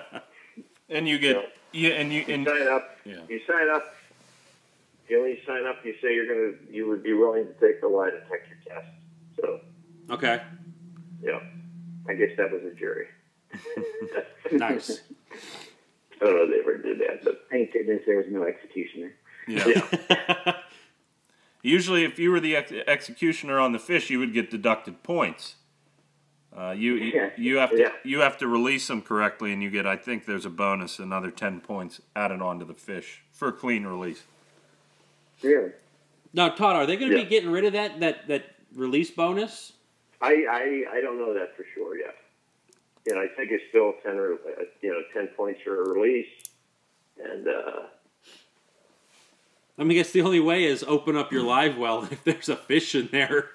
And 0.89 1.09
you 1.09 1.19
get 1.19 1.53
yeah, 1.73 1.91
and 1.95 2.13
you 2.13 2.25
You 2.29 2.35
and 2.35 2.47
sign 2.47 2.69
up. 2.69 2.97
yeah. 3.05 3.17
You 3.29 3.41
sign 3.45 3.69
up. 3.71 3.93
You 5.09 5.17
know, 5.17 5.23
when 5.25 5.33
you 5.33 5.39
sign 5.45 5.67
up, 5.67 5.85
you 5.85 5.95
say 6.01 6.15
you're 6.15 6.27
gonna, 6.29 6.57
you 6.71 6.87
would 6.87 7.03
be 7.03 7.13
willing 7.13 7.45
to 7.45 7.53
take 7.55 7.81
the 7.81 7.89
lie 7.89 8.11
detector 8.11 8.57
test. 8.69 8.87
So, 9.41 9.61
Okay, 10.11 10.41
yeah, 11.21 11.41
I 12.09 12.15
guess 12.15 12.31
that 12.37 12.53
was 12.53 12.63
a 12.63 12.71
jury. 12.77 13.07
nice. 14.53 15.01
I 16.21 16.25
don't 16.25 16.35
know 16.37 16.43
if 16.45 16.51
they 16.51 16.61
ever 16.61 16.79
did 16.79 16.99
that, 17.01 17.25
but 17.25 17.47
thank 17.51 17.73
goodness 17.73 18.03
there 18.07 18.17
was 18.19 18.27
no 18.31 18.45
executioner. 18.45 19.13
Yeah. 19.49 20.57
Usually, 21.63 22.05
if 22.05 22.19
you 22.19 22.31
were 22.31 22.41
the 22.41 22.57
ex- 22.57 22.73
executioner 22.87 23.59
on 23.59 23.73
the 23.73 23.79
fish, 23.79 24.09
you 24.11 24.19
would 24.21 24.33
get 24.33 24.51
deducted 24.51 25.03
points. 25.03 25.57
Uh, 26.57 26.71
you 26.77 26.95
you- 26.95 27.31
you 27.37 27.57
have 27.59 27.71
to 27.71 27.79
Yeah. 27.79 27.93
you 28.03 28.21
have 28.21 28.39
to 28.39 28.47
release 28.49 28.87
them 28.87 29.03
correctly, 29.03 29.53
and 29.53 29.63
you 29.63 29.69
get 29.71 29.87
I 29.87 29.97
think 29.97 30.25
there's 30.25 30.47
a 30.47 30.51
bonus, 30.51 30.99
another 30.99 31.31
ten 31.31 31.61
points 31.61 32.01
added 32.15 32.41
onto 32.41 32.65
the 32.65 32.73
fish 32.75 33.23
for 33.33 33.49
a 33.49 33.53
clean 33.53 33.85
release. 33.85 34.23
Really? 35.43 35.73
now, 36.33 36.49
Todd, 36.51 36.77
are 36.77 36.87
they 36.87 36.97
going 36.97 37.11
to 37.11 37.17
Yeah. 37.19 37.25
be 37.25 37.29
getting 37.29 37.51
rid 37.51 37.65
of 37.65 37.73
that 37.75 38.01
that 38.01 38.27
that 38.29 38.45
release 38.75 39.11
bonus? 39.11 39.73
I, 40.23 40.33
I, 40.51 40.97
I 40.97 41.01
don't 41.03 41.19
know 41.19 41.35
that 41.35 41.55
for 41.57 41.65
sure 41.75 41.99
yet. 41.99 42.15
You 43.07 43.15
know, 43.15 43.21
I 43.21 43.29
think 43.37 43.51
it's 43.53 43.65
still 43.69 43.95
ten, 44.03 44.17
or, 44.17 44.35
uh, 44.35 44.65
you 44.83 44.91
know, 44.91 45.01
ten 45.15 45.29
points 45.37 45.61
for 45.63 45.83
a 45.83 45.95
release, 45.95 46.27
and 47.23 47.47
uh, 47.47 47.87
I 49.79 49.83
mean, 49.83 49.93
I 49.93 49.95
guess 49.95 50.11
the 50.11 50.23
only 50.23 50.41
way 50.41 50.65
is 50.65 50.83
open 50.85 51.17
up 51.17 51.33
your 51.33 51.43
live 51.43 51.77
well 51.77 52.05
if 52.11 52.25
there's 52.25 52.49
a 52.49 52.57
fish 52.57 52.95
in 52.95 53.09
there. 53.09 53.51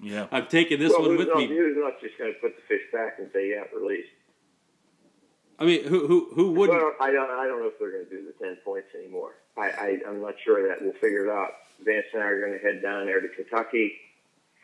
Yeah. 0.00 0.26
I'm 0.32 0.46
taking 0.46 0.78
this 0.80 0.90
well, 0.90 1.02
one 1.02 1.10
who's 1.10 1.18
with 1.20 1.28
not, 1.28 1.36
me. 1.38 1.46
Who's 1.46 1.76
not 1.76 2.00
just 2.00 2.18
going 2.18 2.32
to 2.32 2.38
put 2.40 2.56
the 2.56 2.62
fish 2.62 2.82
back 2.92 3.18
and 3.18 3.30
say, 3.32 3.50
yeah, 3.50 3.62
release? 3.76 4.06
I 5.58 5.64
mean, 5.64 5.84
who 5.84 6.08
who 6.08 6.30
who 6.34 6.50
wouldn't? 6.52 6.76
Well, 6.76 6.94
I 7.00 7.12
don't, 7.12 7.30
I 7.30 7.46
don't 7.46 7.60
know 7.60 7.68
if 7.68 7.78
they're 7.78 7.92
going 7.92 8.06
to 8.06 8.10
do 8.10 8.26
the 8.26 8.44
10 8.44 8.56
points 8.64 8.88
anymore. 8.98 9.34
I, 9.56 9.68
I, 9.68 9.98
I'm 10.08 10.20
not 10.20 10.34
sure 10.44 10.58
of 10.60 10.68
that. 10.68 10.84
We'll 10.84 10.94
figure 10.94 11.26
it 11.26 11.30
out. 11.30 11.50
Vance 11.84 12.06
and 12.14 12.22
I 12.22 12.26
are 12.26 12.40
going 12.40 12.58
to 12.58 12.58
head 12.58 12.82
down 12.82 13.06
there 13.06 13.20
to 13.20 13.28
Kentucky. 13.28 13.92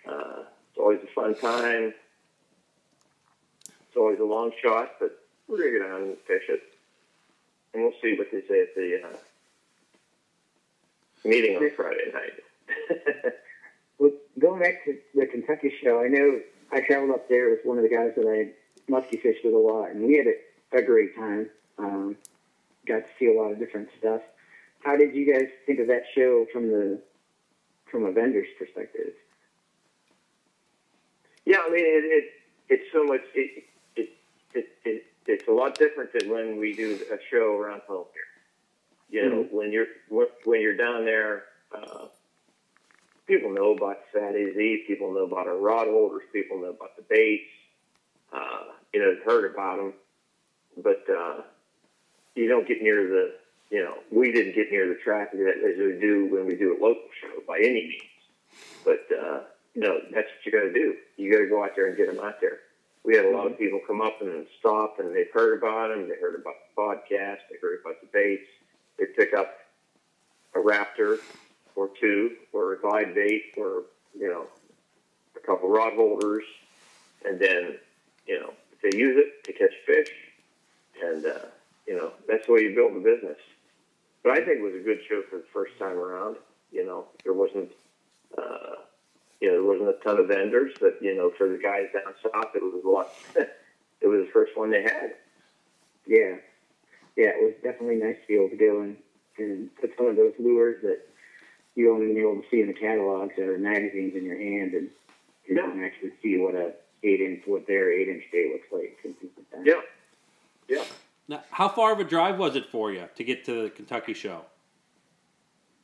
Uh, 0.09 0.45
it's 0.71 0.79
always 0.79 0.99
a 1.05 1.15
fun 1.15 1.37
time. 1.37 1.95
Always 3.99 4.21
a 4.21 4.25
long 4.25 4.53
shot, 4.63 4.93
but 5.01 5.19
we're 5.49 5.59
going 5.59 5.73
to 5.73 5.79
go 5.79 5.85
down 5.89 6.03
and 6.03 6.17
fish 6.27 6.45
it. 6.49 6.63
and 7.75 7.83
we'll 7.83 7.93
see 8.03 8.17
what 8.17 8.29
they 8.31 8.43
say 8.47 8.63
at 8.63 8.75
the 8.75 9.01
uh, 9.05 9.17
meeting 11.29 11.57
on 11.57 11.71
Friday 11.77 12.13
night. 12.13 13.35
Well, 13.99 14.13
going 14.39 14.61
back 14.61 14.85
to 14.85 14.97
the 15.15 15.27
Kentucky 15.27 15.73
show, 15.83 16.01
I 16.01 16.07
know 16.07 16.41
I 16.71 16.81
traveled 16.83 17.11
up 17.11 17.29
there 17.29 17.51
with 17.51 17.61
one 17.65 17.79
of 17.79 17.83
the 17.83 17.89
guys 17.89 18.13
that 18.17 18.29
I 18.29 18.53
musky 18.89 19.17
fished 19.17 19.45
with 19.45 19.55
a 19.55 19.59
lot, 19.59 19.91
and 19.91 20.07
we 20.07 20.17
had 20.17 20.27
a, 20.29 20.79
a 20.79 20.83
great 20.87 21.17
time. 21.17 21.51
Um, 21.79 22.17
got 22.87 22.99
to 22.99 23.07
see 23.19 23.27
a 23.27 23.33
lot 23.37 23.51
of 23.51 23.59
different 23.59 23.89
stuff. 23.99 24.21
How 24.85 24.97
did 24.97 25.17
you 25.17 25.33
guys 25.33 25.49
think 25.67 25.81
of 25.81 25.89
that 25.89 26.05
show 26.15 26.47
from 26.53 26.69
the 26.69 27.01
from 27.91 28.05
a 28.05 28.13
vendor's 28.13 28.47
perspective? 28.57 29.15
Yeah, 31.45 31.59
I 31.67 31.71
mean, 31.71 31.85
it, 31.85 32.05
it 32.05 32.25
it's 32.69 32.93
so 32.93 33.03
much. 33.03 33.23
It, 33.35 33.65
it, 34.55 34.59
it, 34.59 34.69
it, 34.85 35.07
it's 35.27 35.49
a 35.49 35.53
lot 35.53 35.77
different 35.79 36.13
than 36.13 36.31
when 36.31 36.59
we 36.59 36.75
do 36.75 36.99
a 37.13 37.19
show 37.31 37.57
around 37.59 37.83
home 37.89 38.07
here. 38.13 39.23
You 39.23 39.29
know, 39.31 39.45
Mhm. 39.45 39.53
when 39.53 39.73
you're 39.73 39.87
when 40.45 40.61
you're 40.61 40.77
down 40.77 41.05
there, 41.05 41.45
uh, 41.73 42.07
people 43.27 43.51
know 43.51 43.73
about 43.73 43.99
Fat 44.13 44.35
AZ, 44.35 44.55
people 44.87 45.13
know 45.13 45.25
about 45.25 45.47
our 45.47 45.57
rod 45.57 45.87
holders, 45.89 46.23
people 46.33 46.59
know 46.61 46.71
about 46.71 46.97
the 46.97 47.03
baits. 47.03 47.51
Uh, 48.33 48.65
you 48.93 49.01
know, 49.01 49.17
heard 49.25 49.51
about 49.51 49.79
them, 49.79 49.95
but 50.83 51.03
uh, 51.09 51.43
you 52.35 52.49
don't 52.49 52.67
get 52.69 52.83
near 52.83 53.07
the. 53.09 53.35
You 53.71 53.83
know, 53.85 53.99
we 54.11 54.33
didn't 54.33 54.55
get 54.55 54.71
near 54.71 54.89
the 54.89 54.95
traffic 55.05 55.39
that 55.41 55.59
as 55.59 55.77
we 55.79 55.99
do 56.01 56.27
when 56.31 56.47
we 56.47 56.55
do 56.57 56.73
a 56.73 56.79
local 56.83 57.09
show 57.21 57.43
by 57.47 57.59
any 57.59 57.87
means. 57.89 58.03
But 58.85 59.07
uh, 59.15 59.41
you 59.75 59.83
know, 59.83 59.99
that's 60.13 60.27
what 60.29 60.47
you 60.47 60.53
got 60.53 60.61
to 60.65 60.73
do. 60.73 60.97
You 61.17 61.31
got 61.33 61.39
to 61.39 61.49
go 61.49 61.63
out 61.65 61.73
there 61.77 61.87
and 61.87 61.97
get 61.97 62.07
them 62.15 62.23
out 62.25 62.41
there. 62.41 62.61
We 63.05 63.17
had 63.17 63.25
a 63.25 63.31
lot 63.31 63.47
of 63.47 63.59
people 63.59 63.81
come 63.87 64.01
up 64.01 64.21
and 64.21 64.47
stop, 64.59 64.97
and 64.99 65.15
they've 65.15 65.31
heard 65.33 65.59
about 65.59 65.89
them. 65.89 66.09
They 66.09 66.17
heard 66.21 66.35
about 66.35 66.55
the 66.75 66.83
podcast. 66.83 67.39
They 67.51 67.57
heard 67.61 67.81
about 67.81 68.01
the 68.01 68.09
baits. 68.13 68.49
They 68.99 69.07
pick 69.07 69.33
up 69.35 69.55
a 70.55 70.59
raptor 70.59 71.19
or 71.77 71.91
two, 72.01 72.37
or 72.53 72.75
a 72.75 72.81
glide 72.81 73.15
bait, 73.15 73.55
or 73.57 73.85
you 74.19 74.29
know, 74.29 74.47
a 75.37 75.41
couple 75.47 75.69
rod 75.69 75.95
holders, 75.95 76.45
and 77.25 77.41
then 77.41 77.77
you 78.27 78.41
know, 78.41 78.53
they 78.83 78.97
use 78.97 79.17
it 79.17 79.45
to 79.45 79.53
catch 79.53 79.75
fish, 79.87 80.11
and 81.03 81.25
uh, 81.25 81.47
you 81.87 81.97
know, 81.97 82.13
that's 82.29 82.47
the 82.47 82.53
way 82.53 82.63
you 82.63 82.75
build 82.75 82.97
a 82.97 83.01
business. 83.01 83.39
But 84.23 84.33
I 84.33 84.37
think 84.37 84.59
it 84.59 84.63
was 84.63 84.75
a 84.75 84.85
good 84.85 85.01
show 85.09 85.23
for 85.31 85.37
the 85.37 85.47
first 85.53 85.79
time 85.79 85.97
around. 85.97 86.37
You 86.73 86.85
know, 86.85 87.07
there 87.25 87.33
wasn't. 87.33 87.71
Uh, 88.37 88.75
you 89.41 89.49
know, 89.49 89.55
there 89.55 89.63
wasn't 89.63 89.89
a 89.89 90.05
ton 90.05 90.19
of 90.19 90.29
vendors, 90.29 90.75
but 90.81 90.99
you 91.01 91.15
know, 91.15 91.31
for 91.37 91.49
the 91.49 91.59
guys 91.59 91.87
down 91.93 92.13
south, 92.23 92.55
it 92.55 92.63
was 92.63 92.83
a 92.85 92.89
lot. 92.89 93.13
it 94.01 94.07
was 94.07 94.27
the 94.27 94.33
first 94.33 94.57
one 94.57 94.71
they 94.71 94.83
had. 94.83 95.15
Yeah, 96.07 96.37
yeah, 97.17 97.31
it 97.35 97.45
was 97.45 97.55
definitely 97.63 97.97
nice 97.97 98.17
to 98.23 98.27
be 98.27 98.35
able 98.35 98.49
to 98.51 98.57
go 98.57 98.81
and, 98.81 98.97
and 99.39 99.75
put 99.77 99.93
some 99.97 100.07
of 100.07 100.17
those 100.17 100.33
lures 100.39 100.83
that 100.83 101.01
you 101.75 101.93
only 101.93 102.09
been 102.09 102.19
able 102.19 102.43
to 102.43 102.49
see 102.51 102.61
in 102.61 102.67
the 102.67 102.73
catalogs 102.73 103.39
or 103.39 103.57
magazines 103.59 104.15
in 104.17 104.25
your 104.25 104.39
hand, 104.39 104.75
and 104.75 104.89
you 105.47 105.57
Yeah. 105.57 105.71
can 105.71 105.85
actually 105.85 106.13
see 106.23 106.39
what 106.39 106.55
a 106.55 106.73
eight 107.05 107.21
inch, 107.21 107.43
what 107.47 107.67
their 107.67 107.93
eight 107.93 108.09
inch 108.09 108.25
bait 108.33 108.53
looks 108.53 108.67
like 108.73 108.99
and 109.05 109.17
things 109.19 109.33
like 109.37 109.51
that. 109.51 109.65
Yeah, 109.65 109.83
yeah. 110.69 110.85
Now, 111.29 111.45
how 111.51 111.69
far 111.69 111.93
of 111.93 112.01
a 112.01 112.05
drive 112.05 112.39
was 112.39 112.57
it 112.57 112.67
for 112.73 112.91
you 112.91 113.05
to 113.15 113.25
get 113.25 113.45
to 113.45 113.65
the 113.65 113.71
Kentucky 113.71 114.15
show? 114.15 114.45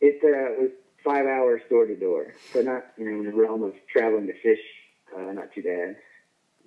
It 0.01 0.17
uh, 0.25 0.61
was 0.61 0.71
five 1.05 1.27
hours 1.27 1.63
door 1.71 1.87
to 1.87 1.95
door, 1.95 2.35
so 2.53 2.63
not 2.63 2.87
you 2.97 3.05
know 3.11 3.19
in 3.21 3.27
the 3.27 3.33
realm 3.33 3.63
of 3.63 3.75
traveling 3.93 4.27
to 4.27 4.33
fish, 4.41 4.61
uh, 5.17 5.33
not 5.33 5.53
too 5.53 5.63
bad. 5.63 5.97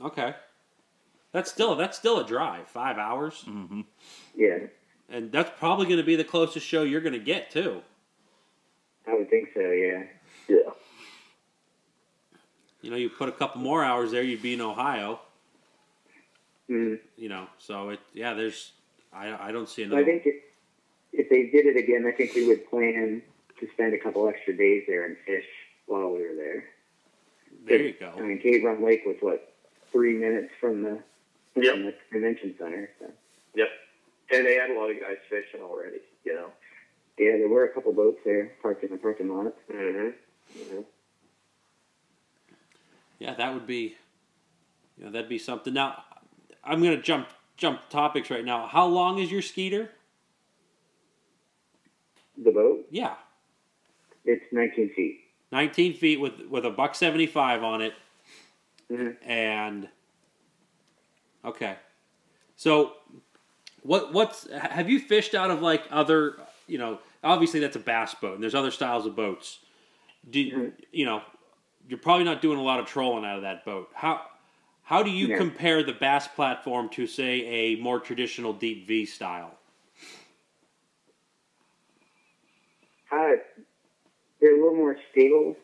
Okay, 0.06 0.36
that's 1.32 1.52
still 1.52 1.76
that's 1.76 1.98
still 1.98 2.20
a 2.20 2.26
drive, 2.26 2.68
five 2.68 2.98
hours, 2.98 3.44
Mm-hmm. 3.48 3.82
Yeah, 4.36 4.60
and 5.10 5.32
that's 5.32 5.52
probably 5.60 5.86
going 5.88 5.98
to 5.98 6.06
be 6.06 6.16
the 6.16 6.24
closest 6.24 6.66
show 6.66 6.84
you're 6.84 7.02
going 7.02 7.14
to 7.14 7.20
get 7.20 7.52
too. 7.52 7.82
I 9.08 9.14
would 9.16 9.30
think 9.30 9.50
so. 9.54 9.62
Yeah. 9.62 10.04
Yeah. 10.50 10.72
You 12.82 12.92
know, 12.92 12.98
you 12.98 13.10
put 13.10 13.28
a 13.30 13.32
couple 13.32 13.62
more 13.62 13.84
hours 13.84 14.12
there, 14.12 14.22
you'd 14.22 14.42
be 14.42 14.54
in 14.54 14.62
Ohio. 14.62 15.20
Mm. 16.70 17.00
You 17.18 17.30
know, 17.30 17.48
so 17.58 17.90
it 17.90 18.00
yeah, 18.14 18.34
there's 18.34 18.74
I 19.14 19.48
I 19.50 19.52
don't 19.52 19.68
see 19.68 19.84
So 19.84 19.88
another. 19.88 20.02
I 20.02 20.06
think 20.06 20.24
if, 20.26 20.36
if 21.14 21.30
they 21.30 21.44
did 21.44 21.66
it 21.66 21.78
again, 21.78 22.06
I 22.06 22.12
think 22.12 22.36
we 22.36 22.46
would 22.48 22.70
plan 22.70 23.22
to 23.60 23.68
spend 23.74 23.94
a 23.94 23.98
couple 23.98 24.28
extra 24.28 24.56
days 24.56 24.84
there 24.88 25.06
and 25.06 25.18
fish 25.26 25.46
while 25.86 26.10
we 26.12 26.22
were 26.22 26.36
there. 26.36 26.64
there 27.66 27.82
you 27.82 27.94
go. 28.00 28.12
I 28.18 28.22
mean, 28.22 28.40
Cave 28.40 28.64
Run 28.64 28.84
Lake 28.84 29.04
was 29.06 29.16
what 29.22 29.54
three 29.92 30.14
minutes 30.18 30.52
from 30.60 30.84
the 30.84 31.00
from 31.54 31.86
the 31.86 31.94
convention 32.12 32.54
center. 32.60 32.90
So 33.00 33.12
Yep. 33.56 33.68
And 34.32 34.46
they 34.46 34.56
had 34.56 34.70
a 34.70 34.80
lot 34.80 34.92
of 34.92 35.00
guys 35.00 35.18
fishing 35.30 35.62
already. 35.62 36.00
You 36.26 36.34
know. 36.36 36.50
yeah, 37.18 37.38
there 37.38 37.48
were 37.48 37.64
a 37.66 37.70
couple 37.74 37.94
boats 37.94 38.20
there 38.26 38.52
parked 38.62 38.84
in 38.84 38.92
the 38.92 38.98
parking 38.98 39.30
lot. 39.36 39.54
Mm-hmm. 39.72 40.10
hmm 40.76 40.82
Yeah, 43.20 43.34
that 43.36 43.54
would 43.54 43.66
be, 43.66 43.96
you 44.98 45.06
know, 45.06 45.12
that'd 45.12 45.30
be 45.30 45.40
something. 45.40 45.74
Now, 45.74 46.04
I'm 46.64 46.84
gonna 46.84 47.02
jump 47.02 47.30
jump 47.56 47.90
topics 47.90 48.30
right 48.30 48.46
now. 48.46 48.68
How 48.68 48.86
long 48.86 49.18
is 49.20 49.32
your 49.32 49.42
Skeeter? 49.42 49.90
The 52.38 52.52
boat, 52.52 52.86
Yeah, 52.92 53.16
it's 54.28 54.46
19 54.52 54.92
feet. 54.96 55.22
19 55.52 55.94
feet 55.94 56.20
with 56.20 56.42
with 56.50 56.66
a 56.66 56.70
buck 56.70 56.94
75 56.94 57.64
on 57.64 57.82
it, 57.82 57.94
Mhm. 58.92 59.18
and 59.26 59.90
okay. 61.46 61.78
So, 62.58 62.94
what 63.82 64.14
what's 64.14 64.50
have 64.52 64.90
you 64.90 65.00
fished 65.00 65.34
out 65.34 65.50
of 65.52 65.62
like 65.62 65.84
other? 65.90 66.38
You 66.68 66.78
know, 66.78 67.00
obviously 67.24 67.62
that's 67.62 67.78
a 67.78 67.80
bass 67.80 68.14
boat, 68.14 68.34
and 68.36 68.44
there's 68.44 68.56
other 68.56 68.72
styles 68.72 69.06
of 69.06 69.16
boats. 69.16 69.60
Do 70.30 70.44
Mhm. 70.46 70.74
you 70.92 71.06
know? 71.06 71.22
You're 71.88 72.00
probably 72.00 72.26
not 72.26 72.42
doing 72.42 72.60
a 72.60 72.64
lot 72.64 72.82
of 72.82 72.86
trolling 72.86 73.24
out 73.24 73.38
of 73.38 73.44
that 73.44 73.64
boat. 73.64 73.90
How 73.94 74.30
how 74.84 75.02
do 75.04 75.10
you 75.10 75.28
Yeah. 75.28 75.38
compare 75.38 75.84
the 75.84 75.94
bass 75.94 76.28
platform 76.28 76.90
to 76.90 77.08
say 77.08 77.46
a 77.46 77.76
more 77.78 78.00
traditional 78.02 78.52
deep 78.52 78.86
V 78.86 79.06
style? 79.06 79.58
Uh, 83.12 83.36
they're 84.40 84.56
a 84.56 84.62
little 84.62 84.78
more 84.78 84.98
stable. 85.12 85.56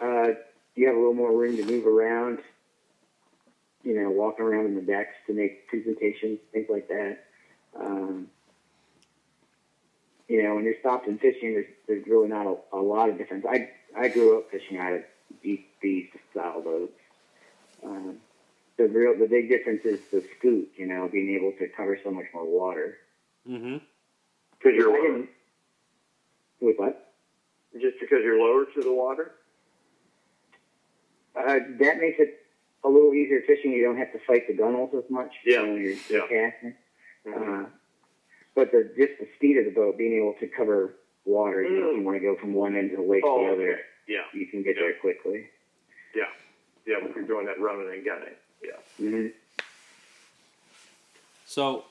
Uh, 0.00 0.28
you 0.74 0.86
have 0.86 0.96
a 0.96 0.98
little 0.98 1.14
more 1.14 1.32
room 1.36 1.56
to 1.56 1.64
move 1.64 1.86
around. 1.86 2.38
You 3.82 4.00
know, 4.00 4.10
walking 4.10 4.44
around 4.44 4.66
in 4.66 4.74
the 4.74 4.82
decks 4.82 5.14
to 5.26 5.32
make 5.32 5.66
presentations, 5.68 6.38
things 6.52 6.66
like 6.68 6.88
that. 6.88 7.24
Um, 7.78 8.28
you 10.28 10.42
know, 10.42 10.54
when 10.54 10.64
you're 10.64 10.78
stopped 10.80 11.06
and 11.08 11.18
fishing, 11.18 11.54
there's, 11.54 11.66
there's 11.88 12.06
really 12.06 12.28
not 12.28 12.46
a, 12.46 12.56
a 12.76 12.80
lot 12.80 13.08
of 13.08 13.18
difference. 13.18 13.46
I 13.48 13.70
I 13.96 14.08
grew 14.08 14.38
up 14.38 14.50
fishing 14.50 14.78
out 14.78 14.92
of 14.92 15.02
deep 15.42 15.68
V 15.80 16.10
style 16.30 16.60
boats. 16.60 16.92
Um, 17.84 18.16
the 18.76 18.86
real 18.86 19.18
the 19.18 19.26
big 19.26 19.48
difference 19.48 19.84
is 19.84 20.00
the 20.12 20.22
scoot. 20.38 20.70
You 20.76 20.86
know, 20.86 21.08
being 21.10 21.34
able 21.34 21.52
to 21.58 21.68
cover 21.68 21.98
so 22.04 22.10
much 22.10 22.26
more 22.32 22.44
water. 22.44 22.98
Mm-hmm. 23.48 23.78
Because 24.58 24.76
you're 24.76 24.94
I 24.94 25.08
lower, 25.08 25.28
With 26.60 26.76
what? 26.78 27.09
Just 27.78 27.96
because 28.00 28.18
you're 28.22 28.38
lower 28.40 28.64
to 28.74 28.80
the 28.82 28.92
water. 28.92 29.32
Uh, 31.36 31.58
that 31.78 31.98
makes 32.00 32.18
it 32.18 32.44
a 32.84 32.88
little 32.88 33.14
easier 33.14 33.42
fishing. 33.46 33.72
You 33.72 33.84
don't 33.84 33.96
have 33.98 34.12
to 34.12 34.18
fight 34.26 34.46
the 34.48 34.54
gunnels 34.54 34.90
as 34.96 35.08
much 35.10 35.32
Yeah, 35.44 35.62
when 35.62 35.76
you're 35.76 35.92
yeah. 36.10 36.26
casting. 36.28 36.74
Mhm. 37.26 37.64
Uh, 37.64 37.68
but 38.54 38.72
the 38.72 38.92
just 38.96 39.18
the 39.20 39.28
speed 39.36 39.56
of 39.58 39.64
the 39.66 39.70
boat, 39.70 39.96
being 39.96 40.14
able 40.14 40.34
to 40.40 40.48
cover 40.48 40.96
water, 41.24 41.62
you 41.62 41.70
know, 41.80 41.90
if 41.90 41.94
Mm. 41.94 41.98
you 42.00 42.04
want 42.04 42.16
to 42.16 42.20
go 42.20 42.34
from 42.36 42.52
one 42.54 42.74
end 42.76 42.90
of 42.90 42.96
the 42.98 43.02
lake 43.04 43.22
Oh, 43.24 43.38
to 43.38 43.46
the 43.46 43.52
other, 43.52 43.72
okay. 43.74 43.82
Yeah, 44.08 44.24
you 44.32 44.46
can 44.46 44.62
get 44.62 44.76
Yeah. 44.76 44.82
there 44.82 44.94
quickly. 44.94 45.48
yeah, 46.14 46.24
yeah. 46.86 46.98
When 46.98 47.12
you're 47.14 47.22
doing 47.24 47.46
that 47.46 47.60
running 47.60 47.88
and 47.92 48.04
gunning. 48.04 48.34
Yeah. 48.62 48.76
hmm 48.98 49.28
So 51.46 51.84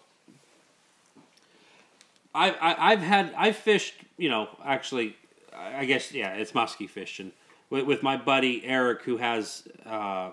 I've 2.35 2.55
I- 2.59 2.91
I've 2.91 2.99
had 3.01 3.33
I've 3.37 3.55
fished 3.55 3.95
you 4.17 4.27
know 4.29 4.49
actually 4.65 5.15
I 5.59 5.85
guess 5.85 6.11
yeah 6.11 6.33
it's 6.33 6.53
musky 6.53 6.87
fishing. 6.87 7.31
With, 7.69 7.85
with 7.85 8.03
my 8.03 8.17
buddy 8.17 8.65
Eric 8.65 9.03
who 9.03 9.17
has 9.17 9.67
uh, 9.85 10.31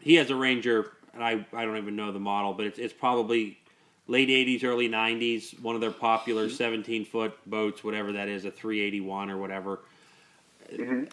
he 0.00 0.14
has 0.16 0.30
a 0.30 0.36
Ranger 0.36 0.92
and 1.14 1.24
I, 1.24 1.44
I 1.52 1.64
don't 1.64 1.76
even 1.76 1.96
know 1.96 2.12
the 2.12 2.20
model 2.20 2.52
but 2.54 2.66
it's 2.66 2.78
it's 2.78 2.92
probably 2.94 3.58
late 4.06 4.30
eighties 4.30 4.62
early 4.64 4.88
nineties 4.88 5.54
one 5.62 5.74
of 5.74 5.80
their 5.80 5.90
popular 5.90 6.48
seventeen 6.48 7.04
foot 7.04 7.36
boats 7.46 7.82
whatever 7.82 8.12
that 8.12 8.28
is 8.28 8.44
a 8.44 8.50
three 8.50 8.80
eighty 8.80 9.00
one 9.00 9.30
or 9.30 9.38
whatever. 9.38 9.80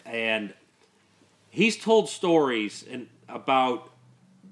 And 0.06 0.54
he's 1.50 1.76
told 1.76 2.08
stories 2.08 2.84
and 2.90 3.08
about 3.28 3.90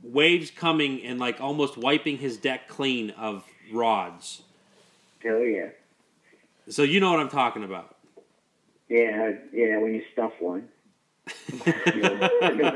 waves 0.03 0.51
coming 0.51 1.03
and 1.05 1.19
like 1.19 1.41
almost 1.41 1.77
wiping 1.77 2.19
his 2.19 2.37
deck 2.37 2.69
clean 2.69 3.11
of 3.11 3.45
rods. 3.73 4.43
Oh 5.25 5.43
yeah, 5.43 5.69
So 6.69 6.83
you 6.83 7.01
know 7.01 7.11
what 7.11 7.21
I'm 7.21 7.29
talking 7.29 7.65
about. 7.65 7.96
Yeah, 8.89 9.33
yeah. 9.53 9.79
When 9.79 9.95
you 9.95 10.03
stuff 10.13 10.33
one, 10.41 10.69
you'll, 11.95 12.73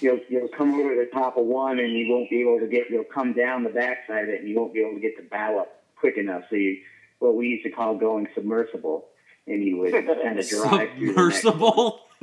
you'll 0.00 0.20
you'll 0.28 0.48
come 0.48 0.74
over 0.74 0.94
the 0.94 1.08
top 1.12 1.36
of 1.36 1.44
one, 1.46 1.78
and 1.78 1.92
you 1.92 2.12
won't 2.12 2.28
be 2.30 2.42
able 2.42 2.60
to 2.60 2.66
get. 2.66 2.90
You'll 2.90 3.04
come 3.04 3.32
down 3.32 3.64
the 3.64 3.70
backside 3.70 4.24
of 4.24 4.30
it, 4.30 4.40
and 4.40 4.48
you 4.48 4.56
won't 4.56 4.74
be 4.74 4.80
able 4.80 4.94
to 4.94 5.00
get 5.00 5.16
the 5.16 5.22
bow 5.22 5.60
up 5.60 5.82
quick 5.96 6.16
enough. 6.18 6.42
So 6.50 6.56
you, 6.56 6.78
what 7.18 7.34
we 7.34 7.48
used 7.48 7.64
to 7.64 7.70
call 7.70 7.96
going 7.96 8.28
submersible, 8.34 9.06
and 9.46 9.64
you 9.64 9.78
would 9.78 9.92
kind 9.92 10.38
of 10.38 10.48
drive. 10.50 10.90
Submersible. 10.98 12.00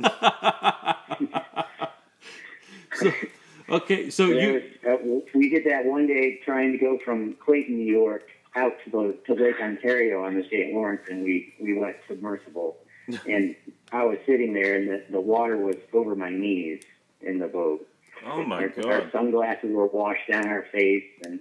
so, 2.94 3.12
okay, 3.70 4.10
so 4.10 4.26
you 4.26 4.52
was, 4.54 4.62
uh, 4.88 4.96
we 5.34 5.48
did 5.50 5.64
that 5.64 5.84
one 5.84 6.06
day 6.06 6.40
trying 6.44 6.72
to 6.72 6.78
go 6.78 6.98
from 7.04 7.34
Clayton, 7.44 7.76
New 7.76 7.92
York, 7.92 8.28
out 8.56 8.72
to 8.84 8.90
the 8.90 9.18
to 9.26 9.34
Lake 9.40 9.60
Ontario 9.60 10.24
on 10.24 10.34
the 10.34 10.44
St. 10.44 10.72
Lawrence, 10.72 11.02
and 11.08 11.24
we 11.24 11.54
we 11.60 11.74
went 11.76 11.96
submersible. 12.08 12.76
and 13.28 13.54
I 13.92 14.04
was 14.04 14.18
sitting 14.26 14.52
there, 14.52 14.76
and 14.76 14.88
the, 14.88 15.04
the 15.10 15.20
water 15.20 15.56
was 15.56 15.76
over 15.92 16.14
my 16.14 16.30
knees 16.30 16.82
in 17.20 17.38
the 17.38 17.46
boat. 17.46 17.86
Oh 18.26 18.42
my 18.44 18.68
our, 18.84 18.92
our 18.92 19.10
sunglasses 19.10 19.70
were 19.72 19.86
washed 19.86 20.28
down 20.30 20.48
our 20.48 20.64
face, 20.72 21.04
and, 21.24 21.40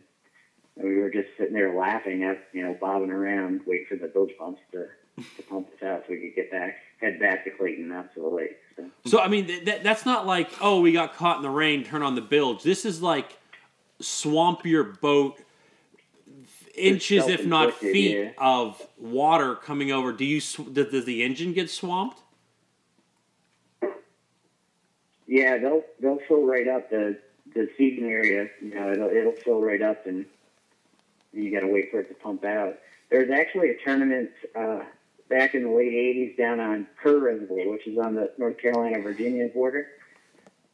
and 0.75 0.87
we 0.87 0.97
were 0.97 1.09
just 1.09 1.29
sitting 1.37 1.53
there 1.53 1.73
laughing 1.73 2.23
at 2.23 2.47
you 2.51 2.63
know 2.63 2.75
bobbing 2.79 3.11
around, 3.11 3.61
waiting 3.65 3.85
for 3.87 3.95
the 3.95 4.07
bilge 4.07 4.31
pumps 4.37 4.61
to 4.71 4.87
to 5.17 5.43
pump 5.43 5.67
us 5.67 5.83
out 5.83 6.03
so 6.07 6.13
we 6.13 6.19
could 6.19 6.35
get 6.35 6.51
back, 6.51 6.77
head 6.99 7.19
back 7.19 7.43
to 7.43 7.51
Clayton, 7.51 7.87
not 7.87 8.13
to 8.15 8.21
the 8.21 8.27
lake. 8.27 8.57
So. 8.75 8.85
So 9.05 9.19
I 9.19 9.27
mean, 9.27 9.45
th- 9.45 9.65
that, 9.65 9.83
that's 9.83 10.05
not 10.05 10.25
like 10.25 10.49
oh 10.61 10.81
we 10.81 10.91
got 10.91 11.15
caught 11.15 11.37
in 11.37 11.43
the 11.43 11.49
rain, 11.49 11.83
turn 11.83 12.01
on 12.01 12.15
the 12.15 12.21
bilge. 12.21 12.63
This 12.63 12.85
is 12.85 13.01
like 13.01 13.37
swamp 14.01 14.65
your 14.65 14.83
boat, 14.83 15.39
inches 16.73 17.27
if 17.27 17.45
not 17.45 17.73
feet 17.73 18.33
of 18.37 18.81
water 18.97 19.55
coming 19.55 19.91
over. 19.91 20.11
Do 20.11 20.25
you 20.25 20.39
does, 20.39 20.91
does 20.91 21.05
the 21.05 21.23
engine 21.23 21.53
get 21.53 21.69
swamped? 21.69 22.19
Yeah, 25.27 25.57
they'll 25.57 25.83
they'll 25.99 26.19
fill 26.27 26.45
right 26.45 26.67
up 26.67 26.89
the 26.89 27.17
the 27.53 27.69
seating 27.77 28.09
area. 28.09 28.49
You 28.61 28.75
know, 28.75 28.91
it'll 28.91 29.09
it'll 29.09 29.31
fill 29.33 29.61
right 29.61 29.81
up, 29.81 30.05
and 30.05 30.25
you 31.31 31.51
got 31.51 31.61
to 31.61 31.71
wait 31.71 31.91
for 31.91 31.99
it 31.99 32.07
to 32.09 32.13
pump 32.15 32.43
out. 32.43 32.77
There's 33.09 33.29
actually 33.29 33.69
a 33.69 33.77
tournament 33.83 34.31
uh, 34.55 34.79
back 35.29 35.55
in 35.55 35.63
the 35.63 35.69
late 35.69 35.93
'80s 35.93 36.37
down 36.37 36.59
on 36.59 36.87
Kerr 37.01 37.19
Reservoir, 37.19 37.69
which 37.71 37.87
is 37.87 37.97
on 37.97 38.15
the 38.15 38.31
North 38.37 38.57
Carolina 38.57 39.01
Virginia 39.01 39.47
border. 39.47 39.87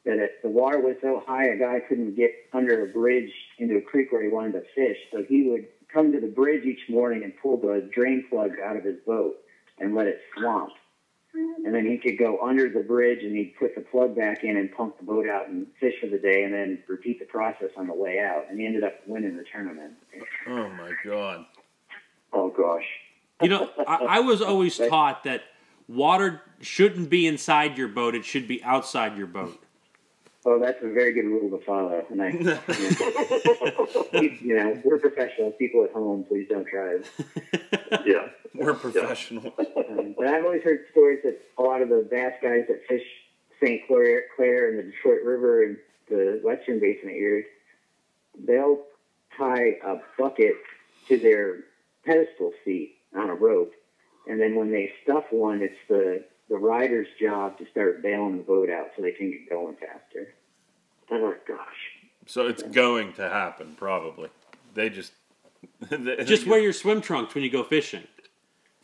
That 0.05 0.17
it, 0.17 0.41
the 0.41 0.49
water 0.49 0.79
was 0.79 0.95
so 1.01 1.21
high, 1.27 1.47
a 1.47 1.57
guy 1.57 1.81
couldn't 1.81 2.15
get 2.15 2.31
under 2.53 2.85
a 2.85 2.87
bridge 2.87 3.31
into 3.57 3.77
a 3.77 3.81
creek 3.81 4.11
where 4.11 4.23
he 4.23 4.29
wanted 4.29 4.53
to 4.53 4.63
fish. 4.73 4.97
So 5.11 5.23
he 5.27 5.43
would 5.43 5.67
come 5.93 6.11
to 6.11 6.19
the 6.19 6.27
bridge 6.27 6.65
each 6.65 6.89
morning 6.89 7.23
and 7.23 7.33
pull 7.41 7.57
the 7.57 7.89
drain 7.93 8.25
plug 8.29 8.51
out 8.63 8.75
of 8.75 8.83
his 8.83 8.97
boat 9.05 9.35
and 9.79 9.95
let 9.95 10.07
it 10.07 10.19
swamp 10.37 10.71
and 11.33 11.73
then 11.75 11.85
he 11.85 11.97
could 11.97 12.17
go 12.17 12.39
under 12.41 12.69
the 12.69 12.79
bridge 12.79 13.23
and 13.23 13.35
he'd 13.35 13.53
put 13.59 13.75
the 13.75 13.81
plug 13.81 14.15
back 14.15 14.43
in 14.43 14.57
and 14.57 14.71
pump 14.75 14.97
the 14.97 15.05
boat 15.05 15.27
out 15.27 15.47
and 15.47 15.67
fish 15.79 15.93
for 16.01 16.07
the 16.07 16.17
day 16.17 16.43
and 16.43 16.53
then 16.53 16.81
repeat 16.87 17.19
the 17.19 17.25
process 17.25 17.69
on 17.77 17.87
the 17.87 17.93
way 17.93 18.19
out 18.19 18.45
and 18.49 18.59
he 18.59 18.65
ended 18.65 18.83
up 18.83 18.93
winning 19.07 19.37
the 19.37 19.43
tournament 19.51 19.93
Oh 20.47 20.69
my 20.69 20.91
god. 21.05 21.45
Oh 22.33 22.49
gosh. 22.49 22.85
You 23.41 23.49
know, 23.49 23.69
I, 23.87 23.95
I 23.95 24.19
was 24.19 24.41
always 24.41 24.77
taught 24.89 25.23
that 25.23 25.43
water 25.87 26.41
shouldn't 26.61 27.09
be 27.09 27.27
inside 27.27 27.77
your 27.77 27.87
boat; 27.87 28.15
it 28.15 28.25
should 28.25 28.47
be 28.47 28.63
outside 28.63 29.17
your 29.17 29.27
boat. 29.27 29.61
Oh 30.45 30.59
that's 30.59 30.81
a 30.83 30.87
very 30.89 31.13
good 31.13 31.25
rule 31.25 31.49
to 31.57 31.63
follow 31.65 32.05
and 32.09 32.21
i 32.21 32.29
you 34.41 34.55
know 34.55 34.79
we're 34.83 34.99
professionals 34.99 35.53
people 35.59 35.83
at 35.83 35.91
home 35.91 36.23
please 36.27 36.47
don't 36.49 36.67
try 36.67 36.95
it 36.95 37.05
Yeah. 38.05 38.27
We're 38.53 38.73
professional. 38.75 39.53
um, 39.57 40.15
but 40.17 40.27
i've 40.27 40.43
always 40.45 40.63
heard 40.63 40.85
stories 40.91 41.19
that 41.23 41.39
a 41.57 41.61
lot 41.61 41.81
of 41.81 41.89
the 41.89 42.07
bass 42.09 42.33
guys 42.41 42.65
that 42.67 42.81
fish 42.87 43.03
st 43.61 43.87
clair 43.87 44.23
clair 44.35 44.69
and 44.69 44.79
the 44.79 44.83
detroit 44.83 45.23
river 45.23 45.63
and 45.63 45.77
the 46.09 46.39
western 46.43 46.79
basin 46.79 47.09
of 47.09 47.15
erie 47.15 47.45
they'll 48.47 48.79
tie 49.37 49.77
a 49.85 49.95
bucket 50.17 50.55
to 51.07 51.17
their 51.17 51.57
pedestal 52.05 52.51
seat 52.63 52.95
on 53.15 53.29
a 53.29 53.35
rope, 53.35 53.73
and 54.27 54.39
then 54.39 54.55
when 54.55 54.71
they 54.71 54.91
stuff 55.03 55.25
one, 55.31 55.61
it's 55.61 55.73
the 55.87 56.23
the 56.49 56.57
rider's 56.57 57.07
job 57.19 57.57
to 57.59 57.65
start 57.69 58.01
bailing 58.01 58.37
the 58.37 58.43
boat 58.43 58.69
out 58.69 58.87
so 58.95 59.01
they 59.01 59.11
can 59.11 59.29
get 59.31 59.49
going 59.49 59.75
faster. 59.75 60.33
Oh 61.11 61.33
gosh. 61.47 61.57
So 62.25 62.47
it's 62.47 62.61
going 62.63 63.13
to 63.13 63.23
happen, 63.29 63.75
probably. 63.77 64.29
They 64.73 64.89
just 64.89 65.13
they- 65.89 66.23
Just 66.23 66.45
wear 66.47 66.59
your 66.59 66.73
swim 66.73 67.01
trunks 67.01 67.33
when 67.35 67.43
you 67.43 67.49
go 67.49 67.63
fishing, 67.63 68.03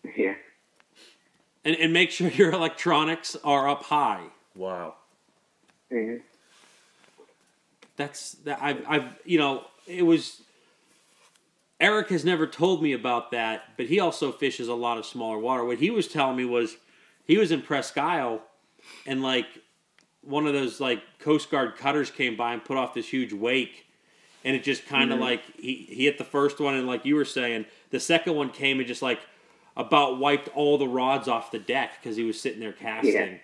Yeah, 0.17 0.35
and 1.63 1.75
and 1.75 1.93
make 1.93 2.11
sure 2.11 2.29
your 2.31 2.51
electronics 2.51 3.35
are 3.43 3.67
up 3.69 3.83
high. 3.83 4.23
Wow. 4.55 4.95
Mhm. 5.91 6.21
That's 7.97 8.33
that 8.45 8.59
I've 8.61 8.83
I've 8.87 9.19
you 9.25 9.37
know 9.37 9.63
it 9.87 10.03
was. 10.03 10.41
Eric 11.79 12.07
has 12.09 12.23
never 12.23 12.47
told 12.47 12.81
me 12.81 12.93
about 12.93 13.31
that, 13.31 13.75
but 13.75 13.87
he 13.87 13.99
also 13.99 14.31
fishes 14.31 14.69
a 14.69 14.73
lot 14.73 14.97
of 14.97 15.05
smaller 15.05 15.37
water. 15.37 15.63
What 15.65 15.77
he 15.79 15.89
was 15.89 16.07
telling 16.07 16.37
me 16.37 16.45
was 16.45 16.77
he 17.25 17.37
was 17.37 17.51
in 17.51 17.61
Presque 17.61 17.97
Isle, 17.97 18.41
and 19.05 19.21
like 19.21 19.47
one 20.21 20.47
of 20.47 20.53
those 20.53 20.79
like 20.79 21.01
Coast 21.19 21.49
Guard 21.51 21.75
cutters 21.75 22.09
came 22.09 22.35
by 22.35 22.53
and 22.53 22.63
put 22.63 22.77
off 22.77 22.93
this 22.93 23.07
huge 23.09 23.33
wake, 23.33 23.85
and 24.43 24.55
it 24.55 24.63
just 24.63 24.85
kind 24.85 25.11
of 25.11 25.19
like 25.19 25.41
he 25.59 25.85
he 25.89 26.05
hit 26.05 26.17
the 26.17 26.23
first 26.23 26.59
one, 26.59 26.75
and 26.75 26.87
like 26.87 27.05
you 27.05 27.15
were 27.15 27.25
saying, 27.25 27.65
the 27.91 27.99
second 27.99 28.35
one 28.35 28.49
came 28.49 28.79
and 28.79 28.87
just 28.87 29.01
like 29.01 29.19
about 29.77 30.19
wiped 30.19 30.47
all 30.55 30.77
the 30.77 30.87
rods 30.87 31.27
off 31.27 31.51
the 31.51 31.59
deck 31.59 31.91
because 32.01 32.15
he 32.15 32.23
was 32.23 32.39
sitting 32.39 32.59
there 32.59 32.71
casting. 32.73 33.39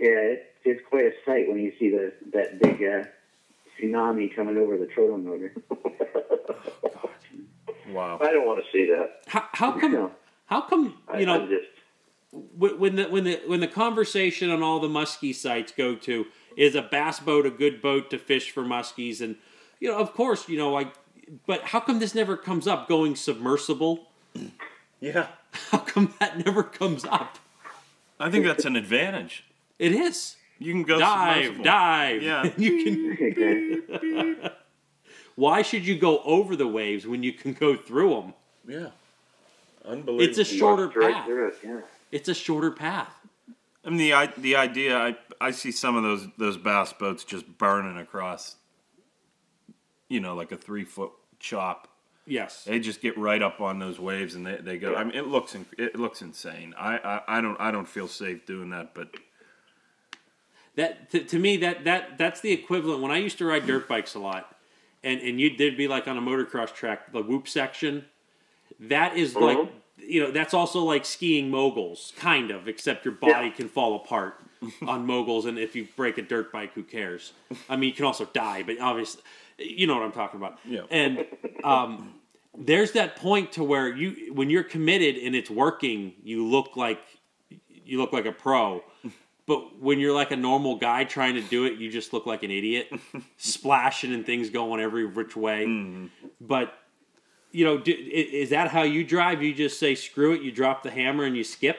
yeah, 0.00 0.08
it, 0.08 0.54
it's 0.64 0.80
quite 0.88 1.04
a 1.04 1.12
sight 1.26 1.48
when 1.48 1.58
you 1.58 1.72
see 1.78 1.90
the 1.90 2.12
that 2.32 2.60
big 2.60 2.82
uh, 2.82 3.04
tsunami 3.78 4.34
coming 4.34 4.56
over 4.56 4.76
the 4.78 4.86
trolling 4.86 5.24
motor. 5.24 5.52
Wow. 7.90 8.18
I 8.20 8.32
don't 8.32 8.46
want 8.46 8.64
to 8.64 8.72
see 8.72 8.86
that. 8.90 9.20
How, 9.26 9.44
how 9.52 9.78
come? 9.78 9.92
No. 9.92 10.10
How 10.46 10.62
come 10.62 10.94
I, 11.06 11.18
you 11.20 11.26
know? 11.26 11.42
I'm 11.42 11.48
just 11.48 11.66
Wh- 11.66 11.83
when 12.56 12.96
the 12.96 13.04
when 13.04 13.24
the 13.24 13.40
when 13.46 13.60
the 13.60 13.68
conversation 13.68 14.50
on 14.50 14.62
all 14.62 14.80
the 14.80 14.88
muskie 14.88 15.34
sites 15.34 15.72
go 15.76 15.94
to 15.94 16.26
is 16.56 16.74
a 16.74 16.82
bass 16.82 17.20
boat 17.20 17.46
a 17.46 17.50
good 17.50 17.80
boat 17.80 18.10
to 18.10 18.18
fish 18.18 18.50
for 18.50 18.62
muskies 18.64 19.20
and 19.20 19.36
you 19.80 19.88
know 19.88 19.96
of 19.98 20.12
course 20.14 20.48
you 20.48 20.58
know 20.58 20.70
like 20.70 20.92
but 21.46 21.62
how 21.62 21.80
come 21.80 21.98
this 22.00 22.14
never 22.14 22.36
comes 22.36 22.66
up 22.66 22.88
going 22.88 23.14
submersible 23.16 24.08
Yeah. 25.00 25.28
how 25.70 25.78
come 25.78 26.12
that 26.20 26.44
never 26.44 26.62
comes 26.62 27.04
up 27.04 27.38
I 28.18 28.30
think 28.30 28.44
that's 28.46 28.64
an 28.64 28.76
advantage. 28.76 29.44
it 29.78 29.92
is 29.92 30.36
You 30.58 30.72
can 30.72 30.82
go 30.82 30.98
dive 30.98 31.36
submersible. 31.56 31.64
dive 31.64 32.22
Yeah. 32.22 32.50
you 32.56 32.84
can 32.84 33.16
Exactly. 33.28 34.50
why 35.36 35.62
should 35.62 35.86
you 35.86 35.96
go 35.98 36.18
over 36.24 36.56
the 36.56 36.66
waves 36.68 37.06
when 37.06 37.22
you 37.22 37.32
can 37.32 37.52
go 37.52 37.76
through 37.76 38.10
them 38.10 38.34
Yeah. 38.66 38.88
Unbelievable. 39.84 40.20
it's 40.22 40.38
a 40.38 40.44
shorter 40.44 40.84
walked 40.86 40.96
right 40.96 41.14
path 41.14 41.26
through 41.26 41.48
it. 41.48 41.54
Yeah. 41.62 41.80
It's 42.14 42.28
a 42.28 42.34
shorter 42.34 42.70
path 42.70 43.14
I 43.84 43.90
mean, 43.90 43.98
the 43.98 44.32
the 44.38 44.56
idea. 44.56 44.96
I 44.96 45.16
I 45.40 45.50
see 45.50 45.70
some 45.70 45.96
of 45.96 46.02
those 46.02 46.26
those 46.38 46.56
bass 46.56 46.92
boats 46.92 47.24
just 47.24 47.58
burning 47.58 47.98
across. 47.98 48.56
You 50.08 50.20
know, 50.20 50.34
like 50.34 50.52
a 50.52 50.56
three 50.56 50.84
foot 50.84 51.10
chop. 51.38 51.88
yes 52.26 52.64
They 52.64 52.78
just 52.78 53.02
get 53.02 53.18
right 53.18 53.42
up 53.42 53.60
on 53.60 53.78
those 53.78 53.98
waves 53.98 54.34
and 54.34 54.46
they, 54.46 54.56
they 54.56 54.78
go. 54.78 54.94
I 54.94 55.04
mean, 55.04 55.14
it 55.14 55.26
looks 55.26 55.52
inc- 55.52 55.78
it 55.78 55.96
looks 55.96 56.22
insane. 56.22 56.74
I, 56.78 56.96
I 56.98 57.38
I 57.38 57.40
don't 57.40 57.60
I 57.60 57.70
don't 57.70 57.88
feel 57.88 58.08
safe 58.08 58.46
doing 58.46 58.70
that, 58.70 58.94
but 58.94 59.08
That 60.76 61.10
to, 61.10 61.22
to 61.24 61.38
me 61.38 61.58
that 61.58 61.84
that 61.84 62.16
that's 62.16 62.40
the 62.40 62.52
equivalent 62.52 63.02
when 63.02 63.10
I 63.10 63.18
used 63.18 63.38
to 63.38 63.44
ride 63.44 63.66
dirt 63.66 63.86
bikes 63.86 64.14
a 64.14 64.18
lot, 64.20 64.56
and 65.02 65.20
and 65.20 65.38
you 65.38 65.56
there'd 65.56 65.76
be 65.76 65.88
like 65.88 66.08
on 66.08 66.16
a 66.16 66.22
motocross 66.22 66.72
track 66.72 67.12
the 67.12 67.22
whoop 67.22 67.48
section. 67.48 68.06
That 68.80 69.16
is 69.16 69.36
like 69.36 69.58
uh-huh. 69.58 69.70
You 70.06 70.20
know 70.22 70.30
that's 70.30 70.54
also 70.54 70.80
like 70.82 71.04
skiing 71.04 71.50
moguls 71.50 72.12
kind 72.16 72.50
of 72.50 72.68
except 72.68 73.04
your 73.04 73.14
body 73.14 73.46
Yeah. 73.48 73.50
can 73.50 73.68
fall 73.68 73.96
apart 73.96 74.40
on 74.86 75.06
moguls 75.06 75.46
and 75.46 75.58
if 75.58 75.74
you 75.76 75.86
break 75.96 76.18
a 76.18 76.22
dirt 76.22 76.52
bike 76.52 76.72
who 76.74 76.82
cares? 76.82 77.32
I 77.68 77.76
mean 77.76 77.88
you 77.90 77.94
can 77.94 78.04
also 78.04 78.26
die, 78.32 78.62
but 78.62 78.78
obviously 78.80 79.22
you 79.58 79.86
know 79.86 79.94
what 79.94 80.02
I'm 80.04 80.12
talking 80.12 80.40
about. 80.40 80.58
Yeah. 80.64 80.82
And 80.90 81.26
um, 81.62 82.14
there's 82.56 82.92
that 82.92 83.16
point 83.16 83.52
to 83.52 83.64
where 83.64 83.88
you 83.88 84.32
when 84.34 84.50
you're 84.50 84.64
committed 84.64 85.16
and 85.16 85.34
it's 85.36 85.50
working, 85.50 86.14
you 86.22 86.46
look 86.46 86.76
like 86.76 87.00
you 87.84 87.98
look 87.98 88.12
like 88.12 88.26
a 88.26 88.32
pro. 88.32 88.82
But 89.46 89.78
when 89.78 90.00
you're 90.00 90.14
like 90.14 90.30
a 90.30 90.36
normal 90.36 90.76
guy 90.76 91.04
trying 91.04 91.34
to 91.34 91.42
do 91.42 91.66
it, 91.66 91.74
you 91.74 91.90
just 91.90 92.14
look 92.14 92.24
like 92.24 92.42
an 92.44 92.50
idiot, 92.50 92.90
splashing 93.36 94.14
and 94.14 94.24
things 94.24 94.48
going 94.48 94.80
every 94.80 95.04
which 95.04 95.36
way. 95.36 96.08
But 96.40 96.72
you 97.54 97.64
know, 97.64 97.78
do, 97.78 97.94
is 97.96 98.50
that 98.50 98.68
how 98.68 98.82
you 98.82 99.04
drive? 99.04 99.42
You 99.42 99.54
just 99.54 99.78
say 99.78 99.94
screw 99.94 100.32
it, 100.32 100.42
you 100.42 100.50
drop 100.50 100.82
the 100.82 100.90
hammer 100.90 101.24
and 101.24 101.36
you 101.36 101.44
skip. 101.44 101.78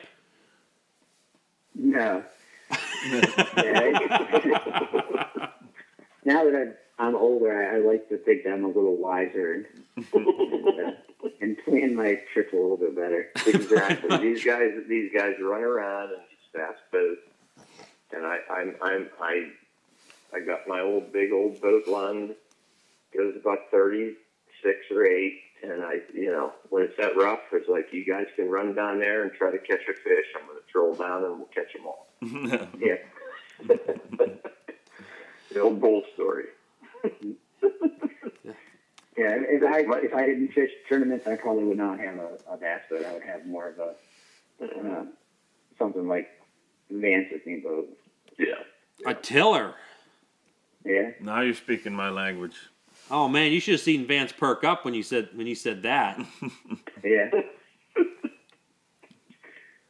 No. 1.76 2.24
Now 6.26 6.44
that 6.44 6.56
I'm, 6.56 6.74
I'm 6.98 7.16
older, 7.16 7.56
I, 7.56 7.76
I 7.76 7.80
like 7.80 8.10
to 8.10 8.18
think 8.18 8.48
I'm 8.48 8.66
a 8.66 8.68
little 8.68 8.98
wiser 8.98 9.66
and, 9.96 10.06
uh, 10.12 10.92
and 11.42 11.56
plan 11.64 11.96
my 11.96 12.20
trip 12.34 12.52
a 12.52 12.56
little 12.56 12.78
bit 12.78 12.96
better. 12.96 13.30
Exactly. 13.46 14.18
these 14.34 14.44
guys, 14.44 14.72
these 14.90 15.12
guys 15.16 15.36
run 15.40 15.62
around 15.62 16.10
in 16.10 16.20
these 16.30 16.52
fast 16.52 16.80
boats, 16.92 17.22
and 18.12 18.26
I, 18.26 18.40
I'm, 18.52 18.76
I'm, 18.82 19.10
I, 19.22 19.50
I 20.34 20.40
got 20.40 20.68
my 20.68 20.82
old 20.82 21.14
big 21.14 21.32
old 21.32 21.62
boat 21.62 21.88
lund. 21.88 22.34
Goes 23.16 23.36
about 23.40 23.60
thirty 23.72 24.16
six 24.64 24.80
or 24.92 25.06
eight, 25.06 25.40
And 25.64 25.84
I, 25.84 25.96
you 26.14 26.32
know, 26.32 26.54
when 26.70 26.84
it's 26.84 26.98
that 26.98 27.16
rough, 27.18 27.40
it's 27.52 27.68
like 27.68 27.92
you 27.92 28.06
guys 28.06 28.28
can 28.36 28.50
run 28.50 28.76
down 28.76 29.00
there 29.00 29.24
and 29.24 29.32
try 29.34 29.52
to 29.52 29.58
catch 29.58 29.82
a 29.90 29.94
fish. 29.94 30.26
I'm 30.36 30.46
going 30.48 30.60
to 30.60 30.72
troll 30.72 30.94
down 30.94 31.24
and 31.24 31.38
we'll 31.38 31.48
catch 31.48 31.74
them 31.74 31.86
all. 31.86 32.08
Yeah. 32.80 32.98
the 35.52 35.60
old 35.60 35.80
bull 35.80 36.04
story. 36.14 36.46
Yeah, 39.18 39.38
if 39.40 39.64
I 39.64 39.80
if 40.06 40.14
I 40.14 40.26
didn't 40.26 40.50
fish 40.50 40.72
tournaments, 40.90 41.26
I 41.26 41.36
probably 41.38 41.64
would 41.64 41.78
not 41.78 42.00
have 42.00 42.16
a, 42.16 42.38
a 42.52 42.58
bass 42.58 42.82
boat. 42.90 43.06
I 43.06 43.14
would 43.14 43.24
have 43.24 43.46
more 43.46 43.70
of 43.70 43.80
a 43.80 43.96
uh, 44.62 45.06
something 45.78 46.08
like 46.08 46.28
Vance's 46.90 47.42
new 47.46 47.62
boat. 47.64 47.88
Yeah. 48.38 48.56
A 49.06 49.14
tiller. 49.14 49.76
Yeah, 50.84 51.12
now 51.22 51.42
you're 51.42 51.56
speaking 51.56 51.94
my 51.94 52.10
language. 52.10 52.58
Oh 53.12 53.28
man, 53.28 53.52
you 53.52 53.60
should 53.60 53.74
have 53.74 53.82
seen 53.82 54.08
Vance 54.08 54.32
perk 54.32 54.64
up 54.64 54.84
when 54.86 54.94
you 54.94 55.04
said 55.04 55.30
when 55.36 55.48
you 55.48 55.56
said 55.56 55.84
that. 55.84 56.20
yeah. 57.04 57.30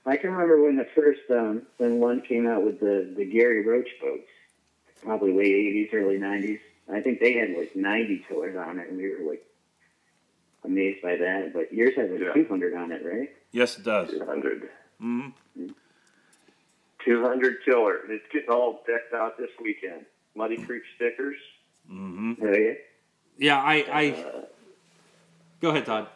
I 0.06 0.18
can 0.18 0.32
remember 0.32 0.62
when 0.64 0.76
the 0.76 0.88
first 0.96 1.22
um, 1.32 1.64
when 1.78 2.00
one 2.00 2.22
came 2.22 2.46
out 2.48 2.64
with 2.64 2.80
the 2.80 3.14
the 3.16 3.26
Gary 3.26 3.66
Roach 3.66 3.88
boats, 4.02 4.28
probably 5.04 5.34
late 5.34 5.92
'80s, 5.92 5.94
early 5.94 6.18
'90s. 6.18 6.60
I 6.94 7.02
think 7.02 7.20
they 7.20 7.34
had 7.34 7.50
like 7.58 7.76
90 7.76 8.26
tillers 8.28 8.56
on 8.56 8.78
it, 8.78 8.90
and 8.90 8.98
we 8.98 9.10
were 9.10 9.28
like 9.32 9.44
amazed 10.64 11.02
by 11.02 11.16
that. 11.16 11.52
But 11.54 11.74
yours 11.74 11.94
has 11.96 12.12
a 12.12 12.20
Yeah. 12.20 12.34
200 12.34 12.76
on 12.76 12.92
it, 12.92 13.04
right? 13.04 13.30
Yes, 13.52 13.78
it 13.80 13.84
does. 13.84 14.12
200. 14.12 14.70
hmm 15.00 15.28
200 17.04 17.58
tiller. 17.66 18.00
It's 18.10 18.26
getting 18.32 18.50
all 18.50 18.84
decked 18.88 19.14
out 19.14 19.38
this 19.38 19.50
weekend. 19.62 20.06
Muddy 20.36 20.58
Creek 20.58 20.84
stickers. 20.96 21.38
hmm 21.88 22.34
Oh 22.42 22.54
yeah. 22.54 22.74
Yeah, 23.38 23.60
I, 23.60 23.86
I 23.92 24.10
Uh, 24.12 24.42
go 25.62 25.70
ahead, 25.70 25.86
Todd. 25.86 26.08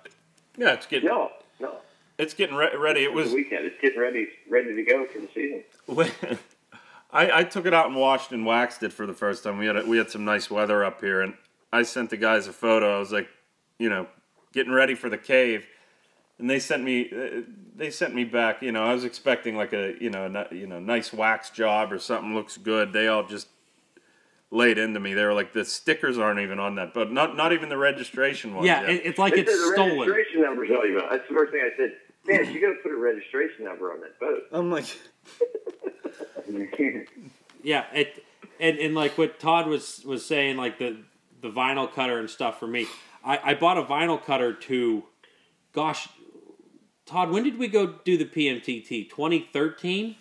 Yeah, 0.58 0.74
it's 0.74 0.86
getting 0.86 1.10
no, 1.10 1.32
no. 1.60 1.74
it's 2.18 2.34
getting 2.34 2.56
re- 2.56 2.76
ready. 2.76 3.04
It 3.04 3.14
was 3.14 3.30
the 3.30 3.36
weekend. 3.36 3.66
It's 3.66 3.80
getting 3.82 4.00
ready, 4.00 4.28
ready 4.50 4.76
to 4.76 4.84
go 4.84 5.06
for 5.06 5.20
the 5.20 5.30
season. 5.34 5.64
I, 7.12 7.40
I 7.40 7.44
took 7.44 7.66
it 7.66 7.74
out 7.74 7.88
and 7.88 7.96
washed 7.96 8.32
and 8.32 8.46
waxed 8.46 8.84
it 8.84 8.94
for 8.94 9.06
the 9.08 9.14
first 9.14 9.44
time. 9.44 9.58
We 9.58 9.66
had 9.66 9.78
a, 9.78 9.86
we 9.86 9.98
had 9.98 10.12
some 10.12 10.26
nice 10.26 10.50
weather 10.52 10.84
up 10.84 11.02
here, 11.02 11.22
and 11.22 11.34
I 11.74 11.84
sent 11.84 12.10
the 12.10 12.18
guys 12.18 12.48
a 12.48 12.54
photo. 12.54 12.98
I 12.98 13.00
was 13.00 13.12
like, 13.12 13.28
you 13.80 13.90
know, 13.90 14.08
getting 14.54 14.72
ready 14.74 14.96
for 14.96 15.10
the 15.10 15.18
cave, 15.18 15.66
and 16.38 16.50
they 16.50 16.60
sent 16.60 16.84
me 16.84 17.10
uh, 17.12 17.42
they 17.76 17.90
sent 17.90 18.14
me 18.14 18.26
back. 18.26 18.62
You 18.62 18.72
know, 18.72 18.84
I 18.84 18.94
was 18.94 19.06
expecting 19.06 19.56
like 19.56 19.74
a 19.74 19.96
you 20.00 20.10
know 20.10 20.26
a, 20.26 20.56
you 20.56 20.68
know 20.68 20.80
nice 20.80 21.12
wax 21.12 21.50
job 21.50 21.92
or 21.92 22.00
something 22.00 22.36
looks 22.36 22.58
good. 22.58 22.94
They 22.94 23.08
all 23.08 23.24
just 23.26 23.48
laid 24.52 24.78
into 24.78 25.00
me. 25.00 25.14
They 25.14 25.24
were 25.24 25.34
like, 25.34 25.54
the 25.54 25.66
stickers 25.66 26.18
aren't 26.18 26.39
even 26.39 26.60
on 26.60 26.76
that, 26.76 26.93
but 26.93 27.12
not 27.12 27.36
not 27.36 27.54
even 27.54 27.70
the 27.70 27.78
registration 27.78 28.56
one. 28.56 28.66
Yeah, 28.66 28.82
it, 28.84 29.02
it's 29.06 29.20
like 29.20 29.36
They 29.36 29.41
it's 29.41 29.52
the 29.52 29.74
stolen. 29.74 30.00
registration 30.00 30.41
number's 30.41 30.70
all 30.72 30.86
you 30.86 30.97
about. 30.97 31.12
That's 31.12 31.28
the 31.28 31.36
first 31.36 31.52
thing 31.52 31.62
I 31.64 31.78
said. 31.78 31.93
Man, 32.26 32.54
you 32.54 32.62
got 32.62 32.70
to 32.70 32.76
put 32.84 32.91
a 32.91 32.97
registration 32.97 33.66
number 33.66 33.91
on 33.93 34.02
that 34.02 34.20
boat. 34.20 34.43
I'm 34.52 34.70
like, 34.70 34.86
Yeah, 37.64 37.86
it 37.93 38.24
and, 38.60 38.78
and 38.78 38.95
like 38.95 39.18
what 39.18 39.39
Todd 39.39 39.68
was 39.68 40.04
was 40.06 40.26
saying, 40.26 40.58
like 40.58 40.80
the 40.80 40.97
the 41.41 41.50
vinyl 41.50 41.91
cutter 41.91 42.20
and 42.20 42.30
stuff 42.30 42.60
for 42.60 42.68
me. 42.68 42.88
I, 43.24 43.52
I 43.52 43.54
bought 43.54 43.78
a 43.78 43.84
vinyl 43.84 44.24
cutter 44.24 44.54
to, 44.54 45.04
gosh, 45.74 46.08
Todd, 47.06 47.32
when 47.32 47.43
did 47.43 47.58
we 47.58 47.68
go 47.68 47.95
do 48.06 48.18
the 48.18 48.26
PMTT? 48.26 49.10
2013? 49.10 50.16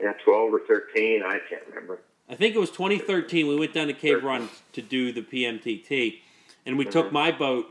Yeah, 0.00 0.12
12 0.24 0.54
or 0.54 0.60
13. 0.66 1.22
I 1.22 1.38
can't 1.48 1.62
remember. 1.68 2.00
I 2.28 2.34
think 2.34 2.54
it 2.54 2.58
was 2.58 2.70
2013. 2.70 3.46
We 3.46 3.56
went 3.56 3.72
down 3.72 3.86
to 3.86 3.92
Cave 3.92 4.22
Run 4.24 4.48
to 4.72 4.82
do 4.82 5.12
the 5.12 5.22
PMTT, 5.22 6.18
and 6.66 6.76
we 6.76 6.84
took 6.84 7.12
my 7.12 7.30
boat 7.30 7.66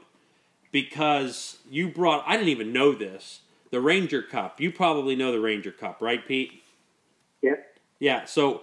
because 0.71 1.57
you 1.69 1.89
brought. 1.89 2.23
I 2.26 2.34
didn't 2.38 2.49
even 2.49 2.71
know 2.73 2.93
this. 2.93 3.41
The 3.71 3.82
Ranger 3.82 4.21
Cup. 4.21 4.61
You 4.61 4.71
probably 4.71 5.15
know 5.15 5.32
the 5.32 5.39
Ranger 5.41 5.71
Cup, 5.71 5.97
right, 6.01 6.26
Pete? 6.26 6.63
Yep. 7.41 7.78
Yeah. 7.99 8.26
So, 8.26 8.61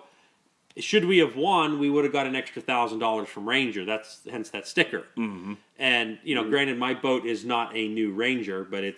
should 0.79 1.05
we 1.05 1.19
have 1.19 1.37
won, 1.37 1.79
we 1.79 1.91
would 1.91 2.05
have 2.05 2.13
got 2.13 2.27
an 2.27 2.35
extra 2.35 2.63
thousand 2.63 2.99
dollars 3.01 3.29
from 3.29 3.47
Ranger. 3.47 3.85
That's 3.85 4.21
hence 4.31 4.49
that 4.51 4.67
sticker. 4.67 5.05
Mm-hmm. 5.19 5.55
And 5.79 6.19
you 6.25 6.35
know, 6.35 6.49
granted, 6.49 6.79
my 6.79 6.95
boat 6.95 7.27
is 7.27 7.45
not 7.45 7.77
a 7.77 7.87
new 7.89 8.13
Ranger, 8.13 8.65
but 8.65 8.83
it. 8.83 8.97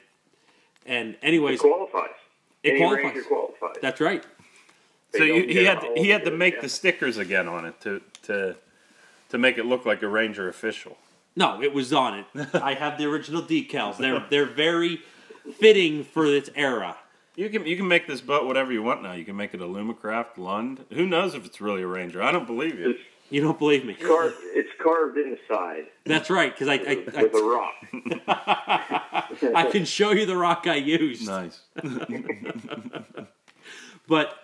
And 0.87 1.17
anyways, 1.23 1.59
It 1.59 1.63
qualifies. 1.63 2.11
It 2.63 2.71
Any 2.71 2.79
qualifies. 2.79 3.05
ranger 3.05 3.23
qualifies. 3.23 3.77
that's 3.83 4.01
right. 4.01 4.25
They 5.15 5.19
so 5.21 5.25
you, 5.25 5.47
he 5.47 5.65
had 5.65 5.81
to, 5.81 5.93
he 5.97 6.09
had 6.11 6.25
to 6.25 6.31
make 6.31 6.55
it, 6.55 6.61
the 6.63 6.69
stickers 6.69 7.19
again 7.19 7.49
on 7.49 7.65
it 7.65 7.81
to 7.83 8.03
to 8.23 8.57
to 9.31 9.39
make 9.39 9.59
it 9.59 9.65
look 9.65 9.87
like 9.87 10.03
a 10.03 10.09
Ranger 10.09 10.49
official. 10.49 10.99
No, 11.37 11.63
it 11.63 11.73
was 11.73 11.93
on 11.93 12.19
it. 12.19 12.27
I 12.55 12.75
have 12.75 12.99
the 12.99 13.07
original 13.07 13.43
decals. 13.43 13.97
They're 13.99 14.25
they're 14.29 14.45
very 14.47 15.01
fitting 15.59 16.05
for 16.05 16.27
its 16.27 16.51
era. 16.55 16.97
You 17.37 17.49
can 17.49 17.65
you 17.67 17.77
can 17.77 17.87
make 17.89 18.07
this 18.07 18.21
boat 18.21 18.47
whatever 18.47 18.73
you 18.73 18.83
want 18.83 19.03
now. 19.03 19.13
You 19.13 19.25
can 19.25 19.37
make 19.37 19.55
it 19.55 19.61
Alumacraft, 19.61 20.37
Lund. 20.37 20.85
Who 20.93 21.07
knows 21.07 21.35
if 21.35 21.45
it's 21.47 21.61
really 21.61 21.83
a 21.83 21.87
Ranger? 21.87 22.23
I 22.23 22.33
don't 22.33 22.47
believe 22.47 22.79
you. 22.79 22.91
It's 22.91 23.01
You 23.31 23.41
don't 23.41 23.59
believe 23.59 23.85
me? 23.85 23.95
carved, 23.95 24.37
it's 24.41 24.71
carved 24.83 25.17
inside. 25.19 25.87
That's 26.05 26.29
right, 26.31 26.53
because 26.53 26.69
I 26.69 26.77
with 26.77 27.17
a 27.17 27.19
I, 27.19 27.57
rock. 27.57 27.75
I, 28.29 29.53
I 29.63 29.71
can 29.71 29.85
show 29.85 30.11
you 30.11 30.27
the 30.27 30.37
rock 30.37 30.67
I 30.67 30.77
used. 30.77 31.27
Nice. 31.27 31.61
But 34.07 34.37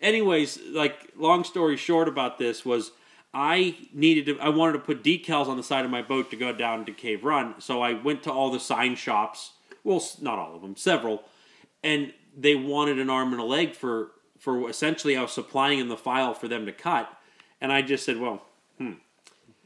anyways, 0.00 0.58
like 0.70 1.12
long 1.16 1.44
story 1.44 1.76
short 1.76 2.08
about 2.08 2.38
this 2.38 2.64
was 2.64 2.92
I 3.34 3.76
needed 3.92 4.26
to 4.26 4.40
I 4.40 4.48
wanted 4.48 4.74
to 4.74 4.78
put 4.80 5.02
decals 5.02 5.48
on 5.48 5.56
the 5.56 5.62
side 5.62 5.84
of 5.84 5.90
my 5.90 6.02
boat 6.02 6.30
to 6.30 6.36
go 6.36 6.52
down 6.52 6.86
to 6.86 6.92
Cave 6.92 7.24
Run. 7.24 7.60
So 7.60 7.82
I 7.82 7.94
went 7.94 8.22
to 8.24 8.32
all 8.32 8.50
the 8.50 8.60
sign 8.60 8.96
shops. 8.96 9.52
Well, 9.84 10.02
not 10.20 10.38
all 10.38 10.56
of 10.56 10.62
them, 10.62 10.76
several, 10.76 11.22
and 11.82 12.12
they 12.36 12.54
wanted 12.54 12.98
an 12.98 13.10
arm 13.10 13.32
and 13.32 13.40
a 13.40 13.44
leg 13.44 13.74
for 13.74 14.10
for 14.38 14.68
essentially 14.68 15.16
I 15.16 15.22
was 15.22 15.32
supplying 15.32 15.78
them 15.78 15.88
the 15.88 15.96
file 15.96 16.34
for 16.34 16.48
them 16.48 16.66
to 16.66 16.72
cut, 16.72 17.10
and 17.60 17.72
I 17.72 17.82
just 17.82 18.04
said, 18.04 18.18
well, 18.18 18.42
hmm. 18.78 18.92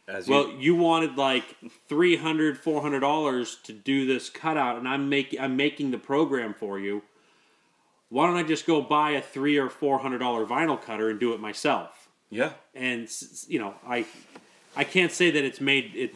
As 0.08 0.26
well, 0.26 0.48
you, 0.48 0.58
you 0.58 0.74
wanted 0.74 1.16
like 1.16 1.44
300 1.88 2.58
400 2.58 3.00
dollars 3.00 3.58
to 3.64 3.72
do 3.72 4.06
this 4.06 4.28
cutout, 4.28 4.76
and 4.76 4.88
I'm 4.88 5.08
making 5.08 5.40
I'm 5.40 5.56
making 5.56 5.92
the 5.92 5.98
program 5.98 6.54
for 6.54 6.78
you. 6.78 7.02
Why 8.12 8.26
don't 8.26 8.36
I 8.36 8.42
just 8.42 8.66
go 8.66 8.82
buy 8.82 9.12
a 9.12 9.22
three 9.22 9.56
or 9.56 9.70
four 9.70 9.98
hundred 9.98 10.18
dollar 10.18 10.44
vinyl 10.44 10.78
cutter 10.80 11.08
and 11.08 11.18
do 11.18 11.32
it 11.32 11.40
myself? 11.40 12.10
yeah. 12.28 12.52
And 12.74 13.08
you 13.48 13.58
know, 13.58 13.74
I 13.86 14.04
I 14.76 14.84
can't 14.84 15.10
say 15.10 15.30
that 15.30 15.42
it's 15.42 15.62
made 15.62 15.92
it. 15.94 16.14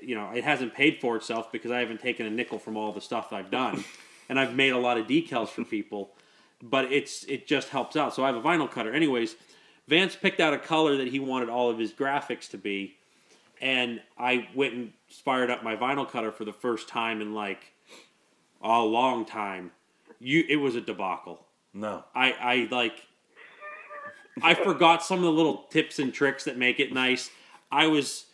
You 0.00 0.14
know, 0.14 0.30
it 0.30 0.44
hasn't 0.44 0.72
paid 0.72 1.00
for 1.00 1.16
itself 1.16 1.50
because 1.50 1.72
I 1.72 1.80
haven't 1.80 2.00
taken 2.00 2.26
a 2.26 2.30
nickel 2.30 2.60
from 2.60 2.76
all 2.76 2.92
the 2.92 3.00
stuff 3.00 3.32
I've 3.32 3.50
done, 3.50 3.84
and 4.28 4.38
I've 4.38 4.54
made 4.54 4.72
a 4.72 4.78
lot 4.78 4.98
of 4.98 5.08
decals 5.08 5.48
for 5.48 5.64
people. 5.64 6.12
But 6.62 6.92
it's 6.92 7.24
it 7.24 7.48
just 7.48 7.70
helps 7.70 7.96
out. 7.96 8.14
So 8.14 8.22
I 8.22 8.28
have 8.28 8.36
a 8.36 8.40
vinyl 8.40 8.70
cutter. 8.70 8.92
Anyways, 8.92 9.34
Vance 9.88 10.14
picked 10.14 10.38
out 10.38 10.54
a 10.54 10.58
color 10.58 10.96
that 10.98 11.08
he 11.08 11.18
wanted 11.18 11.48
all 11.48 11.70
of 11.70 11.76
his 11.76 11.92
graphics 11.92 12.48
to 12.50 12.56
be, 12.56 12.94
and 13.60 14.00
I 14.16 14.46
went 14.54 14.74
and 14.74 14.92
fired 15.08 15.50
up 15.50 15.64
my 15.64 15.74
vinyl 15.74 16.08
cutter 16.08 16.30
for 16.30 16.44
the 16.44 16.52
first 16.52 16.88
time 16.88 17.20
in 17.20 17.34
like 17.34 17.72
a 18.62 18.80
long 18.80 19.24
time. 19.24 19.72
You, 20.22 20.44
it 20.48 20.56
was 20.56 20.76
a 20.76 20.80
debacle. 20.80 21.44
No. 21.74 22.04
I, 22.14 22.32
I 22.32 22.68
like. 22.70 23.02
I 24.42 24.54
forgot 24.54 25.02
some 25.02 25.18
of 25.18 25.24
the 25.24 25.32
little 25.32 25.64
tips 25.70 25.98
and 25.98 26.12
tricks 26.14 26.44
that 26.44 26.56
make 26.56 26.80
it 26.80 26.92
nice. 26.92 27.28
I 27.70 27.86
was, 27.88 28.26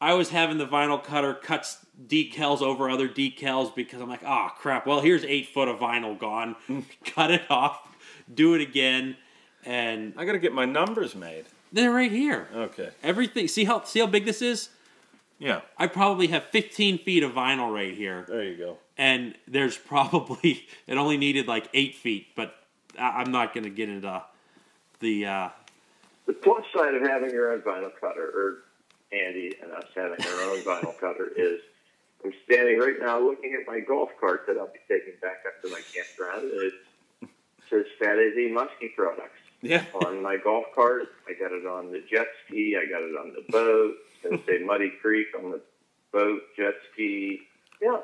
I 0.00 0.14
was 0.14 0.30
having 0.30 0.56
the 0.58 0.66
vinyl 0.66 1.02
cutter 1.02 1.34
cuts 1.34 1.78
decals 2.06 2.62
over 2.62 2.88
other 2.88 3.08
decals 3.08 3.74
because 3.74 4.00
I'm 4.00 4.08
like, 4.08 4.22
oh 4.24 4.48
crap. 4.56 4.86
Well, 4.86 5.00
here's 5.00 5.24
eight 5.24 5.48
foot 5.48 5.68
of 5.68 5.78
vinyl 5.78 6.18
gone. 6.18 6.56
Cut 7.04 7.30
it 7.30 7.42
off. 7.50 7.88
Do 8.32 8.54
it 8.54 8.62
again, 8.62 9.16
and 9.66 10.14
I 10.16 10.24
got 10.24 10.32
to 10.32 10.38
get 10.38 10.52
my 10.54 10.64
numbers 10.64 11.14
made. 11.14 11.44
they're 11.72 11.90
right 11.90 12.10
here. 12.10 12.48
Okay. 12.54 12.90
Everything. 13.02 13.46
See 13.48 13.64
how 13.64 13.82
see 13.84 13.98
how 14.00 14.06
big 14.06 14.24
this 14.24 14.40
is? 14.40 14.70
Yeah. 15.38 15.62
I 15.76 15.88
probably 15.88 16.28
have 16.28 16.44
15 16.44 16.98
feet 16.98 17.24
of 17.24 17.32
vinyl 17.32 17.72
right 17.74 17.92
here, 17.94 18.24
There 18.28 18.44
you 18.44 18.56
go. 18.56 18.78
And 19.02 19.34
there's 19.48 19.76
probably 19.76 20.64
it 20.86 20.96
only 20.96 21.16
needed 21.16 21.48
like 21.48 21.68
eight 21.74 21.96
feet, 21.96 22.28
but 22.36 22.54
I, 22.98 23.22
I'm 23.22 23.32
not 23.32 23.52
going 23.52 23.64
to 23.64 23.70
get 23.70 23.88
into 23.88 24.22
the. 25.00 25.26
Uh, 25.26 25.48
The 26.26 26.32
plus 26.34 26.64
side 26.74 26.94
of 26.94 27.02
having 27.02 27.30
your 27.30 27.52
own 27.52 27.60
vinyl 27.62 27.90
cutter, 28.00 28.24
or 28.32 28.58
Andy 29.12 29.54
and 29.60 29.72
us 29.72 29.86
having 29.96 30.24
our 30.24 30.42
own 30.50 30.58
vinyl 30.70 30.96
cutter, 31.00 31.32
is 31.36 31.60
I'm 32.24 32.32
standing 32.44 32.78
right 32.78 32.94
now 33.00 33.18
looking 33.18 33.56
at 33.60 33.66
my 33.66 33.80
golf 33.80 34.10
cart 34.20 34.44
that 34.46 34.56
I'll 34.56 34.68
be 34.68 34.78
taking 34.88 35.14
back 35.20 35.38
up 35.48 35.60
to 35.62 35.68
my 35.70 35.80
campground. 35.92 36.48
It 36.52 36.74
says 37.68 37.84
Fat 37.98 38.18
AZ 38.18 38.36
Muskie 38.36 38.94
Products 38.94 39.40
Yeah. 39.62 39.84
on 40.06 40.22
my 40.22 40.36
golf 40.36 40.66
cart. 40.76 41.08
I 41.28 41.32
got 41.32 41.50
it 41.50 41.66
on 41.66 41.90
the 41.90 42.04
jet 42.08 42.28
ski. 42.46 42.76
I 42.80 42.88
got 42.88 43.02
it 43.02 43.16
on 43.18 43.32
the 43.34 43.44
boat. 43.50 43.94
It's 44.14 44.22
going 44.22 44.38
to 44.38 44.44
say 44.46 44.64
Muddy 44.64 44.92
Creek 45.02 45.26
on 45.36 45.50
the 45.50 45.60
boat, 46.12 46.42
jet 46.56 46.74
ski. 46.92 47.40
Yeah. 47.80 47.98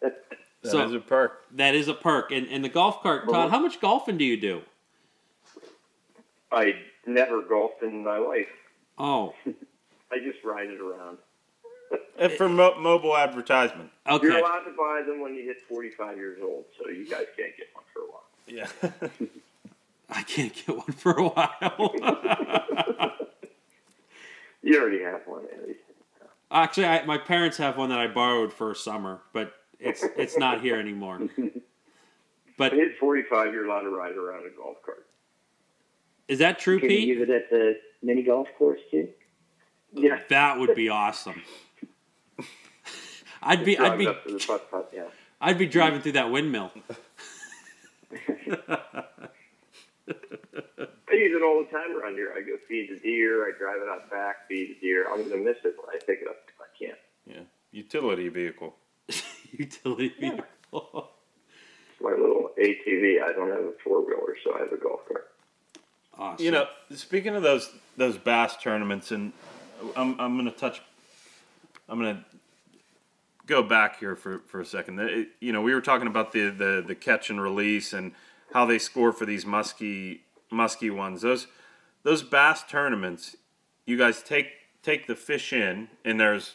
That 0.00 0.22
is 0.62 0.70
So- 0.70 0.94
a 0.94 1.00
perk. 1.00 1.44
That 1.52 1.74
is 1.74 1.88
a 1.88 1.94
perk. 1.94 2.30
And, 2.32 2.46
and 2.48 2.64
the 2.64 2.68
golf 2.68 3.02
cart, 3.02 3.28
Todd, 3.28 3.50
how 3.50 3.58
much 3.60 3.80
golfing 3.80 4.16
do 4.18 4.24
you 4.24 4.36
do? 4.40 4.62
I 6.50 6.76
never 7.06 7.42
golfed 7.42 7.82
in 7.82 8.04
my 8.04 8.18
life. 8.18 8.48
Oh, 8.98 9.34
I 10.12 10.18
just 10.18 10.42
ride 10.44 10.70
it 10.70 10.80
around. 10.80 11.18
And 12.18 12.32
for 12.32 12.48
mo- 12.48 12.78
mobile 12.80 13.16
advertisement. 13.16 13.90
Okay. 14.08 14.26
You're 14.26 14.38
allowed 14.38 14.60
to 14.64 14.70
buy 14.76 15.02
them 15.06 15.20
when 15.20 15.34
you 15.34 15.42
hit 15.44 15.60
45 15.68 16.16
years 16.16 16.38
old, 16.42 16.64
so 16.78 16.88
you 16.88 17.04
guys 17.08 17.26
can't 17.36 17.56
get 17.56 17.68
one 17.74 17.84
for 17.92 18.00
a 18.00 18.06
while. 18.06 18.24
Yeah. 18.46 19.28
I 20.10 20.22
can't 20.22 20.54
get 20.54 20.68
one 20.76 20.92
for 20.92 21.12
a 21.12 21.28
while. 21.28 23.10
You 24.62 24.80
already 24.80 25.02
have 25.02 25.20
one, 25.26 25.44
Andy. 25.54 25.74
Actually, 26.50 26.86
I, 26.86 27.04
my 27.04 27.18
parents 27.18 27.58
have 27.58 27.76
one 27.76 27.90
that 27.90 27.98
I 27.98 28.06
borrowed 28.06 28.50
for 28.50 28.70
a 28.70 28.74
summer, 28.74 29.20
but 29.34 29.52
it's 29.80 30.04
it's 30.16 30.38
not 30.38 30.60
here 30.60 30.78
anymore. 30.78 31.20
But 32.56 32.70
When 32.70 32.82
hit 32.82 32.98
45, 32.98 33.52
you're 33.52 33.66
allowed 33.66 33.80
to 33.80 33.90
ride 33.90 34.12
around 34.16 34.46
a 34.46 34.50
golf 34.56 34.76
cart. 34.86 35.04
is 36.28 36.38
that 36.38 36.60
true, 36.60 36.78
Can 36.78 36.88
you 36.88 36.96
Pete? 36.98 37.08
use 37.08 37.28
it 37.28 37.30
at 37.30 37.50
the 37.50 37.80
mini 38.00 38.22
golf 38.22 38.46
course 38.56 38.78
too? 38.92 39.08
Yeah. 39.92 40.20
That 40.28 40.60
would 40.60 40.76
be 40.76 40.88
awesome. 40.88 41.42
I'd 43.42 43.64
be 43.64 43.76
I'd 43.76 43.98
be 43.98 44.06
up 44.06 44.24
to 44.24 44.34
the 44.34 44.38
putt 44.38 44.70
putt, 44.70 44.90
yeah. 44.94 45.06
I'd 45.40 45.58
be 45.58 45.66
driving 45.66 46.00
through 46.00 46.12
that 46.12 46.30
windmill. 46.30 46.70
I 48.12 48.16
use 51.12 51.32
it 51.34 51.42
all 51.42 51.64
the 51.64 51.70
time 51.70 51.96
around 51.96 52.14
here. 52.14 52.32
I 52.36 52.40
go 52.40 52.56
feed 52.68 52.90
the 52.90 52.98
deer. 53.00 53.46
I 53.48 53.52
drive 53.58 53.80
it 53.82 53.88
out 53.88 54.10
back, 54.10 54.46
feed 54.48 54.76
the 54.76 54.80
deer. 54.80 55.06
I'm 55.10 55.18
going 55.28 55.30
to 55.30 55.36
miss 55.38 55.56
it 55.64 55.74
when 55.76 55.94
I 55.94 55.98
pick 56.04 56.20
it 56.22 56.28
up 56.28 56.36
if 56.48 56.60
I 56.60 56.66
can. 56.78 56.96
yeah. 57.26 57.42
Utility 57.72 58.28
vehicle. 58.28 58.76
Utility 59.58 60.12
vehicle. 60.20 61.10
It's 61.92 62.00
my 62.02 62.10
little 62.10 62.50
ATV. 62.58 63.22
I 63.22 63.32
don't 63.32 63.50
have 63.50 63.60
a 63.64 63.72
four 63.82 64.04
wheeler, 64.04 64.36
so 64.42 64.54
I 64.54 64.58
have 64.60 64.72
a 64.72 64.76
golf 64.76 65.00
cart. 65.08 65.30
Awesome. 66.18 66.44
You 66.44 66.50
know, 66.52 66.66
speaking 66.94 67.34
of 67.36 67.42
those 67.42 67.70
those 67.96 68.18
bass 68.18 68.56
tournaments, 68.56 69.10
and 69.12 69.32
I'm 69.96 70.18
I'm 70.20 70.36
gonna 70.36 70.50
touch, 70.50 70.80
I'm 71.88 71.98
gonna 71.98 72.24
go 73.46 73.62
back 73.62 73.98
here 74.00 74.16
for, 74.16 74.38
for 74.46 74.60
a 74.60 74.64
second. 74.66 74.98
It- 75.00 75.28
you 75.40 75.52
know, 75.52 75.60
we 75.62 75.74
were 75.74 75.80
talking 75.80 76.06
about 76.06 76.32
the, 76.32 76.50
the 76.50 76.84
the 76.86 76.94
catch 76.94 77.30
and 77.30 77.40
release 77.40 77.92
and 77.92 78.12
how 78.52 78.64
they 78.64 78.78
score 78.78 79.12
for 79.12 79.26
these 79.26 79.44
musky 79.46 80.22
musky 80.50 80.90
ones. 80.90 81.22
Those 81.22 81.46
those 82.02 82.22
bass 82.22 82.62
tournaments, 82.68 83.36
you 83.86 83.96
guys 83.96 84.22
take 84.22 84.48
take 84.82 85.06
the 85.06 85.14
fish 85.16 85.52
in, 85.52 85.88
and 86.04 86.18
there's 86.20 86.54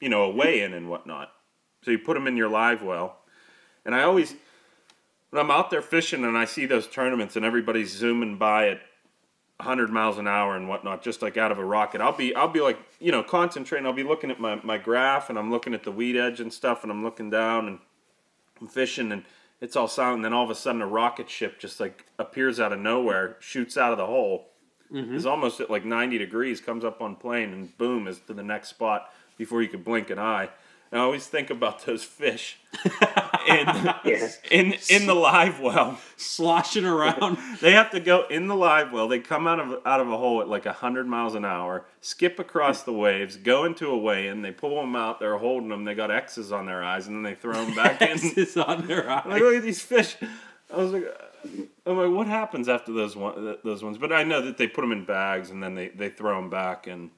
you 0.00 0.08
know 0.08 0.24
a 0.24 0.30
weigh 0.30 0.62
in 0.62 0.72
and 0.72 0.88
whatnot. 0.90 1.32
So 1.86 1.92
you 1.92 2.00
put 2.00 2.14
them 2.14 2.26
in 2.26 2.36
your 2.36 2.48
live 2.48 2.82
well, 2.82 3.20
and 3.84 3.94
I 3.94 4.02
always 4.02 4.34
when 5.30 5.40
I'm 5.40 5.52
out 5.52 5.70
there 5.70 5.80
fishing 5.80 6.24
and 6.24 6.36
I 6.36 6.44
see 6.44 6.66
those 6.66 6.88
tournaments 6.88 7.36
and 7.36 7.44
everybody's 7.44 7.96
zooming 7.96 8.38
by 8.38 8.70
at 8.70 8.80
100 9.58 9.90
miles 9.90 10.18
an 10.18 10.26
hour 10.26 10.56
and 10.56 10.68
whatnot, 10.68 11.04
just 11.04 11.22
like 11.22 11.36
out 11.36 11.52
of 11.52 11.60
a 11.60 11.64
rocket, 11.64 12.00
I'll 12.00 12.10
be 12.10 12.34
I'll 12.34 12.48
be 12.48 12.60
like 12.60 12.76
you 12.98 13.12
know 13.12 13.22
concentrating. 13.22 13.86
I'll 13.86 13.92
be 13.92 14.02
looking 14.02 14.32
at 14.32 14.40
my 14.40 14.56
my 14.64 14.78
graph 14.78 15.30
and 15.30 15.38
I'm 15.38 15.48
looking 15.48 15.74
at 15.74 15.84
the 15.84 15.92
weed 15.92 16.16
edge 16.16 16.40
and 16.40 16.52
stuff, 16.52 16.82
and 16.82 16.90
I'm 16.90 17.04
looking 17.04 17.30
down 17.30 17.68
and 17.68 17.78
I'm 18.60 18.66
fishing 18.66 19.12
and 19.12 19.22
it's 19.60 19.76
all 19.76 19.86
silent. 19.86 20.16
And 20.16 20.24
then 20.24 20.32
all 20.32 20.42
of 20.42 20.50
a 20.50 20.56
sudden, 20.56 20.82
a 20.82 20.88
rocket 20.88 21.30
ship 21.30 21.60
just 21.60 21.78
like 21.78 22.06
appears 22.18 22.58
out 22.58 22.72
of 22.72 22.80
nowhere, 22.80 23.36
shoots 23.38 23.76
out 23.76 23.92
of 23.92 23.98
the 23.98 24.06
hole, 24.06 24.48
mm-hmm. 24.92 25.14
is 25.14 25.24
almost 25.24 25.60
at 25.60 25.70
like 25.70 25.84
90 25.84 26.18
degrees, 26.18 26.60
comes 26.60 26.84
up 26.84 27.00
on 27.00 27.14
plane, 27.14 27.52
and 27.52 27.78
boom 27.78 28.08
is 28.08 28.18
to 28.26 28.34
the 28.34 28.42
next 28.42 28.70
spot 28.70 29.12
before 29.38 29.62
you 29.62 29.68
could 29.68 29.84
blink 29.84 30.10
an 30.10 30.18
eye. 30.18 30.48
And 30.92 31.00
I 31.00 31.04
always 31.04 31.26
think 31.26 31.50
about 31.50 31.84
those 31.84 32.04
fish 32.04 32.58
in, 33.48 33.66
Yeah. 34.04 34.28
in 34.50 34.74
in 34.88 35.06
the 35.06 35.14
live 35.14 35.60
well. 35.60 35.98
sloshing 36.16 36.84
around. 36.84 37.38
They 37.60 37.72
have 37.72 37.90
to 37.90 38.00
go 38.00 38.24
in 38.30 38.46
the 38.48 38.54
live 38.54 38.92
well. 38.92 39.08
They 39.08 39.18
come 39.18 39.46
out 39.48 39.58
of 39.60 39.80
out 39.84 40.00
of 40.00 40.08
a 40.08 40.16
hole 40.16 40.40
at 40.40 40.48
like 40.48 40.64
hundred 40.66 41.06
miles 41.06 41.34
an 41.34 41.44
hour, 41.44 41.84
skip 42.00 42.38
across 42.38 42.82
the 42.84 42.92
waves, 42.92 43.36
go 43.36 43.64
into 43.64 43.88
a 43.88 43.96
weigh-in. 43.98 44.42
They 44.42 44.52
pull 44.52 44.76
them 44.80 44.94
out. 44.94 45.18
They're 45.20 45.38
holding 45.38 45.70
them. 45.70 45.84
They 45.84 45.94
got 45.94 46.10
X's 46.10 46.52
on 46.52 46.66
their 46.66 46.84
eyes, 46.84 47.06
and 47.08 47.16
then 47.16 47.22
they 47.24 47.34
throw 47.34 47.54
them 47.54 47.74
back 47.82 48.00
in. 48.02 48.18
It's 48.36 48.56
on 48.56 48.86
their 48.86 49.08
I'm 49.10 49.28
like, 49.30 49.40
look 49.42 49.54
at 49.56 49.62
these 49.62 49.82
fish. 49.82 50.16
I 50.72 50.76
was 50.76 50.92
like, 50.92 51.04
uh, 51.04 51.48
I'm 51.86 51.96
like, 51.96 52.10
what 52.16 52.26
happens 52.26 52.68
after 52.68 52.92
those 52.92 53.14
one, 53.16 53.56
those 53.64 53.82
ones? 53.82 53.98
But 53.98 54.12
I 54.12 54.24
know 54.24 54.40
that 54.42 54.56
they 54.58 54.66
put 54.66 54.80
them 54.82 54.92
in 54.92 55.04
bags 55.04 55.50
and 55.50 55.62
then 55.62 55.74
they, 55.74 55.88
they 55.88 56.08
throw 56.10 56.34
them 56.36 56.50
back 56.50 56.86
and 56.88 57.10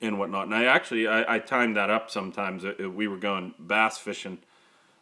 and 0.00 0.18
whatnot. 0.18 0.44
And 0.46 0.54
I 0.54 0.64
actually 0.64 1.06
I, 1.06 1.36
I 1.36 1.38
timed 1.38 1.76
that 1.76 1.90
up 1.90 2.10
sometimes. 2.10 2.64
Uh, 2.64 2.74
uh, 2.84 2.90
We 2.90 3.08
were 3.08 3.16
going 3.16 3.54
bass 3.58 3.98
fishing. 3.98 4.38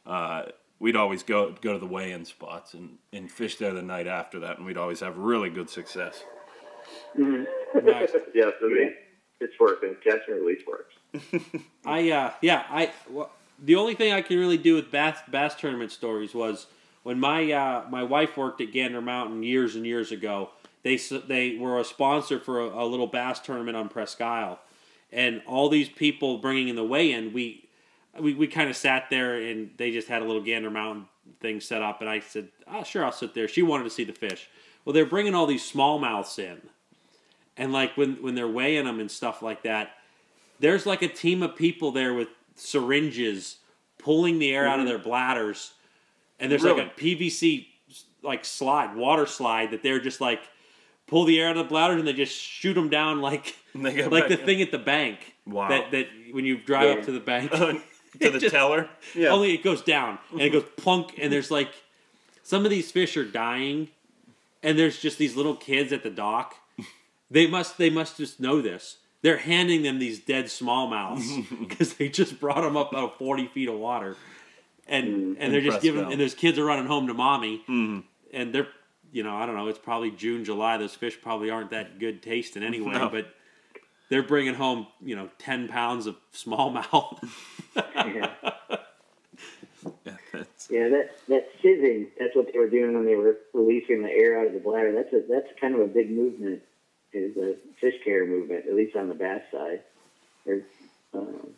Uh, 0.07 0.45
we'd 0.78 0.97
always 0.97 1.22
go 1.22 1.53
go 1.61 1.72
to 1.72 1.78
the 1.78 1.86
weigh-in 1.86 2.24
spots 2.24 2.74
and, 2.74 2.99
and 3.12 3.30
fish 3.30 3.57
there 3.57 3.72
the 3.72 3.82
night 3.82 4.07
after 4.07 4.40
that, 4.40 4.59
and 4.59 4.66
we'd 4.66 4.76
always 4.78 5.01
have 5.01 5.16
really 5.18 5.51
good 5.51 5.70
success. 5.70 6.22
Nice. 7.16 7.40
Yeah, 8.34 8.51
so 8.61 8.68
they, 8.68 8.92
it's 9.40 9.55
working. 9.61 9.97
Catch 10.03 10.22
and 10.28 10.40
release 10.40 10.62
works. 10.66 10.95
I 11.86 12.11
uh 12.11 12.32
yeah 12.42 12.64
I 12.68 12.90
well, 13.09 13.30
the 13.62 13.76
only 13.76 13.95
thing 13.95 14.12
I 14.12 14.22
can 14.22 14.38
really 14.38 14.59
do 14.59 14.74
with 14.74 14.90
bass 14.90 15.18
bass 15.30 15.55
tournament 15.55 15.92
stories 15.92 16.34
was 16.34 16.66
when 17.05 17.18
my 17.20 17.51
uh, 17.53 17.84
my 17.90 18.03
wife 18.03 18.36
worked 18.36 18.61
at 18.61 18.72
Gander 18.72 19.01
Mountain 19.01 19.42
years 19.45 19.76
and 19.76 19.86
years 19.86 20.11
ago. 20.12 20.51
They 20.82 20.95
s- 20.97 21.12
they 21.28 21.57
were 21.57 21.78
a 21.80 21.84
sponsor 21.84 22.38
for 22.40 22.61
a, 22.61 22.84
a 22.84 22.86
little 22.86 23.07
bass 23.07 23.38
tournament 23.40 23.76
on 23.76 23.88
Presque 23.88 24.20
Isle, 24.20 24.59
and 25.14 25.40
all 25.46 25.68
these 25.68 25.88
people 25.88 26.38
bringing 26.38 26.68
in 26.68 26.76
the 26.76 26.84
weigh-in. 26.84 27.32
We 27.32 27.68
we, 28.20 28.34
we 28.34 28.46
kind 28.46 28.68
of 28.68 28.76
sat 28.76 29.10
there 29.10 29.36
and 29.40 29.70
they 29.76 29.90
just 29.90 30.08
had 30.08 30.22
a 30.22 30.24
little 30.24 30.42
Gander 30.42 30.70
Mountain 30.70 31.06
thing 31.40 31.60
set 31.60 31.82
up, 31.82 32.00
and 32.00 32.10
I 32.10 32.20
said, 32.20 32.48
"Ah, 32.66 32.82
sure, 32.82 33.04
I'll 33.04 33.12
sit 33.12 33.34
there." 33.34 33.48
She 33.48 33.62
wanted 33.62 33.84
to 33.84 33.90
see 33.90 34.04
the 34.04 34.12
fish. 34.12 34.48
Well, 34.84 34.92
they're 34.92 35.06
bringing 35.06 35.34
all 35.34 35.46
these 35.46 35.68
smallmouths 35.68 36.38
in, 36.38 36.60
and 37.56 37.72
like 37.72 37.96
when 37.96 38.16
when 38.22 38.34
they're 38.34 38.48
weighing 38.48 38.84
them 38.84 39.00
and 39.00 39.10
stuff 39.10 39.40
like 39.40 39.62
that, 39.62 39.92
there's 40.58 40.84
like 40.84 41.02
a 41.02 41.08
team 41.08 41.42
of 41.42 41.56
people 41.56 41.92
there 41.92 42.12
with 42.12 42.28
syringes 42.56 43.56
pulling 43.98 44.38
the 44.38 44.54
air 44.54 44.66
out 44.66 44.80
of 44.80 44.86
their 44.86 44.98
bladders, 44.98 45.72
and 46.38 46.52
there's 46.52 46.64
like 46.64 46.78
a 46.78 46.90
PVC 47.00 47.66
like 48.22 48.44
slide, 48.44 48.96
water 48.96 49.26
slide 49.26 49.70
that 49.70 49.82
they're 49.82 50.00
just 50.00 50.20
like 50.20 50.42
pull 51.07 51.24
the 51.24 51.38
air 51.40 51.48
out 51.48 51.57
of 51.57 51.64
the 51.64 51.68
bladders 51.68 51.98
and 51.98 52.09
they 52.09 52.12
just 52.12 52.34
shoot 52.36 52.74
them 52.74 52.88
down 52.88 53.20
like 53.20 53.57
they 53.74 54.07
like 54.07 54.24
back 54.24 54.28
the 54.28 54.40
in. 54.40 54.46
thing 54.46 54.62
at 54.62 54.70
the 54.70 54.78
bank. 54.78 55.34
Wow. 55.46 55.68
That 55.68 55.90
that 55.90 56.07
when 56.32 56.44
you 56.44 56.57
drive 56.59 56.84
Yeah. 56.84 56.94
up 56.94 57.05
to 57.05 57.12
the 57.12 57.20
bank, 57.20 57.52
uh, 57.55 57.72
to 58.20 58.30
the 58.30 58.38
Just- 58.38 58.55
teller. 58.55 58.88
Yeah. 59.14 59.28
only 59.28 59.52
it 59.55 59.62
goes 59.62 59.82
down 59.82 60.18
and 60.32 60.40
it 60.40 60.50
goes 60.50 60.64
plunk 60.76 61.14
and 61.18 61.32
there's 61.32 61.50
like 61.50 61.70
some 62.42 62.64
of 62.64 62.70
these 62.70 62.90
fish 62.90 63.16
are 63.16 63.24
dying 63.24 63.88
and 64.62 64.78
there's 64.78 64.98
just 65.00 65.18
these 65.18 65.36
little 65.36 65.57
kids 65.57 65.92
at 65.92 66.02
the 66.02 66.11
dock 66.11 66.55
they 67.30 67.46
must 67.46 67.78
they 67.78 67.90
must 67.90 68.16
just 68.16 68.38
know 68.40 68.61
this 68.61 68.98
they're 69.22 69.38
handing 69.38 69.82
them 69.82 69.98
these 69.98 70.18
dead 70.20 70.46
smallmouths 70.46 71.46
because 71.68 71.94
they 71.94 72.09
just 72.09 72.38
brought 72.40 72.62
them 72.62 72.76
up 72.76 72.92
out 72.94 73.12
of 73.12 73.14
40 73.16 73.48
feet 73.48 73.68
of 73.68 73.78
water 73.78 74.16
and 74.86 75.36
and 75.38 75.52
they're 75.52 75.61
just 75.61 75.80
giving 75.80 76.02
them. 76.02 76.12
and 76.12 76.20
those 76.20 76.34
kids 76.34 76.59
are 76.59 76.64
running 76.64 76.86
home 76.86 77.07
to 77.07 77.14
mommy 77.14 77.59
mm-hmm. 77.68 78.00
and 78.32 78.55
they're 78.55 78.68
you 79.14 79.22
know 79.22 79.34
i 79.36 79.46
don't 79.46 79.54
know 79.54 79.68
it's 79.68 79.78
probably 79.78 80.10
june 80.10 80.44
july 80.44 80.76
those 80.76 80.94
fish 80.94 81.18
probably 81.22 81.48
aren't 81.48 81.70
that 81.70 81.98
good 81.98 82.22
tasting 82.22 82.62
anyway 82.62 82.92
No. 82.94 83.08
but 83.08 83.28
they're 84.10 84.22
bringing 84.22 84.54
home 84.54 84.86
you 85.02 85.14
know 85.16 85.30
10 85.38 85.68
pounds 85.68 86.06
of 86.06 86.16
smallmouth 86.34 87.18
Yeah. 87.76 88.30
Yeah, 90.06 90.16
that's- 90.32 90.68
Yeah, 90.70 90.88
that 90.88 91.10
that 91.28 91.48
fizzing, 91.60 92.08
that's 92.18 92.34
what 92.34 92.50
they 92.52 92.58
were 92.58 92.68
doing 92.70 92.94
when 92.94 93.04
they 93.04 93.16
were 93.16 93.36
releasing 93.52 94.02
the 94.02 94.10
air 94.10 94.40
out 94.40 94.46
of 94.46 94.54
the 94.54 94.58
bladder. 94.58 94.92
That's 94.92 95.12
a 95.12 95.22
that's 95.28 95.48
kind 95.60 95.74
of 95.74 95.80
a 95.80 95.86
big 95.86 96.10
movement, 96.10 96.62
is 97.12 97.34
the 97.34 97.56
fish 97.80 97.94
care 98.02 98.24
movement, 98.26 98.64
at 98.66 98.74
least 98.74 98.96
on 98.96 99.08
the 99.08 99.14
bass 99.14 99.42
side. 99.52 99.80
They're 100.46 100.62
um, 101.12 101.48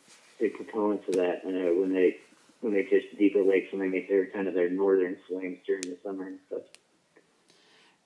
big 0.41 0.55
proponents 0.55 1.07
of 1.09 1.15
that. 1.17 1.43
I 1.47 1.51
know 1.51 1.75
when 1.75 1.93
they 1.95 2.17
when 2.61 2.73
they 2.75 2.85
fish 2.85 3.05
deeper 3.17 3.43
lakes 3.43 3.71
when 3.73 3.81
they 3.81 3.89
make 3.89 4.09
their 4.09 4.27
kind 4.27 4.49
of 4.49 4.55
their 4.55 4.71
northern 4.71 5.17
swings 5.29 5.59
during 5.67 5.83
the 5.83 5.97
summer 6.03 6.27
and 6.27 6.39
stuff. 6.49 6.63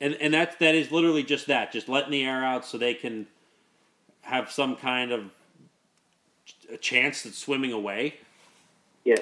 And 0.01 0.14
and 0.14 0.34
that's 0.34 0.57
that 0.57 0.74
is 0.74 0.90
literally 0.90 1.22
just 1.22 1.46
that, 1.46 1.72
just 1.72 1.88
letting 1.88 2.11
the 2.11 2.24
air 2.24 2.44
out 2.44 2.64
so 2.64 2.78
they 2.78 2.94
can 2.94 3.26
have 4.22 4.51
some 4.51 4.76
kind 4.76 5.12
of 5.12 5.30
a 6.72 6.76
chance 6.76 7.26
at 7.26 7.34
swimming 7.34 7.72
away. 7.72 8.14
Yeah. 9.05 9.16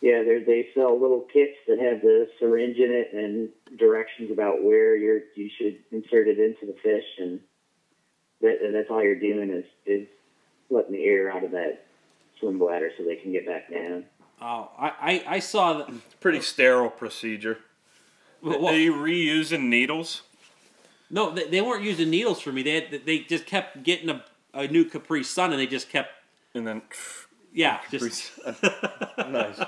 Yeah, 0.00 0.22
they 0.22 0.42
they 0.46 0.68
sell 0.74 1.00
little 1.00 1.24
kits 1.32 1.56
that 1.66 1.78
have 1.78 2.02
the 2.02 2.28
syringe 2.38 2.76
in 2.76 2.90
it 2.90 3.12
and 3.14 3.48
directions 3.78 4.30
about 4.30 4.62
where 4.62 4.96
you're 4.96 5.20
you 5.34 5.48
should 5.56 5.78
insert 5.92 6.28
it 6.28 6.38
into 6.38 6.66
the 6.66 6.78
fish, 6.82 7.04
and 7.18 7.40
that 8.42 8.58
and 8.62 8.74
that's 8.74 8.90
all 8.90 9.02
you're 9.02 9.18
doing 9.18 9.50
is 9.50 9.64
is 9.86 10.06
letting 10.68 10.92
the 10.92 11.04
air 11.04 11.32
out 11.32 11.42
of 11.42 11.52
that 11.52 11.86
swim 12.38 12.58
bladder 12.58 12.90
so 12.98 13.04
they 13.04 13.16
can 13.16 13.32
get 13.32 13.46
back 13.46 13.70
down. 13.70 14.04
Oh, 14.42 14.70
I, 14.78 14.88
I, 15.00 15.24
I 15.26 15.38
saw 15.38 15.74
that. 15.74 16.20
Pretty 16.20 16.40
sterile 16.40 16.90
procedure. 16.90 17.58
Well, 18.44 18.66
Are 18.68 18.76
you 18.76 18.92
reusing 18.94 19.62
needles? 19.68 20.22
no, 21.10 21.30
they, 21.30 21.44
they 21.48 21.60
weren't 21.60 21.82
using 21.84 22.10
needles 22.10 22.40
for 22.40 22.52
me. 22.52 22.62
They 22.62 22.74
had, 22.80 23.00
they 23.06 23.20
just 23.20 23.46
kept 23.46 23.82
getting 23.82 24.10
a, 24.10 24.24
a 24.52 24.66
new 24.68 24.84
Capri 24.84 25.22
Sun, 25.24 25.52
and 25.52 25.60
they 25.60 25.66
just 25.66 25.88
kept 25.88 26.10
And 26.54 26.66
then 26.66 26.82
yeah, 27.52 27.80
just 27.90 28.32
nice. 29.18 29.58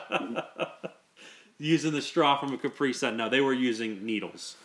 using 1.58 1.92
the 1.92 2.02
straw 2.02 2.38
from 2.38 2.52
a 2.52 2.58
Capri 2.58 2.92
Sun. 2.92 3.16
No, 3.16 3.28
they 3.28 3.40
were 3.40 3.52
using 3.54 4.04
needles, 4.04 4.56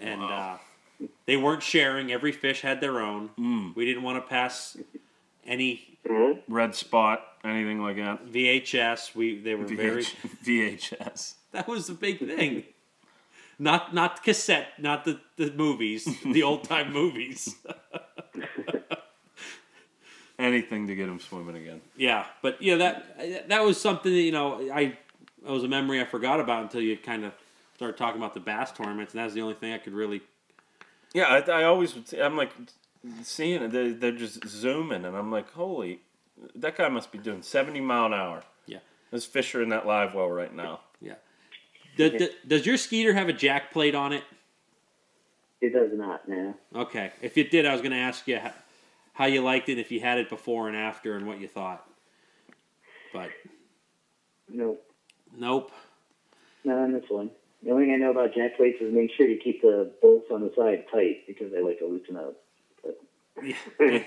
and 0.00 0.20
Wow. 0.20 0.60
uh, 1.00 1.06
they 1.26 1.36
weren't 1.36 1.62
sharing. 1.62 2.12
Every 2.12 2.32
fish 2.32 2.60
had 2.60 2.80
their 2.80 3.00
own. 3.00 3.72
We 3.74 3.84
didn't 3.84 4.02
want 4.02 4.22
to 4.22 4.28
pass 4.28 4.76
any 5.46 5.88
Mm-hmm. 6.04 6.52
Red 6.52 6.74
spot, 6.74 7.22
anything 7.44 7.80
like 7.80 7.94
that. 7.94 8.26
VHS. 8.26 9.14
We 9.14 9.38
they 9.38 9.54
were 9.54 9.66
very. 9.66 10.02
VHS. 10.44 11.34
That 11.52 11.68
was 11.68 11.86
the 11.86 11.94
big 11.94 12.18
thing. 12.18 12.64
Not 13.62 13.94
not 13.94 14.24
cassette, 14.24 14.80
not 14.80 15.04
the, 15.04 15.20
the 15.36 15.52
movies, 15.52 16.08
the 16.24 16.42
old 16.48 16.64
time 16.64 16.92
movies. 16.92 17.54
Anything 20.38 20.88
to 20.88 20.96
get 20.96 21.08
him 21.08 21.20
swimming 21.20 21.54
again. 21.54 21.80
Yeah, 21.96 22.26
but 22.42 22.60
yeah, 22.60 22.74
that 22.74 23.48
that 23.48 23.64
was 23.64 23.80
something 23.80 24.12
that 24.12 24.20
you 24.20 24.32
know 24.32 24.68
I 24.74 24.98
it 25.46 25.50
was 25.50 25.62
a 25.62 25.68
memory 25.68 26.00
I 26.00 26.06
forgot 26.06 26.40
about 26.40 26.64
until 26.64 26.80
you 26.80 26.96
kind 26.96 27.24
of 27.24 27.34
started 27.76 27.96
talking 27.96 28.20
about 28.20 28.34
the 28.34 28.40
bass 28.40 28.72
tournaments, 28.72 29.14
and 29.14 29.22
that's 29.22 29.32
the 29.32 29.42
only 29.42 29.54
thing 29.54 29.72
I 29.72 29.78
could 29.78 29.92
really. 29.92 30.22
Yeah, 31.14 31.26
I, 31.26 31.60
I 31.60 31.62
always 31.62 31.94
would. 31.94 32.12
I'm 32.14 32.36
like 32.36 32.50
seeing 33.22 33.62
it. 33.62 33.70
They're, 33.70 33.94
they're 33.94 34.10
just 34.10 34.44
zooming, 34.48 35.04
and 35.04 35.16
I'm 35.16 35.30
like, 35.30 35.52
holy, 35.52 36.00
that 36.56 36.76
guy 36.76 36.88
must 36.88 37.12
be 37.12 37.18
doing 37.18 37.42
70 37.42 37.78
mile 37.78 38.06
an 38.06 38.14
hour. 38.14 38.42
Yeah. 38.66 38.78
There's 39.12 39.24
Fisher 39.24 39.62
in 39.62 39.68
that 39.68 39.86
live 39.86 40.14
well 40.14 40.30
right 40.30 40.52
now. 40.52 40.80
Does, 41.96 42.12
does- 42.12 42.30
does 42.46 42.66
your 42.66 42.76
Skeeter 42.76 43.12
have 43.12 43.28
a 43.28 43.32
jack 43.32 43.72
plate 43.72 43.94
on 43.94 44.12
it? 44.12 44.24
It 45.60 45.72
does 45.72 45.90
not 45.92 46.28
now. 46.28 46.54
Okay. 46.74 47.12
If 47.20 47.38
it 47.38 47.50
did, 47.50 47.66
I 47.66 47.72
was 47.72 47.80
going 47.82 47.92
to 47.92 47.98
ask 47.98 48.26
you 48.26 48.38
how, 48.38 48.52
how 49.12 49.26
you 49.26 49.42
liked 49.42 49.68
it, 49.68 49.78
if 49.78 49.92
you 49.92 50.00
had 50.00 50.18
it 50.18 50.28
before 50.28 50.66
and 50.68 50.76
after, 50.76 51.16
and 51.16 51.26
what 51.26 51.40
you 51.40 51.46
thought. 51.46 51.86
But 53.12 53.30
Nope. 54.48 54.82
nope. 55.36 55.70
Not 56.64 56.78
on 56.78 56.92
this 56.92 57.04
one. 57.08 57.30
The 57.62 57.70
only 57.70 57.84
thing 57.86 57.94
I 57.94 57.96
know 57.98 58.10
about 58.10 58.34
jack 58.34 58.56
plates 58.56 58.78
is 58.80 58.92
make 58.92 59.10
sure 59.16 59.28
you 59.28 59.38
keep 59.42 59.62
the 59.62 59.92
bolts 60.02 60.26
on 60.32 60.40
the 60.40 60.52
side 60.56 60.84
tight 60.92 61.26
because 61.28 61.52
they 61.52 61.62
like 61.62 61.78
to 61.78 61.86
loosen 61.86 62.16
up. 62.16 62.34
Yeah, 63.42 63.54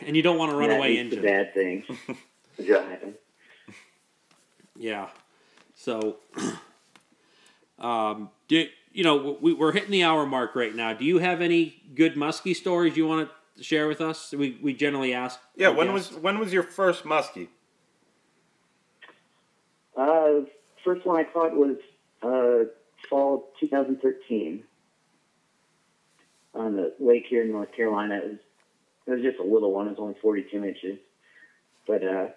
and 0.05 0.15
you 0.15 0.21
don't 0.21 0.37
want 0.37 0.51
to 0.51 0.57
run 0.61 0.71
away 0.71 0.97
into 0.97 1.21
bad 1.21 1.53
thing. 1.53 1.83
Yeah. 4.77 5.09
So, 5.73 6.17
um, 7.79 8.29
do 8.47 8.67
you 8.93 9.03
know 9.03 9.37
we, 9.41 9.53
we're 9.53 9.71
hitting 9.71 9.91
the 9.91 10.03
hour 10.03 10.25
mark 10.25 10.55
right 10.55 10.73
now? 10.73 10.93
Do 10.93 11.05
you 11.05 11.19
have 11.19 11.41
any 11.41 11.81
good 11.95 12.15
muskie 12.15 12.55
stories 12.55 12.95
you 12.95 13.07
want 13.07 13.29
to 13.57 13.63
share 13.63 13.87
with 13.87 14.01
us? 14.01 14.31
We 14.31 14.57
we 14.61 14.73
generally 14.73 15.13
ask. 15.13 15.39
Yeah, 15.55 15.69
when 15.69 15.87
guests. 15.87 16.11
was 16.11 16.21
when 16.21 16.39
was 16.39 16.53
your 16.53 16.63
first 16.63 17.03
muskie? 17.03 17.49
Uh, 19.95 20.45
first 20.83 21.05
one 21.05 21.17
I 21.17 21.23
caught 21.23 21.55
was 21.55 21.77
uh, 22.21 22.69
fall 23.09 23.51
2013 23.59 24.63
on 26.53 26.75
the 26.75 26.93
lake 26.99 27.25
here 27.29 27.43
in 27.43 27.51
North 27.51 27.73
Carolina. 27.73 28.17
It 28.17 28.29
was 28.29 28.39
it 29.07 29.11
was 29.11 29.21
just 29.21 29.39
a 29.39 29.43
little 29.43 29.71
one. 29.71 29.87
It 29.87 29.91
was 29.91 29.99
only 29.99 30.15
42 30.21 30.63
inches, 30.63 30.97
but 31.85 32.03
uh, 32.03 32.27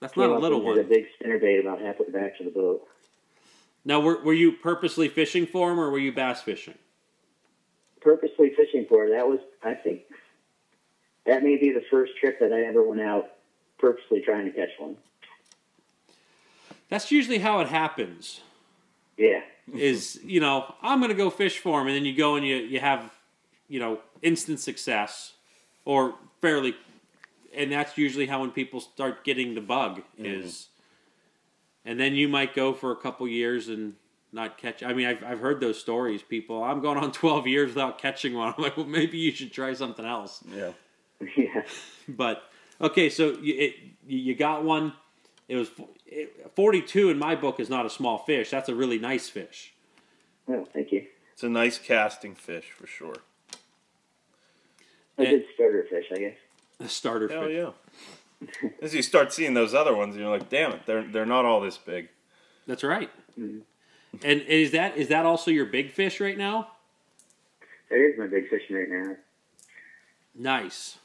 That's 0.00 0.16
not 0.16 0.30
a 0.30 0.34
up 0.34 0.42
little 0.42 0.58
and 0.58 0.68
hit 0.68 0.76
one. 0.76 0.86
A 0.86 0.88
big 0.88 1.06
spinnerbait 1.20 1.60
about 1.60 1.80
halfway 1.80 2.10
back 2.10 2.38
to 2.38 2.44
the 2.44 2.50
boat. 2.50 2.86
Now, 3.84 4.00
were 4.00 4.22
were 4.22 4.34
you 4.34 4.52
purposely 4.52 5.08
fishing 5.08 5.46
for 5.46 5.72
him, 5.72 5.80
or 5.80 5.90
were 5.90 5.98
you 5.98 6.12
bass 6.12 6.42
fishing? 6.42 6.74
Purposely 8.00 8.52
fishing 8.56 8.86
for 8.88 9.06
it. 9.06 9.10
That 9.10 9.26
was 9.26 9.40
I 9.62 9.74
think 9.74 10.02
that 11.26 11.42
may 11.42 11.56
be 11.56 11.70
the 11.70 11.84
first 11.90 12.12
trip 12.18 12.38
that 12.40 12.52
I 12.52 12.62
ever 12.62 12.82
went 12.82 13.00
out 13.00 13.32
purposely 13.78 14.20
trying 14.20 14.44
to 14.44 14.50
catch 14.50 14.70
one. 14.78 14.96
That's 16.88 17.10
usually 17.10 17.38
how 17.38 17.60
it 17.60 17.68
happens. 17.68 18.40
Yeah. 19.16 19.40
Is 19.72 20.18
you 20.24 20.40
know 20.40 20.74
I'm 20.82 21.00
gonna 21.00 21.14
go 21.14 21.30
fish 21.30 21.58
for 21.58 21.80
him, 21.80 21.86
and 21.86 21.96
then 21.96 22.04
you 22.04 22.16
go 22.16 22.36
and 22.36 22.46
you 22.46 22.56
you 22.56 22.80
have 22.80 23.12
you 23.68 23.78
know 23.78 24.00
instant 24.22 24.58
success, 24.60 25.34
or 25.84 26.14
fairly, 26.40 26.74
and 27.54 27.70
that's 27.70 27.96
usually 27.96 28.26
how 28.26 28.40
when 28.40 28.50
people 28.50 28.80
start 28.80 29.24
getting 29.24 29.54
the 29.54 29.60
bug 29.60 29.98
mm-hmm. 30.18 30.26
is, 30.26 30.68
and 31.84 31.98
then 31.98 32.14
you 32.14 32.28
might 32.28 32.54
go 32.54 32.72
for 32.72 32.92
a 32.92 32.96
couple 32.96 33.26
years 33.28 33.68
and 33.68 33.94
not 34.32 34.58
catch. 34.58 34.82
I 34.82 34.92
mean, 34.92 35.06
I've 35.06 35.24
I've 35.24 35.40
heard 35.40 35.60
those 35.60 35.78
stories. 35.78 36.22
People, 36.22 36.62
I'm 36.62 36.80
going 36.80 36.98
on 36.98 37.12
12 37.24 37.46
years 37.46 37.68
without 37.70 37.98
catching 37.98 38.34
one. 38.34 38.54
I'm 38.56 38.62
like, 38.62 38.76
well, 38.76 38.86
maybe 38.86 39.18
you 39.18 39.32
should 39.32 39.52
try 39.52 39.72
something 39.74 40.04
else. 40.04 40.42
Yeah. 40.54 40.72
Yeah. 41.36 41.62
But 42.08 42.42
okay, 42.80 43.10
so 43.10 43.32
you 43.42 43.54
it, 43.58 43.74
you 44.06 44.18
you 44.18 44.34
got 44.34 44.64
one. 44.64 44.94
It 45.48 45.56
was 45.56 45.70
it, 46.06 46.50
42 46.56 47.10
in 47.10 47.18
my 47.18 47.34
book 47.34 47.60
is 47.60 47.68
not 47.68 47.84
a 47.84 47.90
small 47.90 48.16
fish. 48.18 48.48
That's 48.50 48.68
a 48.70 48.74
really 48.74 48.98
nice 48.98 49.28
fish. 49.28 49.74
Oh, 50.48 50.66
thank 50.72 50.92
you. 50.92 51.04
It's 51.34 51.42
a 51.42 51.48
nice 51.50 51.76
casting 51.76 52.34
fish 52.34 52.70
for 52.70 52.86
sure. 52.86 53.16
A 55.18 55.22
Eh. 55.22 55.30
good 55.30 55.44
starter 55.54 55.86
fish, 55.90 56.06
I 56.10 56.18
guess. 56.20 56.36
A 56.80 56.88
starter 56.88 57.28
Hell 57.28 57.42
fish. 57.44 57.54
yeah. 57.56 57.70
As 58.82 58.94
you 58.94 59.02
start 59.02 59.32
seeing 59.32 59.54
those 59.54 59.74
other 59.74 59.94
ones, 59.94 60.16
you're 60.16 60.30
like, 60.30 60.48
damn 60.48 60.72
it, 60.72 60.86
they're 60.86 61.04
they're 61.04 61.26
not 61.26 61.44
all 61.44 61.60
this 61.60 61.76
big. 61.76 62.08
That's 62.66 62.84
right. 62.84 63.10
And 63.36 63.64
is 64.22 64.72
that 64.72 64.96
is 64.96 65.08
that 65.08 65.26
also 65.26 65.50
your 65.50 65.66
big 65.66 65.92
fish 65.92 66.20
right 66.20 66.38
now? 66.38 66.72
It 67.90 67.96
is 67.96 68.18
my 68.18 68.26
big 68.26 68.48
fish 68.48 68.62
right 68.70 68.88
now. 68.88 69.16
Nice. 70.34 70.98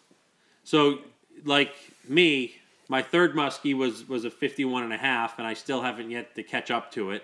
So, 0.64 1.00
like 1.44 1.74
me, 2.08 2.56
my 2.88 3.02
third 3.02 3.34
muskie 3.34 3.76
was 3.76 4.08
was 4.08 4.26
a 4.26 4.32
51 4.32 4.84
and 4.84 4.94
a 4.94 4.98
half 4.98 5.38
and 5.38 5.48
I 5.48 5.54
still 5.54 5.82
haven't 5.82 6.12
yet 6.12 6.36
to 6.36 6.44
catch 6.44 6.72
up 6.72 6.92
to 6.92 7.12
it. 7.12 7.24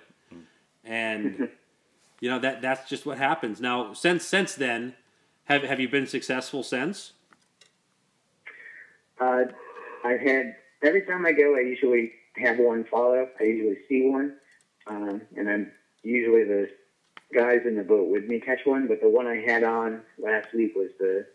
And 0.84 1.50
you 2.20 2.30
know 2.30 2.40
that 2.40 2.62
that's 2.62 2.90
just 2.90 3.06
what 3.06 3.18
happens. 3.18 3.62
Now, 3.62 3.94
since 3.94 4.26
since 4.26 4.56
then, 4.56 4.96
have 5.46 5.64
have 5.64 5.80
you 5.80 5.90
been 5.90 6.08
successful 6.08 6.64
since? 6.64 7.14
Uh, 9.20 9.44
I've 10.04 10.20
had 10.20 10.56
every 10.82 11.04
time 11.04 11.26
I 11.26 11.32
go, 11.32 11.56
I 11.56 11.62
usually 11.62 12.12
have 12.38 12.58
one 12.58 12.86
follow. 12.86 13.28
I 13.40 13.44
usually 13.44 13.78
see 13.88 14.10
one, 14.10 14.36
um, 14.88 15.22
and 15.36 15.48
then 15.48 15.72
usually 16.04 16.44
the 16.44 16.70
guys 17.34 17.62
in 17.66 17.76
the 17.76 17.84
boat 17.84 18.10
with 18.10 18.26
me 18.26 18.40
catch 18.40 18.60
one. 18.66 18.88
But 18.88 19.02
the 19.02 19.10
one 19.10 19.28
I 19.28 19.38
had 19.38 19.64
on 19.64 20.02
last 20.18 20.54
week 20.54 20.74
was 20.76 20.90
the 21.00 21.26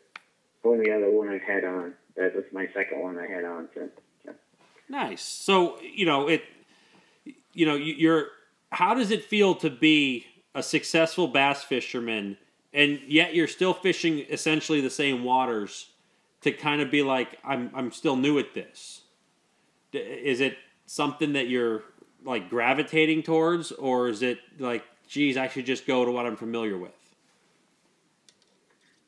only 0.64 0.90
other 0.90 1.10
one 1.10 1.28
I've 1.28 1.42
had 1.42 1.64
on. 1.64 1.94
That 2.16 2.34
was 2.34 2.44
my 2.52 2.66
second 2.74 3.00
one 3.00 3.18
I 3.18 3.26
had 3.26 3.44
on. 3.44 3.68
So. 3.74 3.88
Nice. 4.88 5.22
So 5.22 5.78
you 5.80 6.06
know 6.06 6.28
it. 6.28 6.42
You 7.52 7.66
know 7.66 7.74
you're. 7.74 8.28
How 8.70 8.94
does 8.94 9.10
it 9.10 9.24
feel 9.24 9.54
to 9.56 9.70
be 9.70 10.26
a 10.54 10.62
successful 10.62 11.28
bass 11.28 11.62
fisherman, 11.62 12.36
and 12.72 13.00
yet 13.06 13.34
you're 13.34 13.48
still 13.48 13.74
fishing 13.74 14.24
essentially 14.30 14.80
the 14.80 14.90
same 14.90 15.24
waters? 15.24 15.90
To 16.42 16.52
kind 16.52 16.80
of 16.80 16.90
be 16.90 17.02
like, 17.02 17.38
I'm 17.44 17.70
I'm 17.74 17.90
still 17.92 18.16
new 18.16 18.38
at 18.38 18.54
this. 18.54 19.02
D- 19.92 19.98
Is 19.98 20.40
it 20.40 20.56
something 20.86 21.32
that 21.32 21.48
you're 21.48 21.82
like 22.24 22.50
gravitating 22.50 23.22
towards, 23.24 23.72
or 23.72 24.08
is 24.08 24.22
it 24.22 24.38
like, 24.58 24.84
geez, 25.08 25.36
I 25.36 25.48
should 25.48 25.66
just 25.66 25.86
go 25.86 26.04
to 26.04 26.10
what 26.12 26.26
I'm 26.26 26.36
familiar 26.36 26.76
with? 26.78 26.92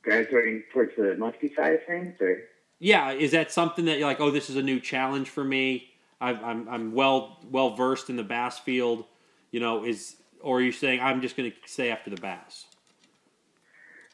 gravitating 0.02 0.64
towards 0.72 0.92
the 0.96 1.16
musky 1.18 1.52
side 1.54 1.74
of 1.74 1.84
things, 1.86 2.16
or 2.20 2.38
Yeah, 2.78 3.12
is 3.12 3.32
that 3.32 3.52
something 3.52 3.84
that 3.86 3.98
you're 3.98 4.08
like, 4.08 4.20
oh, 4.20 4.30
this 4.30 4.50
is 4.50 4.56
a 4.56 4.62
new 4.62 4.80
challenge 4.80 5.28
for 5.28 5.44
me? 5.44 5.90
I'm 6.20 6.44
I'm, 6.44 6.68
I'm 6.68 6.92
well 6.92 7.38
well 7.50 7.74
versed 7.74 8.10
in 8.10 8.16
the 8.16 8.24
bass 8.24 8.58
field, 8.58 9.04
you 9.50 9.60
know. 9.60 9.84
Is 9.84 10.16
or 10.40 10.58
are 10.58 10.62
you 10.62 10.72
saying 10.72 11.00
I'm 11.00 11.20
just 11.20 11.36
going 11.36 11.50
to 11.50 11.56
stay 11.66 11.90
after 11.90 12.10
the 12.10 12.16
bass? 12.20 12.66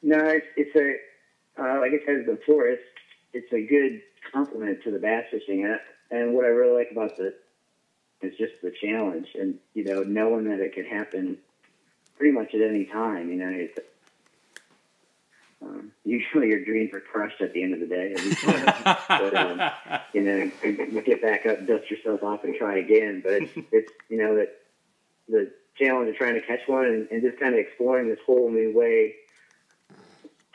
No, 0.03 0.19
it's, 0.19 0.47
it's 0.57 0.77
a 0.77 1.63
uh, 1.63 1.81
like 1.81 1.93
I 1.93 2.05
said 2.05 2.27
before. 2.27 2.67
It's 2.67 2.83
it's 3.35 3.53
a 3.53 3.63
good 3.63 4.01
complement 4.33 4.83
to 4.85 4.91
the 4.91 4.99
bass 4.99 5.27
fishing, 5.31 5.65
and, 5.65 5.81
and 6.11 6.35
what 6.35 6.45
I 6.45 6.49
really 6.49 6.77
like 6.77 6.91
about 6.91 7.17
the 7.17 7.35
is 8.23 8.37
just 8.39 8.55
the 8.63 8.73
challenge, 8.83 9.29
and 9.35 9.59
you 9.75 9.85
know, 9.85 10.03
knowing 10.03 10.45
that 10.49 10.61
it 10.61 10.73
can 10.73 10.85
happen 10.85 11.37
pretty 12.17 12.33
much 12.33 12.55
at 12.55 12.63
any 12.63 12.87
time. 12.87 13.29
You 13.31 13.37
know, 13.37 13.51
it's, 13.51 13.79
um, 15.61 15.93
usually 16.05 16.49
your 16.49 16.65
dreams 16.65 16.95
are 16.95 17.01
crushed 17.01 17.41
at 17.41 17.53
the 17.53 17.63
end 17.63 17.75
of 17.75 17.81
the 17.81 17.87
day. 17.87 18.15
but 19.09 19.37
um, 19.37 19.71
you 20.13 20.23
know, 20.23 20.51
you 20.63 21.03
get 21.03 21.21
back 21.21 21.45
up, 21.47 21.67
dust 21.67 21.91
yourself 21.91 22.23
off, 22.23 22.45
and 22.45 22.55
try 22.55 22.79
again. 22.79 23.21
But 23.23 23.35
it's, 23.35 23.53
it's 23.73 23.93
you 24.09 24.19
know 24.19 24.37
that 24.37 24.61
the 25.29 25.51
challenge 25.77 26.09
of 26.09 26.17
trying 26.17 26.35
to 26.35 26.41
catch 26.41 26.61
one 26.67 26.85
and, 26.85 27.09
and 27.11 27.23
just 27.23 27.39
kind 27.39 27.53
of 27.53 27.61
exploring 27.61 28.09
this 28.09 28.19
whole 28.25 28.51
new 28.51 28.73
way 28.77 29.15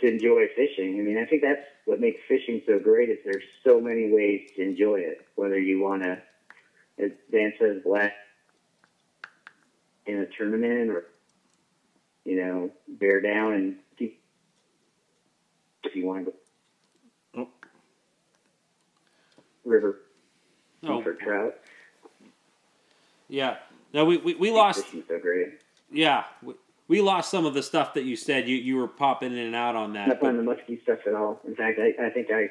to 0.02 0.08
enjoy 0.08 0.47
fishing. 0.56 1.00
I 1.00 1.04
mean, 1.04 1.18
I 1.18 1.26
think 1.26 1.41
that's 1.41 1.66
what 1.86 2.00
makes 2.00 2.20
fishing 2.28 2.62
so 2.66 2.80
great 2.80 3.10
is 3.10 3.18
there's 3.26 3.43
so 3.64 3.80
many 3.82 4.12
ways 4.12 4.50
to 4.56 4.62
enjoy 4.62 5.00
it. 5.00 5.26
Whether 5.36 5.60
you 5.60 5.82
want 5.82 6.04
to, 6.04 6.22
as 6.97 7.12
Dan 7.32 7.54
says, 7.60 7.82
black 7.84 8.14
in 10.06 10.20
a 10.20 10.26
tournament 10.38 10.89
or 10.89 11.06
you 12.26 12.43
know 12.43 12.72
bear 12.88 13.22
down 13.22 13.54
and 13.54 13.76
keep 13.97 14.22
if 15.84 15.95
you 15.95 16.06
want 16.06 16.26
to 16.26 16.32
go 16.32 16.38
Oh. 17.41 17.47
river 19.66 20.00
Oh, 20.84 21.02
for 21.02 21.14
trout. 21.14 21.56
yeah. 23.28 23.58
No, 23.93 24.06
we, 24.06 24.18
we, 24.18 24.34
we 24.36 24.50
lost. 24.52 24.86
So 25.08 25.20
great. 25.20 25.60
Yeah, 25.91 26.24
we, 26.41 26.54
we 26.90 27.00
lost 27.00 27.32
some 27.32 27.46
of 27.46 27.54
the 27.54 27.64
stuff 27.64 27.94
that 27.94 28.04
you 28.04 28.18
said. 28.18 28.50
You 28.50 28.58
you 28.58 28.76
were 28.76 28.88
popping 28.88 29.32
in 29.32 29.38
and 29.38 29.56
out 29.56 29.78
on 29.78 29.94
that. 29.94 30.10
Not 30.10 30.20
but- 30.20 30.28
on 30.30 30.38
the 30.38 30.44
musky 30.44 30.82
stuff 30.84 31.00
at 31.08 31.14
all. 31.14 31.40
In 31.48 31.56
fact, 31.56 31.80
I, 31.80 32.08
I 32.08 32.10
think 32.10 32.28
I 32.32 32.50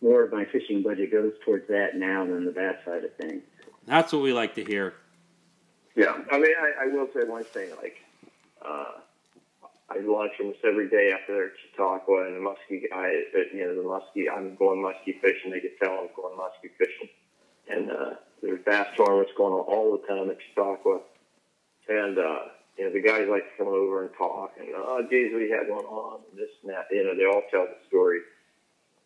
more 0.00 0.22
of 0.22 0.32
my 0.32 0.44
fishing 0.44 0.82
budget 0.82 1.10
goes 1.10 1.32
towards 1.44 1.66
that 1.68 1.96
now 1.96 2.24
than 2.24 2.44
the 2.44 2.52
bass 2.52 2.76
side 2.84 3.02
of 3.02 3.16
things. 3.16 3.42
That's 3.86 4.12
what 4.12 4.22
we 4.22 4.32
like 4.32 4.54
to 4.56 4.64
hear. 4.64 4.94
Yeah, 5.96 6.18
I 6.30 6.38
mean, 6.38 6.52
I, 6.60 6.84
I 6.84 6.86
will 6.88 7.08
say 7.14 7.26
one 7.26 7.44
thing. 7.44 7.70
Like, 7.80 7.96
uh, 8.60 9.00
I 9.88 9.98
launch 10.00 10.32
almost 10.38 10.58
every 10.62 10.90
day 10.90 11.12
after 11.18 11.32
they're 11.32 11.46
at 11.46 11.52
Chautauqua, 11.70 12.26
and 12.26 12.36
the 12.36 12.40
muskie 12.40 12.90
guy, 12.90 13.12
you 13.54 13.64
know, 13.64 13.74
the 13.74 13.88
muskie. 13.88 14.26
I'm 14.30 14.54
going 14.56 14.82
muskie 14.82 15.18
fishing. 15.20 15.50
They 15.50 15.60
can 15.60 15.70
tell 15.80 15.92
I'm 15.92 16.08
going 16.14 16.36
muskie 16.36 16.70
fishing, 16.76 17.08
and 17.70 17.90
uh, 17.90 18.14
there's 18.42 18.60
bass 18.66 18.88
tournaments 18.98 19.32
going 19.38 19.54
on 19.54 19.60
all 19.60 19.96
the 19.96 20.06
time 20.06 20.28
at 20.30 20.36
Chautauqua, 20.54 21.00
and 21.88 22.18
uh, 22.18 22.38
you 22.76 22.84
know, 22.84 22.92
the 22.92 23.00
guys 23.00 23.26
like 23.30 23.44
to 23.44 23.64
come 23.64 23.68
over 23.68 24.02
and 24.02 24.10
talk, 24.16 24.52
and 24.58 24.68
oh, 24.76 25.02
geez, 25.08 25.32
we 25.34 25.50
had 25.50 25.68
one 25.68 25.84
on, 25.84 26.20
this 26.34 26.50
and 26.62 26.72
that. 26.72 26.86
You 26.90 27.04
know, 27.04 27.16
they 27.16 27.24
all 27.24 27.42
tell 27.50 27.64
the 27.64 27.76
story. 27.88 28.20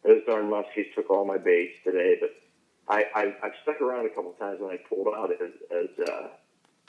Those 0.03 0.23
darn 0.27 0.47
muskies 0.47 0.93
took 0.95 1.11
all 1.11 1.25
my 1.25 1.39
baits 1.39 1.75
today, 1.85 2.17
but 2.21 2.31
I, 2.89 3.05
I 3.15 3.35
I've 3.43 3.53
stuck 3.63 3.81
around 3.81 4.07
a 4.07 4.09
couple 4.09 4.33
times 4.33 4.61
when 4.61 4.73
I 4.73 4.79
pulled 4.89 5.09
out 5.15 5.31
as, 5.31 5.51
as 5.71 6.09
uh, 6.09 6.29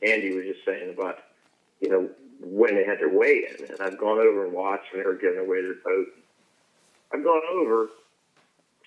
Andy 0.02 0.34
was 0.34 0.46
just 0.46 0.66
saying 0.66 0.94
about 0.98 1.20
you 1.80 1.90
know 1.90 2.10
when 2.40 2.76
they 2.76 2.84
had 2.84 3.00
their 3.00 3.10
weigh 3.10 3.46
in, 3.50 3.70
and 3.70 3.82
I've 3.82 4.00
gone 4.00 4.18
over 4.18 4.46
and 4.46 4.54
watched 4.54 4.92
when 4.92 5.04
they 5.04 5.08
were 5.08 5.16
giving 5.16 5.40
away 5.40 5.62
their 5.62 5.76
boat. 5.76 6.08
I've 7.14 7.24
gone 7.24 7.42
over 7.54 7.90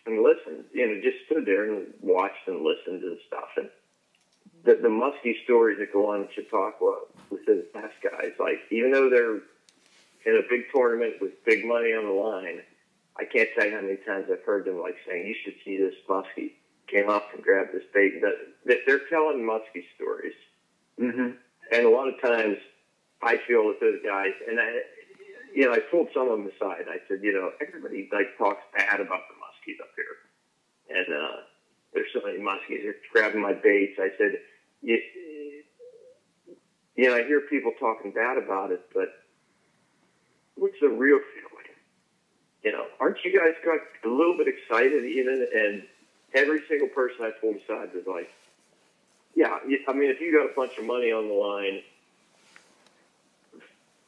and 0.06 0.22
listened, 0.22 0.64
you 0.72 0.86
know, 0.86 1.00
just 1.00 1.24
stood 1.26 1.46
there 1.46 1.70
and 1.70 1.86
watched 2.00 2.48
and 2.48 2.62
listened 2.64 3.02
to 3.02 3.10
the 3.10 3.18
stuff, 3.26 3.48
and 3.56 3.68
the, 4.64 4.74
the 4.82 4.88
musky 4.88 5.36
stories 5.44 5.78
that 5.78 5.92
go 5.92 6.10
on 6.12 6.22
in 6.22 6.28
Chautauqua 6.34 7.00
with 7.30 7.44
the 7.46 7.66
bass 7.74 7.90
guys, 8.02 8.32
like 8.38 8.58
even 8.70 8.90
though 8.92 9.10
they're 9.10 9.36
in 10.26 10.38
a 10.40 10.48
big 10.48 10.62
tournament 10.74 11.14
with 11.20 11.32
big 11.44 11.64
money 11.66 11.92
on 11.92 12.04
the 12.04 12.10
line, 12.12 12.60
I 13.18 13.24
can't 13.24 13.48
tell 13.54 13.66
you 13.66 13.74
how 13.76 13.82
many 13.82 13.96
times 14.06 14.26
I've 14.32 14.42
heard 14.44 14.64
them 14.64 14.80
like 14.80 14.96
saying, 15.06 15.26
"You 15.26 15.34
should 15.44 15.54
see 15.64 15.76
this 15.76 15.94
muskie 16.08 16.52
came 16.88 17.08
up 17.08 17.24
and 17.34 17.42
grabbed 17.42 17.72
this 17.72 17.84
bait." 17.92 18.20
That 18.22 18.78
they're 18.86 19.06
telling 19.10 19.38
muskie 19.42 19.84
stories, 19.96 20.34
Mm-hmm. 21.00 21.30
and 21.72 21.86
a 21.86 21.90
lot 21.90 22.08
of 22.08 22.20
times 22.20 22.56
I 23.22 23.36
feel 23.46 23.66
that 23.68 23.80
those 23.80 24.00
guys, 24.04 24.30
and 24.48 24.60
I, 24.60 24.80
you 25.54 25.66
know, 25.66 25.72
I 25.72 25.80
pulled 25.90 26.08
some 26.14 26.30
of 26.30 26.38
them 26.38 26.46
aside. 26.56 26.86
I 26.88 26.98
said, 27.08 27.18
you 27.22 27.32
know, 27.32 27.50
everybody 27.60 28.08
like 28.12 28.36
talks 28.38 28.62
bad 28.76 29.00
about 29.00 29.20
the 29.28 29.34
muskies 29.42 29.80
up 29.82 29.90
here, 29.96 30.96
and 30.96 31.06
uh, 31.14 31.36
there's 31.92 32.08
so 32.14 32.20
many 32.24 32.38
muskies. 32.38 32.82
They're 32.82 32.94
grabbing 33.12 33.42
my 33.42 33.52
baits. 33.52 33.98
I 33.98 34.10
said, 34.18 34.38
you, 34.84 35.00
you 36.96 37.08
know, 37.08 37.16
I 37.16 37.24
hear 37.24 37.40
people 37.40 37.72
talking 37.80 38.12
bad 38.12 38.38
about 38.38 38.70
it, 38.70 38.84
but 38.92 39.08
what's 40.56 40.78
the 40.80 40.88
real 40.88 41.18
feeling? 41.18 41.50
You 42.62 42.72
know, 42.72 42.86
aren't 43.00 43.24
you 43.24 43.36
guys 43.36 43.54
got 43.64 43.78
a 44.04 44.08
little 44.08 44.36
bit 44.36 44.48
excited 44.48 45.04
even? 45.04 45.46
And 45.54 45.82
every 46.34 46.62
single 46.68 46.88
person 46.88 47.24
I 47.24 47.30
pulled 47.40 47.56
aside 47.56 47.90
was 47.94 48.06
like, 48.06 48.30
yeah, 49.34 49.58
I 49.88 49.92
mean, 49.92 50.10
if 50.10 50.20
you 50.20 50.32
got 50.32 50.50
a 50.50 50.54
bunch 50.54 50.78
of 50.78 50.84
money 50.84 51.10
on 51.10 51.28
the 51.28 51.34
line 51.34 51.82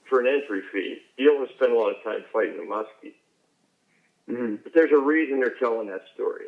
for 0.08 0.20
an 0.20 0.26
entry 0.26 0.62
fee, 0.72 0.98
you 1.16 1.26
don't 1.26 1.38
want 1.38 1.50
to 1.50 1.56
spend 1.56 1.72
a 1.72 1.76
lot 1.76 1.90
of 1.90 2.02
time 2.04 2.24
fighting 2.32 2.60
a 2.60 2.62
muskie. 2.62 3.14
Mm-hmm. 4.30 4.56
But 4.62 4.72
there's 4.72 4.92
a 4.92 4.98
reason 4.98 5.40
they're 5.40 5.58
telling 5.58 5.88
that 5.88 6.02
story. 6.14 6.46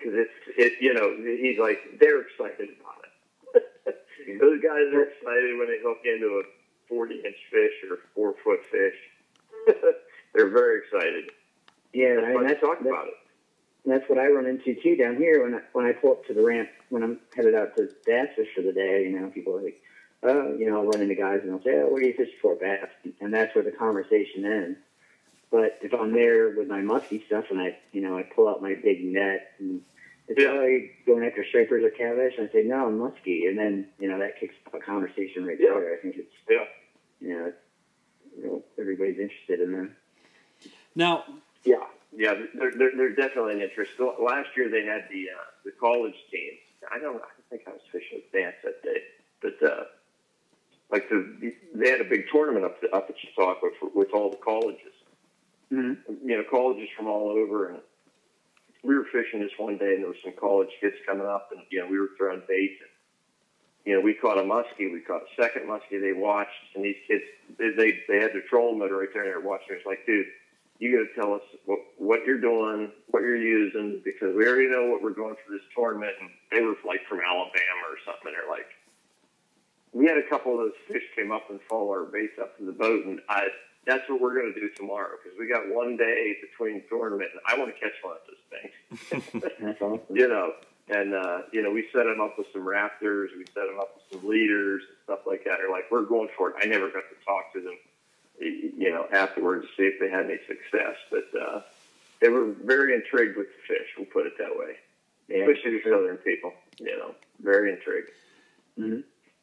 Because 0.00 0.16
it's, 0.16 0.32
it, 0.56 0.72
you 0.80 0.94
know, 0.94 1.12
he's 1.20 1.58
like, 1.58 2.00
they're 2.00 2.22
excited 2.22 2.70
about 2.80 3.04
it. 3.04 4.40
Those 4.40 4.60
guys 4.62 4.88
are 4.94 5.02
excited 5.04 5.58
when 5.58 5.68
they 5.68 5.78
hook 5.82 5.98
into 6.04 6.40
a 6.40 6.42
40 6.88 7.14
inch 7.16 7.36
fish 7.50 7.72
or 7.90 7.98
four 8.14 8.34
foot 8.42 8.60
fish. 8.70 8.94
they're 10.34 10.48
very 10.50 10.80
excited. 10.80 11.30
Yeah, 11.92 12.16
That's 12.16 12.24
I 12.24 12.28
mean, 12.28 12.34
why 12.42 12.48
that's, 12.48 12.60
talk 12.60 12.78
that's, 12.78 12.88
about 12.88 13.06
it. 13.08 13.14
that's 13.84 14.08
what 14.08 14.18
I 14.18 14.28
run 14.28 14.46
into 14.46 14.74
too 14.80 14.96
down 14.96 15.16
here 15.16 15.42
when 15.42 15.54
I, 15.54 15.60
when 15.72 15.86
I 15.86 15.92
pull 15.92 16.12
up 16.12 16.24
to 16.26 16.34
the 16.34 16.42
ramp 16.42 16.68
when 16.90 17.02
I'm 17.02 17.18
headed 17.34 17.54
out 17.54 17.76
to 17.76 17.88
bass 18.06 18.28
fish 18.36 18.48
for 18.54 18.62
the 18.62 18.72
day. 18.72 19.04
You 19.04 19.20
know, 19.20 19.28
people 19.28 19.56
are 19.56 19.62
like, 19.62 19.80
oh, 20.22 20.54
you 20.56 20.70
know, 20.70 20.78
I'll 20.78 20.86
run 20.86 21.00
into 21.02 21.14
guys 21.14 21.40
and 21.42 21.50
they'll 21.50 21.62
say, 21.62 21.80
oh, 21.80 21.88
what 21.88 22.02
are 22.02 22.06
you 22.06 22.14
fishing 22.16 22.34
for, 22.40 22.54
bass? 22.56 22.88
And 23.20 23.32
that's 23.34 23.54
where 23.54 23.64
the 23.64 23.72
conversation 23.72 24.44
ends. 24.44 24.78
But 25.50 25.78
if 25.82 25.92
I'm 25.92 26.12
there 26.12 26.50
with 26.50 26.68
my 26.68 26.80
musky 26.80 27.24
stuff 27.26 27.46
and 27.50 27.60
I, 27.60 27.76
you 27.92 28.00
know, 28.00 28.16
I 28.16 28.22
pull 28.22 28.48
out 28.48 28.62
my 28.62 28.74
big 28.74 29.04
net 29.04 29.52
and 29.58 29.82
it's 30.28 30.38
Yeah. 30.40 30.78
going 31.12 31.24
after 31.24 31.44
stripers 31.44 31.82
or 31.82 31.90
catfish, 31.90 32.38
and 32.38 32.48
I 32.48 32.52
say 32.52 32.62
no, 32.62 32.86
I'm 32.86 32.98
musky, 32.98 33.46
and 33.46 33.58
then 33.58 33.88
you 33.98 34.08
know 34.08 34.18
that 34.20 34.38
kicks 34.38 34.54
off 34.66 34.74
a 34.74 34.78
conversation 34.78 35.44
right 35.44 35.58
Yeah. 35.58 35.70
there. 35.74 35.94
I 35.94 35.96
think 35.96 36.16
it's 36.18 36.32
Yeah. 36.48 36.66
you 37.20 37.36
know, 37.36 37.44
it's, 37.46 37.56
you 38.38 38.42
know 38.46 38.62
everybody's 38.78 39.18
interested 39.18 39.60
in 39.60 39.72
them. 39.72 39.96
Now, 40.94 41.24
Yeah, 41.64 41.84
yeah, 42.12 42.34
they're, 42.54 42.70
they're, 42.70 42.96
they're 42.96 43.14
definitely 43.14 43.54
an 43.54 43.60
interest. 43.60 43.92
Last 43.98 44.48
year 44.56 44.68
they 44.68 44.84
had 44.84 45.08
the 45.10 45.30
uh, 45.30 45.44
the 45.64 45.72
college 45.72 46.16
team. 46.30 46.52
I 46.92 46.98
don't, 47.00 47.20
I 47.20 47.26
think 47.50 47.62
I 47.66 47.72
was 47.72 47.82
fishing 47.90 48.18
with 48.22 48.32
Dance 48.32 48.54
that 48.62 48.82
day, 48.84 49.02
but 49.42 49.60
uh, 49.68 49.84
like 50.92 51.08
the 51.08 51.52
they 51.74 51.90
had 51.90 52.00
a 52.00 52.04
big 52.04 52.26
tournament 52.30 52.64
up 52.64 52.80
the, 52.80 52.94
up 52.94 53.10
at 53.10 53.16
Chautauqua 53.18 53.70
for, 53.80 53.88
with 53.94 54.10
all 54.14 54.30
the 54.30 54.36
colleges. 54.36 54.92
Mm-hmm. 55.72 56.28
You 56.28 56.38
know, 56.38 56.44
colleges 56.50 56.88
from 56.96 57.06
all 57.06 57.30
over, 57.30 57.68
and 57.68 57.78
we 58.82 58.96
were 58.96 59.06
fishing 59.12 59.40
this 59.40 59.52
one 59.56 59.78
day, 59.78 59.94
and 59.94 60.02
there 60.02 60.08
were 60.08 60.24
some 60.24 60.34
college 60.38 60.70
kids 60.80 60.96
coming 61.06 61.26
up, 61.26 61.50
and 61.52 61.62
you 61.70 61.80
know, 61.80 61.86
we 61.86 61.98
were 61.98 62.10
throwing 62.16 62.42
bait. 62.48 62.78
And, 62.80 62.90
you 63.86 63.94
know, 63.94 64.00
we 64.00 64.14
caught 64.14 64.38
a 64.38 64.42
muskie. 64.42 64.92
We 64.92 65.00
caught 65.00 65.22
a 65.22 65.42
second 65.42 65.68
muskie. 65.68 66.00
They 66.00 66.12
watched, 66.12 66.50
and 66.74 66.84
these 66.84 66.96
kids, 67.06 67.22
they 67.58 67.70
they, 67.70 68.00
they 68.08 68.20
had 68.20 68.32
their 68.32 68.42
trolling 68.48 68.78
motor 68.78 68.96
right 68.96 69.08
there, 69.12 69.22
and 69.22 69.30
they're 69.30 69.40
watching. 69.40 69.76
It's 69.76 69.86
like, 69.86 70.04
dude, 70.06 70.26
you 70.80 70.96
got 70.96 71.14
to 71.14 71.20
tell 71.20 71.34
us 71.34 71.42
what, 71.66 71.78
what 71.98 72.24
you're 72.26 72.40
doing, 72.40 72.90
what 73.08 73.20
you're 73.20 73.36
using, 73.36 74.00
because 74.04 74.34
we 74.34 74.46
already 74.46 74.68
know 74.68 74.86
what 74.90 75.02
we're 75.02 75.14
doing 75.14 75.36
for 75.46 75.52
this 75.52 75.62
tournament. 75.76 76.12
And 76.20 76.30
they 76.50 76.64
were 76.64 76.74
like 76.86 77.06
from 77.08 77.20
Alabama 77.20 77.84
or 77.88 77.98
something. 78.04 78.32
They're 78.32 78.50
like, 78.50 78.66
we 79.92 80.06
had 80.06 80.18
a 80.18 80.28
couple 80.28 80.52
of 80.54 80.58
those 80.58 80.78
fish 80.88 81.02
came 81.16 81.32
up 81.32 81.50
and 81.50 81.60
follow 81.68 81.90
our 81.90 82.04
baits 82.04 82.38
up 82.40 82.56
to 82.58 82.64
the 82.64 82.72
boat, 82.72 83.04
and 83.06 83.20
I 83.28 83.48
that's 83.86 84.08
what 84.08 84.20
we're 84.20 84.34
going 84.34 84.52
to 84.54 84.60
do 84.60 84.68
tomorrow 84.76 85.10
because 85.22 85.38
we 85.38 85.48
got 85.48 85.68
one 85.74 85.96
day 85.96 86.36
between 86.42 86.82
tournament, 86.88 87.30
and 87.32 87.40
I 87.46 87.58
want 87.58 87.74
to 87.74 87.80
catch 87.80 87.94
one 88.02 88.16
of 88.16 88.22
those 88.28 89.20
things. 89.30 89.42
That's 89.60 89.80
awesome. 89.82 90.00
you 90.10 90.28
know, 90.28 90.52
and 90.88 91.14
uh, 91.14 91.42
you 91.52 91.62
know, 91.62 91.70
we 91.70 91.86
set 91.92 92.04
them 92.04 92.20
up 92.20 92.36
with 92.38 92.46
some 92.52 92.62
raptors, 92.62 93.28
we 93.36 93.44
set 93.46 93.66
them 93.66 93.78
up 93.80 93.94
with 93.96 94.20
some 94.20 94.28
leaders 94.28 94.82
and 94.88 94.96
stuff 95.04 95.20
like 95.26 95.44
that. 95.44 95.58
They're 95.58 95.70
like, 95.70 95.90
we're 95.90 96.02
going 96.02 96.28
for 96.36 96.50
it. 96.50 96.56
I 96.62 96.66
never 96.66 96.88
got 96.88 97.04
to 97.08 97.24
talk 97.24 97.52
to 97.54 97.60
them, 97.60 97.76
you 98.40 98.90
know, 98.90 99.06
afterwards 99.12 99.66
to 99.66 99.68
see 99.76 99.86
if 99.88 99.98
they 100.00 100.10
had 100.10 100.26
any 100.26 100.38
success, 100.46 100.96
but 101.10 101.28
uh, 101.40 101.60
they 102.20 102.28
were 102.28 102.52
very 102.64 102.94
intrigued 102.94 103.36
with 103.36 103.46
the 103.48 103.74
fish. 103.74 103.86
We'll 103.96 104.06
put 104.06 104.26
it 104.26 104.36
that 104.38 104.50
way, 104.58 104.76
Yeah, 105.28 105.44
especially 105.46 105.78
the 105.78 105.82
southern 105.90 106.16
people. 106.18 106.52
You 106.78 106.98
know, 106.98 107.14
very 107.42 107.72
intrigued. 107.72 108.10
hmm 108.76 109.00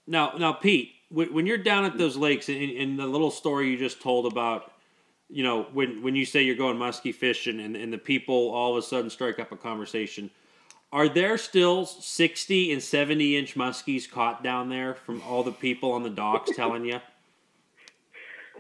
now, 0.10 0.34
now, 0.38 0.54
Pete, 0.54 0.92
when, 1.10 1.34
when 1.34 1.46
you're 1.46 1.58
down 1.58 1.86
at 1.86 1.98
those 1.98 2.16
lakes, 2.18 2.50
in, 2.50 2.56
in 2.58 2.98
the 2.98 3.06
little 3.08 3.32
story 3.32 3.70
you 3.70 3.78
just 3.78 4.02
told 4.02 4.32
about, 4.32 4.72
you 5.30 5.44
know, 5.44 5.64
when 5.74 6.02
when 6.04 6.16
you 6.16 6.26
say 6.26 6.42
you're 6.44 6.56
going 6.56 6.78
musky 6.78 7.12
fishing, 7.12 7.60
and, 7.60 7.76
and 7.76 7.92
the 7.92 7.98
people 7.98 8.50
all 8.52 8.72
of 8.72 8.78
a 8.78 8.86
sudden 8.86 9.10
strike 9.10 9.40
up 9.40 9.52
a 9.52 9.58
conversation, 9.58 10.30
are 10.92 11.10
there 11.10 11.38
still 11.38 11.86
sixty 11.86 12.72
and 12.72 12.82
seventy 12.82 13.36
inch 13.36 13.56
muskies 13.56 14.10
caught 14.10 14.44
down 14.44 14.70
there 14.70 14.96
from 14.96 15.22
all 15.24 15.44
the 15.44 15.52
people 15.52 15.92
on 15.92 16.04
the 16.04 16.10
docks 16.10 16.52
telling 16.56 16.86
you? 16.86 17.00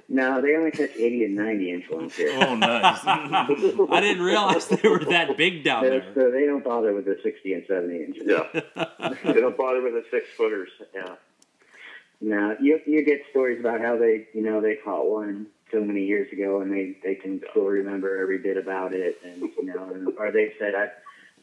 No, 0.10 0.42
they 0.42 0.56
only 0.56 0.72
catch 0.72 0.92
80 0.96 1.26
and 1.26 1.36
90 1.36 1.70
inch 1.70 1.90
ones 1.90 2.16
here. 2.16 2.32
Oh, 2.42 2.56
nice. 2.56 3.02
I 3.06 4.00
didn't 4.00 4.24
realize 4.24 4.66
they 4.70 4.88
were 4.88 5.04
that 5.04 5.36
big 5.36 5.66
down 5.66 5.84
So, 5.84 5.90
there. 5.90 6.06
so 6.16 6.32
they 6.32 6.46
don't 6.46 6.64
bother 6.64 6.94
with 6.94 7.04
the 7.04 7.18
60 7.22 7.54
and 7.54 7.66
70 7.68 8.04
inches. 8.06 8.24
Yeah, 8.26 8.62
they 9.26 9.42
don't 9.42 9.58
bother 9.58 9.82
with 9.82 9.94
the 9.96 10.06
six 10.10 10.28
footers. 10.38 10.70
Yeah, 10.96 11.16
No, 12.20 12.56
you 12.60 12.80
you 12.86 13.04
get 13.06 13.22
stories 13.32 13.60
about 13.60 13.82
how 13.82 13.98
they 13.98 14.28
you 14.34 14.42
know 14.42 14.60
they 14.62 14.76
caught 14.76 15.10
one 15.10 15.48
so 15.72 15.82
many 15.82 16.06
years 16.06 16.32
ago 16.32 16.62
and 16.62 16.72
they 16.72 16.98
they 17.04 17.16
can 17.16 17.42
still 17.52 17.66
remember 17.66 18.18
every 18.20 18.38
bit 18.40 18.58
about 18.58 18.94
it 18.94 19.18
and 19.24 19.42
you 19.42 19.66
know 19.66 19.90
and, 19.94 20.08
or 20.18 20.32
they 20.32 20.54
said 20.58 20.74
I've 20.76 20.90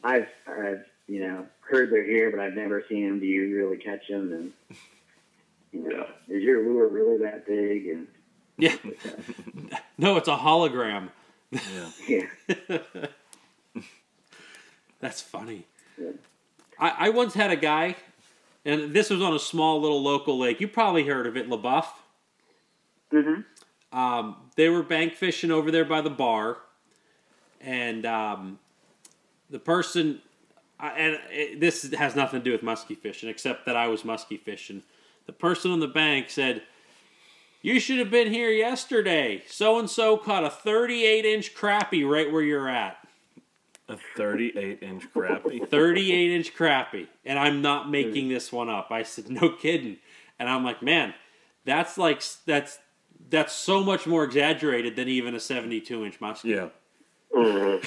I've 0.03 0.27
I've 0.47 0.85
you 1.07 1.21
know 1.27 1.45
heard 1.61 1.91
they're 1.91 2.03
here 2.03 2.29
but 2.31 2.39
I've 2.39 2.53
never 2.53 2.83
seen 2.89 3.07
them. 3.07 3.19
Do 3.19 3.25
you 3.25 3.55
really 3.55 3.77
catch 3.77 4.07
them? 4.09 4.31
And 4.33 4.77
you 5.71 5.89
know, 5.89 6.07
is 6.27 6.43
your 6.43 6.63
lure 6.63 6.87
really 6.87 7.19
that 7.23 7.45
big? 7.45 7.87
And 7.87 8.07
Yeah. 8.57 8.75
No, 9.97 10.17
it's 10.17 10.27
a 10.27 10.35
hologram. 10.35 11.09
yeah. 11.51 12.25
yeah, 12.67 12.77
That's 14.99 15.21
funny. 15.21 15.65
Yeah. 15.97 16.11
I, 16.77 16.89
I 16.89 17.09
once 17.11 17.33
had 17.33 17.49
a 17.51 17.55
guy, 17.55 17.95
and 18.65 18.93
this 18.93 19.11
was 19.11 19.21
on 19.21 19.33
a 19.33 19.39
small 19.39 19.79
little 19.79 20.01
local 20.01 20.37
lake. 20.37 20.59
You 20.59 20.67
probably 20.67 21.03
heard 21.03 21.27
of 21.27 21.37
it, 21.37 21.47
LeBoeuf. 21.47 21.85
mm-hmm. 23.13 23.41
Um, 23.97 24.35
they 24.55 24.67
were 24.67 24.83
bank 24.83 25.13
fishing 25.13 25.51
over 25.51 25.71
there 25.71 25.85
by 25.85 26.01
the 26.01 26.09
bar, 26.09 26.57
and 27.61 28.05
um, 28.05 28.59
the 29.49 29.59
person, 29.59 30.19
and 30.79 31.19
it, 31.29 31.61
this 31.61 31.89
has 31.93 32.15
nothing 32.15 32.41
to 32.41 32.43
do 32.43 32.51
with 32.51 32.63
musky 32.63 32.95
fishing, 32.95 33.29
except 33.29 33.65
that 33.67 33.77
I 33.77 33.87
was 33.87 34.03
musky 34.03 34.35
fishing. 34.35 34.83
The 35.27 35.33
person 35.33 35.71
on 35.71 35.79
the 35.79 35.87
bank 35.87 36.29
said, 36.29 36.63
"You 37.61 37.79
should 37.79 37.99
have 37.99 38.11
been 38.11 38.33
here 38.33 38.49
yesterday. 38.49 39.43
So 39.47 39.79
and 39.79 39.89
so 39.89 40.17
caught 40.17 40.43
a 40.43 40.49
38 40.49 41.23
inch 41.23 41.55
crappie 41.55 42.09
right 42.09 42.29
where 42.29 42.41
you're 42.41 42.67
at." 42.67 42.97
A 43.87 43.97
38 44.17 44.79
inch 44.81 45.03
crappie. 45.13 45.67
38 45.69 46.31
inch 46.31 46.55
crappie. 46.55 47.07
And 47.23 47.37
I'm 47.37 47.61
not 47.61 47.89
making 47.89 48.29
this 48.29 48.51
one 48.51 48.69
up. 48.69 48.87
I 48.91 49.03
said, 49.03 49.29
no 49.29 49.49
kidding. 49.49 49.97
And 50.39 50.49
I'm 50.49 50.63
like, 50.63 50.81
man, 50.81 51.13
that's 51.65 51.97
like, 51.97 52.23
that's, 52.45 52.79
that's 53.29 53.53
so 53.53 53.83
much 53.83 54.07
more 54.07 54.23
exaggerated 54.23 54.95
than 54.95 55.07
even 55.07 55.35
a 55.35 55.39
72 55.39 56.03
inch 56.05 56.19
muskie. 56.19 56.45
Yeah. 56.55 56.69
Mhm. 57.35 57.85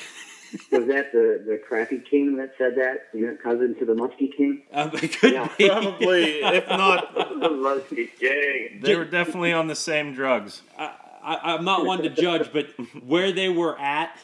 Was 0.73 0.87
that 0.87 1.13
the, 1.13 1.45
the 1.47 1.61
crappy 1.67 1.99
king 1.99 2.37
that 2.37 2.53
said 2.57 2.75
that? 2.77 3.09
You 3.13 3.27
know, 3.27 3.37
cousin 3.43 3.75
to 3.81 3.85
the 3.85 3.93
muskie 3.95 4.35
king? 4.35 4.63
Um, 4.73 4.91
it 4.95 5.19
could 5.19 5.33
Yeah, 5.33 5.49
be. 5.59 5.69
Probably, 5.69 6.41
if 6.41 6.67
not, 6.69 7.15
the 7.41 7.51
musky 7.51 8.09
gang. 8.19 8.81
they 8.83 8.97
were 8.97 9.05
definitely 9.05 9.53
on 9.53 9.67
the 9.67 9.75
same 9.77 10.15
drugs. 10.15 10.63
I, 10.79 10.95
I, 11.23 11.55
I'm 11.55 11.65
not 11.67 11.85
one 11.85 12.03
to 12.03 12.09
judge, 12.09 12.51
but 12.53 12.67
where 13.05 13.31
they 13.33 13.49
were 13.51 13.79
at 13.79 14.17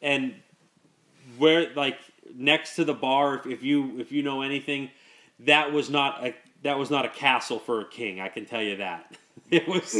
and 0.00 0.34
where, 1.38 1.72
like, 1.74 1.98
next 2.34 2.76
to 2.76 2.84
the 2.84 2.94
bar, 2.94 3.36
if, 3.36 3.46
if 3.46 3.62
you 3.62 3.98
if 3.98 4.12
you 4.12 4.22
know 4.22 4.42
anything, 4.42 4.90
that 5.40 5.72
was 5.72 5.88
not 5.90 6.24
a 6.26 6.34
that 6.62 6.78
was 6.78 6.90
not 6.90 7.04
a 7.04 7.08
castle 7.08 7.58
for 7.58 7.80
a 7.80 7.84
king. 7.88 8.20
I 8.20 8.28
can 8.28 8.44
tell 8.44 8.62
you 8.62 8.76
that. 8.76 9.16
It 9.50 9.66
was. 9.66 9.94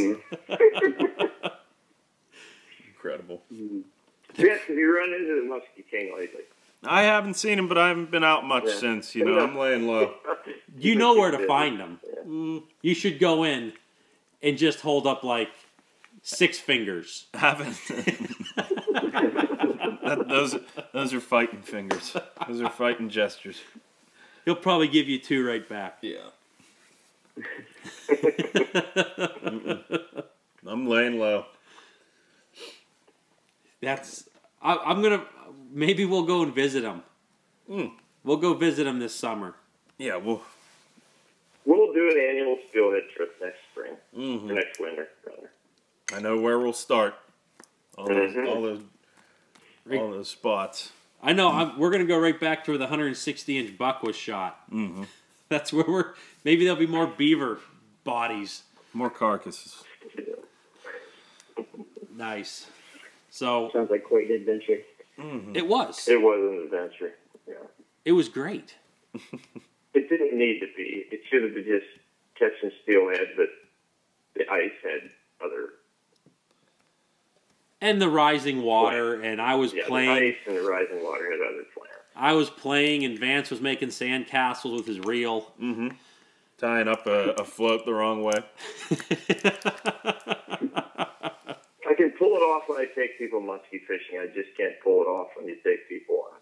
Incredible. 2.87 3.41
Yes, 4.37 4.59
have 4.67 4.77
you 4.77 4.95
run 4.95 5.13
into 5.13 5.41
the 5.41 5.47
musky 5.47 5.83
king 5.89 6.13
lately? 6.15 6.41
I 6.83 7.01
haven't 7.03 7.33
seen 7.35 7.57
him, 7.57 7.67
but 7.67 7.77
I 7.77 7.87
haven't 7.89 8.11
been 8.11 8.23
out 8.23 8.45
much 8.45 8.65
Yeah. 8.67 8.75
since. 8.75 9.15
You 9.15 9.25
know, 9.25 9.39
I'm 9.39 9.57
laying 9.57 9.87
low. 9.87 10.13
You 10.77 10.95
know 10.95 11.15
where 11.15 11.31
to 11.31 11.39
Yeah. 11.39 11.47
find 11.47 11.79
them. 11.79 11.99
Mm, 12.27 12.63
You 12.81 12.93
should 12.93 13.19
go 13.19 13.43
in 13.43 13.73
and 14.43 14.57
just 14.57 14.81
hold 14.81 15.07
up 15.07 15.23
like 15.23 15.49
six 16.21 16.57
fingers. 16.59 17.25
haven't. 17.33 17.75
That- 20.03 20.27
those 20.27 20.55
those 20.93 21.13
are 21.13 21.19
fighting 21.19 21.61
fingers. 21.61 22.15
Those 22.47 22.61
are 22.61 22.69
fighting 22.69 23.09
gestures. 23.09 23.61
He'll 24.45 24.55
probably 24.55 24.87
give 24.87 25.07
you 25.07 25.19
two 25.19 25.45
right 25.45 25.67
back. 25.67 25.99
Yeah. 26.01 26.29
I'm 30.67 30.87
laying 30.87 31.19
low. 31.19 31.45
That's. 33.81 34.27
I, 34.61 34.77
I'm 34.77 35.01
gonna. 35.01 35.25
Maybe 35.71 36.05
we'll 36.05 36.23
go 36.23 36.43
and 36.43 36.53
visit 36.53 36.83
him. 36.83 37.03
Mm. 37.69 37.91
We'll 38.23 38.37
go 38.37 38.53
visit 38.53 38.87
him 38.87 38.99
this 38.99 39.15
summer. 39.15 39.55
Yeah, 39.97 40.17
we'll. 40.17 40.41
We'll 41.65 41.93
do 41.93 42.09
an 42.09 42.17
annual 42.17 42.57
steelhead 42.69 43.03
trip 43.15 43.35
next 43.41 43.59
spring, 43.71 43.93
or 44.15 44.19
mhm. 44.19 44.55
next 44.55 44.79
winter, 44.79 45.09
rather. 45.25 45.51
I 46.13 46.19
know 46.19 46.39
where 46.39 46.57
we'll 46.57 46.73
start. 46.73 47.15
All 47.97 48.07
those, 48.07 48.33
Mhm. 48.33 48.47
all 48.47 48.61
those, 48.61 48.81
all 49.97 50.11
those 50.11 50.29
spots. 50.29 50.91
I 51.21 51.33
know. 51.33 51.49
I'm, 51.51 51.77
we're 51.79 51.89
gonna 51.91 52.05
go 52.05 52.17
right 52.19 52.39
back 52.39 52.63
to 52.65 52.71
where 52.71 52.77
the 52.77 52.85
160 52.85 53.57
inch 53.57 53.77
buck 53.77 54.03
was 54.03 54.15
shot. 54.15 54.59
hmm 54.69 55.03
That's 55.49 55.73
where 55.73 55.85
we're. 55.87 56.13
Maybe 56.45 56.63
there'll 56.63 56.79
be 56.79 56.85
more 56.87 57.07
beaver 57.07 57.59
bodies. 58.03 58.63
More 58.93 59.09
carcasses. 59.09 59.83
Nice. 62.15 62.67
So 63.29 63.69
Sounds 63.73 63.89
like 63.89 64.03
quite 64.03 64.29
an 64.29 64.35
adventure. 64.35 64.79
hmm 65.19 65.55
it 65.55 65.67
was. 65.67 66.07
It 66.07 66.21
was 66.21 66.39
an 66.39 66.63
adventure. 66.65 67.13
Yeah. 67.47 67.53
It 68.05 68.11
was 68.13 68.29
great. 68.29 68.75
It 69.91 70.07
didn't 70.07 70.37
need 70.37 70.59
to 70.59 70.67
be. 70.77 71.07
It 71.11 71.21
should 71.29 71.41
have 71.43 71.55
been 71.55 71.63
just 71.65 71.87
catching 72.37 72.71
steelhead, 72.83 73.29
but 73.35 73.47
the 74.35 74.47
ice 74.49 74.71
had 74.83 75.09
other. 75.43 75.69
And 77.81 78.01
the 78.01 78.09
rising 78.09 78.61
water, 78.61 79.21
and 79.21 79.41
I 79.41 79.55
was 79.55 79.73
Yeah, 79.73 79.83
playing. 79.87 80.09
the 80.09 80.27
ice 80.29 80.35
and 80.47 80.57
the 80.57 80.61
rising 80.69 81.01
water 81.03 81.31
had 81.31 81.39
other 81.39 81.63
plans. 81.73 81.89
I 82.15 82.33
was 82.33 82.49
playing, 82.49 83.05
and 83.05 83.17
Vance 83.17 83.49
was 83.49 83.61
making 83.61 83.91
sand 83.91 84.27
castles 84.27 84.81
with 84.81 84.87
his 84.87 84.99
reel. 84.99 85.41
hmm 85.57 85.89
Tying 86.57 86.89
up 86.89 87.07
a, 87.07 87.29
a 87.31 87.45
float 87.45 87.85
the 87.85 87.93
wrong 87.93 88.21
way. 88.21 88.33
I 91.87 91.93
can 91.95 92.11
pull 92.19 92.35
it 92.35 92.41
off 92.41 92.63
when 92.67 92.79
I 92.79 92.85
take 92.95 93.17
people 93.17 93.39
musky 93.39 93.79
fishing. 93.87 94.19
I 94.19 94.25
just 94.27 94.49
can't 94.57 94.75
pull 94.83 95.01
it 95.01 95.05
off 95.07 95.29
when 95.37 95.47
you 95.47 95.55
take 95.63 95.87
people 95.87 96.25
on 96.33 96.37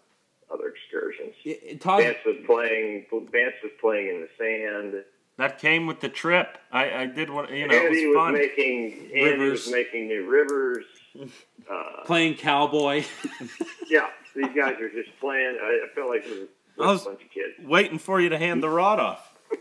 other 0.58 0.68
excursions. 0.74 1.34
Todd, 1.80 2.02
Vance 2.02 2.18
was 2.26 2.36
playing. 2.46 3.06
Vance 3.12 3.54
was 3.62 3.72
playing 3.80 4.08
in 4.08 4.20
the 4.22 4.28
sand. 4.36 5.04
That 5.36 5.58
came 5.60 5.86
with 5.86 6.00
the 6.00 6.08
trip. 6.08 6.58
I, 6.72 7.02
I 7.02 7.06
did 7.06 7.30
what 7.30 7.50
you 7.52 7.68
know. 7.68 7.74
It 7.76 7.84
Andy 7.84 8.06
was 8.06 8.16
was 8.16 8.24
fun. 8.24 8.32
making. 8.34 8.92
Andy 9.14 9.22
Rivers. 9.30 9.66
was 9.66 9.72
making 9.72 10.08
new 10.08 10.28
rivers. 10.28 10.84
Uh, 11.70 12.04
playing 12.04 12.34
cowboy. 12.34 13.04
yeah, 13.88 14.08
these 14.34 14.46
guys 14.56 14.74
are 14.80 14.90
just 14.90 15.10
playing. 15.20 15.58
I, 15.60 15.86
I 15.86 15.94
felt 15.94 16.08
like 16.10 16.24
it 16.26 16.30
was 16.40 16.48
I 16.80 16.86
was- 16.92 17.02
a 17.02 17.10
bunch 17.10 17.22
of 17.22 17.30
kids. 17.30 17.54
Waiting 17.68 17.98
for 17.98 18.20
you 18.20 18.28
to 18.30 18.38
hand 18.38 18.62
the 18.62 18.68
rod 18.68 19.00
off. 19.00 19.32
Do 19.50 19.58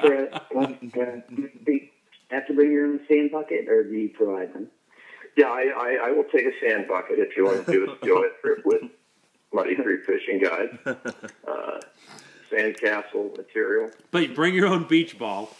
for 0.00 0.14
a, 0.14 0.42
like, 0.54 0.80
do 0.80 1.72
you 1.72 1.88
have 2.30 2.46
to 2.46 2.54
bring 2.54 2.72
your 2.72 2.86
own 2.86 3.00
sand 3.08 3.30
bucket, 3.30 3.68
or 3.68 3.84
do 3.84 3.92
you 3.94 4.08
provide 4.08 4.52
them? 4.54 4.68
Yeah, 5.36 5.46
I, 5.48 5.72
I, 5.76 6.08
I 6.08 6.10
will 6.12 6.24
take 6.24 6.46
a 6.46 6.52
sand 6.60 6.86
bucket 6.88 7.18
if 7.18 7.36
you 7.36 7.44
want 7.44 7.66
to 7.66 7.72
do 7.72 7.90
a 7.92 7.96
steelhead 7.98 8.30
trip 8.40 8.62
with 8.64 8.82
Muddy 9.52 9.74
Creek 9.76 10.04
Fishing 10.06 10.40
Guide. 10.42 10.78
Uh, 11.46 11.80
sand 12.50 12.76
castle 12.78 13.30
material. 13.36 13.90
but 14.10 14.34
bring 14.34 14.54
your 14.54 14.66
own 14.66 14.84
beach 14.86 15.18
ball. 15.18 15.50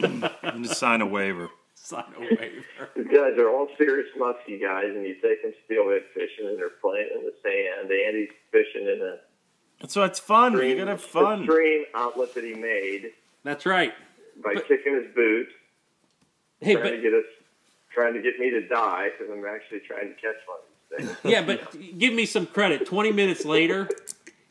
And 0.00 0.30
just 0.64 0.78
sign 0.78 1.00
a 1.00 1.06
waiver. 1.06 1.48
Sign 1.86 2.02
a 2.16 2.20
waiver. 2.20 2.64
The 2.96 3.04
guys 3.04 3.38
are 3.38 3.48
all 3.48 3.68
serious 3.78 4.08
musky 4.18 4.58
guys, 4.58 4.86
and 4.88 5.04
you 5.06 5.14
take 5.22 5.40
them 5.42 5.52
steelhead 5.66 6.02
fishing, 6.14 6.48
and 6.48 6.58
they're 6.58 6.70
playing 6.82 7.08
in 7.14 7.22
the 7.22 7.32
sand. 7.44 7.88
Andy's 7.92 8.28
fishing 8.50 8.88
in 8.88 9.00
a 9.80 9.88
So 9.88 10.02
it's 10.02 10.18
fun. 10.18 10.54
You 10.54 10.58
stream, 10.58 10.78
gotta 10.78 10.90
have 10.90 10.98
a 10.98 11.02
fun. 11.02 11.44
stream 11.44 11.84
outlet 11.94 12.34
that 12.34 12.42
he 12.42 12.54
made 12.54 13.12
That's 13.44 13.64
right. 13.66 13.94
by 14.42 14.54
But- 14.54 14.66
kicking 14.66 14.94
his 14.96 15.14
boot, 15.14 15.46
Hey, 16.60 16.74
trying 16.74 16.90
to 16.90 17.00
get 17.00 17.14
us, 17.14 17.24
trying 17.94 18.14
to 18.14 18.20
get 18.22 18.40
me 18.40 18.50
to 18.50 18.66
die 18.66 19.10
because 19.16 19.32
I'm 19.32 19.44
actually 19.46 19.80
trying 19.86 20.08
to 20.08 20.14
catch 20.14 20.34
one 20.46 20.58
of 20.58 20.98
these 20.98 21.08
things. 21.08 21.18
yeah, 21.32 21.42
but 21.42 21.98
give 21.98 22.14
me 22.14 22.26
some 22.26 22.46
credit. 22.46 22.84
Twenty 22.86 23.12
minutes 23.12 23.44
later, 23.44 23.88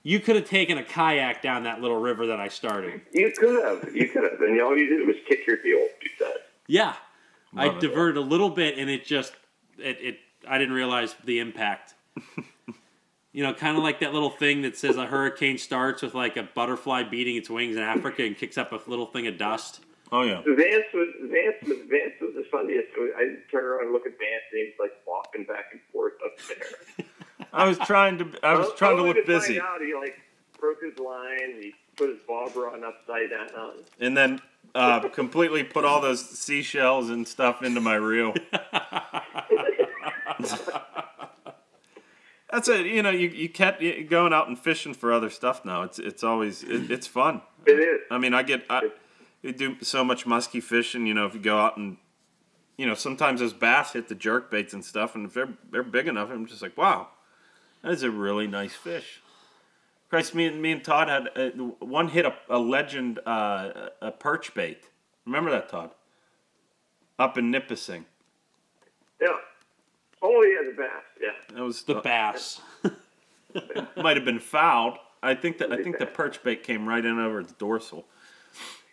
you 0.04 0.22
could 0.22 0.38
have 0.38 0.48
taken 0.48 0.78
a 0.78 0.84
kayak 0.84 1.42
down 1.42 1.64
that 1.64 1.82
little 1.82 2.00
river 2.00 2.28
that 2.28 2.40
I 2.40 2.48
started. 2.48 3.02
You 3.12 3.34
could 3.38 3.62
have, 3.62 3.94
you 3.94 4.08
could 4.08 4.24
have, 4.24 4.40
and 4.40 4.62
all 4.62 4.78
you 4.78 4.88
did 4.88 5.06
was 5.06 5.18
kick 5.28 5.46
your 5.48 5.58
heel 5.62 5.86
two 6.00 6.26
times. 7.56 7.66
Yeah, 7.68 7.74
I 7.74 7.78
it. 7.78 7.82
diverted 7.82 8.18
a 8.18 8.22
little 8.22 8.50
bit, 8.50 8.78
and 8.78 8.90
it 8.90 9.06
just 9.06 9.34
it, 9.78 9.98
it 10.02 10.18
I 10.48 10.58
didn't 10.58 10.76
realize 10.76 11.16
the 11.24 11.40
impact. 11.40 11.94
you 13.34 13.44
know, 13.44 13.54
kind 13.54 13.78
of 13.78 13.84
like 13.84 14.00
that 14.00 14.14
little 14.14 14.30
thing 14.30 14.62
that 14.62 14.78
says 14.78 14.96
a 14.98 15.06
hurricane 15.06 15.58
starts 15.58 16.02
with 16.02 16.14
like 16.14 16.38
a 16.38 16.44
butterfly 16.44 17.04
beating 17.04 17.36
its 17.36 17.50
wings 17.50 17.76
in 17.76 17.82
Africa 17.82 18.24
and 18.24 18.38
kicks 18.38 18.58
up 18.58 18.72
a 18.72 18.90
little 18.90 19.08
thing 19.08 19.28
of 19.28 19.38
dust. 19.38 19.82
Oh 20.12 20.22
yeah. 20.22 20.42
Vance 20.46 20.86
was 20.94 21.10
Vance 21.24 21.56
was 21.64 21.78
Vance 21.90 22.14
was 22.22 22.34
the 22.36 22.46
funniest. 22.52 22.88
I 23.18 23.36
turn 23.52 23.66
around 23.66 23.86
and 23.86 23.92
look 23.94 24.06
at 24.06 24.14
Vance, 24.18 24.44
and 24.52 24.62
he's 24.66 24.80
like 24.80 24.94
walking 25.08 25.44
back 25.44 25.66
and 25.72 25.82
forth 25.92 26.14
up 26.24 26.32
there. 26.48 27.06
I 27.54 27.68
was 27.68 27.78
trying 27.80 28.18
to. 28.20 28.30
I 28.44 28.56
was 28.56 28.70
trying 28.76 28.98
to 28.98 29.04
look 29.04 29.16
find 29.16 29.26
busy, 29.28 29.60
out 29.60 29.82
he 29.82 29.94
like 29.94 30.20
broke 30.60 30.82
his 30.82 30.98
line. 31.00 31.60
He 31.60 31.74
put 31.96 32.10
his 32.10 32.20
bobber 32.28 32.70
on 32.70 32.84
upside 32.84 33.30
down. 33.30 33.72
and 34.00 34.16
then 34.16 34.42
uh, 34.76 35.08
completely 35.10 35.64
put 35.64 35.86
all 35.86 36.02
those 36.02 36.24
seashells 36.24 37.10
and 37.10 37.28
stuff 37.28 37.64
into 37.64 37.82
my 37.82 37.96
reel. 37.96 38.34
That's 42.52 42.68
it. 42.70 42.86
You 42.86 43.02
know, 43.02 43.10
you 43.10 43.30
you 43.30 43.50
kept 43.50 43.82
going 44.10 44.34
out 44.34 44.48
and 44.48 44.60
fishing 44.60 44.94
for 44.94 45.12
other 45.12 45.30
stuff 45.30 45.66
now. 45.66 45.84
It's 45.84 45.98
it's 45.98 46.24
always 46.24 46.64
it, 46.64 46.92
it's 46.92 47.08
fun. 47.08 47.42
It 47.66 47.80
is. 47.80 48.02
I 48.12 48.18
mean, 48.18 48.34
I 48.34 48.44
get 48.44 48.66
I, 48.70 48.92
you 49.42 49.52
do 49.54 49.78
so 49.82 50.04
much 50.04 50.26
musky 50.26 50.60
fishing. 50.62 51.08
You 51.08 51.14
know, 51.14 51.26
if 51.26 51.34
you 51.34 51.40
go 51.40 51.58
out 51.58 51.78
and 51.78 51.98
you 52.78 52.86
know, 52.86 52.94
sometimes 52.94 53.40
those 53.40 53.54
bass 53.54 53.94
hit 53.94 54.10
the 54.10 54.16
jerk 54.16 54.52
baits 54.52 54.74
and 54.74 54.84
stuff, 54.84 55.16
and 55.16 55.26
if 55.26 55.34
they're 55.34 55.54
they're 55.72 55.84
big 55.84 56.08
enough, 56.08 56.30
I'm 56.32 56.46
just 56.46 56.62
like, 56.62 56.78
wow, 56.78 57.08
that 57.82 57.92
is 57.92 58.04
a 58.04 58.12
really 58.12 58.48
nice 58.48 58.74
fish. 58.74 59.22
Christ, 60.10 60.36
me 60.36 60.46
and 60.46 60.62
me 60.62 60.72
and 60.72 60.84
Todd 60.84 61.10
had 61.10 61.30
uh, 61.36 61.50
one 61.80 62.08
hit 62.10 62.26
a, 62.26 62.34
a 62.50 62.60
legend 62.60 63.20
uh, 63.26 63.90
a 64.02 64.12
perch 64.12 64.54
bait. 64.54 64.84
Remember 65.26 65.50
that, 65.52 65.70
Todd? 65.70 65.92
Up 67.18 67.38
in 67.38 67.50
Nipissing. 67.52 68.06
Yeah. 69.22 69.28
Oh 70.22 70.42
yeah, 70.44 70.70
the 70.70 70.76
bass. 70.76 70.92
Yeah. 71.22 71.56
That 71.56 71.64
was 71.64 71.84
The 71.84 71.96
bass. 71.96 72.62
might 73.98 74.18
have 74.18 74.26
been 74.26 74.40
fouled. 74.40 74.98
I 75.24 75.34
think 75.34 75.58
that 75.60 75.72
I 75.72 75.82
think 75.82 75.98
the 75.98 76.06
perch 76.06 76.44
bait 76.44 76.64
came 76.64 76.88
right 76.88 77.04
in 77.04 77.18
over 77.20 77.40
its 77.40 77.54
dorsal. 77.54 78.06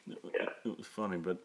Yeah. 0.07 0.49
It 0.65 0.79
was 0.79 0.87
funny, 0.87 1.17
but 1.19 1.39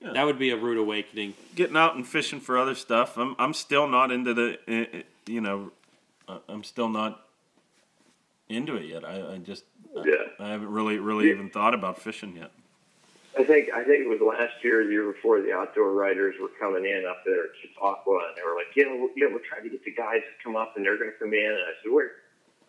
That 0.00 0.24
would 0.26 0.38
be 0.38 0.50
a 0.50 0.56
rude 0.56 0.78
awakening. 0.78 1.34
getting 1.54 1.76
out 1.76 1.94
and 1.96 2.06
fishing 2.06 2.40
for 2.40 2.58
other 2.58 2.74
stuff. 2.74 3.16
I'm 3.16 3.36
I'm 3.38 3.54
still 3.54 3.86
not 3.86 4.10
into 4.10 4.34
the 4.34 4.58
eh, 4.66 4.86
eh, 4.92 5.02
you 5.26 5.40
know 5.40 5.70
uh, 6.28 6.38
I'm 6.48 6.64
still 6.64 6.88
not 6.88 7.25
into 8.48 8.76
it 8.76 8.84
yet. 8.86 9.04
I, 9.04 9.34
I 9.34 9.38
just 9.38 9.64
Yeah. 9.94 10.14
I 10.38 10.50
haven't 10.50 10.70
really 10.70 10.98
really 10.98 11.30
even 11.30 11.50
thought 11.50 11.74
about 11.74 12.00
fishing 12.00 12.36
yet. 12.36 12.50
I 13.38 13.44
think 13.44 13.70
I 13.72 13.84
think 13.84 14.06
it 14.06 14.08
was 14.08 14.20
last 14.20 14.64
year, 14.64 14.80
or 14.80 14.84
the 14.84 14.92
year 14.92 15.12
before, 15.12 15.42
the 15.42 15.52
outdoor 15.52 15.92
writers 15.92 16.36
were 16.40 16.48
coming 16.58 16.86
in 16.86 17.04
up 17.06 17.22
there 17.26 17.44
at 17.44 17.50
Chautauqua, 17.60 18.28
and 18.28 18.36
they 18.36 18.42
were 18.42 18.54
like, 18.56 18.74
"Yeah, 18.74 18.86
we're, 18.88 19.10
yeah, 19.14 19.32
we're 19.32 19.44
trying 19.46 19.64
to 19.64 19.68
get 19.68 19.84
the 19.84 19.90
guys 19.92 20.22
to 20.22 20.42
come 20.42 20.56
up, 20.56 20.76
and 20.76 20.84
they're 20.84 20.96
going 20.96 21.10
to 21.10 21.18
come 21.18 21.34
in." 21.34 21.44
And 21.44 21.60
I 21.60 21.72
said, 21.82 21.92
"Where? 21.92 22.12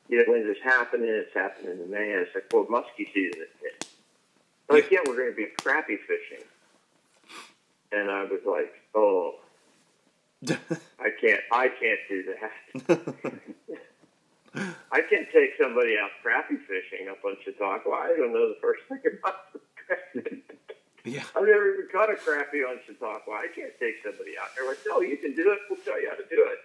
You 0.10 0.18
know, 0.18 0.24
when 0.28 0.42
is 0.42 0.48
this 0.48 0.64
happening? 0.64 1.08
It's 1.08 1.34
happening 1.34 1.80
in 1.80 1.90
May." 1.90 2.12
And 2.12 2.22
it's 2.22 2.36
like, 2.36 2.52
"Well, 2.52 2.66
muskie 2.66 3.08
season 3.14 3.42
is 3.42 3.48
hit." 3.62 3.88
They're 4.68 4.82
Like, 4.82 4.92
yeah, 4.92 5.00
we're 5.08 5.16
going 5.16 5.30
to 5.32 5.36
be 5.36 5.48
crappy 5.62 5.98
fishing, 6.06 6.44
and 7.94 8.12
I 8.12 8.24
was 8.24 8.42
like, 8.46 8.74
"Oh, 8.94 9.36
I 10.50 11.10
can't, 11.22 11.42
I 11.50 11.70
can't 11.70 12.00
do 12.10 12.36
that. 12.88 13.16
I 14.92 15.02
can't 15.02 15.28
take 15.34 15.52
somebody 15.60 15.96
out 15.98 16.12
crappie 16.24 16.60
fishing 16.68 17.08
up 17.10 17.24
on 17.26 17.36
Chautauqua. 17.44 17.92
I 17.92 18.16
don't 18.18 18.34
know 18.34 18.50
the 18.50 18.58
first 18.62 18.84
thing 18.90 19.00
about 19.20 19.52
crappie. 19.54 20.42
yeah. 21.06 21.24
I've 21.36 21.44
never 21.46 21.74
even 21.74 21.88
caught 21.92 22.10
a 22.10 22.16
crappie 22.16 22.64
on 22.68 22.80
Chautauqua. 22.86 23.34
I 23.34 23.48
can't 23.56 23.74
take 23.80 23.96
somebody 24.04 24.38
out 24.42 24.50
there. 24.58 24.68
Like, 24.68 24.80
no, 24.88 25.02
you 25.02 25.18
can 25.18 25.36
do 25.36 25.52
it. 25.52 25.60
We'll 25.70 25.80
tell 25.86 26.02
you 26.02 26.10
how 26.10 26.16
to 26.18 26.26
do 26.30 26.46
it. 26.50 26.60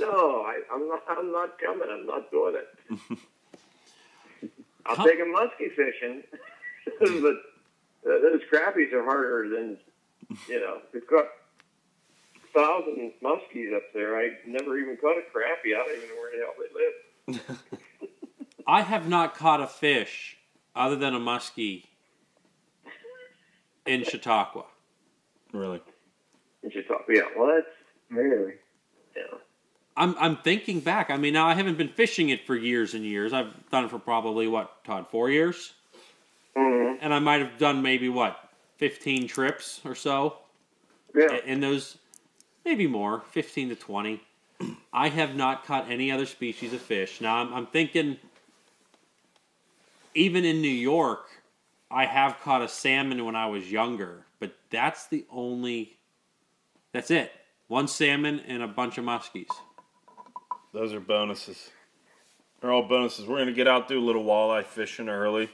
no, 0.00 0.42
I, 0.42 0.60
I'm 0.72 0.88
not. 0.88 1.02
I'm 1.08 1.30
not 1.32 1.58
coming. 1.58 1.88
I'm 1.90 2.06
not 2.06 2.30
doing 2.30 2.54
it. 2.56 3.18
I'll 4.86 4.96
Huh. 4.96 5.04
take 5.04 5.18
a 5.20 5.22
muskie 5.24 5.72
fishing, 5.74 6.22
but 7.22 7.36
uh, 8.10 8.18
those 8.20 8.40
crappies 8.52 8.92
are 8.92 9.02
harder 9.04 9.48
than 9.48 9.78
you 10.48 10.60
know. 10.60 10.78
We've 10.92 11.06
got 11.06 11.26
thousand 12.54 13.12
muskies 13.22 13.74
up 13.74 13.82
there. 13.94 14.16
I 14.18 14.30
never 14.46 14.78
even 14.78 14.96
caught 14.96 15.16
a 15.18 15.22
crappie. 15.36 15.74
I 15.74 15.84
don't 15.84 15.96
even 15.96 16.08
know 16.10 16.20
where 16.20 16.30
the 16.32 16.44
hell 16.44 16.54
they 16.58 16.72
live. 16.74 16.92
I 18.66 18.82
have 18.82 19.08
not 19.08 19.34
caught 19.34 19.60
a 19.60 19.66
fish 19.66 20.36
other 20.74 20.96
than 20.96 21.14
a 21.14 21.20
muskie 21.20 21.84
in 23.86 24.04
Chautauqua. 24.04 24.64
Really? 25.52 25.80
In 26.62 26.70
Chautauqua. 26.70 27.14
Yeah. 27.14 27.22
Well, 27.36 27.54
that's 27.54 27.66
Really? 28.10 28.54
you 29.16 29.22
know. 29.22 29.38
I'm 29.96 30.14
I'm 30.18 30.36
thinking 30.38 30.80
back. 30.80 31.10
I 31.10 31.16
mean, 31.16 31.32
now 31.34 31.46
I 31.46 31.54
haven't 31.54 31.78
been 31.78 31.88
fishing 31.88 32.30
it 32.30 32.46
for 32.46 32.56
years 32.56 32.94
and 32.94 33.04
years. 33.04 33.32
I've 33.32 33.52
done 33.70 33.84
it 33.84 33.90
for 33.90 33.98
probably 33.98 34.48
what, 34.48 34.84
Todd, 34.84 35.06
four 35.10 35.30
years, 35.30 35.72
mhm. 36.56 36.98
and 37.00 37.14
I 37.14 37.20
might 37.20 37.40
have 37.40 37.58
done 37.58 37.80
maybe 37.82 38.08
what, 38.08 38.36
fifteen 38.76 39.28
trips 39.28 39.80
or 39.84 39.94
so. 39.94 40.38
Yeah. 41.14 41.36
in 41.46 41.60
those 41.60 41.96
maybe 42.64 42.88
more 42.88 43.22
15 43.30 43.68
to 43.68 43.76
20 43.76 44.20
i 44.92 45.08
have 45.08 45.34
not 45.34 45.64
caught 45.64 45.90
any 45.90 46.10
other 46.10 46.26
species 46.26 46.72
of 46.72 46.80
fish 46.80 47.20
now 47.20 47.36
i'm, 47.36 47.52
I'm 47.52 47.66
thinking 47.66 48.18
even 50.14 50.44
in 50.44 50.60
new 50.62 50.68
york 50.68 51.26
i 51.90 52.04
have 52.06 52.38
caught 52.40 52.62
a 52.62 52.68
salmon 52.68 53.24
when 53.24 53.36
i 53.36 53.46
was 53.46 53.70
younger 53.70 54.24
but 54.38 54.54
that's 54.70 55.06
the 55.06 55.24
only 55.30 55.98
that's 56.92 57.10
it 57.10 57.32
one 57.68 57.88
salmon 57.88 58.40
and 58.46 58.62
a 58.62 58.68
bunch 58.68 58.98
of 58.98 59.04
muskies 59.04 59.48
Those 60.72 60.92
are 60.92 61.00
bonuses. 61.00 61.70
They're 62.60 62.72
all 62.72 62.82
bonuses. 62.88 63.26
We're 63.26 63.38
gonna 63.38 63.52
get 63.52 63.68
out 63.68 63.88
do 63.88 63.98
a 63.98 64.04
little 64.04 64.24
walleye 64.24 64.64
fishing 64.64 65.08
early, 65.08 65.48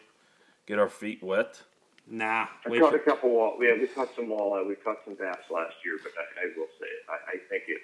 get 0.66 0.78
our 0.78 0.88
feet 0.88 1.22
wet. 1.22 1.60
nah 2.08 2.46
I 2.64 2.68
wait 2.70 2.80
caught 2.80 2.94
a 2.94 2.98
couple 3.00 3.30
wall. 3.30 3.56
Yeah, 3.60 3.74
we 3.80 3.86
caught 3.86 4.14
some 4.16 4.26
walleye. 4.26 4.66
We 4.66 4.76
caught 4.76 4.98
some 5.04 5.14
bass 5.14 5.38
last 5.50 5.74
year, 5.84 5.98
but 6.02 6.12
I, 6.16 6.46
I 6.46 6.46
will 6.56 6.68
say 6.78 6.86
it. 6.86 7.02
I, 7.08 7.32
I 7.32 7.36
think 7.48 7.64
it. 7.68 7.82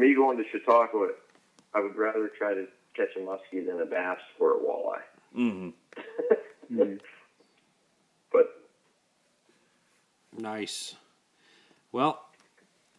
Me 0.00 0.14
going 0.14 0.38
to 0.38 0.44
Chautauqua, 0.50 1.08
I 1.74 1.80
would 1.80 1.94
rather 1.96 2.30
try 2.38 2.54
to 2.54 2.66
catch 2.96 3.08
a 3.16 3.20
muskie 3.20 3.66
than 3.66 3.80
a 3.80 3.84
bass 3.86 4.18
or 4.38 4.56
a 4.56 4.58
walleye. 4.58 5.02
Mm-hmm. 5.36 5.68
Mm. 6.72 7.00
But 8.32 8.46
nice 10.38 10.94
well 11.90 12.26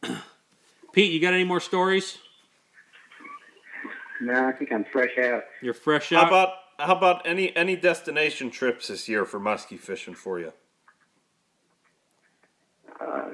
pete 0.91 1.14
you 1.14 1.22
got 1.22 1.34
any 1.34 1.45
more 1.45 1.61
stories 1.61 2.18
No, 4.19 4.45
I 4.45 4.52
think 4.52 4.73
I'm 4.73 4.84
fresh 4.91 5.18
out. 5.18 5.44
you're 5.61 5.73
fresh 5.73 6.11
out. 6.11 6.19
How 6.19 6.23
out 6.26 6.28
about 6.28 6.53
how 6.80 6.95
about 6.98 7.26
any 7.26 7.56
any 7.56 7.78
destination 7.78 8.49
trips 8.52 8.90
this 8.90 9.07
year 9.07 9.23
for 9.23 9.40
muskie 9.40 9.80
fishing 9.80 10.15
for 10.15 10.38
you? 10.38 10.52
Uh, 12.99 13.30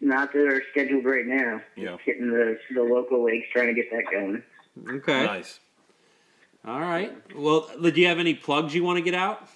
not 0.00 0.32
that 0.32 0.46
are 0.46 0.62
scheduled 0.70 1.04
right 1.04 1.26
now. 1.26 1.60
Yeah. 1.76 1.96
Hitting 2.04 2.30
the 2.30 2.58
the 2.74 2.82
local 2.82 3.24
lakes, 3.24 3.46
trying 3.52 3.68
to 3.68 3.74
get 3.74 3.90
that 3.90 4.04
going. 4.10 4.42
okay 4.98 5.24
Nice. 5.24 5.60
all 6.64 6.80
right 6.80 7.12
well 7.36 7.68
do 7.80 8.00
you 8.00 8.06
have 8.08 8.18
any 8.18 8.34
plugs 8.34 8.74
you 8.74 8.82
want 8.82 8.96
to 8.98 9.02
get 9.02 9.14
out 9.14 9.48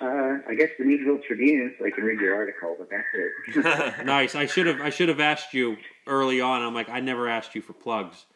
Uh, 0.00 0.38
I 0.48 0.54
guess 0.56 0.70
the 0.78 0.84
Meadville 0.84 1.20
Tribune, 1.24 1.74
so 1.78 1.86
I 1.86 1.90
can 1.90 2.02
read 2.02 2.18
your 2.20 2.34
article, 2.34 2.74
but 2.76 2.88
that's 2.90 3.06
it. 3.14 4.04
Nice. 4.04 4.34
I 4.34 4.46
should 4.46 4.66
have 4.66 4.80
I 4.80 4.90
should 4.90 5.08
have 5.08 5.20
asked 5.20 5.54
you 5.54 5.76
early 6.08 6.40
on. 6.40 6.60
I'm 6.60 6.74
like 6.74 6.88
I 6.88 6.98
never 6.98 7.28
asked 7.28 7.54
you 7.54 7.62
for 7.62 7.72
plugs. 7.72 8.26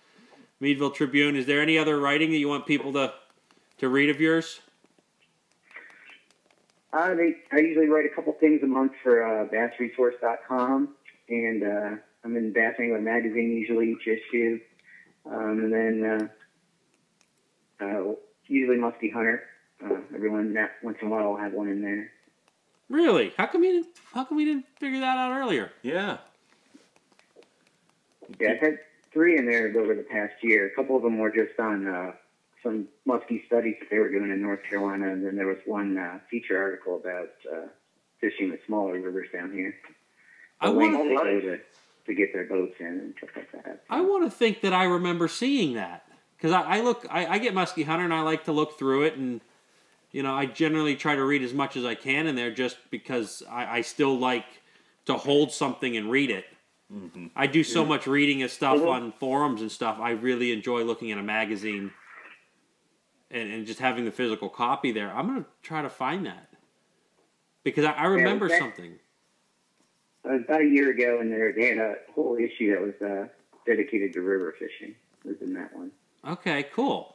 Meadville 0.60 0.92
Tribune. 0.92 1.34
Is 1.34 1.46
there 1.46 1.60
any 1.60 1.76
other 1.76 1.98
writing 1.98 2.30
that 2.30 2.38
you 2.38 2.48
want 2.48 2.66
people 2.66 2.92
to 2.92 3.12
to 3.78 3.88
read 3.88 4.10
of 4.10 4.20
yours? 4.20 4.60
Uh, 6.92 7.14
they, 7.14 7.34
I 7.52 7.58
usually 7.58 7.88
write 7.88 8.06
a 8.06 8.14
couple 8.14 8.32
things 8.34 8.62
a 8.62 8.66
month 8.66 8.92
for 9.02 9.22
uh, 9.22 9.46
bassresource.com, 9.48 10.88
and 11.28 11.62
uh, 11.62 11.96
I'm 12.24 12.36
in 12.36 12.52
Bass 12.52 12.74
Angler 12.78 13.00
Magazine 13.00 13.52
usually 13.52 13.92
each 13.92 14.06
issue, 14.06 14.60
um, 15.26 15.58
and 15.64 15.72
then 15.72 16.30
uh, 17.80 17.84
uh, 17.84 18.14
usually 18.46 18.78
Musky 18.78 19.10
Hunter. 19.10 19.42
Uh, 19.84 19.98
everyone 20.14 20.54
that 20.54 20.70
once 20.82 20.96
in 21.02 21.08
a 21.08 21.10
while 21.10 21.30
will 21.30 21.36
have 21.36 21.52
one 21.52 21.68
in 21.68 21.82
there. 21.82 22.10
Really? 22.88 23.32
How 23.36 23.46
come 23.46 23.62
you 23.62 23.72
didn't? 23.72 23.88
How 24.14 24.24
come 24.24 24.38
we 24.38 24.44
didn't 24.46 24.66
figure 24.78 25.00
that 25.00 25.18
out 25.18 25.32
earlier? 25.32 25.72
yeah. 25.82 26.18
Yeah, 28.40 28.52
I've 28.52 28.60
had 28.60 28.78
three 29.12 29.38
in 29.38 29.46
there 29.46 29.72
over 29.78 29.94
the 29.94 30.02
past 30.02 30.34
year. 30.42 30.66
A 30.66 30.74
couple 30.74 30.96
of 30.96 31.02
them 31.02 31.18
were 31.18 31.30
just 31.30 31.58
on 31.60 31.86
uh, 31.86 32.12
some 32.62 32.88
muskie 33.06 33.46
studies 33.46 33.76
that 33.80 33.90
they 33.90 33.98
were 33.98 34.10
doing 34.10 34.30
in 34.30 34.40
North 34.42 34.62
Carolina, 34.68 35.12
and 35.12 35.24
then 35.24 35.36
there 35.36 35.46
was 35.46 35.58
one 35.66 35.96
uh, 35.96 36.18
feature 36.30 36.60
article 36.60 36.96
about 36.96 37.30
uh, 37.52 37.66
fishing 38.20 38.50
the 38.50 38.58
smaller 38.66 38.98
rivers 39.00 39.28
down 39.32 39.52
here. 39.52 39.74
I 40.60 40.70
want 40.70 40.92
to. 40.92 41.08
they 41.08 41.40
to, 41.40 41.58
to 42.06 42.14
get 42.14 42.32
their 42.32 42.46
boats 42.46 42.74
in 42.80 42.86
and 42.86 43.14
stuff 43.18 43.30
like 43.36 43.64
that. 43.64 43.82
I 43.90 44.00
want 44.00 44.24
to 44.24 44.30
think 44.30 44.62
that 44.62 44.72
I 44.72 44.84
remember 44.84 45.28
seeing 45.28 45.74
that 45.74 46.04
because 46.36 46.52
I, 46.52 46.62
I 46.62 46.80
look. 46.80 47.06
I, 47.10 47.26
I 47.26 47.38
get 47.38 47.54
Musky 47.54 47.82
Hunter 47.82 48.04
and 48.04 48.14
I 48.14 48.22
like 48.22 48.44
to 48.44 48.52
look 48.52 48.78
through 48.78 49.04
it 49.04 49.16
and. 49.16 49.40
You 50.12 50.22
know, 50.22 50.32
I 50.34 50.46
generally 50.46 50.96
try 50.96 51.14
to 51.14 51.22
read 51.22 51.42
as 51.42 51.52
much 51.52 51.76
as 51.76 51.84
I 51.84 51.94
can 51.94 52.26
in 52.26 52.36
there 52.36 52.50
just 52.50 52.78
because 52.90 53.42
I, 53.50 53.78
I 53.78 53.80
still 53.82 54.18
like 54.18 54.46
to 55.04 55.14
hold 55.14 55.52
something 55.52 55.94
and 55.94 56.10
read 56.10 56.30
it. 56.30 56.46
I 57.34 57.46
do 57.46 57.62
so 57.62 57.84
much 57.84 58.06
reading 58.06 58.42
of 58.42 58.50
stuff 58.50 58.78
Mhm. 58.78 58.88
on 58.88 59.12
forums 59.12 59.60
and 59.60 59.70
stuff. 59.70 59.98
I 60.00 60.12
really 60.12 60.52
enjoy 60.52 60.84
looking 60.84 61.10
at 61.12 61.18
a 61.18 61.22
magazine 61.22 61.90
and, 63.30 63.52
and 63.52 63.66
just 63.66 63.80
having 63.80 64.04
the 64.04 64.10
physical 64.12 64.48
copy 64.48 64.92
there. 64.92 65.10
I'm 65.12 65.26
going 65.26 65.42
to 65.42 65.50
try 65.62 65.82
to 65.82 65.90
find 65.90 66.26
that 66.26 66.48
because 67.64 67.84
I, 67.84 67.92
I 67.92 68.04
remember 68.06 68.48
that- 68.48 68.58
something. 68.58 68.94
About 70.24 70.60
a 70.60 70.64
year 70.64 70.90
ago, 70.90 71.20
and 71.20 71.30
there 71.30 71.52
they 71.52 71.68
had 71.68 71.78
a 71.78 71.94
whole 72.12 72.36
issue 72.36 72.72
that 72.72 72.80
was 72.80 72.94
uh, 73.00 73.28
dedicated 73.64 74.12
to 74.14 74.22
river 74.22 74.52
fishing. 74.58 74.96
It 75.24 75.28
was 75.28 75.40
in 75.40 75.54
that 75.54 75.72
one. 75.72 75.92
Okay, 76.26 76.64
cool. 76.72 77.14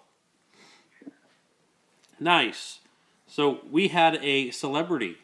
Nice. 2.22 2.80
So 3.28 3.60
we 3.70 3.90
had 3.90 4.16
a 4.24 4.52
celebrity 4.52 5.18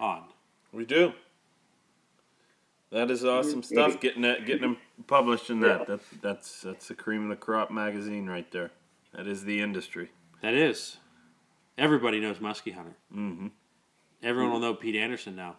on. 0.00 0.24
We 0.72 0.86
do. 0.86 1.12
That 2.90 3.10
is 3.10 3.22
awesome 3.22 3.62
stuff. 3.62 4.00
Getting 4.00 4.22
that, 4.22 4.46
getting 4.46 4.62
them 4.62 4.76
published 5.06 5.50
in 5.50 5.60
that. 5.60 5.86
That's 5.86 6.08
that's 6.22 6.60
that's 6.62 6.88
the 6.88 6.94
cream 6.94 7.24
of 7.24 7.28
the 7.28 7.36
crop 7.36 7.70
magazine 7.70 8.26
right 8.26 8.50
there. 8.50 8.70
That 9.12 9.26
is 9.26 9.44
the 9.44 9.60
industry. 9.60 10.10
That 10.42 10.54
is. 10.54 10.96
Everybody 11.78 12.20
knows 12.20 12.40
Musky 12.40 12.70
Hunter. 12.70 12.96
Mm-hmm. 13.14 13.48
Everyone 14.22 14.52
will 14.52 14.60
know 14.60 14.74
Pete 14.74 14.96
Anderson 14.96 15.36
now. 15.36 15.56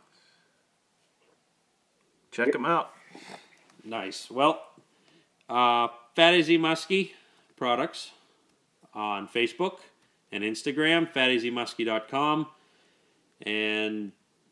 Check 2.31 2.51
them 2.51 2.65
out. 2.65 2.91
Nice. 3.83 4.29
Well, 4.29 4.61
uh, 5.49 5.87
Fat 6.15 6.33
AZ 6.33 6.47
Muskie 6.49 7.11
products 7.55 8.11
on 8.93 9.27
Facebook 9.27 9.79
and 10.31 10.43
Instagram, 10.43 11.11
fatazmuskie.com. 11.11 12.47
And 13.43 14.11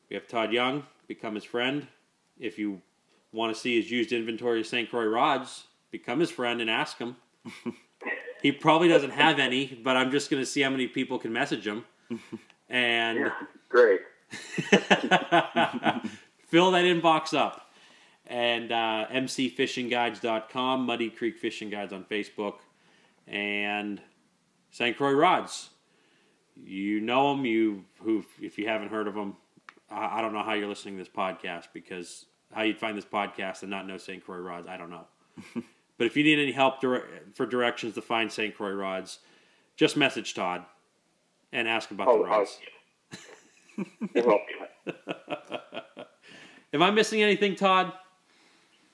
we 0.10 0.16
have 0.16 0.28
Todd 0.28 0.54
Young, 0.54 0.84
become 1.08 1.36
his 1.36 1.44
friend. 1.44 1.88
If 2.40 2.58
you 2.60 2.82
want 3.32 3.54
to 3.54 3.60
see 3.60 3.82
his 3.82 3.92
used 3.92 4.12
inventory 4.12 4.62
of 4.62 4.68
St. 4.68 4.90
Croix 4.90 5.06
rods, 5.06 5.66
become 5.92 6.20
his 6.20 6.32
friend 6.32 6.62
and 6.62 6.70
ask 6.70 6.98
him. 6.98 7.16
he 8.46 8.52
probably 8.52 8.88
doesn't 8.88 9.10
have 9.10 9.40
any, 9.40 9.66
but 9.84 9.98
I'm 9.98 10.12
just 10.12 10.30
going 10.30 10.40
to 10.40 10.46
see 10.46 10.62
how 10.62 10.70
many 10.70 10.86
people 10.86 11.18
can 11.18 11.34
message 11.34 11.66
him. 11.66 11.84
And 12.70 13.18
yeah, 13.18 13.32
great. 13.70 14.02
fill 16.46 16.70
that 16.70 16.86
inbox 16.86 17.36
up. 17.36 17.72
And 18.28 18.72
uh, 18.72 19.08
mcfishingguides.com, 19.12 20.86
Muddy 20.86 21.10
Creek 21.10 21.40
Fishing 21.40 21.72
Guides 21.72 21.92
on 21.92 22.04
Facebook, 22.04 22.58
and 23.26 24.00
St. 24.70 24.96
Croix 24.96 25.14
Rods. 25.14 25.72
you 26.56 27.02
know 27.02 27.36
them. 27.36 27.48
You 27.48 27.86
who, 28.04 28.24
if 28.40 28.60
you 28.60 28.68
haven't 28.68 28.90
heard 28.90 29.08
of 29.08 29.16
them, 29.16 29.38
I, 29.90 30.20
I 30.20 30.22
don't 30.22 30.34
know 30.34 30.44
how 30.44 30.54
you're 30.54 30.68
listening 30.68 30.98
to 30.98 31.04
this 31.04 31.12
podcast 31.12 31.70
because 31.74 32.28
how 32.54 32.62
you'd 32.62 32.78
find 32.78 32.96
this 32.96 33.06
podcast 33.06 33.64
and 33.64 33.72
not 33.72 33.88
know 33.88 33.98
St. 33.98 34.24
Croix 34.24 34.38
rods, 34.38 34.68
I 34.68 34.78
don't 34.78 34.92
know. 34.92 35.64
but 35.98 36.08
if 36.08 36.16
you 36.18 36.24
need 36.24 36.40
any 36.40 36.52
help 36.52 36.82
dire- 36.82 37.08
for 37.34 37.46
directions 37.46 37.96
to 37.96 38.02
find 38.02 38.32
St. 38.32 38.56
Croix 38.56 38.72
rods, 38.74 39.20
just 39.76 39.96
message 39.98 40.34
Todd 40.34 40.64
and 41.52 41.68
ask 41.68 41.92
about 41.92 42.06
the 42.08 42.12
Oh, 42.12 42.24
rods. 42.24 42.60
oh, 43.78 43.86
well, 44.16 44.40
Am 46.74 46.82
I 46.82 46.92
missing 46.92 47.22
anything, 47.22 47.56
Todd? 47.56 47.94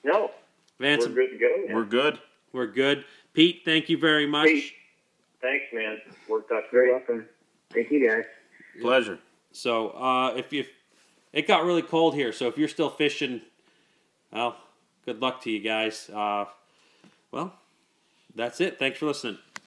no, 0.04 0.30
Vance, 0.78 1.06
we're 1.06 1.14
good 1.14 1.30
to 1.30 1.38
go. 1.38 1.66
man. 1.66 1.76
We're 1.76 1.84
good. 1.84 2.18
we're 2.52 2.66
good. 2.66 3.04
Pete, 3.34 3.62
thank 3.64 3.88
you 3.88 3.96
very 3.98 4.26
much. 4.26 4.46
Pete, 4.48 4.72
thanks, 5.40 5.64
man. 5.72 5.98
Worked 6.28 6.52
out 6.52 6.64
Very 6.72 6.88
great. 6.90 6.98
welcome. 7.08 7.26
Thank 7.72 7.90
you 7.90 8.08
guys. 8.08 8.24
Pleasure. 8.80 9.18
So 9.52 9.90
uh, 9.90 10.34
if 10.36 10.52
you, 10.52 10.64
it 11.32 11.46
got 11.46 11.64
really 11.64 11.82
cold 11.82 12.14
here. 12.14 12.32
So 12.32 12.48
if 12.48 12.58
you're 12.58 12.68
still 12.68 12.90
fishing, 12.90 13.40
well, 14.32 14.56
good 15.04 15.20
luck 15.22 15.42
to 15.42 15.50
you 15.50 15.60
guys. 15.60 16.10
Uh, 16.12 16.44
well, 17.32 17.52
that's 18.34 18.60
it. 18.60 18.78
Thanks 18.78 18.98
for 18.98 19.06
listening. 19.06 19.38